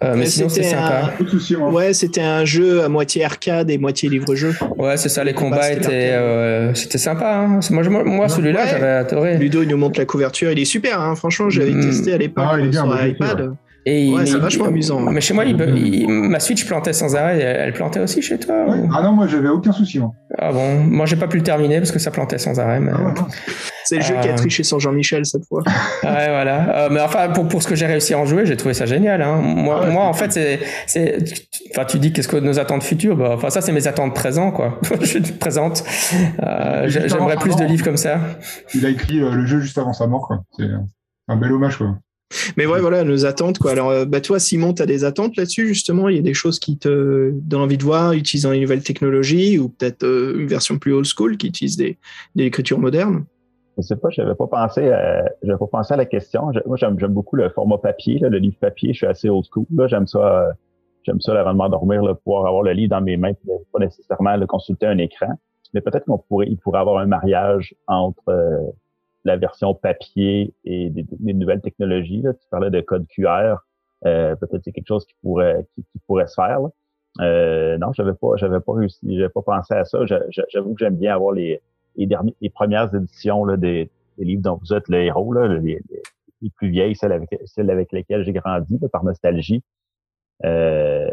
Euh, 0.01 0.13
mais 0.13 0.19
Mais 0.21 0.25
sinon, 0.27 0.47
c'est 0.47 0.63
c'était 0.63 0.75
sympa. 0.77 1.11
un- 1.19 1.57
moi. 1.59 1.71
Ouais, 1.73 1.93
c'était 1.93 2.21
un 2.21 2.45
jeu 2.45 2.83
à 2.83 2.87
moitié 2.89 3.25
arcade 3.25 3.69
et 3.69 3.77
moitié 3.77 4.07
livre-jeu. 4.07 4.55
Ouais, 4.77 4.95
c'est 4.95 5.09
ça, 5.09 5.25
les 5.25 5.33
combats, 5.33 5.57
combats 5.57 5.67
c'était 5.67 5.77
étaient... 5.83 6.11
euh, 6.13 6.73
c'était 6.73 6.97
sympa. 6.97 7.35
Hein. 7.35 7.59
Moi, 7.69 7.83
je- 7.83 7.89
moi, 7.89 8.03
moi, 8.05 8.29
celui-là, 8.29 8.61
Ouais. 8.61 8.67
j'avais 8.71 8.87
adoré. 8.87 9.37
Ludo, 9.37 9.61
il 9.61 9.67
nous 9.67 9.77
montre 9.77 9.99
la 9.99 10.05
couverture, 10.05 10.51
il 10.53 10.57
est 10.59 10.65
super, 10.65 11.01
hein. 11.01 11.15
franchement, 11.15 11.49
j'avais 11.49 11.71
Mm. 11.71 11.81
testé 11.81 12.13
à 12.13 12.17
l'époque 12.17 12.45
Ah, 12.49 12.55
il 12.57 12.67
est 12.67 12.69
bien, 12.69 12.83
sur 12.85 13.05
iPad. 13.05 13.51
Et 13.85 14.11
Ouais, 14.11 14.19
mais 14.19 14.25
c'est 14.27 14.33
il- 14.33 14.37
vachement 14.39 14.65
amusant. 14.65 14.99
Mais 14.99 15.21
chez 15.21 15.33
moi, 15.33 15.43
il, 15.45 15.59
il- 15.77 16.07
ma 16.07 16.39
Switch 16.39 16.65
plantait 16.67 16.93
sans 16.93 17.15
arrêt. 17.15 17.39
Elle 17.39 17.73
plantait 17.73 17.99
aussi 17.99 18.21
chez 18.21 18.37
toi 18.37 18.65
Ouais. 18.69 18.77
ou- 18.77 18.89
Ah 18.95 19.01
non, 19.01 19.13
moi 19.13 19.25
j'avais 19.27 19.49
aucun 19.49 19.71
souci. 19.71 19.97
Moi. 19.99 20.11
Ah 20.37 20.51
bon, 20.51 20.75
moi 20.83 21.05
j'ai 21.07 21.15
pas 21.15 21.27
pu 21.27 21.37
le 21.37 21.43
terminer 21.43 21.77
parce 21.79 21.91
que 21.91 21.97
ça 21.99 22.11
plantait 22.11 22.37
sans 22.37 22.59
arrêt. 22.59 22.79
Mais... 22.79 22.91
Ah 22.95 23.01
ouais. 23.03 23.13
C'est 23.85 23.95
le 23.97 24.03
jeu 24.03 24.13
qui 24.21 24.29
a 24.29 24.33
Euh. 24.33 24.35
triché 24.35 24.61
sur 24.63 24.79
Jean-Michel 24.79 25.25
cette 25.25 25.45
fois. 25.47 25.63
Ouais, 26.03 26.27
voilà. 26.27 26.85
Euh, 26.85 26.89
mais 26.91 26.99
enfin, 27.01 27.29
pour, 27.29 27.47
pour 27.47 27.63
ce 27.63 27.67
que 27.67 27.75
j'ai 27.75 27.87
réussi 27.87 28.13
à 28.13 28.19
en 28.19 28.25
jouer, 28.25 28.45
j'ai 28.45 28.55
trouvé 28.55 28.73
ça 28.75 28.85
génial. 28.85 29.21
Hein. 29.21 29.37
Moi, 29.41 29.79
Ah 29.81 29.85
ouais, 29.87 29.91
moi 29.93 30.05
en 30.05 30.13
fait, 30.13 30.31
c'est, 30.31 31.17
enfin, 31.71 31.85
tu 31.85 31.97
dis 31.99 32.13
qu'est-ce 32.13 32.27
que 32.27 32.37
nos 32.37 32.59
attentes 32.59 32.83
futures? 32.83 33.17
Bah, 33.17 33.31
enfin, 33.33 33.49
ça, 33.49 33.61
c'est 33.61 33.71
mes 33.71 33.87
attentes 33.87 34.13
présentes, 34.13 34.53
quoi. 34.53 34.79
Je 35.01 35.05
suis 35.05 35.21
présente. 35.21 35.83
Euh, 36.43 36.87
j'aimerais 36.87 37.35
plus 37.37 37.55
de 37.55 37.65
livres 37.65 37.83
comme 37.83 37.97
ça. 37.97 38.19
Il 38.75 38.85
a 38.85 38.89
écrit 38.89 39.19
euh, 39.21 39.31
le 39.31 39.45
jeu 39.47 39.59
juste 39.59 39.77
avant 39.79 39.93
sa 39.93 40.05
mort. 40.07 40.27
quoi. 40.27 40.43
C'est 40.57 40.65
un 41.27 41.35
bel 41.35 41.51
hommage. 41.51 41.77
Quoi. 41.77 41.95
Mais 42.57 42.65
ouais, 42.65 42.79
voilà, 42.79 43.03
nos 43.03 43.25
attentes, 43.25 43.59
quoi. 43.59 43.71
Alors, 43.71 43.89
euh, 43.89 44.05
bah, 44.05 44.21
toi, 44.21 44.39
Simon, 44.39 44.73
tu 44.73 44.81
as 44.81 44.85
des 44.85 45.03
attentes 45.03 45.35
là-dessus, 45.35 45.67
justement? 45.67 46.09
Il 46.09 46.15
y 46.15 46.19
a 46.19 46.23
des 46.23 46.33
choses 46.33 46.59
qui 46.59 46.77
te 46.77 47.31
donnent 47.33 47.61
envie 47.61 47.77
de 47.77 47.83
voir, 47.83 48.13
utilisant 48.13 48.51
les 48.51 48.59
nouvelles 48.59 48.83
technologies, 48.83 49.57
ou 49.59 49.69
peut-être 49.69 50.03
euh, 50.03 50.39
une 50.39 50.47
version 50.47 50.77
plus 50.77 50.93
old 50.93 51.05
school 51.05 51.37
qui 51.37 51.47
utilise 51.47 51.77
des, 51.77 51.97
des 52.35 52.45
écritures 52.45 52.79
modernes? 52.79 53.25
Je 53.77 53.83
sais 53.83 53.95
pas, 53.95 54.09
j'avais 54.09 54.35
pas 54.35 54.47
pensé 54.47 54.89
à, 54.89 55.25
j'avais 55.43 55.57
pas 55.57 55.67
pensé 55.67 55.93
à 55.93 55.97
la 55.97 56.05
question. 56.05 56.51
Je- 56.53 56.59
moi, 56.65 56.77
j'aime, 56.77 56.95
beaucoup 56.95 57.35
le 57.35 57.49
format 57.49 57.77
papier, 57.77 58.19
le 58.19 58.37
livre 58.37 58.57
papier. 58.59 58.93
Je 58.93 58.97
suis 58.97 59.07
assez 59.07 59.29
old 59.29 59.45
school. 59.51 59.65
J'aime 59.87 60.07
ça, 60.07 60.19
euh, 60.19 60.51
j'aime 61.03 61.21
ça 61.21 61.39
avant 61.39 61.53
de 61.53 61.57
m'endormir, 61.57 62.01
pouvoir 62.23 62.45
avoir 62.45 62.63
le 62.63 62.73
livre 62.73 62.89
dans 62.89 63.01
mes 63.01 63.17
mains, 63.17 63.33
pas 63.71 63.79
nécessairement 63.79 64.35
le 64.35 64.45
consulter 64.45 64.85
un 64.87 64.97
écran. 64.97 65.33
Mais 65.73 65.81
peut-être 65.81 66.05
qu'on 66.05 66.17
pourrait, 66.17 66.47
il 66.49 66.57
pourrait 66.57 66.79
avoir 66.79 66.97
un 66.97 67.05
mariage 67.05 67.73
entre 67.87 68.27
euh, 68.27 68.57
la 69.23 69.37
version 69.37 69.73
papier 69.73 70.53
et 70.65 70.89
des, 70.89 71.05
nouvelles 71.33 71.61
technologies. 71.61 72.21
Là. 72.21 72.33
Tu 72.33 72.47
parlais 72.49 72.69
de 72.69 72.81
code 72.81 73.07
QR. 73.07 73.55
Euh, 74.05 74.35
peut-être 74.35 74.63
c'est 74.63 74.71
quelque 74.71 74.87
chose 74.87 75.05
qui 75.05 75.15
pourrait, 75.21 75.67
qui, 75.75 75.83
pourrait 76.07 76.27
se 76.27 76.35
faire. 76.35 76.61
là. 76.61 76.69
Euh, 77.19 77.77
non, 77.77 77.91
j'avais 77.93 78.13
pas, 78.13 78.35
j'avais 78.37 78.59
pas 78.61 78.73
réussi, 78.73 78.99
j'avais 79.17 79.29
pas 79.29 79.41
pensé 79.41 79.73
à 79.73 79.85
ça. 79.85 80.05
J'a- 80.05 80.23
j'a- 80.29 80.45
J'avoue 80.49 80.73
que 80.73 80.79
j'aime 80.79 80.95
bien 80.95 81.13
avoir 81.13 81.33
les, 81.33 81.61
les 81.97 82.07
derniers, 82.07 82.33
les 82.41 82.49
premières 82.49 82.93
éditions 82.95 83.43
là, 83.45 83.57
des, 83.57 83.89
livres 84.17 84.41
dont 84.41 84.59
vous 84.61 84.73
êtes 84.73 84.87
le 84.87 85.03
héros, 85.03 85.33
là, 85.33 85.47
les 85.47 85.81
plus 86.55 86.69
vieilles, 86.69 86.95
celles 86.95 87.11
avec, 87.11 87.29
celles 87.45 87.69
avec 87.69 87.91
lesquelles 87.91 88.23
j'ai 88.23 88.33
grandi 88.33 88.77
là, 88.79 88.87
par 88.89 89.03
nostalgie. 89.03 89.61
Euh, 90.45 91.11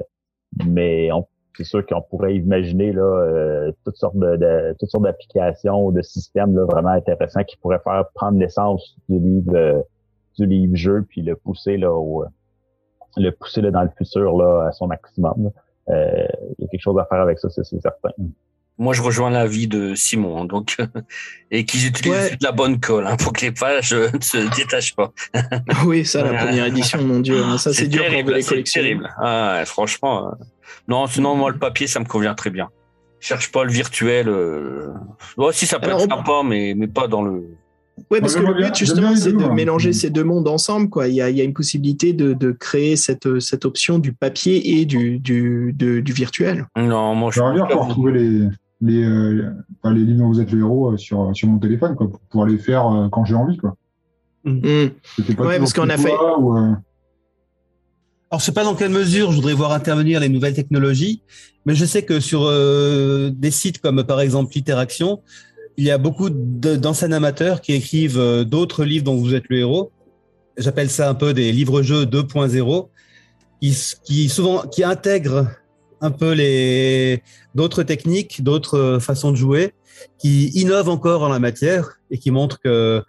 mais 0.66 1.12
on- 1.12 1.26
c'est 1.56 1.64
sûr 1.64 1.84
qu'on 1.86 2.02
pourrait 2.02 2.36
imaginer 2.36 2.92
là, 2.92 3.02
euh, 3.02 3.72
toutes 3.84 3.96
sortes 3.96 4.16
de, 4.16 4.36
de- 4.36 4.76
toutes 4.78 4.90
sortes 4.90 5.04
d'applications 5.04 5.90
de 5.90 6.02
systèmes 6.02 6.54
là, 6.56 6.64
vraiment 6.64 6.90
intéressants 6.90 7.44
qui 7.44 7.56
pourraient 7.56 7.80
faire 7.82 8.04
prendre 8.14 8.38
l'essence 8.38 8.96
du 9.08 9.18
livre 9.18 9.54
euh, 9.56 9.82
du 10.38 10.46
livre 10.46 10.76
jeu 10.76 11.04
puis 11.08 11.22
le 11.22 11.34
pousser 11.36 11.76
là 11.76 11.92
au, 11.92 12.24
le 13.16 13.30
pousser 13.30 13.60
là, 13.62 13.70
dans 13.70 13.82
le 13.82 13.90
futur 13.96 14.36
là 14.36 14.68
à 14.68 14.72
son 14.72 14.86
maximum. 14.86 15.50
Euh, 15.90 16.26
il 16.58 16.62
y 16.62 16.64
a 16.66 16.68
quelque 16.68 16.80
chose 16.82 16.98
à 16.98 17.06
faire 17.06 17.20
avec 17.20 17.38
ça, 17.38 17.48
c'est 17.50 17.64
certain. 17.64 18.10
Moi, 18.78 18.94
je 18.94 19.02
rejoins 19.02 19.30
l'avis 19.30 19.66
de 19.66 19.94
Simon, 19.96 20.42
hein, 20.42 20.44
donc, 20.44 20.76
et 21.50 21.64
qu'ils 21.64 21.86
utilisent 21.86 22.12
Ouais. 22.12 22.30
de 22.30 22.44
la 22.44 22.52
bonne 22.52 22.78
colle 22.78 23.06
hein, 23.08 23.16
pour 23.16 23.32
que 23.32 23.40
les 23.46 23.50
pages 23.52 23.92
euh, 23.92 24.08
ne 24.14 24.20
se 24.22 24.38
détachent 24.56 24.94
pas. 24.94 25.12
Oui, 25.84 26.06
ça, 26.06 26.22
la 26.22 26.32
première 26.44 26.66
édition, 26.72 27.02
mon 27.02 27.18
Dieu. 27.20 27.42
hein, 27.42 27.58
Ça, 27.58 27.72
c'est 27.72 27.88
dur 27.88 28.02
pour 28.02 28.10
terrible, 28.10 28.34
les 28.34 28.42
c'est 28.42 28.48
collections. 28.50 28.80
terrible. 28.82 29.10
Ah, 29.20 29.56
ouais, 29.58 29.66
franchement, 29.66 30.28
euh, 30.28 30.30
non, 30.86 31.06
sinon 31.08 31.34
moi 31.34 31.50
le 31.50 31.58
papier, 31.58 31.86
ça 31.88 31.98
me 31.98 32.04
convient 32.04 32.34
très 32.34 32.50
bien. 32.50 32.68
Je 33.20 33.26
cherche 33.26 33.50
pas 33.50 33.64
le 33.64 33.72
virtuel. 33.72 34.28
Euh... 34.28 34.86
Ouais, 35.36 35.52
si 35.52 35.66
ça 35.66 35.80
peut 35.80 35.86
Alors, 35.86 36.02
être 36.02 36.12
on- 36.12 36.16
sympa, 36.18 36.42
mais 36.44 36.74
mais 36.76 36.86
pas 36.86 37.08
dans 37.08 37.22
le. 37.22 37.42
Ouais, 38.12 38.20
parce 38.20 38.36
que 38.36 38.40
le 38.42 38.54
but, 38.54 38.76
justement, 38.76 39.16
c'est 39.16 39.32
de 39.32 39.44
mélanger 39.46 39.92
ces 39.92 40.08
deux 40.10 40.22
mondes 40.22 40.46
ensemble. 40.46 40.88
Quoi. 40.88 41.08
Il, 41.08 41.14
y 41.16 41.20
a, 41.20 41.30
il 41.30 41.36
y 41.36 41.40
a 41.40 41.44
une 41.44 41.52
possibilité 41.52 42.12
de, 42.12 42.32
de 42.32 42.52
créer 42.52 42.94
cette, 42.94 43.40
cette 43.40 43.64
option 43.64 43.98
du 43.98 44.12
papier 44.12 44.78
et 44.78 44.84
du, 44.84 45.18
du, 45.18 45.72
de- 45.76 45.98
du 45.98 46.12
virtuel. 46.12 46.66
Non, 46.76 47.16
moi 47.16 47.32
je. 47.32 47.40
J'aimerais 47.40 47.54
bien 47.54 47.66
pouvoir 47.66 47.88
retrouver 47.88 48.12
les, 48.12 48.46
les, 48.80 49.02
euh, 49.02 49.50
enfin, 49.82 49.94
les 49.94 50.04
livres 50.04 50.18
dont 50.20 50.28
vous 50.28 50.40
êtes 50.40 50.52
le 50.52 50.60
héros 50.60 50.92
euh, 50.92 50.96
sur, 50.96 51.30
sur 51.34 51.48
mon 51.48 51.58
téléphone 51.58 51.94
quoi, 51.96 52.08
pour 52.10 52.20
pouvoir 52.20 52.46
les 52.48 52.58
faire 52.58 52.86
euh, 52.86 53.08
quand 53.10 53.24
j'ai 53.24 53.34
envie. 53.34 53.56
Quoi. 53.56 53.76
Mm. 54.44 54.60
C'était 55.16 55.34
pas 55.34 55.46
Ouais, 55.46 55.58
parce 55.58 55.72
qu'on 55.72 55.88
a 55.88 55.96
fait- 55.96 56.12
ou, 56.38 56.56
euh, 56.56 56.72
Alors, 58.30 58.40
je 58.40 58.44
sais 58.44 58.52
pas 58.52 58.64
dans 58.64 58.74
quelle 58.74 58.90
mesure 58.90 59.30
je 59.32 59.36
voudrais 59.36 59.54
voir 59.54 59.72
intervenir 59.72 60.20
les 60.20 60.28
nouvelles 60.28 60.54
technologies, 60.54 61.22
mais 61.66 61.74
je 61.74 61.84
sais 61.84 62.02
que 62.02 62.20
sur 62.20 62.42
euh, 62.44 63.30
des 63.30 63.50
sites 63.50 63.80
comme 63.80 64.04
par 64.04 64.20
exemple 64.20 64.52
Littéraction, 64.54 65.22
il 65.76 65.84
y 65.84 65.90
a 65.90 65.98
beaucoup 65.98 66.28
d'anciens 66.30 67.12
amateurs 67.12 67.60
qui 67.60 67.72
écrivent 67.72 68.18
euh, 68.18 68.44
d'autres 68.44 68.84
livres 68.84 69.04
dont 69.04 69.16
vous 69.16 69.34
êtes 69.34 69.44
le 69.48 69.58
héros. 69.58 69.90
J'appelle 70.56 70.90
ça 70.90 71.08
un 71.08 71.14
peu 71.14 71.32
des 71.32 71.52
livres-jeux 71.52 72.04
2.0, 72.04 72.88
qui, 73.60 73.68
s- 73.70 74.00
qui 74.04 74.28
souvent 74.28 74.62
qui 74.66 74.82
intègrent 74.84 75.48
un 76.00 76.10
peu 76.10 76.32
les 76.32 77.22
d'autres 77.54 77.82
techniques, 77.82 78.42
d'autres 78.42 78.78
euh, 78.78 79.00
façons 79.00 79.30
de 79.30 79.36
jouer, 79.36 79.72
qui 80.18 80.48
innovent 80.48 80.88
encore 80.88 81.22
en 81.22 81.28
la 81.28 81.38
matière 81.38 81.98
et 82.10 82.18
qui 82.18 82.30
montrent 82.30 82.60
que 82.60 83.02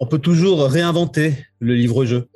on 0.00 0.06
peut 0.06 0.18
toujours 0.18 0.62
réinventer 0.64 1.34
le 1.58 1.74
livre-jeu. 1.74 2.28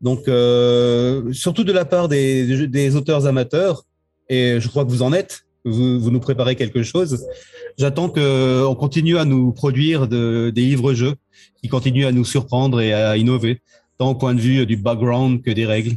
Donc, 0.00 0.26
euh, 0.28 1.32
surtout 1.32 1.64
de 1.64 1.72
la 1.72 1.84
part 1.84 2.08
des, 2.08 2.96
auteurs 2.96 3.26
amateurs, 3.26 3.84
et 4.28 4.58
je 4.58 4.68
crois 4.68 4.84
que 4.84 4.90
vous 4.90 5.02
en 5.02 5.12
êtes, 5.12 5.46
vous, 5.64 6.00
vous 6.00 6.10
nous 6.10 6.20
préparez 6.20 6.56
quelque 6.56 6.82
chose. 6.82 7.24
J'attends 7.78 8.08
que 8.08 8.64
on 8.66 8.74
continue 8.74 9.16
à 9.16 9.24
nous 9.24 9.52
produire 9.52 10.08
de- 10.08 10.50
des 10.54 10.62
livres-jeux 10.62 11.14
qui 11.62 11.68
continuent 11.68 12.06
à 12.06 12.12
nous 12.12 12.24
surprendre 12.24 12.80
et 12.80 12.92
à 12.92 13.16
innover, 13.16 13.62
tant 13.98 14.10
au 14.10 14.14
point 14.14 14.34
de 14.34 14.40
vue 14.40 14.66
du 14.66 14.76
background 14.76 15.40
que 15.42 15.50
des 15.50 15.66
règles. 15.66 15.96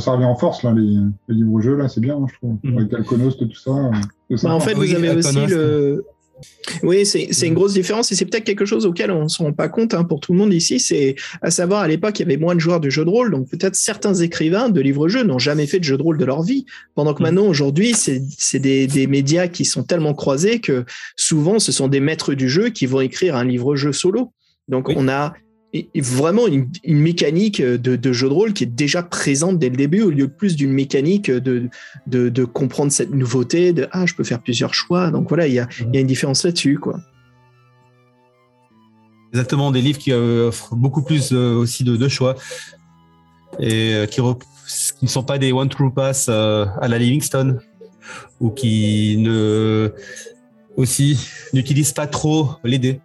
Ça 0.00 0.12
revient 0.12 0.24
en 0.26 0.36
force, 0.36 0.62
là, 0.62 0.72
les, 0.76 0.82
les 1.28 1.34
livres-jeux, 1.34 1.76
là, 1.76 1.88
c'est 1.88 2.00
bien, 2.00 2.16
hein, 2.16 2.26
je 2.28 2.34
trouve. 2.36 2.56
Mhm. 2.62 2.78
Avec 2.78 2.92
Alconost 2.94 3.40
et 3.42 3.48
tout 3.48 3.56
ça. 3.58 3.70
euh, 3.70 3.90
c'est 4.36 4.42
Bah, 4.46 4.54
en 4.54 4.60
fait, 4.60 4.74
vous 4.74 4.94
avez 4.94 5.10
aussi 5.10 5.28
Alconost. 5.28 5.54
le. 5.54 6.04
Oui, 6.82 7.06
c'est 7.06 7.28
c'est 7.30 7.46
une 7.46 7.54
grosse 7.54 7.72
différence 7.72 8.12
et 8.12 8.14
c'est 8.14 8.26
peut-être 8.26 8.44
quelque 8.44 8.66
chose 8.66 8.84
auquel 8.84 9.10
on 9.10 9.22
ne 9.22 9.28
se 9.28 9.42
rend 9.42 9.54
pas 9.54 9.70
compte 9.70 9.94
hein, 9.94 10.04
pour 10.04 10.20
tout 10.20 10.34
le 10.34 10.38
monde 10.38 10.52
ici. 10.52 10.78
C'est 10.78 11.16
à 11.40 11.50
savoir, 11.50 11.80
à 11.80 11.88
l'époque, 11.88 12.18
il 12.20 12.24
y 12.24 12.26
avait 12.26 12.36
moins 12.36 12.54
de 12.54 12.60
joueurs 12.60 12.78
de 12.80 12.90
jeux 12.90 13.06
de 13.06 13.08
rôle. 13.10 13.30
Donc 13.30 13.48
peut-être 13.48 13.74
certains 13.74 14.12
écrivains 14.14 14.68
de 14.68 14.78
livres-jeux 14.82 15.22
n'ont 15.22 15.38
jamais 15.38 15.66
fait 15.66 15.78
de 15.78 15.84
jeux 15.84 15.96
de 15.96 16.02
rôle 16.02 16.18
de 16.18 16.26
leur 16.26 16.42
vie. 16.42 16.66
Pendant 16.94 17.14
que 17.14 17.20
Mhm. 17.22 17.28
maintenant, 17.28 17.46
aujourd'hui, 17.46 17.94
c'est 17.94 18.22
c'est 18.36 18.58
des, 18.58 18.86
des 18.86 19.06
médias 19.06 19.48
qui 19.48 19.64
sont 19.64 19.82
tellement 19.82 20.12
croisés 20.12 20.60
que 20.60 20.84
souvent, 21.16 21.58
ce 21.58 21.72
sont 21.72 21.88
des 21.88 22.00
maîtres 22.00 22.34
du 22.34 22.50
jeu 22.50 22.68
qui 22.68 22.84
vont 22.84 23.00
écrire 23.00 23.34
un 23.34 23.44
livre-jeu 23.44 23.92
solo. 23.92 24.32
Donc 24.68 24.88
Oui. 24.88 24.94
on 24.98 25.08
a 25.08 25.32
et- 25.76 25.88
et 25.94 26.00
vraiment 26.00 26.46
une, 26.46 26.68
une 26.84 26.98
mécanique 26.98 27.60
de, 27.62 27.96
de 27.96 28.12
jeu 28.12 28.28
de 28.28 28.32
rôle 28.32 28.52
qui 28.52 28.64
est 28.64 28.66
déjà 28.66 29.02
présente 29.02 29.58
dès 29.58 29.68
le 29.68 29.76
début, 29.76 30.02
au 30.02 30.10
lieu 30.10 30.26
de 30.26 30.32
plus 30.32 30.56
d'une 30.56 30.72
mécanique 30.72 31.30
de, 31.30 31.68
de, 32.06 32.28
de 32.28 32.44
comprendre 32.44 32.92
cette 32.92 33.10
nouveauté, 33.10 33.72
de 33.72 33.88
ah, 33.92 34.06
je 34.06 34.14
peux 34.14 34.24
faire 34.24 34.42
plusieurs 34.42 34.74
choix. 34.74 35.10
Donc 35.10 35.28
voilà, 35.28 35.46
il 35.46 35.54
y 35.54 35.58
a, 35.58 35.68
il 35.80 35.94
y 35.94 35.98
a 35.98 36.00
une 36.00 36.06
différence 36.06 36.44
là-dessus. 36.44 36.78
quoi. 36.78 37.00
Exactement, 39.32 39.70
des 39.70 39.82
livres 39.82 39.98
qui 39.98 40.12
euh, 40.12 40.48
offrent 40.48 40.74
beaucoup 40.74 41.02
plus 41.02 41.32
euh, 41.32 41.54
aussi 41.56 41.84
de, 41.84 42.08
choix 42.08 42.36
et 43.58 43.94
euh, 43.94 44.06
qui, 44.06 44.22
ne 44.22 45.08
sont 45.08 45.22
pas 45.22 45.36
des 45.38 45.52
one 45.52 45.68
true 45.68 45.92
pass 45.92 46.28
à 46.28 46.88
la 46.88 46.98
Livingstone 46.98 47.60
ou 48.40 48.50
qui 48.50 49.16
ne 49.18 49.92
aussi 50.76 51.18
n'utilisent 51.52 51.92
pas 51.92 52.06
trop 52.06 52.50
les 52.64 52.78
dés. 52.78 53.00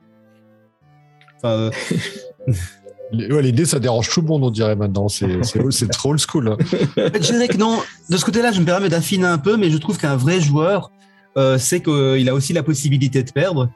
Enfin, 1.38 1.72
ouais, 3.14 3.42
les 3.42 3.52
dés, 3.52 3.66
ça 3.66 3.80
dérange 3.80 4.10
tout 4.10 4.22
le 4.22 4.28
monde, 4.28 4.44
on 4.44 4.50
dirait 4.52 4.76
maintenant. 4.76 5.08
C'est 5.08 5.44
c'est- 5.44 5.60
c'est 5.72 5.88
trop 5.90 6.12
old 6.12 6.20
school. 6.20 6.48
hein. 6.50 6.58
Je 6.98 7.20
dirais 7.20 7.48
que 7.48 7.58
non. 7.58 7.80
De 8.10 8.18
ce 8.18 8.26
côté-là, 8.26 8.52
je 8.52 8.60
me 8.60 8.66
permets 8.66 8.90
d'affiner 8.90 9.26
un 9.28 9.38
peu, 9.38 9.58
mais 9.58 9.70
je 9.70 9.78
trouve 9.78 9.98
qu'un 9.98 10.16
vrai 10.16 10.40
joueur 10.42 10.92
euh, 11.38 11.58
sait 11.58 11.82
qu'il 11.82 12.28
a 12.30 12.34
aussi 12.34 12.54
la 12.54 12.64
possibilité 12.64 13.24
de 13.24 13.32
perdre. 13.32 13.70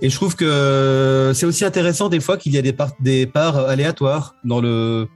Et 0.00 0.10
je 0.10 0.16
trouve 0.16 0.34
que 0.34 1.30
c'est 1.34 1.46
aussi 1.46 1.64
intéressant 1.64 2.08
des 2.08 2.18
fois 2.20 2.36
qu'il 2.36 2.52
y 2.52 2.58
a 2.58 2.62
des, 2.62 2.72
par- 2.72 2.92
des 3.00 3.26
parts 3.26 3.56
aléatoires 3.68 4.34
dans 4.44 4.60
le, 4.60 5.06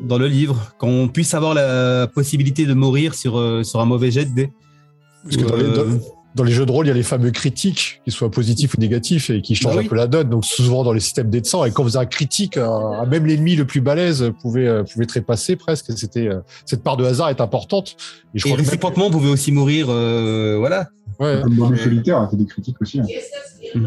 dans 0.00 0.18
le 0.18 0.26
livre, 0.26 0.74
qu'on 0.78 1.08
puisse 1.08 1.32
avoir 1.34 1.54
la 1.54 2.06
possibilité 2.08 2.66
de 2.66 2.74
mourir 2.74 3.14
sur, 3.14 3.38
euh, 3.38 3.62
sur 3.62 3.80
un 3.80 3.86
mauvais 3.86 4.10
jet 4.10 4.26
de 4.26 4.34
dés. 4.34 4.52
Parce 5.24 5.36
que 5.36 5.44
dans 5.44 5.56
les, 5.56 5.64
Euh, 5.64 5.84
dans- 5.84 6.00
dans 6.38 6.44
les 6.44 6.52
jeux 6.52 6.64
de 6.64 6.72
rôle, 6.72 6.86
il 6.86 6.88
y 6.88 6.92
a 6.92 6.94
les 6.94 7.02
fameux 7.02 7.30
critiques, 7.30 8.00
qu'ils 8.04 8.12
soient 8.12 8.30
positifs 8.30 8.74
ou 8.74 8.80
négatifs, 8.80 9.28
et 9.28 9.42
qui 9.42 9.54
changent 9.54 9.74
Bah 9.74 9.80
oui. 9.80 9.86
un 9.86 9.88
peu 9.90 9.96
la 9.96 10.06
donne. 10.06 10.30
Donc 10.30 10.44
souvent 10.46 10.84
dans 10.84 10.92
les 10.92 11.00
systèmes 11.00 11.28
dés 11.28 11.40
de 11.42 11.46
sang, 11.46 11.64
et 11.66 11.70
quand 11.72 11.82
vous 11.82 11.96
avez 11.96 12.06
un 12.06 12.08
critique, 12.08 12.56
un- 12.56 13.04
même 13.06 13.26
l'ennemi 13.26 13.56
le 13.56 13.66
plus 13.66 13.80
balèze 13.82 14.32
pouvait, 14.40 14.66
euh, 14.66 14.84
pouvait 14.84 15.04
trépasser 15.06 15.56
presque. 15.56 15.86
C'était 15.96 16.28
euh, 16.28 16.40
cette 16.64 16.82
part 16.82 16.96
de 16.96 17.04
hasard 17.04 17.28
est 17.28 17.40
importante. 17.42 17.96
Et 18.34 18.38
je 18.38 18.46
et 18.46 18.48
crois 18.50 18.56
que 18.56 18.62
même- 18.62 18.66
réciproquement, 18.70 19.10
vous 19.10 19.18
pouvez 19.18 19.30
aussi 19.30 19.52
mourir, 19.52 19.86
euh, 19.90 20.56
voilà. 20.58 20.88
ouais. 21.20 21.40
Comme 21.42 21.56
dans 21.56 21.68
le 21.68 21.76
solitaire, 21.76 22.26
c'est 22.30 22.36
des 22.36 22.46
critiques 22.46 22.80
aussi. 22.80 23.00
hein. 23.00 23.80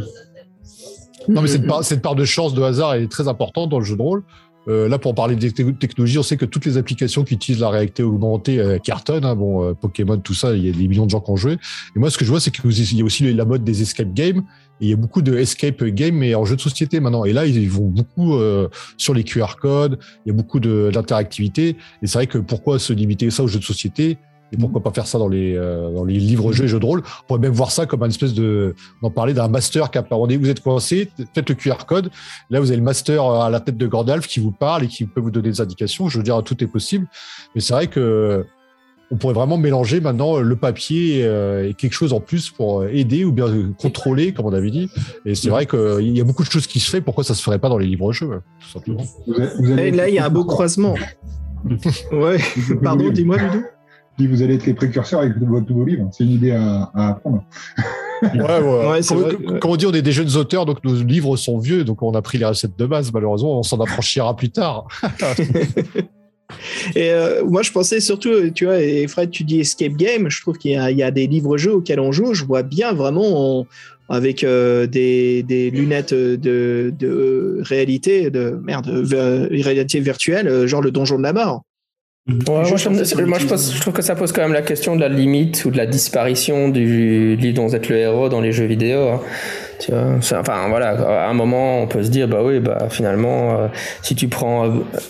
Non, 1.28 1.42
mais 1.42 1.48
cette 1.48 1.68
part, 1.68 1.84
cette 1.84 2.02
part 2.02 2.16
de 2.16 2.26
chance, 2.26 2.54
de 2.54 2.62
hasard 2.64 2.96
est 2.96 3.08
très 3.10 3.28
importante 3.28 3.70
dans 3.70 3.80
le 3.80 3.86
jeu 3.86 3.96
de 3.96 4.02
rôle. 4.02 4.24
Euh, 4.68 4.88
là, 4.88 5.00
pour 5.00 5.16
parler 5.16 5.36
des 5.36 5.52
te- 5.52 5.62
technologies, 5.72 6.20
on 6.20 6.24
sait 6.24 6.38
que 6.38 6.46
toutes 6.46 6.66
les 6.66 6.78
applications 6.78 7.24
qui 7.24 7.34
utilisent 7.34 7.62
la 7.62 7.70
réalité 7.70 8.04
augmentée 8.04 8.60
euh, 8.60 8.78
cartonnent. 8.78 9.26
hein. 9.26 9.36
bon, 9.36 9.64
euh, 9.64 9.74
Pokémon, 9.74 10.18
tout 10.18 10.34
ça, 10.34 10.54
il 10.54 10.66
y 10.66 10.70
a 10.70 10.72
des 10.72 10.88
millions 10.88 11.06
de 11.06 11.10
gens 11.10 11.20
qui 11.20 11.32
ont 11.32 11.36
joué. 11.36 11.54
Et 11.96 12.00
moi, 12.00 12.10
ce 12.12 12.18
que 12.18 12.26
je 12.26 12.30
vois, 12.30 12.40
c'est 12.40 12.52
qu'il 12.52 12.98
y 12.98 13.02
a 13.02 13.04
aussi 13.06 13.34
la 13.34 13.46
mode 13.46 13.64
des 13.64 13.82
escape 13.82 14.14
games. 14.14 14.44
Il 14.80 14.90
y 14.90 14.94
a 14.94 14.96
beaucoup 14.96 15.22
de 15.22 15.36
escape 15.38 15.84
games, 15.84 16.16
mais 16.16 16.34
en 16.36 16.46
jeu 16.46 16.56
de 16.56 16.62
société 16.62 17.00
maintenant. 17.00 17.26
Et 17.26 17.34
là, 17.34 17.46
ils 17.46 17.70
vont 17.70 17.88
beaucoup 17.88 18.36
euh, 18.36 18.68
sur 18.98 19.14
les 19.14 19.24
QR 19.24 19.56
codes. 19.60 20.00
Il 20.26 20.30
y 20.30 20.32
a 20.32 20.36
beaucoup 20.36 20.60
d'interactivité. 20.60 21.76
Et 22.02 22.08
c'est 22.08 22.18
vrai 22.18 22.28
que 22.28 22.38
pourquoi 22.38 22.80
se 22.80 22.94
limiter 22.94 23.30
ça 23.32 23.44
aux 23.44 23.48
jeux 23.48 23.60
de 23.60 23.64
société? 23.64 24.18
Et 24.52 24.58
pourquoi 24.58 24.82
pas 24.82 24.92
faire 24.92 25.08
ça 25.08 25.18
dans 25.18 25.28
les, 25.28 25.56
euh, 25.56 25.92
dans 25.92 26.04
les 26.04 26.16
livres-jeux 26.16 26.66
et 26.66 26.68
jeux 26.68 26.80
de 26.80 26.86
rôle 26.86 27.04
On 27.24 27.28
pourrait 27.28 27.40
même 27.40 27.54
voir 27.54 27.72
ça 27.72 27.86
comme 27.86 28.04
un 28.04 28.10
espèce 28.10 28.34
de... 28.34 28.76
On 29.02 29.08
en 29.08 29.12
parlait 29.12 29.34
d'un 29.34 29.48
master 29.48 29.92
qui 29.92 29.98
a 29.98 30.06
on 30.12 30.28
dit, 30.28 30.36
vous 30.36 30.50
êtes 30.50 30.60
coincé, 30.60 31.10
faites 31.34 31.50
le 31.50 31.56
QR 31.56 31.86
code. 31.88 32.12
Là, 32.50 32.60
vous 32.60 32.68
avez 32.68 32.78
le 32.78 32.84
master 32.84 33.24
à 33.24 33.50
la 33.50 33.60
tête 33.60 33.78
de 33.78 33.88
Gandalf 33.88 34.28
qui 34.28 34.40
vous 34.40 34.52
parle 34.52 34.84
et 34.84 34.88
qui 34.88 35.06
peut 35.06 35.22
vous 35.22 35.32
donner 35.32 35.50
des 35.50 35.62
indications. 35.62 36.10
Je 36.10 36.18
veux 36.18 36.24
dire, 36.24 36.42
tout 36.44 36.62
est 36.64 36.68
possible. 36.68 37.08
Mais 37.56 37.62
c'est 37.62 37.74
vrai 37.74 37.88
que 37.88 38.46
on 39.12 39.18
pourrait 39.18 39.34
vraiment 39.34 39.58
mélanger 39.58 40.00
maintenant 40.00 40.40
le 40.40 40.56
papier 40.56 41.24
euh, 41.26 41.68
et 41.68 41.74
quelque 41.74 41.94
chose 41.94 42.14
en 42.14 42.22
plus 42.22 42.50
pour 42.50 42.86
aider 42.86 43.26
ou 43.26 43.34
bien 43.34 43.74
contrôler, 43.78 44.34
comme 44.34 44.46
on 44.46 44.54
avait 44.54 44.72
dit. 44.72 44.90
Et 45.26 45.36
c'est 45.36 45.50
vrai 45.50 45.66
qu'il 45.66 46.18
y 46.18 46.22
a 46.22 46.24
beaucoup 46.24 46.44
de 46.44 46.50
choses 46.50 46.66
qui 46.66 46.80
se 46.80 46.90
font. 46.90 47.02
Pourquoi 47.02 47.26
ça 47.26 47.36
se 47.36 47.44
ferait 47.44 47.60
pas 47.60 47.68
dans 47.68 47.78
les 47.78 47.88
livres-jeux, 47.88 48.42
tout 48.62 48.70
simplement? 48.70 49.04
Et 49.78 49.88
être 49.88 49.96
là, 49.96 50.08
il 50.08 50.16
y 50.16 50.20
a 50.20 50.26
un 50.26 50.30
beau 50.30 50.46
croisement. 50.46 50.96
Ouais, 52.12 52.38
pardon, 52.82 53.10
dis-moi, 53.12 53.38
Ludo. 53.38 53.60
Dis, 54.18 54.28
vous 54.28 54.42
allez 54.42 54.56
être 54.56 54.66
les 54.66 54.74
précurseurs 54.74 55.22
avec 55.22 55.38
votre 55.38 55.70
nouveau 55.70 55.86
livre. 55.86 56.10
C'est 56.12 56.24
une 56.24 56.32
idée 56.32 56.52
à, 56.52 56.92
à 56.94 57.10
apprendre. 57.10 57.44
Ouais, 58.22 58.30
ouais. 58.40 59.00
Comme, 59.08 59.18
vrai, 59.20 59.36
on 59.64 59.76
dit, 59.78 59.86
on 59.88 59.94
est 59.94 60.02
des 60.04 60.12
jeunes 60.12 60.36
auteurs, 60.36 60.66
donc 60.68 60.84
nos 60.84 60.94
livres 61.02 61.36
sont 61.38 61.58
vieux, 61.58 61.84
donc 61.84 62.04
on 62.04 62.14
a 62.14 62.22
pris 62.22 62.38
les 62.38 62.46
recettes 62.46 62.78
de 62.78 62.86
base. 62.86 63.12
Malheureusement, 63.12 63.58
on 63.58 63.64
s'en 63.64 63.80
affranchira 63.80 64.36
plus 64.36 64.50
tard. 64.50 64.86
Et 66.96 67.12
euh, 67.12 67.46
moi, 67.46 67.62
je 67.62 67.72
pensais 67.72 68.00
surtout, 68.02 68.30
euh, 68.30 68.52
tu 68.54 68.66
vois, 68.66 68.80
et 68.82 69.08
Fred, 69.08 69.32
tu 69.32 69.44
dis 69.46 69.62
escape 69.62 69.94
game. 69.94 70.30
Je 70.30 70.42
trouve 70.42 70.58
qu'il 70.58 70.72
y, 70.72 70.76
a- 70.76 70.92
il 70.92 70.98
y 70.98 71.04
a 71.04 71.10
des 71.10 71.26
livres-jeux 71.26 71.74
auxquels 71.76 72.00
on 72.02 72.12
joue. 72.12 72.34
Je 72.34 72.44
vois 72.44 72.62
bien 72.62 72.92
vraiment 72.94 73.60
en- 73.62 73.68
avec 74.10 74.44
euh, 74.44 74.86
des, 74.86 75.44
des 75.44 75.72
lunettes 75.72 76.14
de, 76.14 76.94
de 77.00 77.60
réalité, 77.62 78.30
de 78.30 78.60
merde, 78.62 78.86
de 79.08 79.64
réalité 79.64 80.02
virtuelle, 80.02 80.50
euh, 80.50 80.68
genre 80.68 80.82
le 80.82 80.92
donjon 80.92 81.18
de 81.18 81.24
la 81.24 81.32
mort. 81.32 81.62
Ouais, 82.28 82.36
moi, 82.48 82.64
je, 82.64 82.88
moi, 82.90 83.04
je 83.04 83.16
utilise- 83.16 83.46
pense- 83.50 83.74
je 83.76 83.82
trouve 83.82 83.94
que 83.94 84.04
ça 84.04 84.16
pose 84.16 84.32
quand 84.32 84.42
même 84.44 84.54
la 84.54 84.62
question 84.62 84.96
de 84.96 85.02
la 85.02 85.10
limite 85.10 85.66
ou 85.66 85.72
de 85.72 85.78
la 85.78 85.88
disparition 85.88 86.70
du 86.70 87.36
livre 87.36 87.56
dont 87.56 87.66
vous 87.68 87.76
êtes 87.76 87.90
le 87.90 87.98
héros 87.98 88.30
dans 88.30 88.42
les 88.42 88.52
jeux 88.52 88.66
vidéo. 88.66 89.10
hein. 89.10 89.22
Tu 89.82 89.92
vois, 89.92 90.04
enfin 90.40 90.68
voilà, 90.70 90.90
à 91.26 91.28
un 91.28 91.34
moment 91.34 91.80
on 91.82 91.88
peut 91.88 92.04
se 92.04 92.10
dire 92.10 92.28
bah 92.28 92.42
oui 92.44 92.60
bah 92.60 92.86
finalement 92.92 93.56
euh, 93.58 93.68
si 94.04 94.14
tu 94.14 94.28
prends 94.28 94.66
euh, 94.68 94.70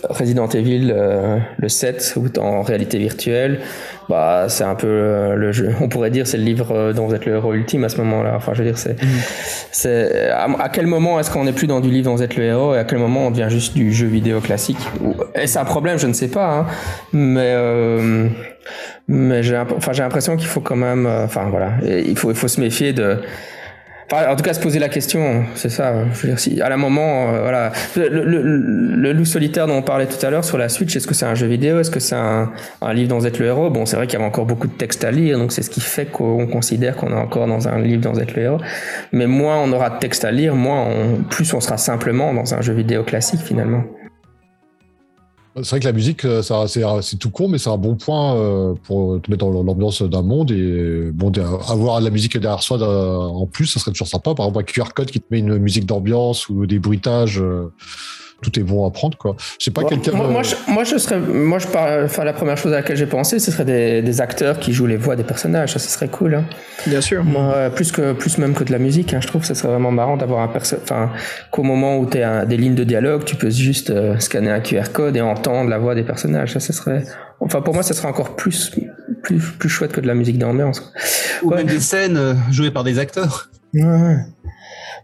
Resident 0.09 0.47
Evil 0.47 0.93
euh, 0.95 1.37
le 1.57 1.67
7 1.67 2.13
ou 2.15 2.29
en 2.39 2.61
réalité 2.61 2.97
virtuelle, 2.97 3.59
bah 4.07 4.45
c'est 4.47 4.63
un 4.63 4.75
peu 4.75 4.87
euh, 4.87 5.35
le 5.35 5.51
jeu. 5.51 5.71
On 5.81 5.89
pourrait 5.89 6.09
dire 6.09 6.25
c'est 6.25 6.37
le 6.37 6.45
livre 6.45 6.71
euh, 6.71 6.93
dont 6.93 7.05
vous 7.05 7.13
êtes 7.13 7.25
le 7.25 7.33
héros 7.35 7.53
ultime 7.53 7.83
à 7.83 7.89
ce 7.89 7.97
moment-là. 7.97 8.31
Enfin 8.37 8.53
je 8.53 8.59
veux 8.63 8.69
dire 8.69 8.77
c'est 8.77 8.95
c'est 9.73 10.29
à, 10.29 10.47
à 10.59 10.69
quel 10.69 10.87
moment 10.87 11.19
est-ce 11.19 11.29
qu'on 11.31 11.43
n'est 11.43 11.51
plus 11.51 11.67
dans 11.67 11.81
du 11.81 11.89
livre 11.89 12.05
dont 12.05 12.15
vous 12.15 12.23
êtes 12.23 12.37
le 12.37 12.45
héros 12.45 12.73
et 12.73 12.77
à 12.79 12.85
quel 12.85 12.99
moment 12.99 13.27
on 13.27 13.31
devient 13.31 13.49
juste 13.49 13.73
du 13.75 13.91
jeu 13.91 14.07
vidéo 14.07 14.39
classique 14.39 14.79
Est-ce 15.35 15.59
un 15.59 15.65
problème 15.65 15.99
Je 15.99 16.07
ne 16.07 16.13
sais 16.13 16.29
pas. 16.29 16.59
hein. 16.59 16.65
Mais 17.11 17.51
euh, 17.55 18.29
mais 19.09 19.43
j'ai 19.43 19.57
enfin 19.57 19.91
j'ai 19.91 20.03
l'impression 20.03 20.37
qu'il 20.37 20.47
faut 20.47 20.61
quand 20.61 20.77
même 20.77 21.05
enfin 21.05 21.47
voilà 21.49 21.71
il 21.83 22.17
faut 22.17 22.31
il 22.31 22.37
faut 22.37 22.47
se 22.47 22.61
méfier 22.61 22.93
de 22.93 23.17
en 24.13 24.35
tout 24.35 24.43
cas, 24.43 24.53
se 24.53 24.59
poser 24.59 24.79
la 24.79 24.89
question, 24.89 25.43
c'est 25.55 25.69
ça. 25.69 25.93
Je 26.13 26.21
veux 26.21 26.27
dire, 26.29 26.39
si 26.39 26.61
à 26.61 26.69
la 26.69 26.77
moment, 26.77 27.33
euh, 27.33 27.41
voilà, 27.41 27.71
le, 27.95 28.09
le, 28.09 28.41
le- 28.41 29.13
loup 29.13 29.25
solitaire 29.25 29.67
dont 29.67 29.75
on 29.77 29.81
parlait 29.81 30.07
tout 30.07 30.23
à 30.25 30.29
l'heure 30.29 30.43
sur 30.43 30.57
la 30.57 30.69
Switch, 30.69 30.95
est-ce 30.95 31.07
que 31.07 31.13
c'est 31.13 31.25
un 31.25 31.35
jeu 31.35 31.47
vidéo, 31.47 31.79
est-ce 31.79 31.91
que 31.91 31.99
c'est 31.99 32.15
un, 32.15 32.51
un 32.81 32.93
livre 32.93 33.17
vous 33.17 33.27
êtes 33.27 33.39
le 33.39 33.45
héros? 33.45 33.69
Bon, 33.69 33.85
c'est 33.85 33.95
vrai 33.95 34.07
qu'il 34.07 34.17
y 34.17 34.21
avait 34.21 34.27
encore 34.29 34.45
beaucoup 34.45 34.67
de 34.67 34.73
textes 34.73 35.03
à 35.03 35.11
lire, 35.11 35.37
donc 35.37 35.51
c'est 35.51 35.61
ce 35.61 35.69
qui 35.69 35.81
fait 35.81 36.05
qu'on 36.05 36.47
considère 36.47 36.95
qu'on 36.95 37.11
est 37.11 37.13
encore 37.19 37.47
dans 37.47 37.67
un 37.67 37.79
livre 37.79 38.11
vous 38.11 38.19
êtes 38.19 38.35
le 38.35 38.41
héros. 38.43 38.57
Mais 39.11 39.27
moins 39.27 39.57
on 39.59 39.71
aura 39.71 39.89
de 39.89 39.99
texte 39.99 40.25
à 40.25 40.31
lire, 40.31 40.55
moins 40.55 40.83
on, 40.83 41.23
plus 41.23 41.53
on 41.53 41.59
sera 41.61 41.77
simplement 41.77 42.33
dans 42.33 42.53
un 42.53 42.61
jeu 42.61 42.73
vidéo 42.73 43.03
classique 43.03 43.41
finalement. 43.41 43.83
C'est 45.55 45.69
vrai 45.71 45.79
que 45.81 45.85
la 45.85 45.91
musique, 45.91 46.23
euh, 46.23 46.41
ça, 46.41 46.65
c'est, 46.67 47.17
tout 47.17 47.29
con, 47.29 47.49
mais 47.49 47.57
c'est 47.57 47.69
un 47.69 47.77
bon 47.77 47.95
point 47.95 48.37
euh, 48.37 48.73
pour 48.83 49.21
te 49.21 49.29
mettre 49.29 49.45
dans 49.45 49.63
l'ambiance 49.63 50.01
d'un 50.01 50.21
monde. 50.21 50.49
Et 50.51 51.11
bon, 51.11 51.29
avoir 51.67 51.99
la 51.99 52.09
musique 52.09 52.37
derrière 52.37 52.63
soi 52.63 52.81
euh, 52.81 53.17
en 53.17 53.45
plus, 53.47 53.65
ça 53.65 53.81
serait 53.81 53.91
toujours 53.91 54.07
sympa. 54.07 54.33
Par 54.33 54.45
exemple, 54.45 54.59
un 54.59 54.63
QR 54.63 54.93
code 54.95 55.11
qui 55.11 55.19
te 55.19 55.25
met 55.29 55.39
une 55.39 55.57
musique 55.57 55.85
d'ambiance 55.85 56.47
ou 56.47 56.65
des 56.65 56.79
bruitages, 56.79 57.41
euh, 57.41 57.73
tout 58.41 58.59
est 58.59 58.63
bon 58.63 58.87
à 58.87 58.91
prendre. 58.91 59.17
Quoi. 59.17 59.35
Je 59.59 59.65
sais 59.65 59.71
pas, 59.71 59.81
Moi, 59.81 59.89
quelqu'un. 59.91 60.11
moi, 60.13 60.27
moi, 60.27 60.43
je, 60.43 60.55
moi, 60.67 60.83
je 60.83 60.97
serais, 60.97 61.19
moi, 61.19 61.59
je 61.59 61.67
parle, 61.67 62.03
enfin, 62.05 62.23
la 62.23 62.33
première 62.33 62.57
chose 62.57 62.73
à 62.73 62.77
laquelle 62.77 62.97
j'ai 62.97 63.05
pensé, 63.05 63.39
ce 63.39 63.51
serait 63.51 63.65
des, 63.65 64.01
des 64.01 64.21
acteurs 64.21 64.59
qui 64.59 64.73
jouent 64.73 64.87
les 64.87 64.97
voix 64.97 65.15
des 65.15 65.23
personnages. 65.23 65.73
Ça, 65.73 65.79
ce 65.79 65.89
serait 65.89 66.07
cool. 66.07 66.35
Hein. 66.35 66.45
Bien 66.87 67.01
sûr. 67.01 67.23
Moi, 67.23 67.53
euh, 67.55 67.69
plus 67.69 67.91
que, 67.91 68.13
plus 68.13 68.37
même 68.37 68.53
que 68.53 68.63
de 68.63 68.71
la 68.71 68.79
musique. 68.79 69.13
Hein, 69.13 69.19
je 69.21 69.27
trouve 69.27 69.41
que 69.41 69.47
ce 69.47 69.53
serait 69.53 69.69
vraiment 69.69 69.91
marrant 69.91 70.17
d'avoir 70.17 70.41
un 70.41 70.47
perso, 70.47 70.77
enfin, 70.81 71.11
qu'au 71.51 71.63
moment 71.63 71.97
où 71.97 72.05
tu 72.05 72.21
as 72.21 72.45
des 72.45 72.57
lignes 72.57 72.75
de 72.75 72.83
dialogue, 72.83 73.23
tu 73.25 73.35
peux 73.35 73.49
juste 73.49 73.89
euh, 73.91 74.17
scanner 74.19 74.49
un 74.51 74.59
QR 74.59 74.91
code 74.91 75.15
et 75.15 75.21
entendre 75.21 75.69
la 75.69 75.77
voix 75.77 75.95
des 75.95 76.03
personnages. 76.03 76.53
Ça, 76.53 76.59
ce 76.59 76.73
serait, 76.73 77.03
enfin, 77.39 77.61
pour 77.61 77.73
moi, 77.73 77.83
ça 77.83 77.93
serait 77.93 78.07
encore 78.07 78.35
plus, 78.35 78.71
plus, 79.23 79.39
plus 79.59 79.69
chouette 79.69 79.91
que 79.91 80.01
de 80.01 80.07
la 80.07 80.13
musique 80.15 80.37
d'ambiance. 80.37 80.79
quoi. 80.79 80.91
Ou 81.43 81.49
Ouais. 81.51 81.57
même 81.57 81.67
des 81.67 81.79
scènes 81.79 82.17
euh, 82.17 82.33
jouées 82.51 82.71
par 82.71 82.83
des 82.83 82.99
acteurs. 82.99 83.49
Ouais. 83.73 84.17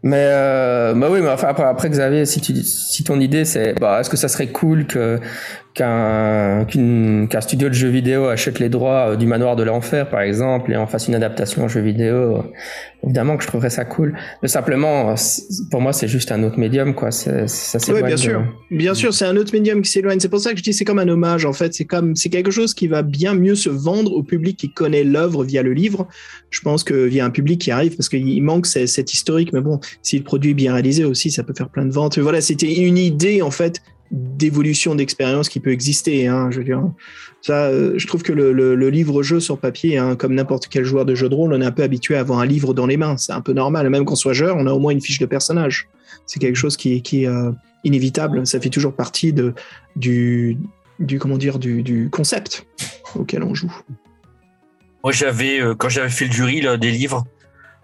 Mais 0.04 0.30
euh, 0.32 0.94
bah 0.94 1.08
oui, 1.10 1.22
mais 1.22 1.30
enfin 1.30 1.48
après, 1.48 1.64
après 1.64 1.90
Xavier, 1.90 2.26
si 2.26 2.42
tu 2.42 2.56
si 2.64 3.04
ton 3.04 3.20
idée 3.20 3.46
c'est 3.46 3.74
bah 3.74 4.00
est-ce 4.00 4.10
que 4.10 4.18
ça 4.18 4.28
serait 4.28 4.48
cool 4.48 4.86
que 4.86 5.20
qu'un 5.78 7.42
studio 7.42 7.70
de 7.70 7.74
jeux 7.74 7.90
vidéo 7.90 8.26
achète 8.26 8.60
les 8.60 8.70
droits 8.70 9.12
euh, 9.12 9.16
du 9.16 9.26
manoir 9.26 9.56
de 9.56 9.64
l'enfer 9.64 10.10
par 10.10 10.22
exemple 10.22 10.72
et 10.72 10.78
en 10.78 10.88
fasse 10.88 11.08
une 11.08 11.16
adaptation 11.16 11.64
en 11.64 11.68
jeu 11.68 11.82
vidéo, 11.82 12.16
euh, 12.16 12.42
évidemment 13.04 13.38
que 13.38 13.44
je 13.44 13.48
trouverais 13.48 13.70
ça 13.70 13.86
cool. 13.86 14.18
Mais 14.42 14.48
simplement, 14.48 15.12
euh, 15.12 15.16
pour 15.72 15.82
moi 15.82 15.94
c'est 15.94 16.08
juste 16.08 16.32
un 16.32 16.44
autre 16.44 16.60
médium 16.60 16.94
quoi. 16.94 17.12
Ça 17.12 17.42
Oui, 17.44 17.48
s'éloigne 17.48 18.06
bien 18.06 18.16
de- 18.16 18.20
sûr. 18.20 18.44
Bien 18.72 18.94
sûr, 18.94 19.14
c'est 19.14 19.26
un 19.26 19.38
autre 19.38 19.54
médium 19.54 19.82
qui 19.82 19.92
s'éloigne. 19.92 20.20
C'est 20.20 20.30
pour 20.30 20.40
ça 20.40 20.52
que 20.52 20.58
je 20.58 20.64
dis 20.64 20.74
c'est 20.74 20.86
comme 20.86 21.00
un 21.00 21.08
hommage 21.08 21.46
en 21.46 21.54
fait. 21.54 21.74
C'est 21.74 21.86
comme 21.86 22.16
c'est 22.16 22.30
quelque 22.30 22.52
chose 22.52 22.74
qui 22.74 22.88
va 22.88 23.02
bien 23.02 23.34
mieux 23.34 23.56
se 23.56 23.70
vendre 23.70 24.12
au 24.14 24.24
public 24.24 24.58
qui 24.58 24.72
connaît 24.72 25.04
l'œuvre 25.04 25.44
via 25.44 25.64
le 25.64 25.74
livre. 25.74 26.08
Je 26.50 26.62
pense 26.62 26.84
que 26.84 26.94
via 26.94 27.26
un 27.26 27.30
public 27.30 27.62
qui 27.62 27.72
arrive 27.72 27.96
parce 27.96 28.10
qu'il 28.10 28.42
manque 28.44 28.66
ce- 28.66 28.86
cet 28.86 29.14
historique. 29.14 29.54
Mais 29.54 29.62
bon, 29.62 29.80
si 30.02 30.18
le 30.18 30.24
produit 30.24 30.52
est 30.52 30.56
bien 30.56 30.74
réalisé 30.74 31.04
aussi, 31.06 31.32
ça 31.32 31.44
peut 31.44 31.54
faire 31.56 31.70
plein 31.70 31.86
de 31.86 31.92
ventes. 31.92 32.18
Voilà, 32.20 32.42
c'était 32.42 32.74
une 32.74 32.98
idée 32.98 33.42
en 33.42 33.52
fait 33.52 33.82
d'évolution 34.12 34.96
d'expérience 34.96 35.50
qui 35.50 35.60
peut 35.60 35.72
exister. 35.72 36.28
Hein, 36.28 36.50
je 36.52 36.58
veux 36.60 36.64
dire, 36.64 36.82
ça, 37.42 37.66
euh, 37.68 37.94
je 37.98 38.08
trouve 38.08 38.24
que 38.24 38.34
le, 38.34 38.52
le- 38.52 38.76
le 38.76 38.90
livre-jeu 38.90 39.40
sur 39.40 39.58
papier, 39.58 39.98
hein, 39.98 40.16
comme 40.16 40.34
n'importe 40.34 40.68
quel 40.68 40.84
joueur 40.86 41.06
de 41.06 41.16
jeu 41.16 41.30
de 41.30 41.36
rôle, 41.36 41.54
on 41.54 41.62
est 41.62 41.66
un 41.66 41.72
peu 41.72 41.84
habitué 41.84 42.16
à 42.16 42.20
avoir 42.22 42.40
un 42.40 42.46
livre 42.46 42.74
dans 42.74 42.86
les 42.88 42.98
mains. 42.98 43.18
C'est 43.18 43.34
un 43.34 43.42
peu 43.42 43.54
normal. 43.54 43.90
Même 43.90 44.06
qu'on 44.06 44.16
soit 44.16 44.34
joueur, 44.34 44.56
on 44.58 44.66
a 44.68 44.72
au 44.72 44.80
moins 44.80 44.92
une 44.92 45.02
fiche 45.02 45.20
de 45.20 45.26
personnage. 45.26 45.88
C'est 46.26 46.40
quelque 46.40 46.56
chose 46.56 46.78
qui, 46.78 47.02
qui 47.02 47.24
est 47.24 47.28
euh, 47.28 47.52
inévitable. 47.84 48.46
Ça 48.48 48.60
fait 48.60 48.70
toujours 48.70 48.94
partie 48.94 49.34
de, 49.34 49.54
du, 49.96 50.58
du, 51.00 51.20
comment 51.20 51.38
dire, 51.38 51.60
du, 51.60 51.84
du 51.84 52.10
concept 52.10 52.66
auquel 53.16 53.44
on 53.44 53.54
joue. 53.54 53.74
Moi, 55.04 55.12
j'avais, 55.14 55.62
euh, 55.62 55.76
quand 55.76 55.90
j'avais 55.90 56.10
fait 56.10 56.26
le 56.26 56.32
jury 56.32 56.62
là, 56.62 56.76
des 56.78 56.92
livres, 56.92 57.24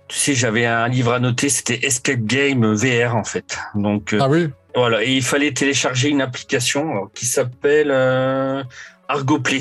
tu 0.10 0.18
sais, 0.18 0.34
j'avais 0.34 0.66
un 0.66 0.88
livre 0.90 1.14
à 1.14 1.20
noter, 1.20 1.48
c'était 1.50 1.86
Escape 1.86 2.22
Game 2.26 2.74
VR, 2.74 3.16
en 3.16 3.24
fait. 3.24 3.58
Donc, 3.76 4.14
euh, 4.14 4.20
Ah 4.22 4.30
oui 4.30 4.48
voilà. 4.76 5.04
Et 5.04 5.12
il 5.14 5.24
fallait 5.24 5.52
télécharger 5.54 6.10
une 6.10 6.22
application 6.22 7.10
qui 7.14 7.26
s'appelle 7.26 7.90
euh, 7.92 8.64
Argoplay. 9.08 9.60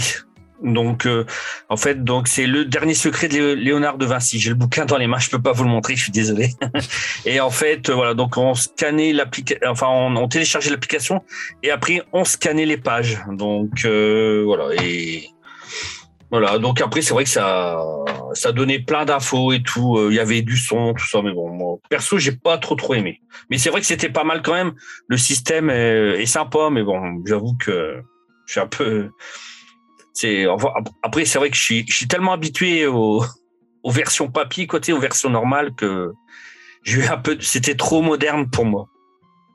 Donc, 0.63 1.07
euh, 1.07 1.25
en 1.69 1.77
fait, 1.77 2.05
donc 2.05 2.29
c'est 2.29 2.47
le 2.47 2.65
dernier 2.65 2.95
secret 2.95 3.27
de 3.27 3.35
Léo- 3.35 3.55
Léonard 3.57 3.99
de 3.99 4.07
Vinci. 4.07 4.39
J'ai 4.39 4.51
le 4.51 4.55
bouquin 4.55 4.85
dans 4.85 4.97
les 4.97 5.09
mains, 5.09 5.19
je 5.19 5.29
peux 5.29 5.43
pas 5.43 5.51
vous 5.51 5.65
le 5.65 5.71
montrer, 5.71 5.97
je 5.97 6.05
suis 6.05 6.13
désolé. 6.13 6.51
et 7.27 7.41
en 7.41 7.51
fait, 7.51 7.91
euh, 7.91 7.95
voilà, 7.95 8.15
donc 8.15 8.37
on 8.37 8.55
scannait 8.55 9.13
l'application, 9.13 9.61
enfin, 9.69 9.89
on, 9.91 10.15
on 10.15 10.29
téléchargeait 10.29 10.71
l'application 10.71 11.25
et 11.65 11.73
après 11.73 12.03
on 12.13 12.25
scannait 12.25 12.65
les 12.65 12.77
pages. 12.77 13.19
Donc, 13.33 13.85
euh, 13.85 14.45
voilà. 14.47 14.67
Et 14.85 15.31
voilà. 16.33 16.59
Donc 16.59 16.81
après, 16.81 17.03
c'est 17.03 17.13
vrai 17.13 17.25
que 17.25 17.31
ça, 17.31 17.79
ça 18.33 18.53
donnait 18.53 18.79
plein 18.79 19.05
d'infos 19.05 19.53
et 19.53 19.63
tout. 19.63 19.99
Euh, 19.99 20.09
Il 20.11 20.17
y 20.17 20.19
avait 20.19 20.41
du 20.41 20.57
son, 20.57 20.95
tout 20.95 21.07
ça. 21.07 21.21
Mais 21.23 21.33
bon, 21.33 21.51
moi, 21.51 21.77
perso, 21.91 22.19
j'ai 22.19 22.33
pas 22.33 22.57
trop 22.57 22.75
trop 22.75 22.95
aimé. 22.95 23.21
Mais 23.51 23.59
c'est 23.59 23.69
vrai 23.69 23.83
que 23.83 23.87
c'était 23.87 24.09
pas 24.09 24.25
mal 24.25 24.41
quand 24.41 24.55
même. 24.55 24.73
Le 25.09 25.19
système 25.19 25.69
est, 25.69 26.25
sympa, 26.25 26.71
mais 26.71 26.83
bon, 26.83 27.23
j'avoue 27.27 27.55
que 27.61 28.03
je 28.47 28.53
suis 28.53 28.61
un 28.61 28.67
peu. 28.67 29.11
C'est 30.15 30.47
après, 31.03 31.27
c'est 31.27 31.39
vrai 31.39 31.51
que 31.51 31.57
je 31.57 31.63
suis, 31.63 32.09
tellement 32.09 32.33
habitué 32.33 32.87
aux, 32.87 33.23
aux 33.83 33.91
versions 33.91 34.31
papier 34.31 34.67
côté 34.67 34.95
aux 34.95 35.01
versions 35.01 35.29
normales 35.29 35.75
que 35.75 36.13
j'ai 36.83 37.01
eu 37.01 37.07
un 37.09 37.19
peu. 37.19 37.37
C'était 37.41 37.77
trop 37.77 38.01
moderne 38.01 38.49
pour 38.51 38.65
moi. 38.65 38.89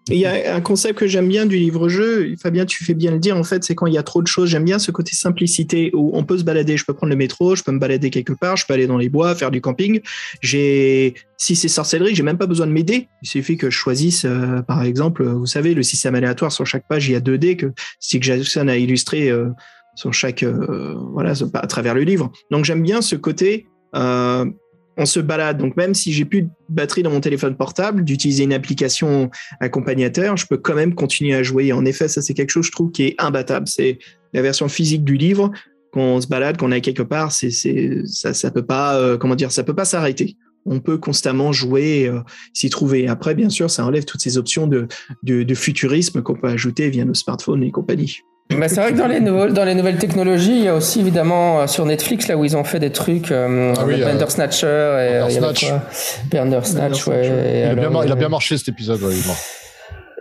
Il 0.09 0.17
y 0.17 0.25
a 0.25 0.55
un 0.55 0.61
concept 0.61 0.99
que 0.99 1.07
j'aime 1.07 1.27
bien 1.27 1.45
du 1.45 1.57
livre-jeu, 1.57 2.33
Fabien, 2.41 2.65
tu 2.65 2.83
fais 2.83 2.93
bien 2.93 3.11
le 3.11 3.19
dire, 3.19 3.35
en 3.35 3.43
fait, 3.43 3.63
c'est 3.63 3.75
quand 3.75 3.87
il 3.87 3.93
y 3.93 3.97
a 3.97 4.03
trop 4.03 4.21
de 4.21 4.27
choses. 4.27 4.49
J'aime 4.49 4.63
bien 4.63 4.79
ce 4.79 4.91
côté 4.91 5.13
simplicité 5.13 5.91
où 5.93 6.11
on 6.13 6.23
peut 6.23 6.37
se 6.37 6.43
balader. 6.43 6.77
Je 6.77 6.85
peux 6.85 6.93
prendre 6.93 7.11
le 7.11 7.17
métro, 7.17 7.55
je 7.55 7.63
peux 7.63 7.71
me 7.71 7.79
balader 7.79 8.09
quelque 8.09 8.33
part, 8.33 8.55
je 8.55 8.65
peux 8.65 8.73
aller 8.73 8.87
dans 8.87 8.97
les 8.97 9.09
bois, 9.09 9.35
faire 9.35 9.51
du 9.51 9.59
camping. 9.59 10.01
J'ai, 10.41 11.15
si 11.37 11.55
c'est 11.55 11.67
sorcellerie, 11.67 12.15
j'ai 12.15 12.23
même 12.23 12.37
pas 12.37 12.47
besoin 12.47 12.67
de 12.67 12.71
m'aider. 12.71 13.07
Il 13.21 13.27
suffit 13.27 13.57
que 13.57 13.69
je 13.69 13.77
choisisse, 13.77 14.25
euh, 14.25 14.61
par 14.61 14.83
exemple, 14.83 15.25
vous 15.25 15.45
savez, 15.45 15.73
le 15.73 15.83
système 15.83 16.15
aléatoire 16.15 16.51
sur 16.51 16.65
chaque 16.65 16.87
page, 16.87 17.07
il 17.09 17.13
y 17.13 17.15
a 17.15 17.19
2 17.19 17.37
dés 17.37 17.57
que 17.57 17.71
Stick 17.99 18.23
Jackson 18.23 18.67
a 18.67 18.77
illustré 18.77 19.29
euh, 19.29 19.49
sur 19.95 20.13
chaque, 20.13 20.43
euh, 20.43 20.95
voilà, 21.11 21.33
à 21.53 21.67
travers 21.67 21.95
le 21.95 22.01
livre. 22.01 22.31
Donc 22.51 22.65
j'aime 22.65 22.81
bien 22.81 23.01
ce 23.01 23.15
côté. 23.15 23.67
On 24.97 25.05
se 25.05 25.19
balade. 25.19 25.57
Donc 25.57 25.77
même 25.77 25.93
si 25.93 26.11
j'ai 26.11 26.25
plus 26.25 26.43
de 26.43 26.49
batterie 26.69 27.03
dans 27.03 27.11
mon 27.11 27.21
téléphone 27.21 27.55
portable, 27.55 28.03
d'utiliser 28.03 28.43
une 28.43 28.53
application 28.53 29.29
accompagnateur, 29.59 30.37
je 30.37 30.47
peux 30.47 30.57
quand 30.57 30.75
même 30.75 30.95
continuer 30.95 31.35
à 31.35 31.43
jouer. 31.43 31.71
En 31.71 31.85
effet, 31.85 32.07
ça 32.07 32.21
c'est 32.21 32.33
quelque 32.33 32.49
chose 32.49 32.65
je 32.65 32.71
trouve 32.71 32.91
qui 32.91 33.03
est 33.03 33.15
imbattable. 33.19 33.67
C'est 33.67 33.99
la 34.33 34.41
version 34.41 34.67
physique 34.67 35.03
du 35.03 35.17
livre. 35.17 35.51
Quand 35.91 36.01
on 36.01 36.21
se 36.21 36.27
balade, 36.27 36.57
qu'on 36.57 36.71
est 36.71 36.81
quelque 36.81 37.03
part, 37.03 37.31
c'est 37.31 37.51
ça, 38.05 38.33
ça 38.33 38.51
peut 38.51 38.65
pas, 38.65 38.97
euh, 38.97 39.17
comment 39.17 39.35
dire, 39.35 39.51
ça 39.51 39.63
peut 39.63 39.75
pas 39.75 39.85
s'arrêter. 39.85 40.35
On 40.65 40.81
peut 40.81 40.97
constamment 40.97 41.53
jouer, 41.53 42.07
euh, 42.07 42.19
s'y 42.53 42.69
trouver. 42.69 43.07
Après, 43.07 43.35
bien 43.35 43.49
sûr, 43.49 43.69
ça 43.69 43.85
enlève 43.85 44.03
toutes 44.03 44.21
ces 44.21 44.37
options 44.37 44.67
de 44.67 45.53
futurisme 45.53 46.21
qu'on 46.21 46.35
peut 46.35 46.49
ajouter 46.49 46.89
via 46.89 47.05
nos 47.05 47.13
smartphones 47.13 47.63
et 47.63 47.71
compagnie. 47.71 48.19
Bah, 48.49 48.69
c'est 48.69 48.79
vrai 48.81 48.93
que 48.93 48.97
dans 48.97 49.07
les, 49.07 49.19
nouveaux, 49.19 49.47
dans 49.47 49.65
les 49.65 49.75
nouvelles 49.75 49.97
technologies, 49.97 50.57
il 50.57 50.63
y 50.63 50.67
a 50.67 50.73
aussi 50.75 51.01
évidemment 51.01 51.59
euh, 51.61 51.67
sur 51.67 51.85
Netflix, 51.85 52.27
là 52.27 52.37
où 52.37 52.45
ils 52.45 52.55
ont 52.55 52.63
fait 52.63 52.79
des 52.79 52.91
trucs, 52.91 53.31
euh, 53.31 53.73
Ah 53.77 53.83
oui, 53.85 53.99
Bender 54.01 54.23
euh, 54.23 54.27
Snatcher 54.29 54.67
et 54.67 55.19
Bender 55.19 55.25
il 55.29 55.33
y 55.35 55.37
avait 55.37 55.53
Snatch. 55.53 55.67
quoi? 55.69 55.81
Bender 56.31 56.59
Snatch, 56.63 57.07
ouais. 57.07 57.27
il, 57.27 57.63
a 57.63 57.69
alors, 57.71 57.91
bien, 57.91 58.03
il 58.05 58.09
a 58.11 58.13
euh, 58.13 58.17
bien 58.17 58.29
marché 58.29 58.57
cet 58.57 58.69
épisode. 58.69 59.01
ouais, 59.03 59.13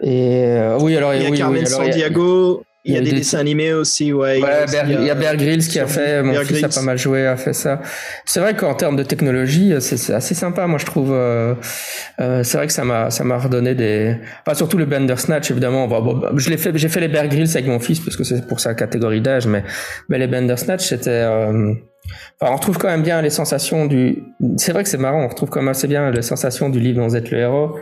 Et 0.02 0.44
euh, 0.46 0.76
oui, 0.80 0.96
alors 0.96 1.14
Il 1.14 1.22
y 1.22 1.24
a 1.24 1.24
oui, 1.26 1.30
oui, 1.32 1.38
Carmen 1.38 1.66
alors, 1.66 1.82
il 1.84 1.86
y 1.86 1.90
a- 1.90 1.92
Sandiego, 2.06 2.64
il 2.86 2.94
y 2.94 2.96
a 2.96 3.00
a 3.00 3.02
des 3.04 3.10
des- 3.10 3.16
dessins 3.18 3.38
animés 3.38 3.72
aussi, 3.72 4.12
ouais. 4.12 4.40
Ouais, 4.40 4.64
Bear- 4.70 4.90
il 4.90 5.04
y 5.04 5.10
a 5.10 5.14
Bear 5.14 5.36
Grylls 5.36 5.66
qui 5.66 5.78
a 5.80 5.86
fait, 5.86 6.22
mon 6.22 6.32
Bear 6.32 6.42
fils 6.44 6.56
a 6.58 6.60
Grylls. 6.60 6.74
pas 6.74 6.82
mal 6.82 6.98
joué, 6.98 7.26
a 7.26 7.36
fait 7.36 7.52
ça. 7.52 7.80
C'est 8.24 8.40
vrai 8.40 8.54
qu'en 8.56 8.74
termes 8.74 8.96
de 8.96 9.02
technologie, 9.02 9.74
c'est 9.80 9.96
c'est 9.96 10.14
assez 10.14 10.34
sympa, 10.34 10.66
moi 10.66 10.78
je 10.78 10.86
trouve. 10.86 11.10
euh, 11.12 11.54
euh, 12.20 12.42
c'est 12.42 12.56
vrai 12.58 12.66
que 12.66 12.72
ça 12.72 12.84
m'a, 12.84 13.10
ça 13.10 13.24
m'a 13.24 13.38
redonné 13.38 13.74
des, 13.74 14.16
enfin 14.46 14.54
surtout 14.56 14.78
le 14.78 14.86
Bender 14.86 15.16
Snatch 15.16 15.50
évidemment. 15.50 15.88
Bon, 15.88 16.00
bon, 16.00 16.38
je 16.38 16.50
l'ai 16.50 16.56
fait, 16.56 16.70
j'ai 16.76 16.88
fait 16.88 17.00
les 17.00 17.08
Bear 17.08 17.28
Grylls 17.28 17.50
avec 17.50 17.66
mon 17.66 17.80
fils 17.80 18.00
parce 18.00 18.16
que 18.16 18.24
c'est 18.24 18.46
pour 18.46 18.60
sa 18.60 18.74
catégorie 18.74 19.20
d'âge, 19.20 19.46
mais 19.46 19.64
mais 20.08 20.18
les 20.18 20.26
Bender 20.26 20.56
Snatch 20.56 20.84
c'était. 20.88 21.10
euh, 21.10 21.72
Enfin, 22.40 22.52
on 22.52 22.56
retrouve 22.56 22.78
quand 22.78 22.86
même 22.86 23.02
bien 23.02 23.20
les 23.20 23.30
sensations 23.30 23.84
du. 23.86 24.22
C'est 24.58 24.70
vrai 24.70 24.84
que 24.84 24.88
c'est 24.88 24.96
marrant, 24.96 25.24
on 25.24 25.28
retrouve 25.28 25.48
quand 25.50 25.58
même 25.60 25.68
assez 25.70 25.88
bien 25.88 26.12
les 26.12 26.22
sensations 26.22 26.68
du 26.68 26.78
livre 26.78 27.04
vous 27.04 27.16
êtes 27.16 27.32
le 27.32 27.38
héros. 27.38 27.76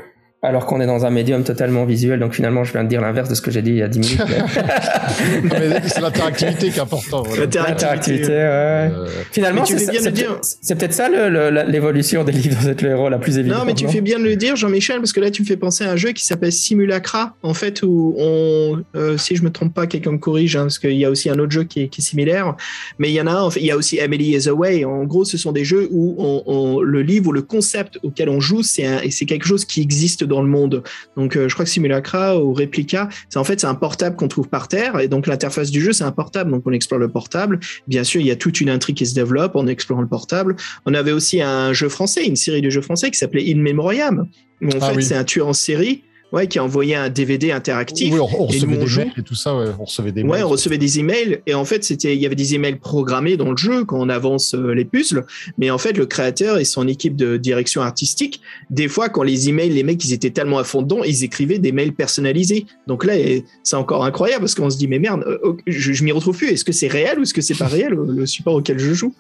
Alors 0.45 0.67
qu'on 0.67 0.81
est 0.81 0.87
dans 0.87 1.07
un 1.07 1.11
médium 1.11 1.43
totalement 1.43 1.85
visuel, 1.87 2.21
donc 2.21 2.35
finalement 2.35 2.65
je 2.65 2.73
viens 2.73 2.85
de 2.85 2.89
dire 2.89 3.01
l'inverse 3.01 3.29
de 3.31 3.35
ce 3.35 3.41
que 3.41 3.51
j'ai 3.51 3.63
dit 3.63 3.71
il 3.71 3.77
y 3.79 3.83
a 3.83 3.89
10 3.89 3.99
minutes. 3.99 4.21
mais- 5.45 5.81
c'est 5.89 6.01
l'interactivité 6.01 6.71
qui 6.71 6.79
est 6.79 6.83
importante. 6.83 7.27
voilà. 7.29 7.45
L'interactivité, 7.47 8.29
ouais. 8.29 8.35
Euh, 8.35 9.07
Finalement, 9.33 9.65
c'est 9.65 9.75
de 9.75 10.11
peut-être 10.11 10.39
c'est 10.61 10.75
peut-être 10.77 10.93
ça 10.93 11.09
le- 11.09 11.29
le- 11.29 11.51
la- 11.51 11.65
l'évolution 11.65 12.25
des 12.25 12.33
livres 12.33 12.57
Vous 12.61 12.69
êtes 12.69 12.83
le 12.83 12.91
héros 12.91 13.09
la 13.09 13.19
plus 13.19 13.39
évidente. 13.39 13.59
Non, 13.59 13.65
mais 13.65 13.75
tu 13.75 13.89
fais 13.89 14.01
bien 14.01 14.19
de 14.19 14.25
le 14.25 14.37
dire, 14.37 14.57
Jean-Michel, 14.57 14.99
parce 14.99 15.13
que 15.13 15.21
là, 15.21 15.31
tu 15.31 15.43
me 15.43 15.47
fais 15.47 15.57
penser 15.57 15.85
à 15.85 15.91
un 15.93 15.97
jeu 15.97 16.13
qui 16.13 16.25
s'appelle 16.27 16.53
Simulacra, 16.53 17.35
en 17.43 17.55
fait, 17.55 17.83
où 17.83 18.15
on, 18.19 18.83
euh, 18.97 19.17
si 19.19 19.37
je 19.37 19.43
me 19.43 19.51
trompe 19.51 19.75
pas, 19.75 19.87
quelqu'un 19.87 20.13
me 20.13 20.19
corrige, 20.19 20.57
hein, 20.57 20.63
parce 20.63 20.79
qu'il 20.79 20.93
y 20.93 21.05
a 21.05 21.11
aussi 21.11 21.31
un 21.31 21.39
autre 21.39 21.53
jeu 21.53 21.65
qui 21.65 21.83
est, 21.83 21.89
qui 21.89 22.01
est 22.01 22.05
similaire, 22.05 22.55
mais 22.99 23.09
il 23.11 23.15
y 23.15 23.21
en 23.21 23.27
a 23.27 23.33
un, 23.33 23.43
en 23.43 23.51
fait, 23.51 23.61
il 23.61 23.67
y 23.67 23.71
a 23.71 23.77
aussi 23.77 23.99
Emily 23.99 24.37
is 24.37 24.49
Away. 24.49 24.85
En 24.85 25.05
gros, 25.05 25.25
ce 25.25 25.37
sont 25.39 25.53
des 25.53 25.65
jeux 25.65 25.89
où 25.91 26.15
on, 26.19 26.43
on- 26.47 26.81
le 26.81 27.03
livre 27.03 27.29
ou 27.29 27.33
le 27.33 27.43
concept 27.43 27.99
auquel 28.03 28.29
on 28.29 28.41
joue, 28.41 28.63
c'est 28.63 28.87
un- 28.87 29.01
et 29.01 29.11
c'est 29.11 29.25
quelque 29.27 29.47
chose 29.47 29.65
qui 29.65 29.81
existe 29.81 30.25
dans 30.25 30.34
le 30.43 30.49
monde. 30.49 30.83
Donc, 31.17 31.37
euh, 31.37 31.49
je 31.49 31.55
crois 31.55 31.65
que 31.65 31.71
Simulacra 31.71 32.39
ou 32.39 32.53
Replica, 32.53 33.09
c'est 33.29 33.39
en 33.39 33.45
fait, 33.45 33.61
c'est 33.61 33.67
un 33.67 33.75
portable 33.75 34.17
qu'on 34.17 34.29
trouve 34.29 34.49
par 34.49 34.69
terre, 34.69 35.01
et 35.01 35.09
donc 35.09 35.27
l'interface 35.27 35.71
du 35.71 35.81
jeu, 35.81 35.93
c'est 35.93 36.05
un 36.05 36.13
portable, 36.13 36.51
donc 36.51 36.63
on 36.67 36.73
explore 36.73 37.01
le 37.01 37.09
portable. 37.09 37.61
Bien 37.89 38.05
sûr, 38.05 38.21
il 38.21 38.27
y 38.27 38.31
a 38.31 38.37
toute 38.37 38.61
une 38.61 38.71
intrigue 38.71 38.97
qui 38.97 39.07
se 39.07 39.15
développe 39.15 39.57
en 39.57 39.67
explorant 39.67 40.03
le 40.03 40.09
portable. 40.09 40.57
On 40.87 40.95
avait 40.95 41.13
aussi 41.13 41.41
un 41.43 41.73
jeu 41.73 41.89
français, 41.89 42.25
une 42.27 42.37
série 42.37 42.63
de 42.63 42.71
jeux 42.71 42.83
français 42.83 43.11
qui 43.11 43.19
s'appelait 43.19 43.53
In 43.53 43.59
Memoriam. 43.61 44.27
Où 44.63 44.67
en 44.69 44.71
Ah 44.81 44.91
fait, 44.91 44.97
oui. 44.97 45.03
c'est 45.03 45.17
un 45.17 45.25
tueur 45.25 45.49
en 45.49 45.53
série 45.53 46.05
ouais, 46.35 46.47
qui 46.49 46.59
a 46.59 46.65
envoyé 46.65 46.95
un 46.97 47.09
DVD 47.09 47.53
interactif. 47.53 48.13
oui, 48.13 48.19
on, 48.21 48.27
recevait 48.27 48.67
nous, 48.67 48.77
on 48.77 48.81
des 48.81 48.87
joue. 48.87 49.01
mails 49.01 49.13
et 49.17 49.23
tout 49.23 49.35
ça, 49.35 49.57
ouais, 49.57 49.67
on 49.79 49.85
recevait 49.85 50.13
des 50.13 50.23
Ouais, 50.23 50.29
mails. 50.39 50.45
on 50.45 50.49
recevait 50.49 50.77
des 50.79 50.99
emails 50.99 51.41
et 51.47 51.55
en 51.55 51.65
fait, 51.65 51.85
c'était, 51.85 52.15
il 52.15 52.21
y 52.21 52.27
avait 52.27 52.35
des 52.35 52.55
emails 52.55 52.77
programmés 52.77 53.37
dans 53.37 53.51
le 53.51 53.57
jeu 53.57 53.85
quand 53.85 53.99
on 54.01 54.09
avance 54.09 54.55
euh, 54.55 54.75
les 54.75 54.85
puzzles. 54.85 55.25
Mais 55.57 55.71
en 55.71 55.79
fait, 55.79 55.97
le 55.97 56.07
créateur 56.07 56.59
et 56.59 56.65
son 56.65 56.87
équipe 56.89 57.17
de 57.17 57.37
direction 57.39 57.81
artistique, 57.83 58.41
des 58.71 58.89
fois, 58.89 59.09
quand 59.09 59.23
les 59.23 59.49
emails, 59.49 59.71
les 59.71 59.83
mecs, 59.85 60.05
ils 60.05 60.13
étaient 60.13 60.31
tellement 60.31 60.59
à 60.59 60.65
fond 60.65 60.83
dedans, 60.83 61.03
ils 61.05 61.25
écrivaient 61.25 61.59
des 61.59 61.73
mails 61.73 61.93
personnalisés. 61.95 62.67
Donc 62.87 63.05
là, 63.05 63.15
c'est 63.63 63.77
encore 63.77 64.05
incroyable 64.05 64.41
parce 64.41 64.55
qu'on 64.55 64.71
se 64.71 64.77
dit, 64.77 64.89
mais 64.89 64.99
merde, 64.99 65.25
euh, 65.27 65.53
je, 65.67 65.93
je 65.93 66.05
m'y 66.05 66.13
retrouve 66.13 66.37
plus. 66.37 66.49
Est-ce 66.51 66.65
que 66.65 66.73
c'est 66.73 66.89
réel 66.89 67.19
ou 67.19 67.23
est-ce 67.23 67.33
que 67.35 67.41
c'est 67.41 67.55
pas 67.57 67.67
réel 67.69 67.93
le 67.93 68.13
le 68.15 68.27
support 68.27 68.55
auquel 68.55 68.79
je 68.79 68.93
joue? 68.95 69.15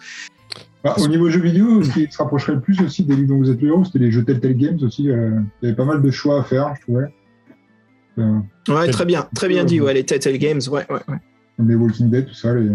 Bah, 0.84 0.94
au 0.98 1.08
niveau 1.08 1.30
jeux 1.30 1.40
vidéo, 1.40 1.82
ce 1.82 1.90
qui 1.92 2.12
se 2.12 2.18
rapprocherait 2.18 2.52
le 2.56 2.60
plus 2.60 2.78
aussi 2.82 3.04
des 3.04 3.16
livres 3.16 3.28
dont 3.28 3.38
vous 3.38 3.50
êtes 3.50 3.60
le 3.62 3.68
héros, 3.68 3.84
c'était 3.84 4.00
les 4.00 4.10
jeux 4.12 4.22
Telltale 4.22 4.54
Games 4.54 4.78
aussi. 4.82 5.10
euh, 5.10 5.30
il 5.62 5.66
y 5.66 5.68
avait 5.68 5.76
pas 5.76 5.86
mal 5.86 6.02
de 6.02 6.10
choix 6.10 6.40
à 6.40 6.44
faire, 6.44 6.74
je 6.76 6.82
trouvais. 6.82 7.06
Euh, 8.18 8.38
Ouais, 8.68 8.90
très 8.90 9.06
bien, 9.06 9.26
très 9.34 9.48
bien 9.48 9.64
dit. 9.64 9.80
Ouais, 9.80 9.94
les 9.94 10.04
Telltale 10.04 10.36
Games, 10.36 10.60
ouais, 10.70 10.84
ouais, 10.90 11.00
ouais. 11.08 11.16
comme 11.56 11.68
les 11.70 11.74
Walking 11.74 12.10
Dead, 12.10 12.26
tout 12.26 12.34
ça. 12.34 12.54
Les... 12.54 12.68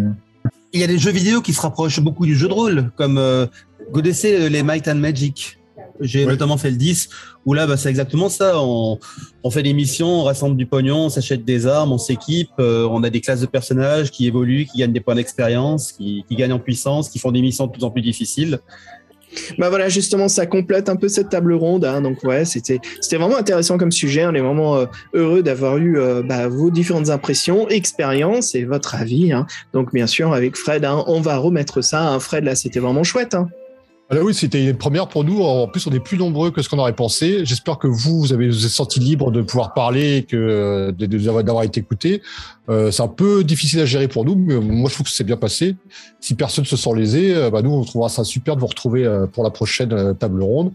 Il 0.74 0.80
y 0.80 0.84
a 0.84 0.88
des 0.88 0.98
jeux 0.98 1.12
vidéo 1.12 1.42
qui 1.42 1.54
se 1.54 1.62
rapprochent 1.62 2.00
beaucoup 2.00 2.26
du 2.26 2.36
jeu 2.36 2.48
de 2.48 2.54
rôle, 2.54 2.92
comme 2.98 3.20
euh, 3.20 3.46
vous 3.86 3.92
connaissez 3.94 4.50
les 4.50 4.64
Might 4.64 4.88
and 4.88 4.96
Magic. 4.96 5.59
J'ai 6.02 6.26
Ouais. 6.26 6.32
notamment 6.32 6.58
fait 6.58 6.72
le 6.72 6.78
10, 6.78 7.10
où 7.46 7.54
là, 7.54 7.68
bah, 7.68 7.78
c'est 7.78 7.90
exactement 7.90 8.30
ça. 8.30 8.54
On, 8.62 9.00
on 9.44 9.52
fait 9.52 9.64
des 9.64 9.74
missions, 9.74 10.22
on 10.22 10.24
rassemble 10.24 10.56
du 10.58 10.66
pognon, 10.66 11.06
on 11.06 11.10
s'achète 11.10 11.44
des 11.46 11.68
armes, 11.68 11.92
on 11.92 11.98
s'équipe, 11.98 12.50
euh, 12.60 12.88
on 12.90 13.04
a 13.04 13.10
des 13.10 13.22
classes 13.22 13.42
de 13.42 13.46
personnages 13.48 14.12
qui 14.12 14.28
évoluent, 14.28 14.66
qui 14.66 14.78
gagnent 14.80 14.94
des 14.94 15.00
points 15.02 15.16
d'expérience, 15.16 15.92
qui, 15.92 16.24
qui 16.28 16.36
gagnent 16.36 16.54
en 16.54 16.60
puissance, 16.60 17.10
qui 17.10 17.20
font 17.20 17.32
des 17.32 17.42
missions 17.42 17.68
de 17.68 17.72
plus 17.72 17.84
en 17.84 17.92
plus 17.92 18.02
difficiles. 18.02 18.60
Bah 19.60 19.70
voilà, 19.70 19.90
justement, 19.90 20.28
ça 20.28 20.48
complète 20.48 20.90
un 20.90 20.96
peu 20.96 21.08
cette 21.08 21.30
table 21.30 21.54
ronde. 21.54 21.86
hein. 21.86 22.02
donc 22.02 22.24
ouais, 22.24 22.46
c'était 22.46 22.80
c'était 23.00 23.18
vraiment 23.18 23.38
intéressant 23.38 23.78
comme 23.78 23.92
sujet. 23.92 24.26
On 24.26 24.34
est 24.34 24.40
vraiment 24.42 24.78
euh, 24.78 24.86
heureux 25.14 25.44
d'avoir 25.44 25.78
eu 25.78 26.00
euh, 26.00 26.24
bah, 26.24 26.48
vos 26.48 26.72
différentes 26.72 27.12
impressions, 27.12 27.68
expériences 27.70 28.56
et 28.56 28.64
votre 28.66 28.96
avis. 28.96 29.32
hein. 29.32 29.46
Donc 29.74 29.94
bien 29.94 30.08
sûr, 30.08 30.34
avec 30.34 30.56
Fred, 30.58 30.84
hein, 30.84 31.04
on 31.06 31.22
va 31.22 31.38
remettre 31.38 31.82
ça. 31.82 32.18
Fred, 32.20 32.44
là, 32.44 32.56
c'était 32.56 32.80
vraiment 32.80 33.04
chouette. 33.04 33.36
hein. 33.36 33.50
Alors 34.12 34.26
oui, 34.26 34.34
c'était 34.34 34.66
une 34.66 34.76
première 34.76 35.08
pour 35.08 35.24
nous. 35.24 35.44
En 35.44 35.68
plus, 35.68 35.86
on 35.86 35.92
est 35.92 36.00
plus 36.00 36.18
nombreux 36.18 36.50
que 36.50 36.64
ce 36.64 36.70
qu'on 36.70 36.80
aurait 36.80 36.96
pensé. 36.96 37.46
J'espère 37.46 37.78
que 37.78 37.86
vous, 37.86 38.20
vous 38.20 38.34
avez 38.34 38.48
vous 38.48 38.66
êtes 38.66 38.72
senti 38.72 39.00
libre 39.00 39.30
de 39.30 39.44
pouvoir 39.44 39.76
parler 39.76 40.18
et 40.18 40.24
que 40.24 40.90
de- 40.98 41.06
d'avoir 41.44 41.64
été 41.64 41.80
écouté. 41.82 42.24
Euh, 42.70 42.90
c'est 42.90 43.04
un 43.04 43.08
peu 43.08 43.44
difficile 43.44 43.80
à 43.82 43.86
gérer 43.86 44.08
pour 44.08 44.26
nous, 44.26 44.36
mais 44.36 44.56
moi 44.60 44.90
je 44.90 44.96
trouve 44.96 45.06
que 45.06 45.12
c'est 45.14 45.24
bien 45.24 45.38
passé. 45.38 45.76
Si 46.20 46.34
personne 46.34 46.66
se 46.66 46.76
sent 46.76 46.90
lésé, 46.96 47.36
euh, 47.36 47.52
bah, 47.52 47.62
nous 47.62 47.70
on 47.72 47.84
trouvera 47.84 48.10
ça 48.10 48.24
super 48.24 48.56
de 48.56 48.62
vous 48.62 48.68
retrouver 48.68 49.06
euh, 49.06 49.28
pour 49.28 49.44
la 49.44 49.52
prochaine 49.52 49.94
euh, 49.94 50.14
table 50.16 50.42
ronde, 50.42 50.72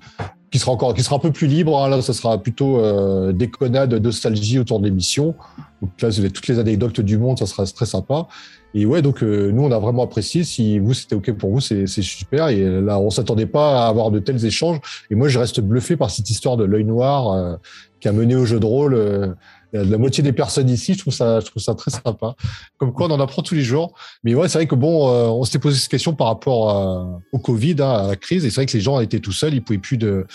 qui 0.52 0.60
sera 0.60 0.70
encore, 0.70 0.94
qui 0.94 1.02
sera 1.02 1.16
un 1.16 1.18
peu 1.18 1.32
plus 1.32 1.48
libre. 1.48 1.76
hein. 1.82 1.88
Là, 1.88 2.02
ça 2.02 2.12
sera 2.12 2.40
plutôt 2.40 2.78
euh, 2.78 3.32
déconnade, 3.32 3.92
nostalgie 3.94 4.60
autour 4.60 4.78
de 4.78 4.84
l'émission. 4.84 5.34
Donc 5.82 5.90
là, 6.00 6.08
vous 6.08 6.20
avez 6.20 6.30
toutes 6.30 6.46
les 6.46 6.60
anecdotes 6.60 7.00
du 7.00 7.18
monde, 7.18 7.36
ça 7.40 7.46
sera 7.46 7.66
très 7.66 7.86
sympa. 7.86 8.28
Et 8.74 8.86
ouais, 8.86 9.02
donc 9.02 9.22
euh, 9.22 9.52
nous, 9.52 9.62
on 9.62 9.70
a 9.70 9.78
vraiment 9.78 10.02
apprécié. 10.02 10.42
Si 10.44 10.78
vous, 10.80 10.94
c'était 10.94 11.14
OK 11.14 11.32
pour 11.32 11.50
vous, 11.50 11.60
c'est 11.60 11.86
super. 11.86 12.48
Et 12.48 12.64
là, 12.80 12.98
on 12.98 13.08
s'attendait 13.10 13.46
pas 13.46 13.84
à 13.84 13.88
avoir 13.88 14.10
de 14.10 14.18
tels 14.18 14.44
échanges. 14.44 14.80
Et 15.10 15.14
moi, 15.14 15.28
je 15.28 15.38
reste 15.38 15.60
bluffé 15.60 15.96
par 15.96 16.10
cette 16.10 16.28
histoire 16.28 16.56
de 16.56 16.64
l'œil 16.64 16.84
noir 16.84 17.32
euh, 17.32 17.56
qui 18.00 18.08
a 18.08 18.12
mené 18.12 18.34
au 18.34 18.44
jeu 18.44 18.58
de 18.58 18.66
rôle. 18.66 18.94
euh, 18.94 19.28
la 19.72 19.98
moitié 19.98 20.22
des 20.22 20.32
personnes 20.32 20.70
ici, 20.70 20.94
je 20.94 20.98
trouve 21.00 21.12
ça, 21.12 21.40
je 21.40 21.46
trouve 21.46 21.60
ça 21.62 21.74
très 21.74 21.90
sympa. 21.90 22.34
Comme 22.78 22.92
quoi, 22.92 23.06
on 23.06 23.10
en 23.10 23.18
apprend 23.20 23.42
tous 23.42 23.56
les 23.56 23.62
jours. 23.62 23.92
Mais 24.22 24.34
ouais, 24.34 24.48
c'est 24.48 24.58
vrai 24.58 24.66
que 24.68 24.76
bon, 24.76 25.08
euh, 25.08 25.26
on 25.26 25.42
s'était 25.44 25.58
posé 25.58 25.78
cette 25.80 25.90
question 25.90 26.14
par 26.14 26.28
rapport 26.28 26.70
à- 26.70 27.20
au 27.32 27.38
Covid, 27.38 27.76
hein, 27.80 27.90
à 27.90 28.06
la 28.08 28.16
crise. 28.16 28.44
Et 28.44 28.50
c'est 28.50 28.56
vrai 28.56 28.66
que 28.66 28.72
les 28.72 28.80
gens 28.80 29.00
étaient 29.00 29.18
tout 29.18 29.32
seuls, 29.32 29.52
ils 29.54 29.62
pouvaient 29.62 29.78
plus 29.80 29.96
de, 29.98 30.26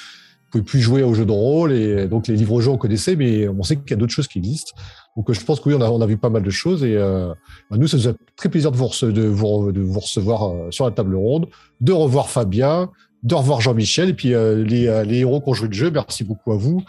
pouvaient 0.52 0.64
plus 0.64 0.82
jouer 0.82 1.04
aux 1.04 1.14
jeux 1.14 1.26
de 1.26 1.32
rôle. 1.32 1.72
Et 1.72 2.08
donc 2.08 2.28
les 2.28 2.36
livres 2.36 2.60
jeux 2.60 2.72
on 2.72 2.78
connaissait, 2.78 3.16
mais 3.16 3.48
on 3.48 3.64
sait 3.64 3.78
qu'il 3.78 3.92
y 3.92 3.94
a 3.94 3.98
d'autres 3.98 4.14
choses 4.14 4.28
qui 4.28 4.40
existent. 4.40 4.74
Donc 5.20 5.30
euh, 5.30 5.34
je 5.34 5.44
pense 5.44 5.60
que 5.60 5.68
oui, 5.68 5.76
on 5.78 5.82
a, 5.82 5.90
on 5.90 6.00
a 6.00 6.06
vu 6.06 6.16
pas 6.16 6.30
mal 6.30 6.44
de 6.44 6.50
choses. 6.50 6.82
Et 6.86 6.96
euh, 6.96 7.34
bah, 7.70 7.76
nous, 7.78 7.88
ça 7.88 7.98
nous 7.98 8.08
a 8.08 8.14
très 8.38 8.48
plaisir 8.48 8.72
de 8.72 8.78
vous, 8.78 8.86
rece- 8.86 9.12
de 9.12 9.24
vous, 9.24 9.74
de 9.74 9.82
vous 9.82 10.00
recevoir 10.00 10.50
euh, 10.50 10.72
sur 10.72 10.86
la 10.86 10.92
table 10.92 11.14
ronde, 11.16 11.48
de 11.82 11.92
revoir 11.92 12.30
Fabien, 12.30 12.90
de 13.24 13.36
revoir 13.36 13.60
Jean-Michel, 13.60 14.08
et 14.10 14.14
puis 14.14 14.34
euh, 14.34 14.64
les, 14.64 14.88
euh, 14.88 15.04
les 15.04 15.18
héros 15.18 15.42
qui 15.42 15.50
ont 15.50 15.54
joué 15.54 15.68
le 15.68 15.74
jeu. 15.74 15.92
Merci 15.92 16.24
beaucoup 16.24 16.54
à 16.54 16.56
vous. 16.56 16.82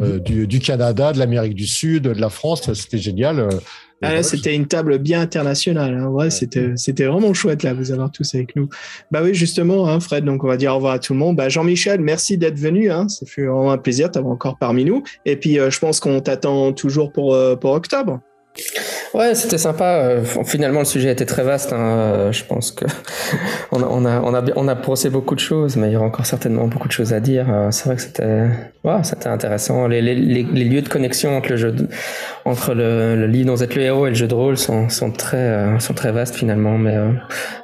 Euh, 0.00 0.18
du, 0.18 0.46
du 0.48 0.58
Canada, 0.60 1.12
de 1.12 1.18
l'Amérique 1.18 1.54
du 1.54 1.66
Sud, 1.66 2.04
de 2.04 2.20
la 2.20 2.30
France, 2.30 2.72
c'était 2.72 2.98
génial. 2.98 3.48
Ah, 4.00 4.14
là, 4.14 4.22
c'était 4.22 4.54
une 4.54 4.66
table 4.66 4.98
bien 4.98 5.20
internationale. 5.20 5.94
hein. 5.94 6.06
Ouais, 6.06 6.30
c'était 6.30 6.72
c'était 6.76 7.04
vraiment 7.04 7.34
chouette 7.34 7.64
là, 7.64 7.74
vous 7.74 7.90
avoir 7.90 8.10
tous 8.12 8.34
avec 8.34 8.54
nous. 8.54 8.68
Bah 9.10 9.20
oui, 9.24 9.34
justement, 9.34 9.88
hein, 9.88 9.98
Fred. 9.98 10.24
Donc 10.24 10.44
on 10.44 10.46
va 10.46 10.56
dire 10.56 10.72
au 10.72 10.76
revoir 10.76 10.94
à 10.94 10.98
tout 10.98 11.14
le 11.14 11.18
monde. 11.18 11.36
Bah 11.36 11.48
Jean-Michel, 11.48 12.00
merci 12.00 12.38
d'être 12.38 12.58
venu. 12.58 12.90
Hein. 12.90 13.08
Ça 13.08 13.26
fut 13.26 13.46
vraiment 13.46 13.72
un 13.72 13.78
plaisir 13.78 14.08
de 14.08 14.12
t'avoir 14.12 14.32
encore 14.32 14.56
parmi 14.58 14.84
nous. 14.84 15.02
Et 15.26 15.36
puis 15.36 15.58
euh, 15.58 15.70
je 15.70 15.78
pense 15.80 15.98
qu'on 16.00 16.20
t'attend 16.20 16.72
toujours 16.72 17.12
pour 17.12 17.34
euh, 17.34 17.56
pour 17.56 17.72
octobre. 17.72 18.20
Ouais, 19.14 19.34
c'était 19.34 19.58
sympa. 19.58 19.84
Euh, 19.84 20.24
Finalement, 20.44 20.80
le 20.80 20.84
sujet 20.84 21.10
était 21.12 21.24
très 21.26 21.42
vaste. 21.44 21.72
hein. 21.72 21.76
Euh, 21.78 22.32
Je 22.32 22.44
pense 22.44 22.72
que 22.72 22.84
on 23.72 23.82
a, 23.82 23.86
on 23.86 24.04
a, 24.04 24.20
on 24.20 24.34
a, 24.34 24.42
on 24.56 24.68
a 24.68 24.74
brossé 24.74 25.10
beaucoup 25.10 25.34
de 25.34 25.40
choses, 25.40 25.76
mais 25.76 25.88
il 25.88 25.92
y 25.92 25.96
aura 25.96 26.06
encore 26.06 26.26
certainement 26.26 26.66
beaucoup 26.66 26.88
de 26.88 26.92
choses 26.92 27.12
à 27.12 27.20
dire. 27.20 27.46
Euh, 27.50 27.70
C'est 27.70 27.86
vrai 27.86 27.96
que 27.96 28.02
c'était, 28.02 28.46
ouais, 28.84 28.96
c'était 29.04 29.28
intéressant. 29.28 29.86
Les, 29.88 30.02
les, 30.02 30.14
les, 30.14 30.42
les 30.42 30.64
lieux 30.64 30.82
de 30.82 30.88
connexion 30.88 31.36
entre 31.36 31.50
le 31.50 31.56
jeu, 31.56 31.72
de- 31.72 31.88
entre 32.44 32.74
le, 32.74 33.16
le 33.16 33.26
livre 33.26 33.46
dont 33.46 33.54
vous 33.54 33.62
êtes 33.62 33.74
le 33.76 33.82
héros 33.82 34.06
et 34.06 34.10
le 34.10 34.16
jeu 34.16 34.26
de 34.26 34.34
rôle 34.34 34.58
sont, 34.58 34.88
sont 34.88 35.10
très, 35.10 35.78
sont 35.80 35.94
très 35.94 36.12
vastes 36.12 36.34
finalement. 36.34 36.76
Mais 36.78 36.96
euh, 36.96 37.10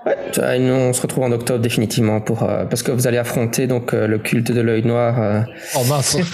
ouais, 0.07 0.59
nous, 0.61 0.73
on 0.73 0.93
se 0.93 1.03
retrouve 1.03 1.25
en 1.25 1.33
octobre 1.33 1.61
définitivement 1.61 2.21
pour, 2.21 2.43
euh, 2.45 2.65
parce 2.65 2.83
que 2.83 2.91
vous 2.93 3.07
allez 3.07 3.19
affronter 3.19 3.67
donc 3.67 3.93
le 3.93 4.19
culte 4.19 4.51
de 4.53 4.61
l'œil 4.61 4.85
noir. 4.87 5.21
euh, 5.21 5.41
Oh 5.77 5.85
mince. 5.89 6.17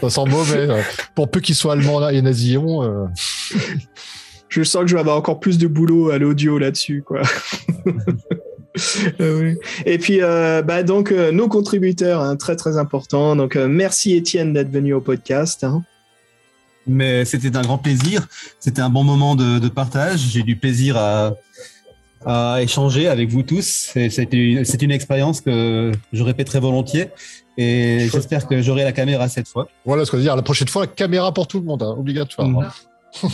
ça 0.00 0.10
sent 0.10 0.24
mauvais. 0.28 0.68
Pour 1.14 1.30
peu 1.30 1.40
qu'il 1.40 1.54
soit 1.54 1.72
allemand 1.72 1.98
là 2.00 2.12
et 2.16 2.22
nazillon. 2.22 2.82
euh, 2.82 3.06
Je 4.48 4.62
sens 4.62 4.82
que 4.82 4.88
je 4.88 4.94
vais 4.94 5.00
avoir 5.00 5.16
encore 5.16 5.40
plus 5.40 5.58
de 5.58 5.66
boulot 5.66 6.10
à 6.10 6.18
l'audio 6.18 6.58
là-dessus, 6.58 7.02
quoi. 7.06 7.22
Euh, 9.20 9.40
oui. 9.40 9.58
Et 9.86 9.96
puis, 9.96 10.18
euh, 10.20 10.60
bah, 10.60 10.82
donc, 10.82 11.10
euh, 11.10 11.32
nos 11.32 11.48
contributeurs, 11.48 12.20
hein, 12.20 12.36
très 12.36 12.56
très 12.56 12.76
importants. 12.76 13.34
Donc, 13.34 13.56
euh, 13.56 13.68
merci 13.68 14.12
Étienne 14.12 14.52
d'être 14.52 14.70
venu 14.70 14.92
au 14.92 15.00
podcast. 15.00 15.64
hein. 15.64 15.82
Mais 16.86 17.24
c'était 17.24 17.56
un 17.56 17.62
grand 17.62 17.78
plaisir. 17.78 18.28
C'était 18.60 18.82
un 18.82 18.90
bon 18.90 19.02
moment 19.02 19.34
de, 19.34 19.58
de 19.58 19.68
partage. 19.68 20.18
J'ai 20.30 20.42
du 20.42 20.56
plaisir 20.56 20.98
à, 20.98 21.32
à 22.26 22.58
échanger 22.60 23.08
avec 23.08 23.30
vous 23.30 23.42
tous. 23.42 23.92
Une, 23.94 24.64
c'est 24.64 24.82
une 24.82 24.90
expérience 24.90 25.40
que 25.40 25.92
je 26.12 26.22
répéterai 26.22 26.60
volontiers. 26.60 27.10
Et 27.56 28.08
j'espère 28.12 28.46
que 28.46 28.60
j'aurai 28.60 28.84
la 28.84 28.92
caméra 28.92 29.28
cette 29.28 29.48
fois. 29.48 29.68
Voilà 29.86 30.04
ce 30.04 30.10
qu'on 30.10 30.18
veut 30.18 30.22
dire. 30.24 30.36
La 30.36 30.42
prochaine 30.42 30.68
fois, 30.68 30.82
la 30.82 30.88
caméra 30.88 31.32
pour 31.32 31.46
tout 31.46 31.58
le 31.60 31.64
monde, 31.64 31.82
hein, 31.82 31.94
obligatoire. 31.96 32.48
Mhm. 32.48 32.66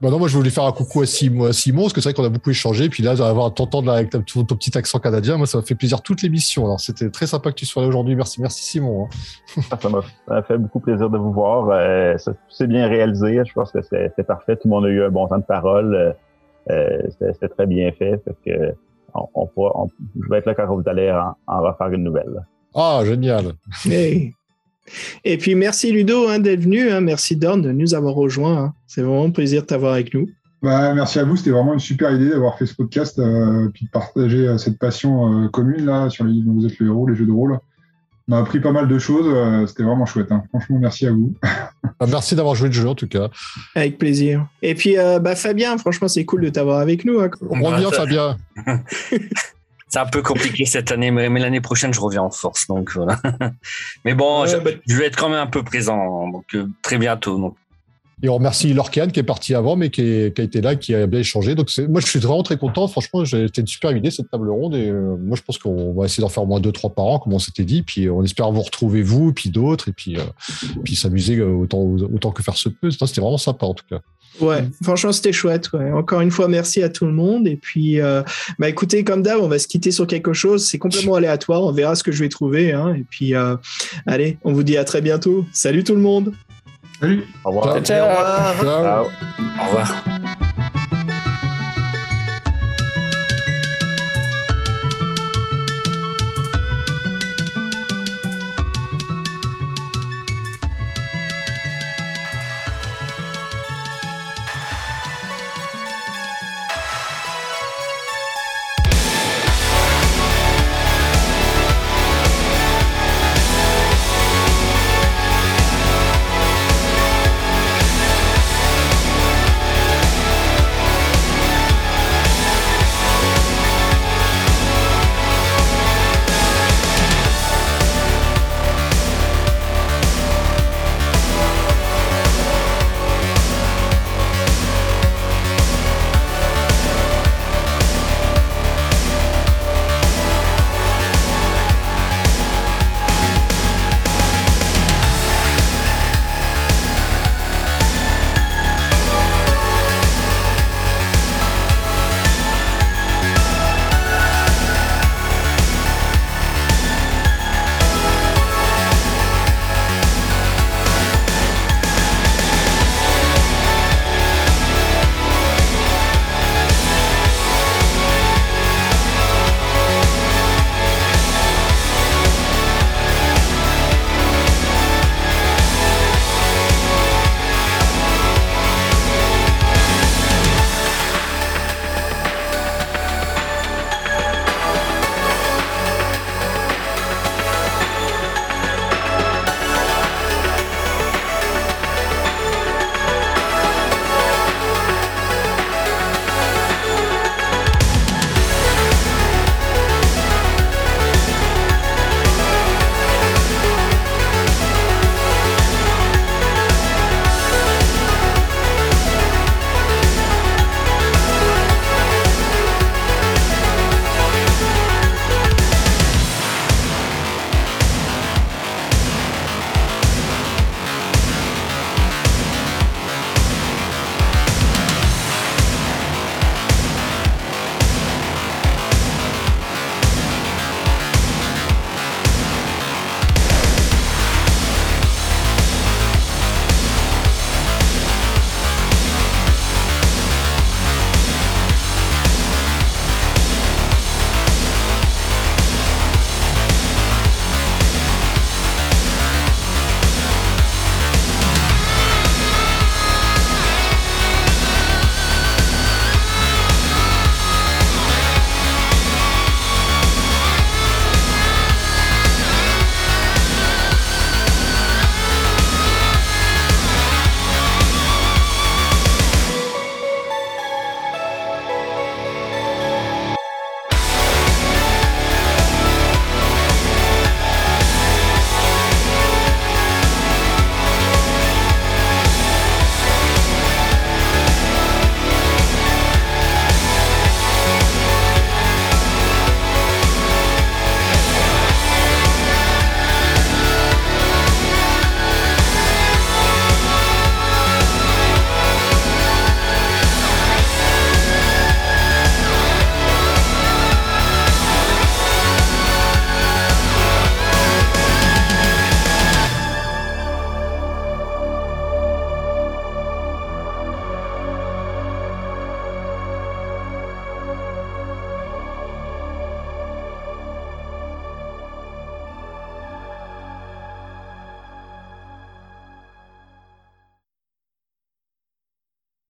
bah 0.00 0.10
non, 0.10 0.18
moi 0.18 0.28
je 0.28 0.36
voulais 0.36 0.50
faire 0.50 0.64
un 0.64 0.72
coucou 0.72 1.02
à 1.02 1.06
Simon, 1.06 1.46
à 1.46 1.52
Simon 1.52 1.82
parce 1.82 1.92
que 1.92 2.00
c'est 2.00 2.08
vrai 2.10 2.14
qu'on 2.14 2.24
a 2.24 2.28
beaucoup 2.30 2.50
échangé. 2.50 2.88
Puis 2.88 3.02
là, 3.02 3.14
d'avoir 3.16 3.52
t'entendre 3.52 3.90
avec 3.92 4.10
ta- 4.10 4.18
ton, 4.20 4.44
ton 4.44 4.54
petit 4.56 4.76
accent 4.78 4.98
canadien, 4.98 5.36
moi 5.36 5.46
ça 5.46 5.58
m'a 5.58 5.64
fait 5.64 5.74
plaisir 5.74 6.00
toute 6.02 6.22
l'émission. 6.22 6.64
Alors 6.64 6.80
c'était 6.80 7.10
très 7.10 7.26
sympa 7.26 7.50
que 7.50 7.56
tu 7.56 7.66
sois 7.66 7.82
là 7.82 7.88
aujourd'hui. 7.88 8.14
Merci, 8.16 8.40
merci 8.40 8.64
Simon. 8.64 9.06
hein. 9.56 9.60
Ah, 9.70 9.78
Ça 9.82 9.88
m'a 10.28 10.42
fait 10.42 10.56
beaucoup 10.58 10.80
plaisir 10.80 11.10
de 11.10 11.18
vous 11.18 11.32
voir. 11.32 11.68
Euh, 11.70 12.16
c'est 12.48 12.66
bien 12.66 12.86
réalisé. 12.88 13.42
Je 13.46 13.52
pense 13.52 13.72
que 13.72 13.80
c'est 13.82 14.12
c'est 14.16 14.26
parfait. 14.26 14.56
Tout 14.56 14.68
le 14.68 14.70
monde 14.70 14.84
a 14.86 14.88
eu 14.88 15.02
un 15.04 15.10
bon 15.10 15.26
temps 15.26 15.38
de 15.38 15.42
parole. 15.44 16.14
Euh, 16.70 17.02
C'était 17.32 17.48
très 17.48 17.66
bien 17.66 17.90
fait. 17.92 18.20
Fait 18.24 18.36
que 18.44 18.72
on, 19.14 19.28
on 19.34 19.46
pourra, 19.46 19.72
on- 19.74 19.88
je 20.22 20.28
vais 20.30 20.38
être 20.38 20.46
là 20.46 20.54
quand 20.54 20.66
vous 20.74 20.82
allez 20.86 21.10
en, 21.10 21.34
en 21.46 21.60
refaire 21.62 21.88
une 21.90 22.04
nouvelle. 22.04 22.44
Ah 22.74 23.02
génial. 23.04 23.52
Hey. 23.86 24.32
Et 25.24 25.38
puis, 25.38 25.54
merci 25.54 25.92
Ludo 25.92 26.28
hein, 26.28 26.38
d'être 26.40 26.60
venu. 26.60 26.90
hein. 26.90 27.00
Merci 27.00 27.36
Dorn 27.36 27.62
de 27.62 27.72
nous 27.72 27.94
avoir 27.94 28.14
rejoints. 28.14 28.58
hein. 28.64 28.74
C'est 28.86 29.02
vraiment 29.02 29.24
un 29.24 29.30
plaisir 29.30 29.62
de 29.62 29.66
t'avoir 29.66 29.94
avec 29.94 30.12
nous. 30.14 30.28
Bah, 30.62 30.94
merci 30.94 31.18
à 31.18 31.24
vous, 31.24 31.36
c'était 31.36 31.50
vraiment 31.50 31.74
une 31.74 31.78
super 31.78 32.10
idée 32.14 32.30
d'avoir 32.30 32.56
fait 32.58 32.64
ce 32.66 32.74
podcast, 32.74 33.18
euh, 33.18 33.68
puis 33.74 33.84
de 33.84 33.90
partager 33.90 34.48
euh, 34.48 34.56
cette 34.56 34.78
passion 34.78 35.44
euh, 35.44 35.48
commune 35.48 35.84
là 35.84 36.08
sur 36.08 36.24
les 36.24 36.32
livres 36.32 36.46
dont 36.46 36.54
vous 36.54 36.66
êtes 36.66 36.78
le 36.78 36.86
héros, 36.86 37.06
les 37.06 37.14
jeux 37.14 37.26
de 37.26 37.32
rôle. 37.32 37.58
On 38.28 38.32
a 38.36 38.40
appris 38.40 38.58
pas 38.60 38.72
mal 38.72 38.88
de 38.88 38.98
choses, 38.98 39.26
euh, 39.28 39.66
c'était 39.66 39.82
vraiment 39.82 40.06
chouette. 40.06 40.32
hein. 40.32 40.42
Franchement, 40.50 40.78
merci 40.80 41.06
à 41.06 41.12
vous. 41.12 41.34
Ah, 42.00 42.06
merci 42.08 42.34
d'avoir 42.34 42.54
joué 42.56 42.68
le 42.68 42.74
jeu 42.74 42.88
en 42.88 42.94
tout 42.96 43.06
cas. 43.06 43.28
Avec 43.76 43.98
plaisir. 43.98 44.46
Et 44.62 44.74
puis, 44.74 44.98
euh, 44.98 45.20
bah, 45.20 45.36
Fabien, 45.36 45.78
franchement, 45.78 46.08
c'est 46.08 46.24
cool 46.24 46.40
de 46.42 46.48
t'avoir 46.48 46.80
avec 46.80 47.04
nous. 47.04 47.20
hein. 47.20 47.30
On 47.50 47.62
revient 47.62 47.88
ça- 47.92 47.98
Fabien. 47.98 48.36
C'est 49.88 50.00
un 50.00 50.06
peu 50.06 50.22
compliqué 50.22 50.64
cette 50.64 50.90
année, 50.90 51.12
mais, 51.12 51.28
l'année 51.38 51.60
prochaine, 51.60 51.94
je 51.94 52.00
reviens 52.00 52.22
en 52.22 52.30
force. 52.30 52.66
Donc 52.66 52.90
voilà. 52.96 53.20
Mais 54.04 54.14
bon, 54.14 54.42
Ouais, 54.42 54.48
je, 54.48 54.56
bah- 54.56 54.70
je 54.88 54.96
vais 54.96 55.06
être 55.06 55.16
quand 55.16 55.28
même 55.28 55.38
un 55.38 55.46
peu 55.46 55.62
présent. 55.62 56.28
Donc 56.30 56.46
euh, 56.56 56.66
très 56.82 56.98
bientôt. 56.98 57.38
Donc. 57.38 57.56
Et 58.22 58.28
on 58.28 58.34
remercie 58.34 58.72
Lorcan 58.72 59.08
qui 59.08 59.20
est 59.20 59.24
parti 59.24 59.54
avant, 59.54 59.76
mais 59.76 59.90
qui, 59.90 60.00
a 60.02 60.26
été 60.26 60.60
là, 60.60 60.76
qui 60.76 60.94
a 60.94 61.06
bien 61.06 61.20
échangé. 61.20 61.54
Donc 61.54 61.70
moi, 61.88 62.00
je 62.00 62.06
suis 62.06 62.20
vraiment 62.20 62.42
très 62.42 62.56
content. 62.56 62.86
Franchement, 62.88 63.24
c'était 63.24 63.60
une 63.60 63.66
super 63.66 63.94
idée 63.96 64.10
cette 64.10 64.30
table 64.30 64.48
ronde. 64.48 64.74
Et 64.76 64.88
euh, 64.88 65.16
moi, 65.20 65.36
je 65.36 65.42
pense 65.42 65.58
qu'on 65.58 65.92
va 65.94 66.06
essayer 66.06 66.22
d'en 66.22 66.28
faire 66.28 66.44
au 66.44 66.46
moins 66.46 66.60
deux, 66.60 66.72
trois 66.72 66.90
par 66.90 67.04
an, 67.06 67.18
comme 67.18 67.32
on 67.32 67.38
s'était 67.38 67.64
dit. 67.64 67.82
Puis 67.82 68.08
on 68.08 68.22
espère 68.22 68.50
vous 68.52 68.62
retrouver 68.62 69.02
vous, 69.02 69.32
puis 69.32 69.50
d'autres, 69.50 69.88
et 69.88 69.92
puis, 69.92 70.16
euh, 70.16 70.22
puis 70.84 70.96
s'amuser 70.96 71.36
euh, 71.38 71.50
autant, 71.50 71.80
autant 71.80 72.30
que 72.30 72.42
faire 72.42 72.56
se 72.56 72.68
peut. 72.68 72.90
C'était 72.90 73.20
vraiment 73.20 73.38
sympa 73.38 73.66
en 73.66 73.74
tout 73.74 73.84
cas. 73.90 74.00
Ouais, 74.40 74.64
franchement, 74.82 75.12
c'était 75.12 75.32
chouette. 75.32 75.72
ouais. 75.72 75.92
Encore 75.92 76.20
une 76.20 76.32
fois, 76.32 76.48
merci 76.48 76.82
à 76.82 76.88
tout 76.88 77.06
le 77.06 77.12
monde. 77.12 77.46
Et 77.46 77.56
puis, 77.56 78.00
bah, 78.58 78.68
écoutez, 78.68 79.04
comme 79.04 79.22
d'hab, 79.22 79.40
on 79.40 79.46
va 79.46 79.60
se 79.60 79.68
quitter 79.68 79.92
sur 79.92 80.08
quelque 80.08 80.32
chose. 80.32 80.66
C'est 80.66 80.78
complètement 80.78 81.14
aléatoire. 81.14 81.62
On 81.62 81.70
verra 81.70 81.94
ce 81.94 82.02
que 82.02 82.10
je 82.10 82.18
vais 82.24 82.28
trouver. 82.28 82.72
hein. 82.72 82.94
Et 82.94 83.04
puis, 83.08 83.32
allez, 84.06 84.38
on 84.42 84.52
vous 84.52 84.64
dit 84.64 84.76
à 84.76 84.82
très 84.84 85.02
bientôt. 85.02 85.44
Salut 85.52 85.84
tout 85.84 85.94
le 85.94 86.00
monde. 86.00 86.32
Salut 87.00 87.26
Au 87.44 87.50
revoir. 87.50 87.82
Ciao. 87.82 87.82
Ciao. 87.82 88.64
Ciao. 88.64 89.04
Au 89.04 89.64
revoir. 89.66 90.04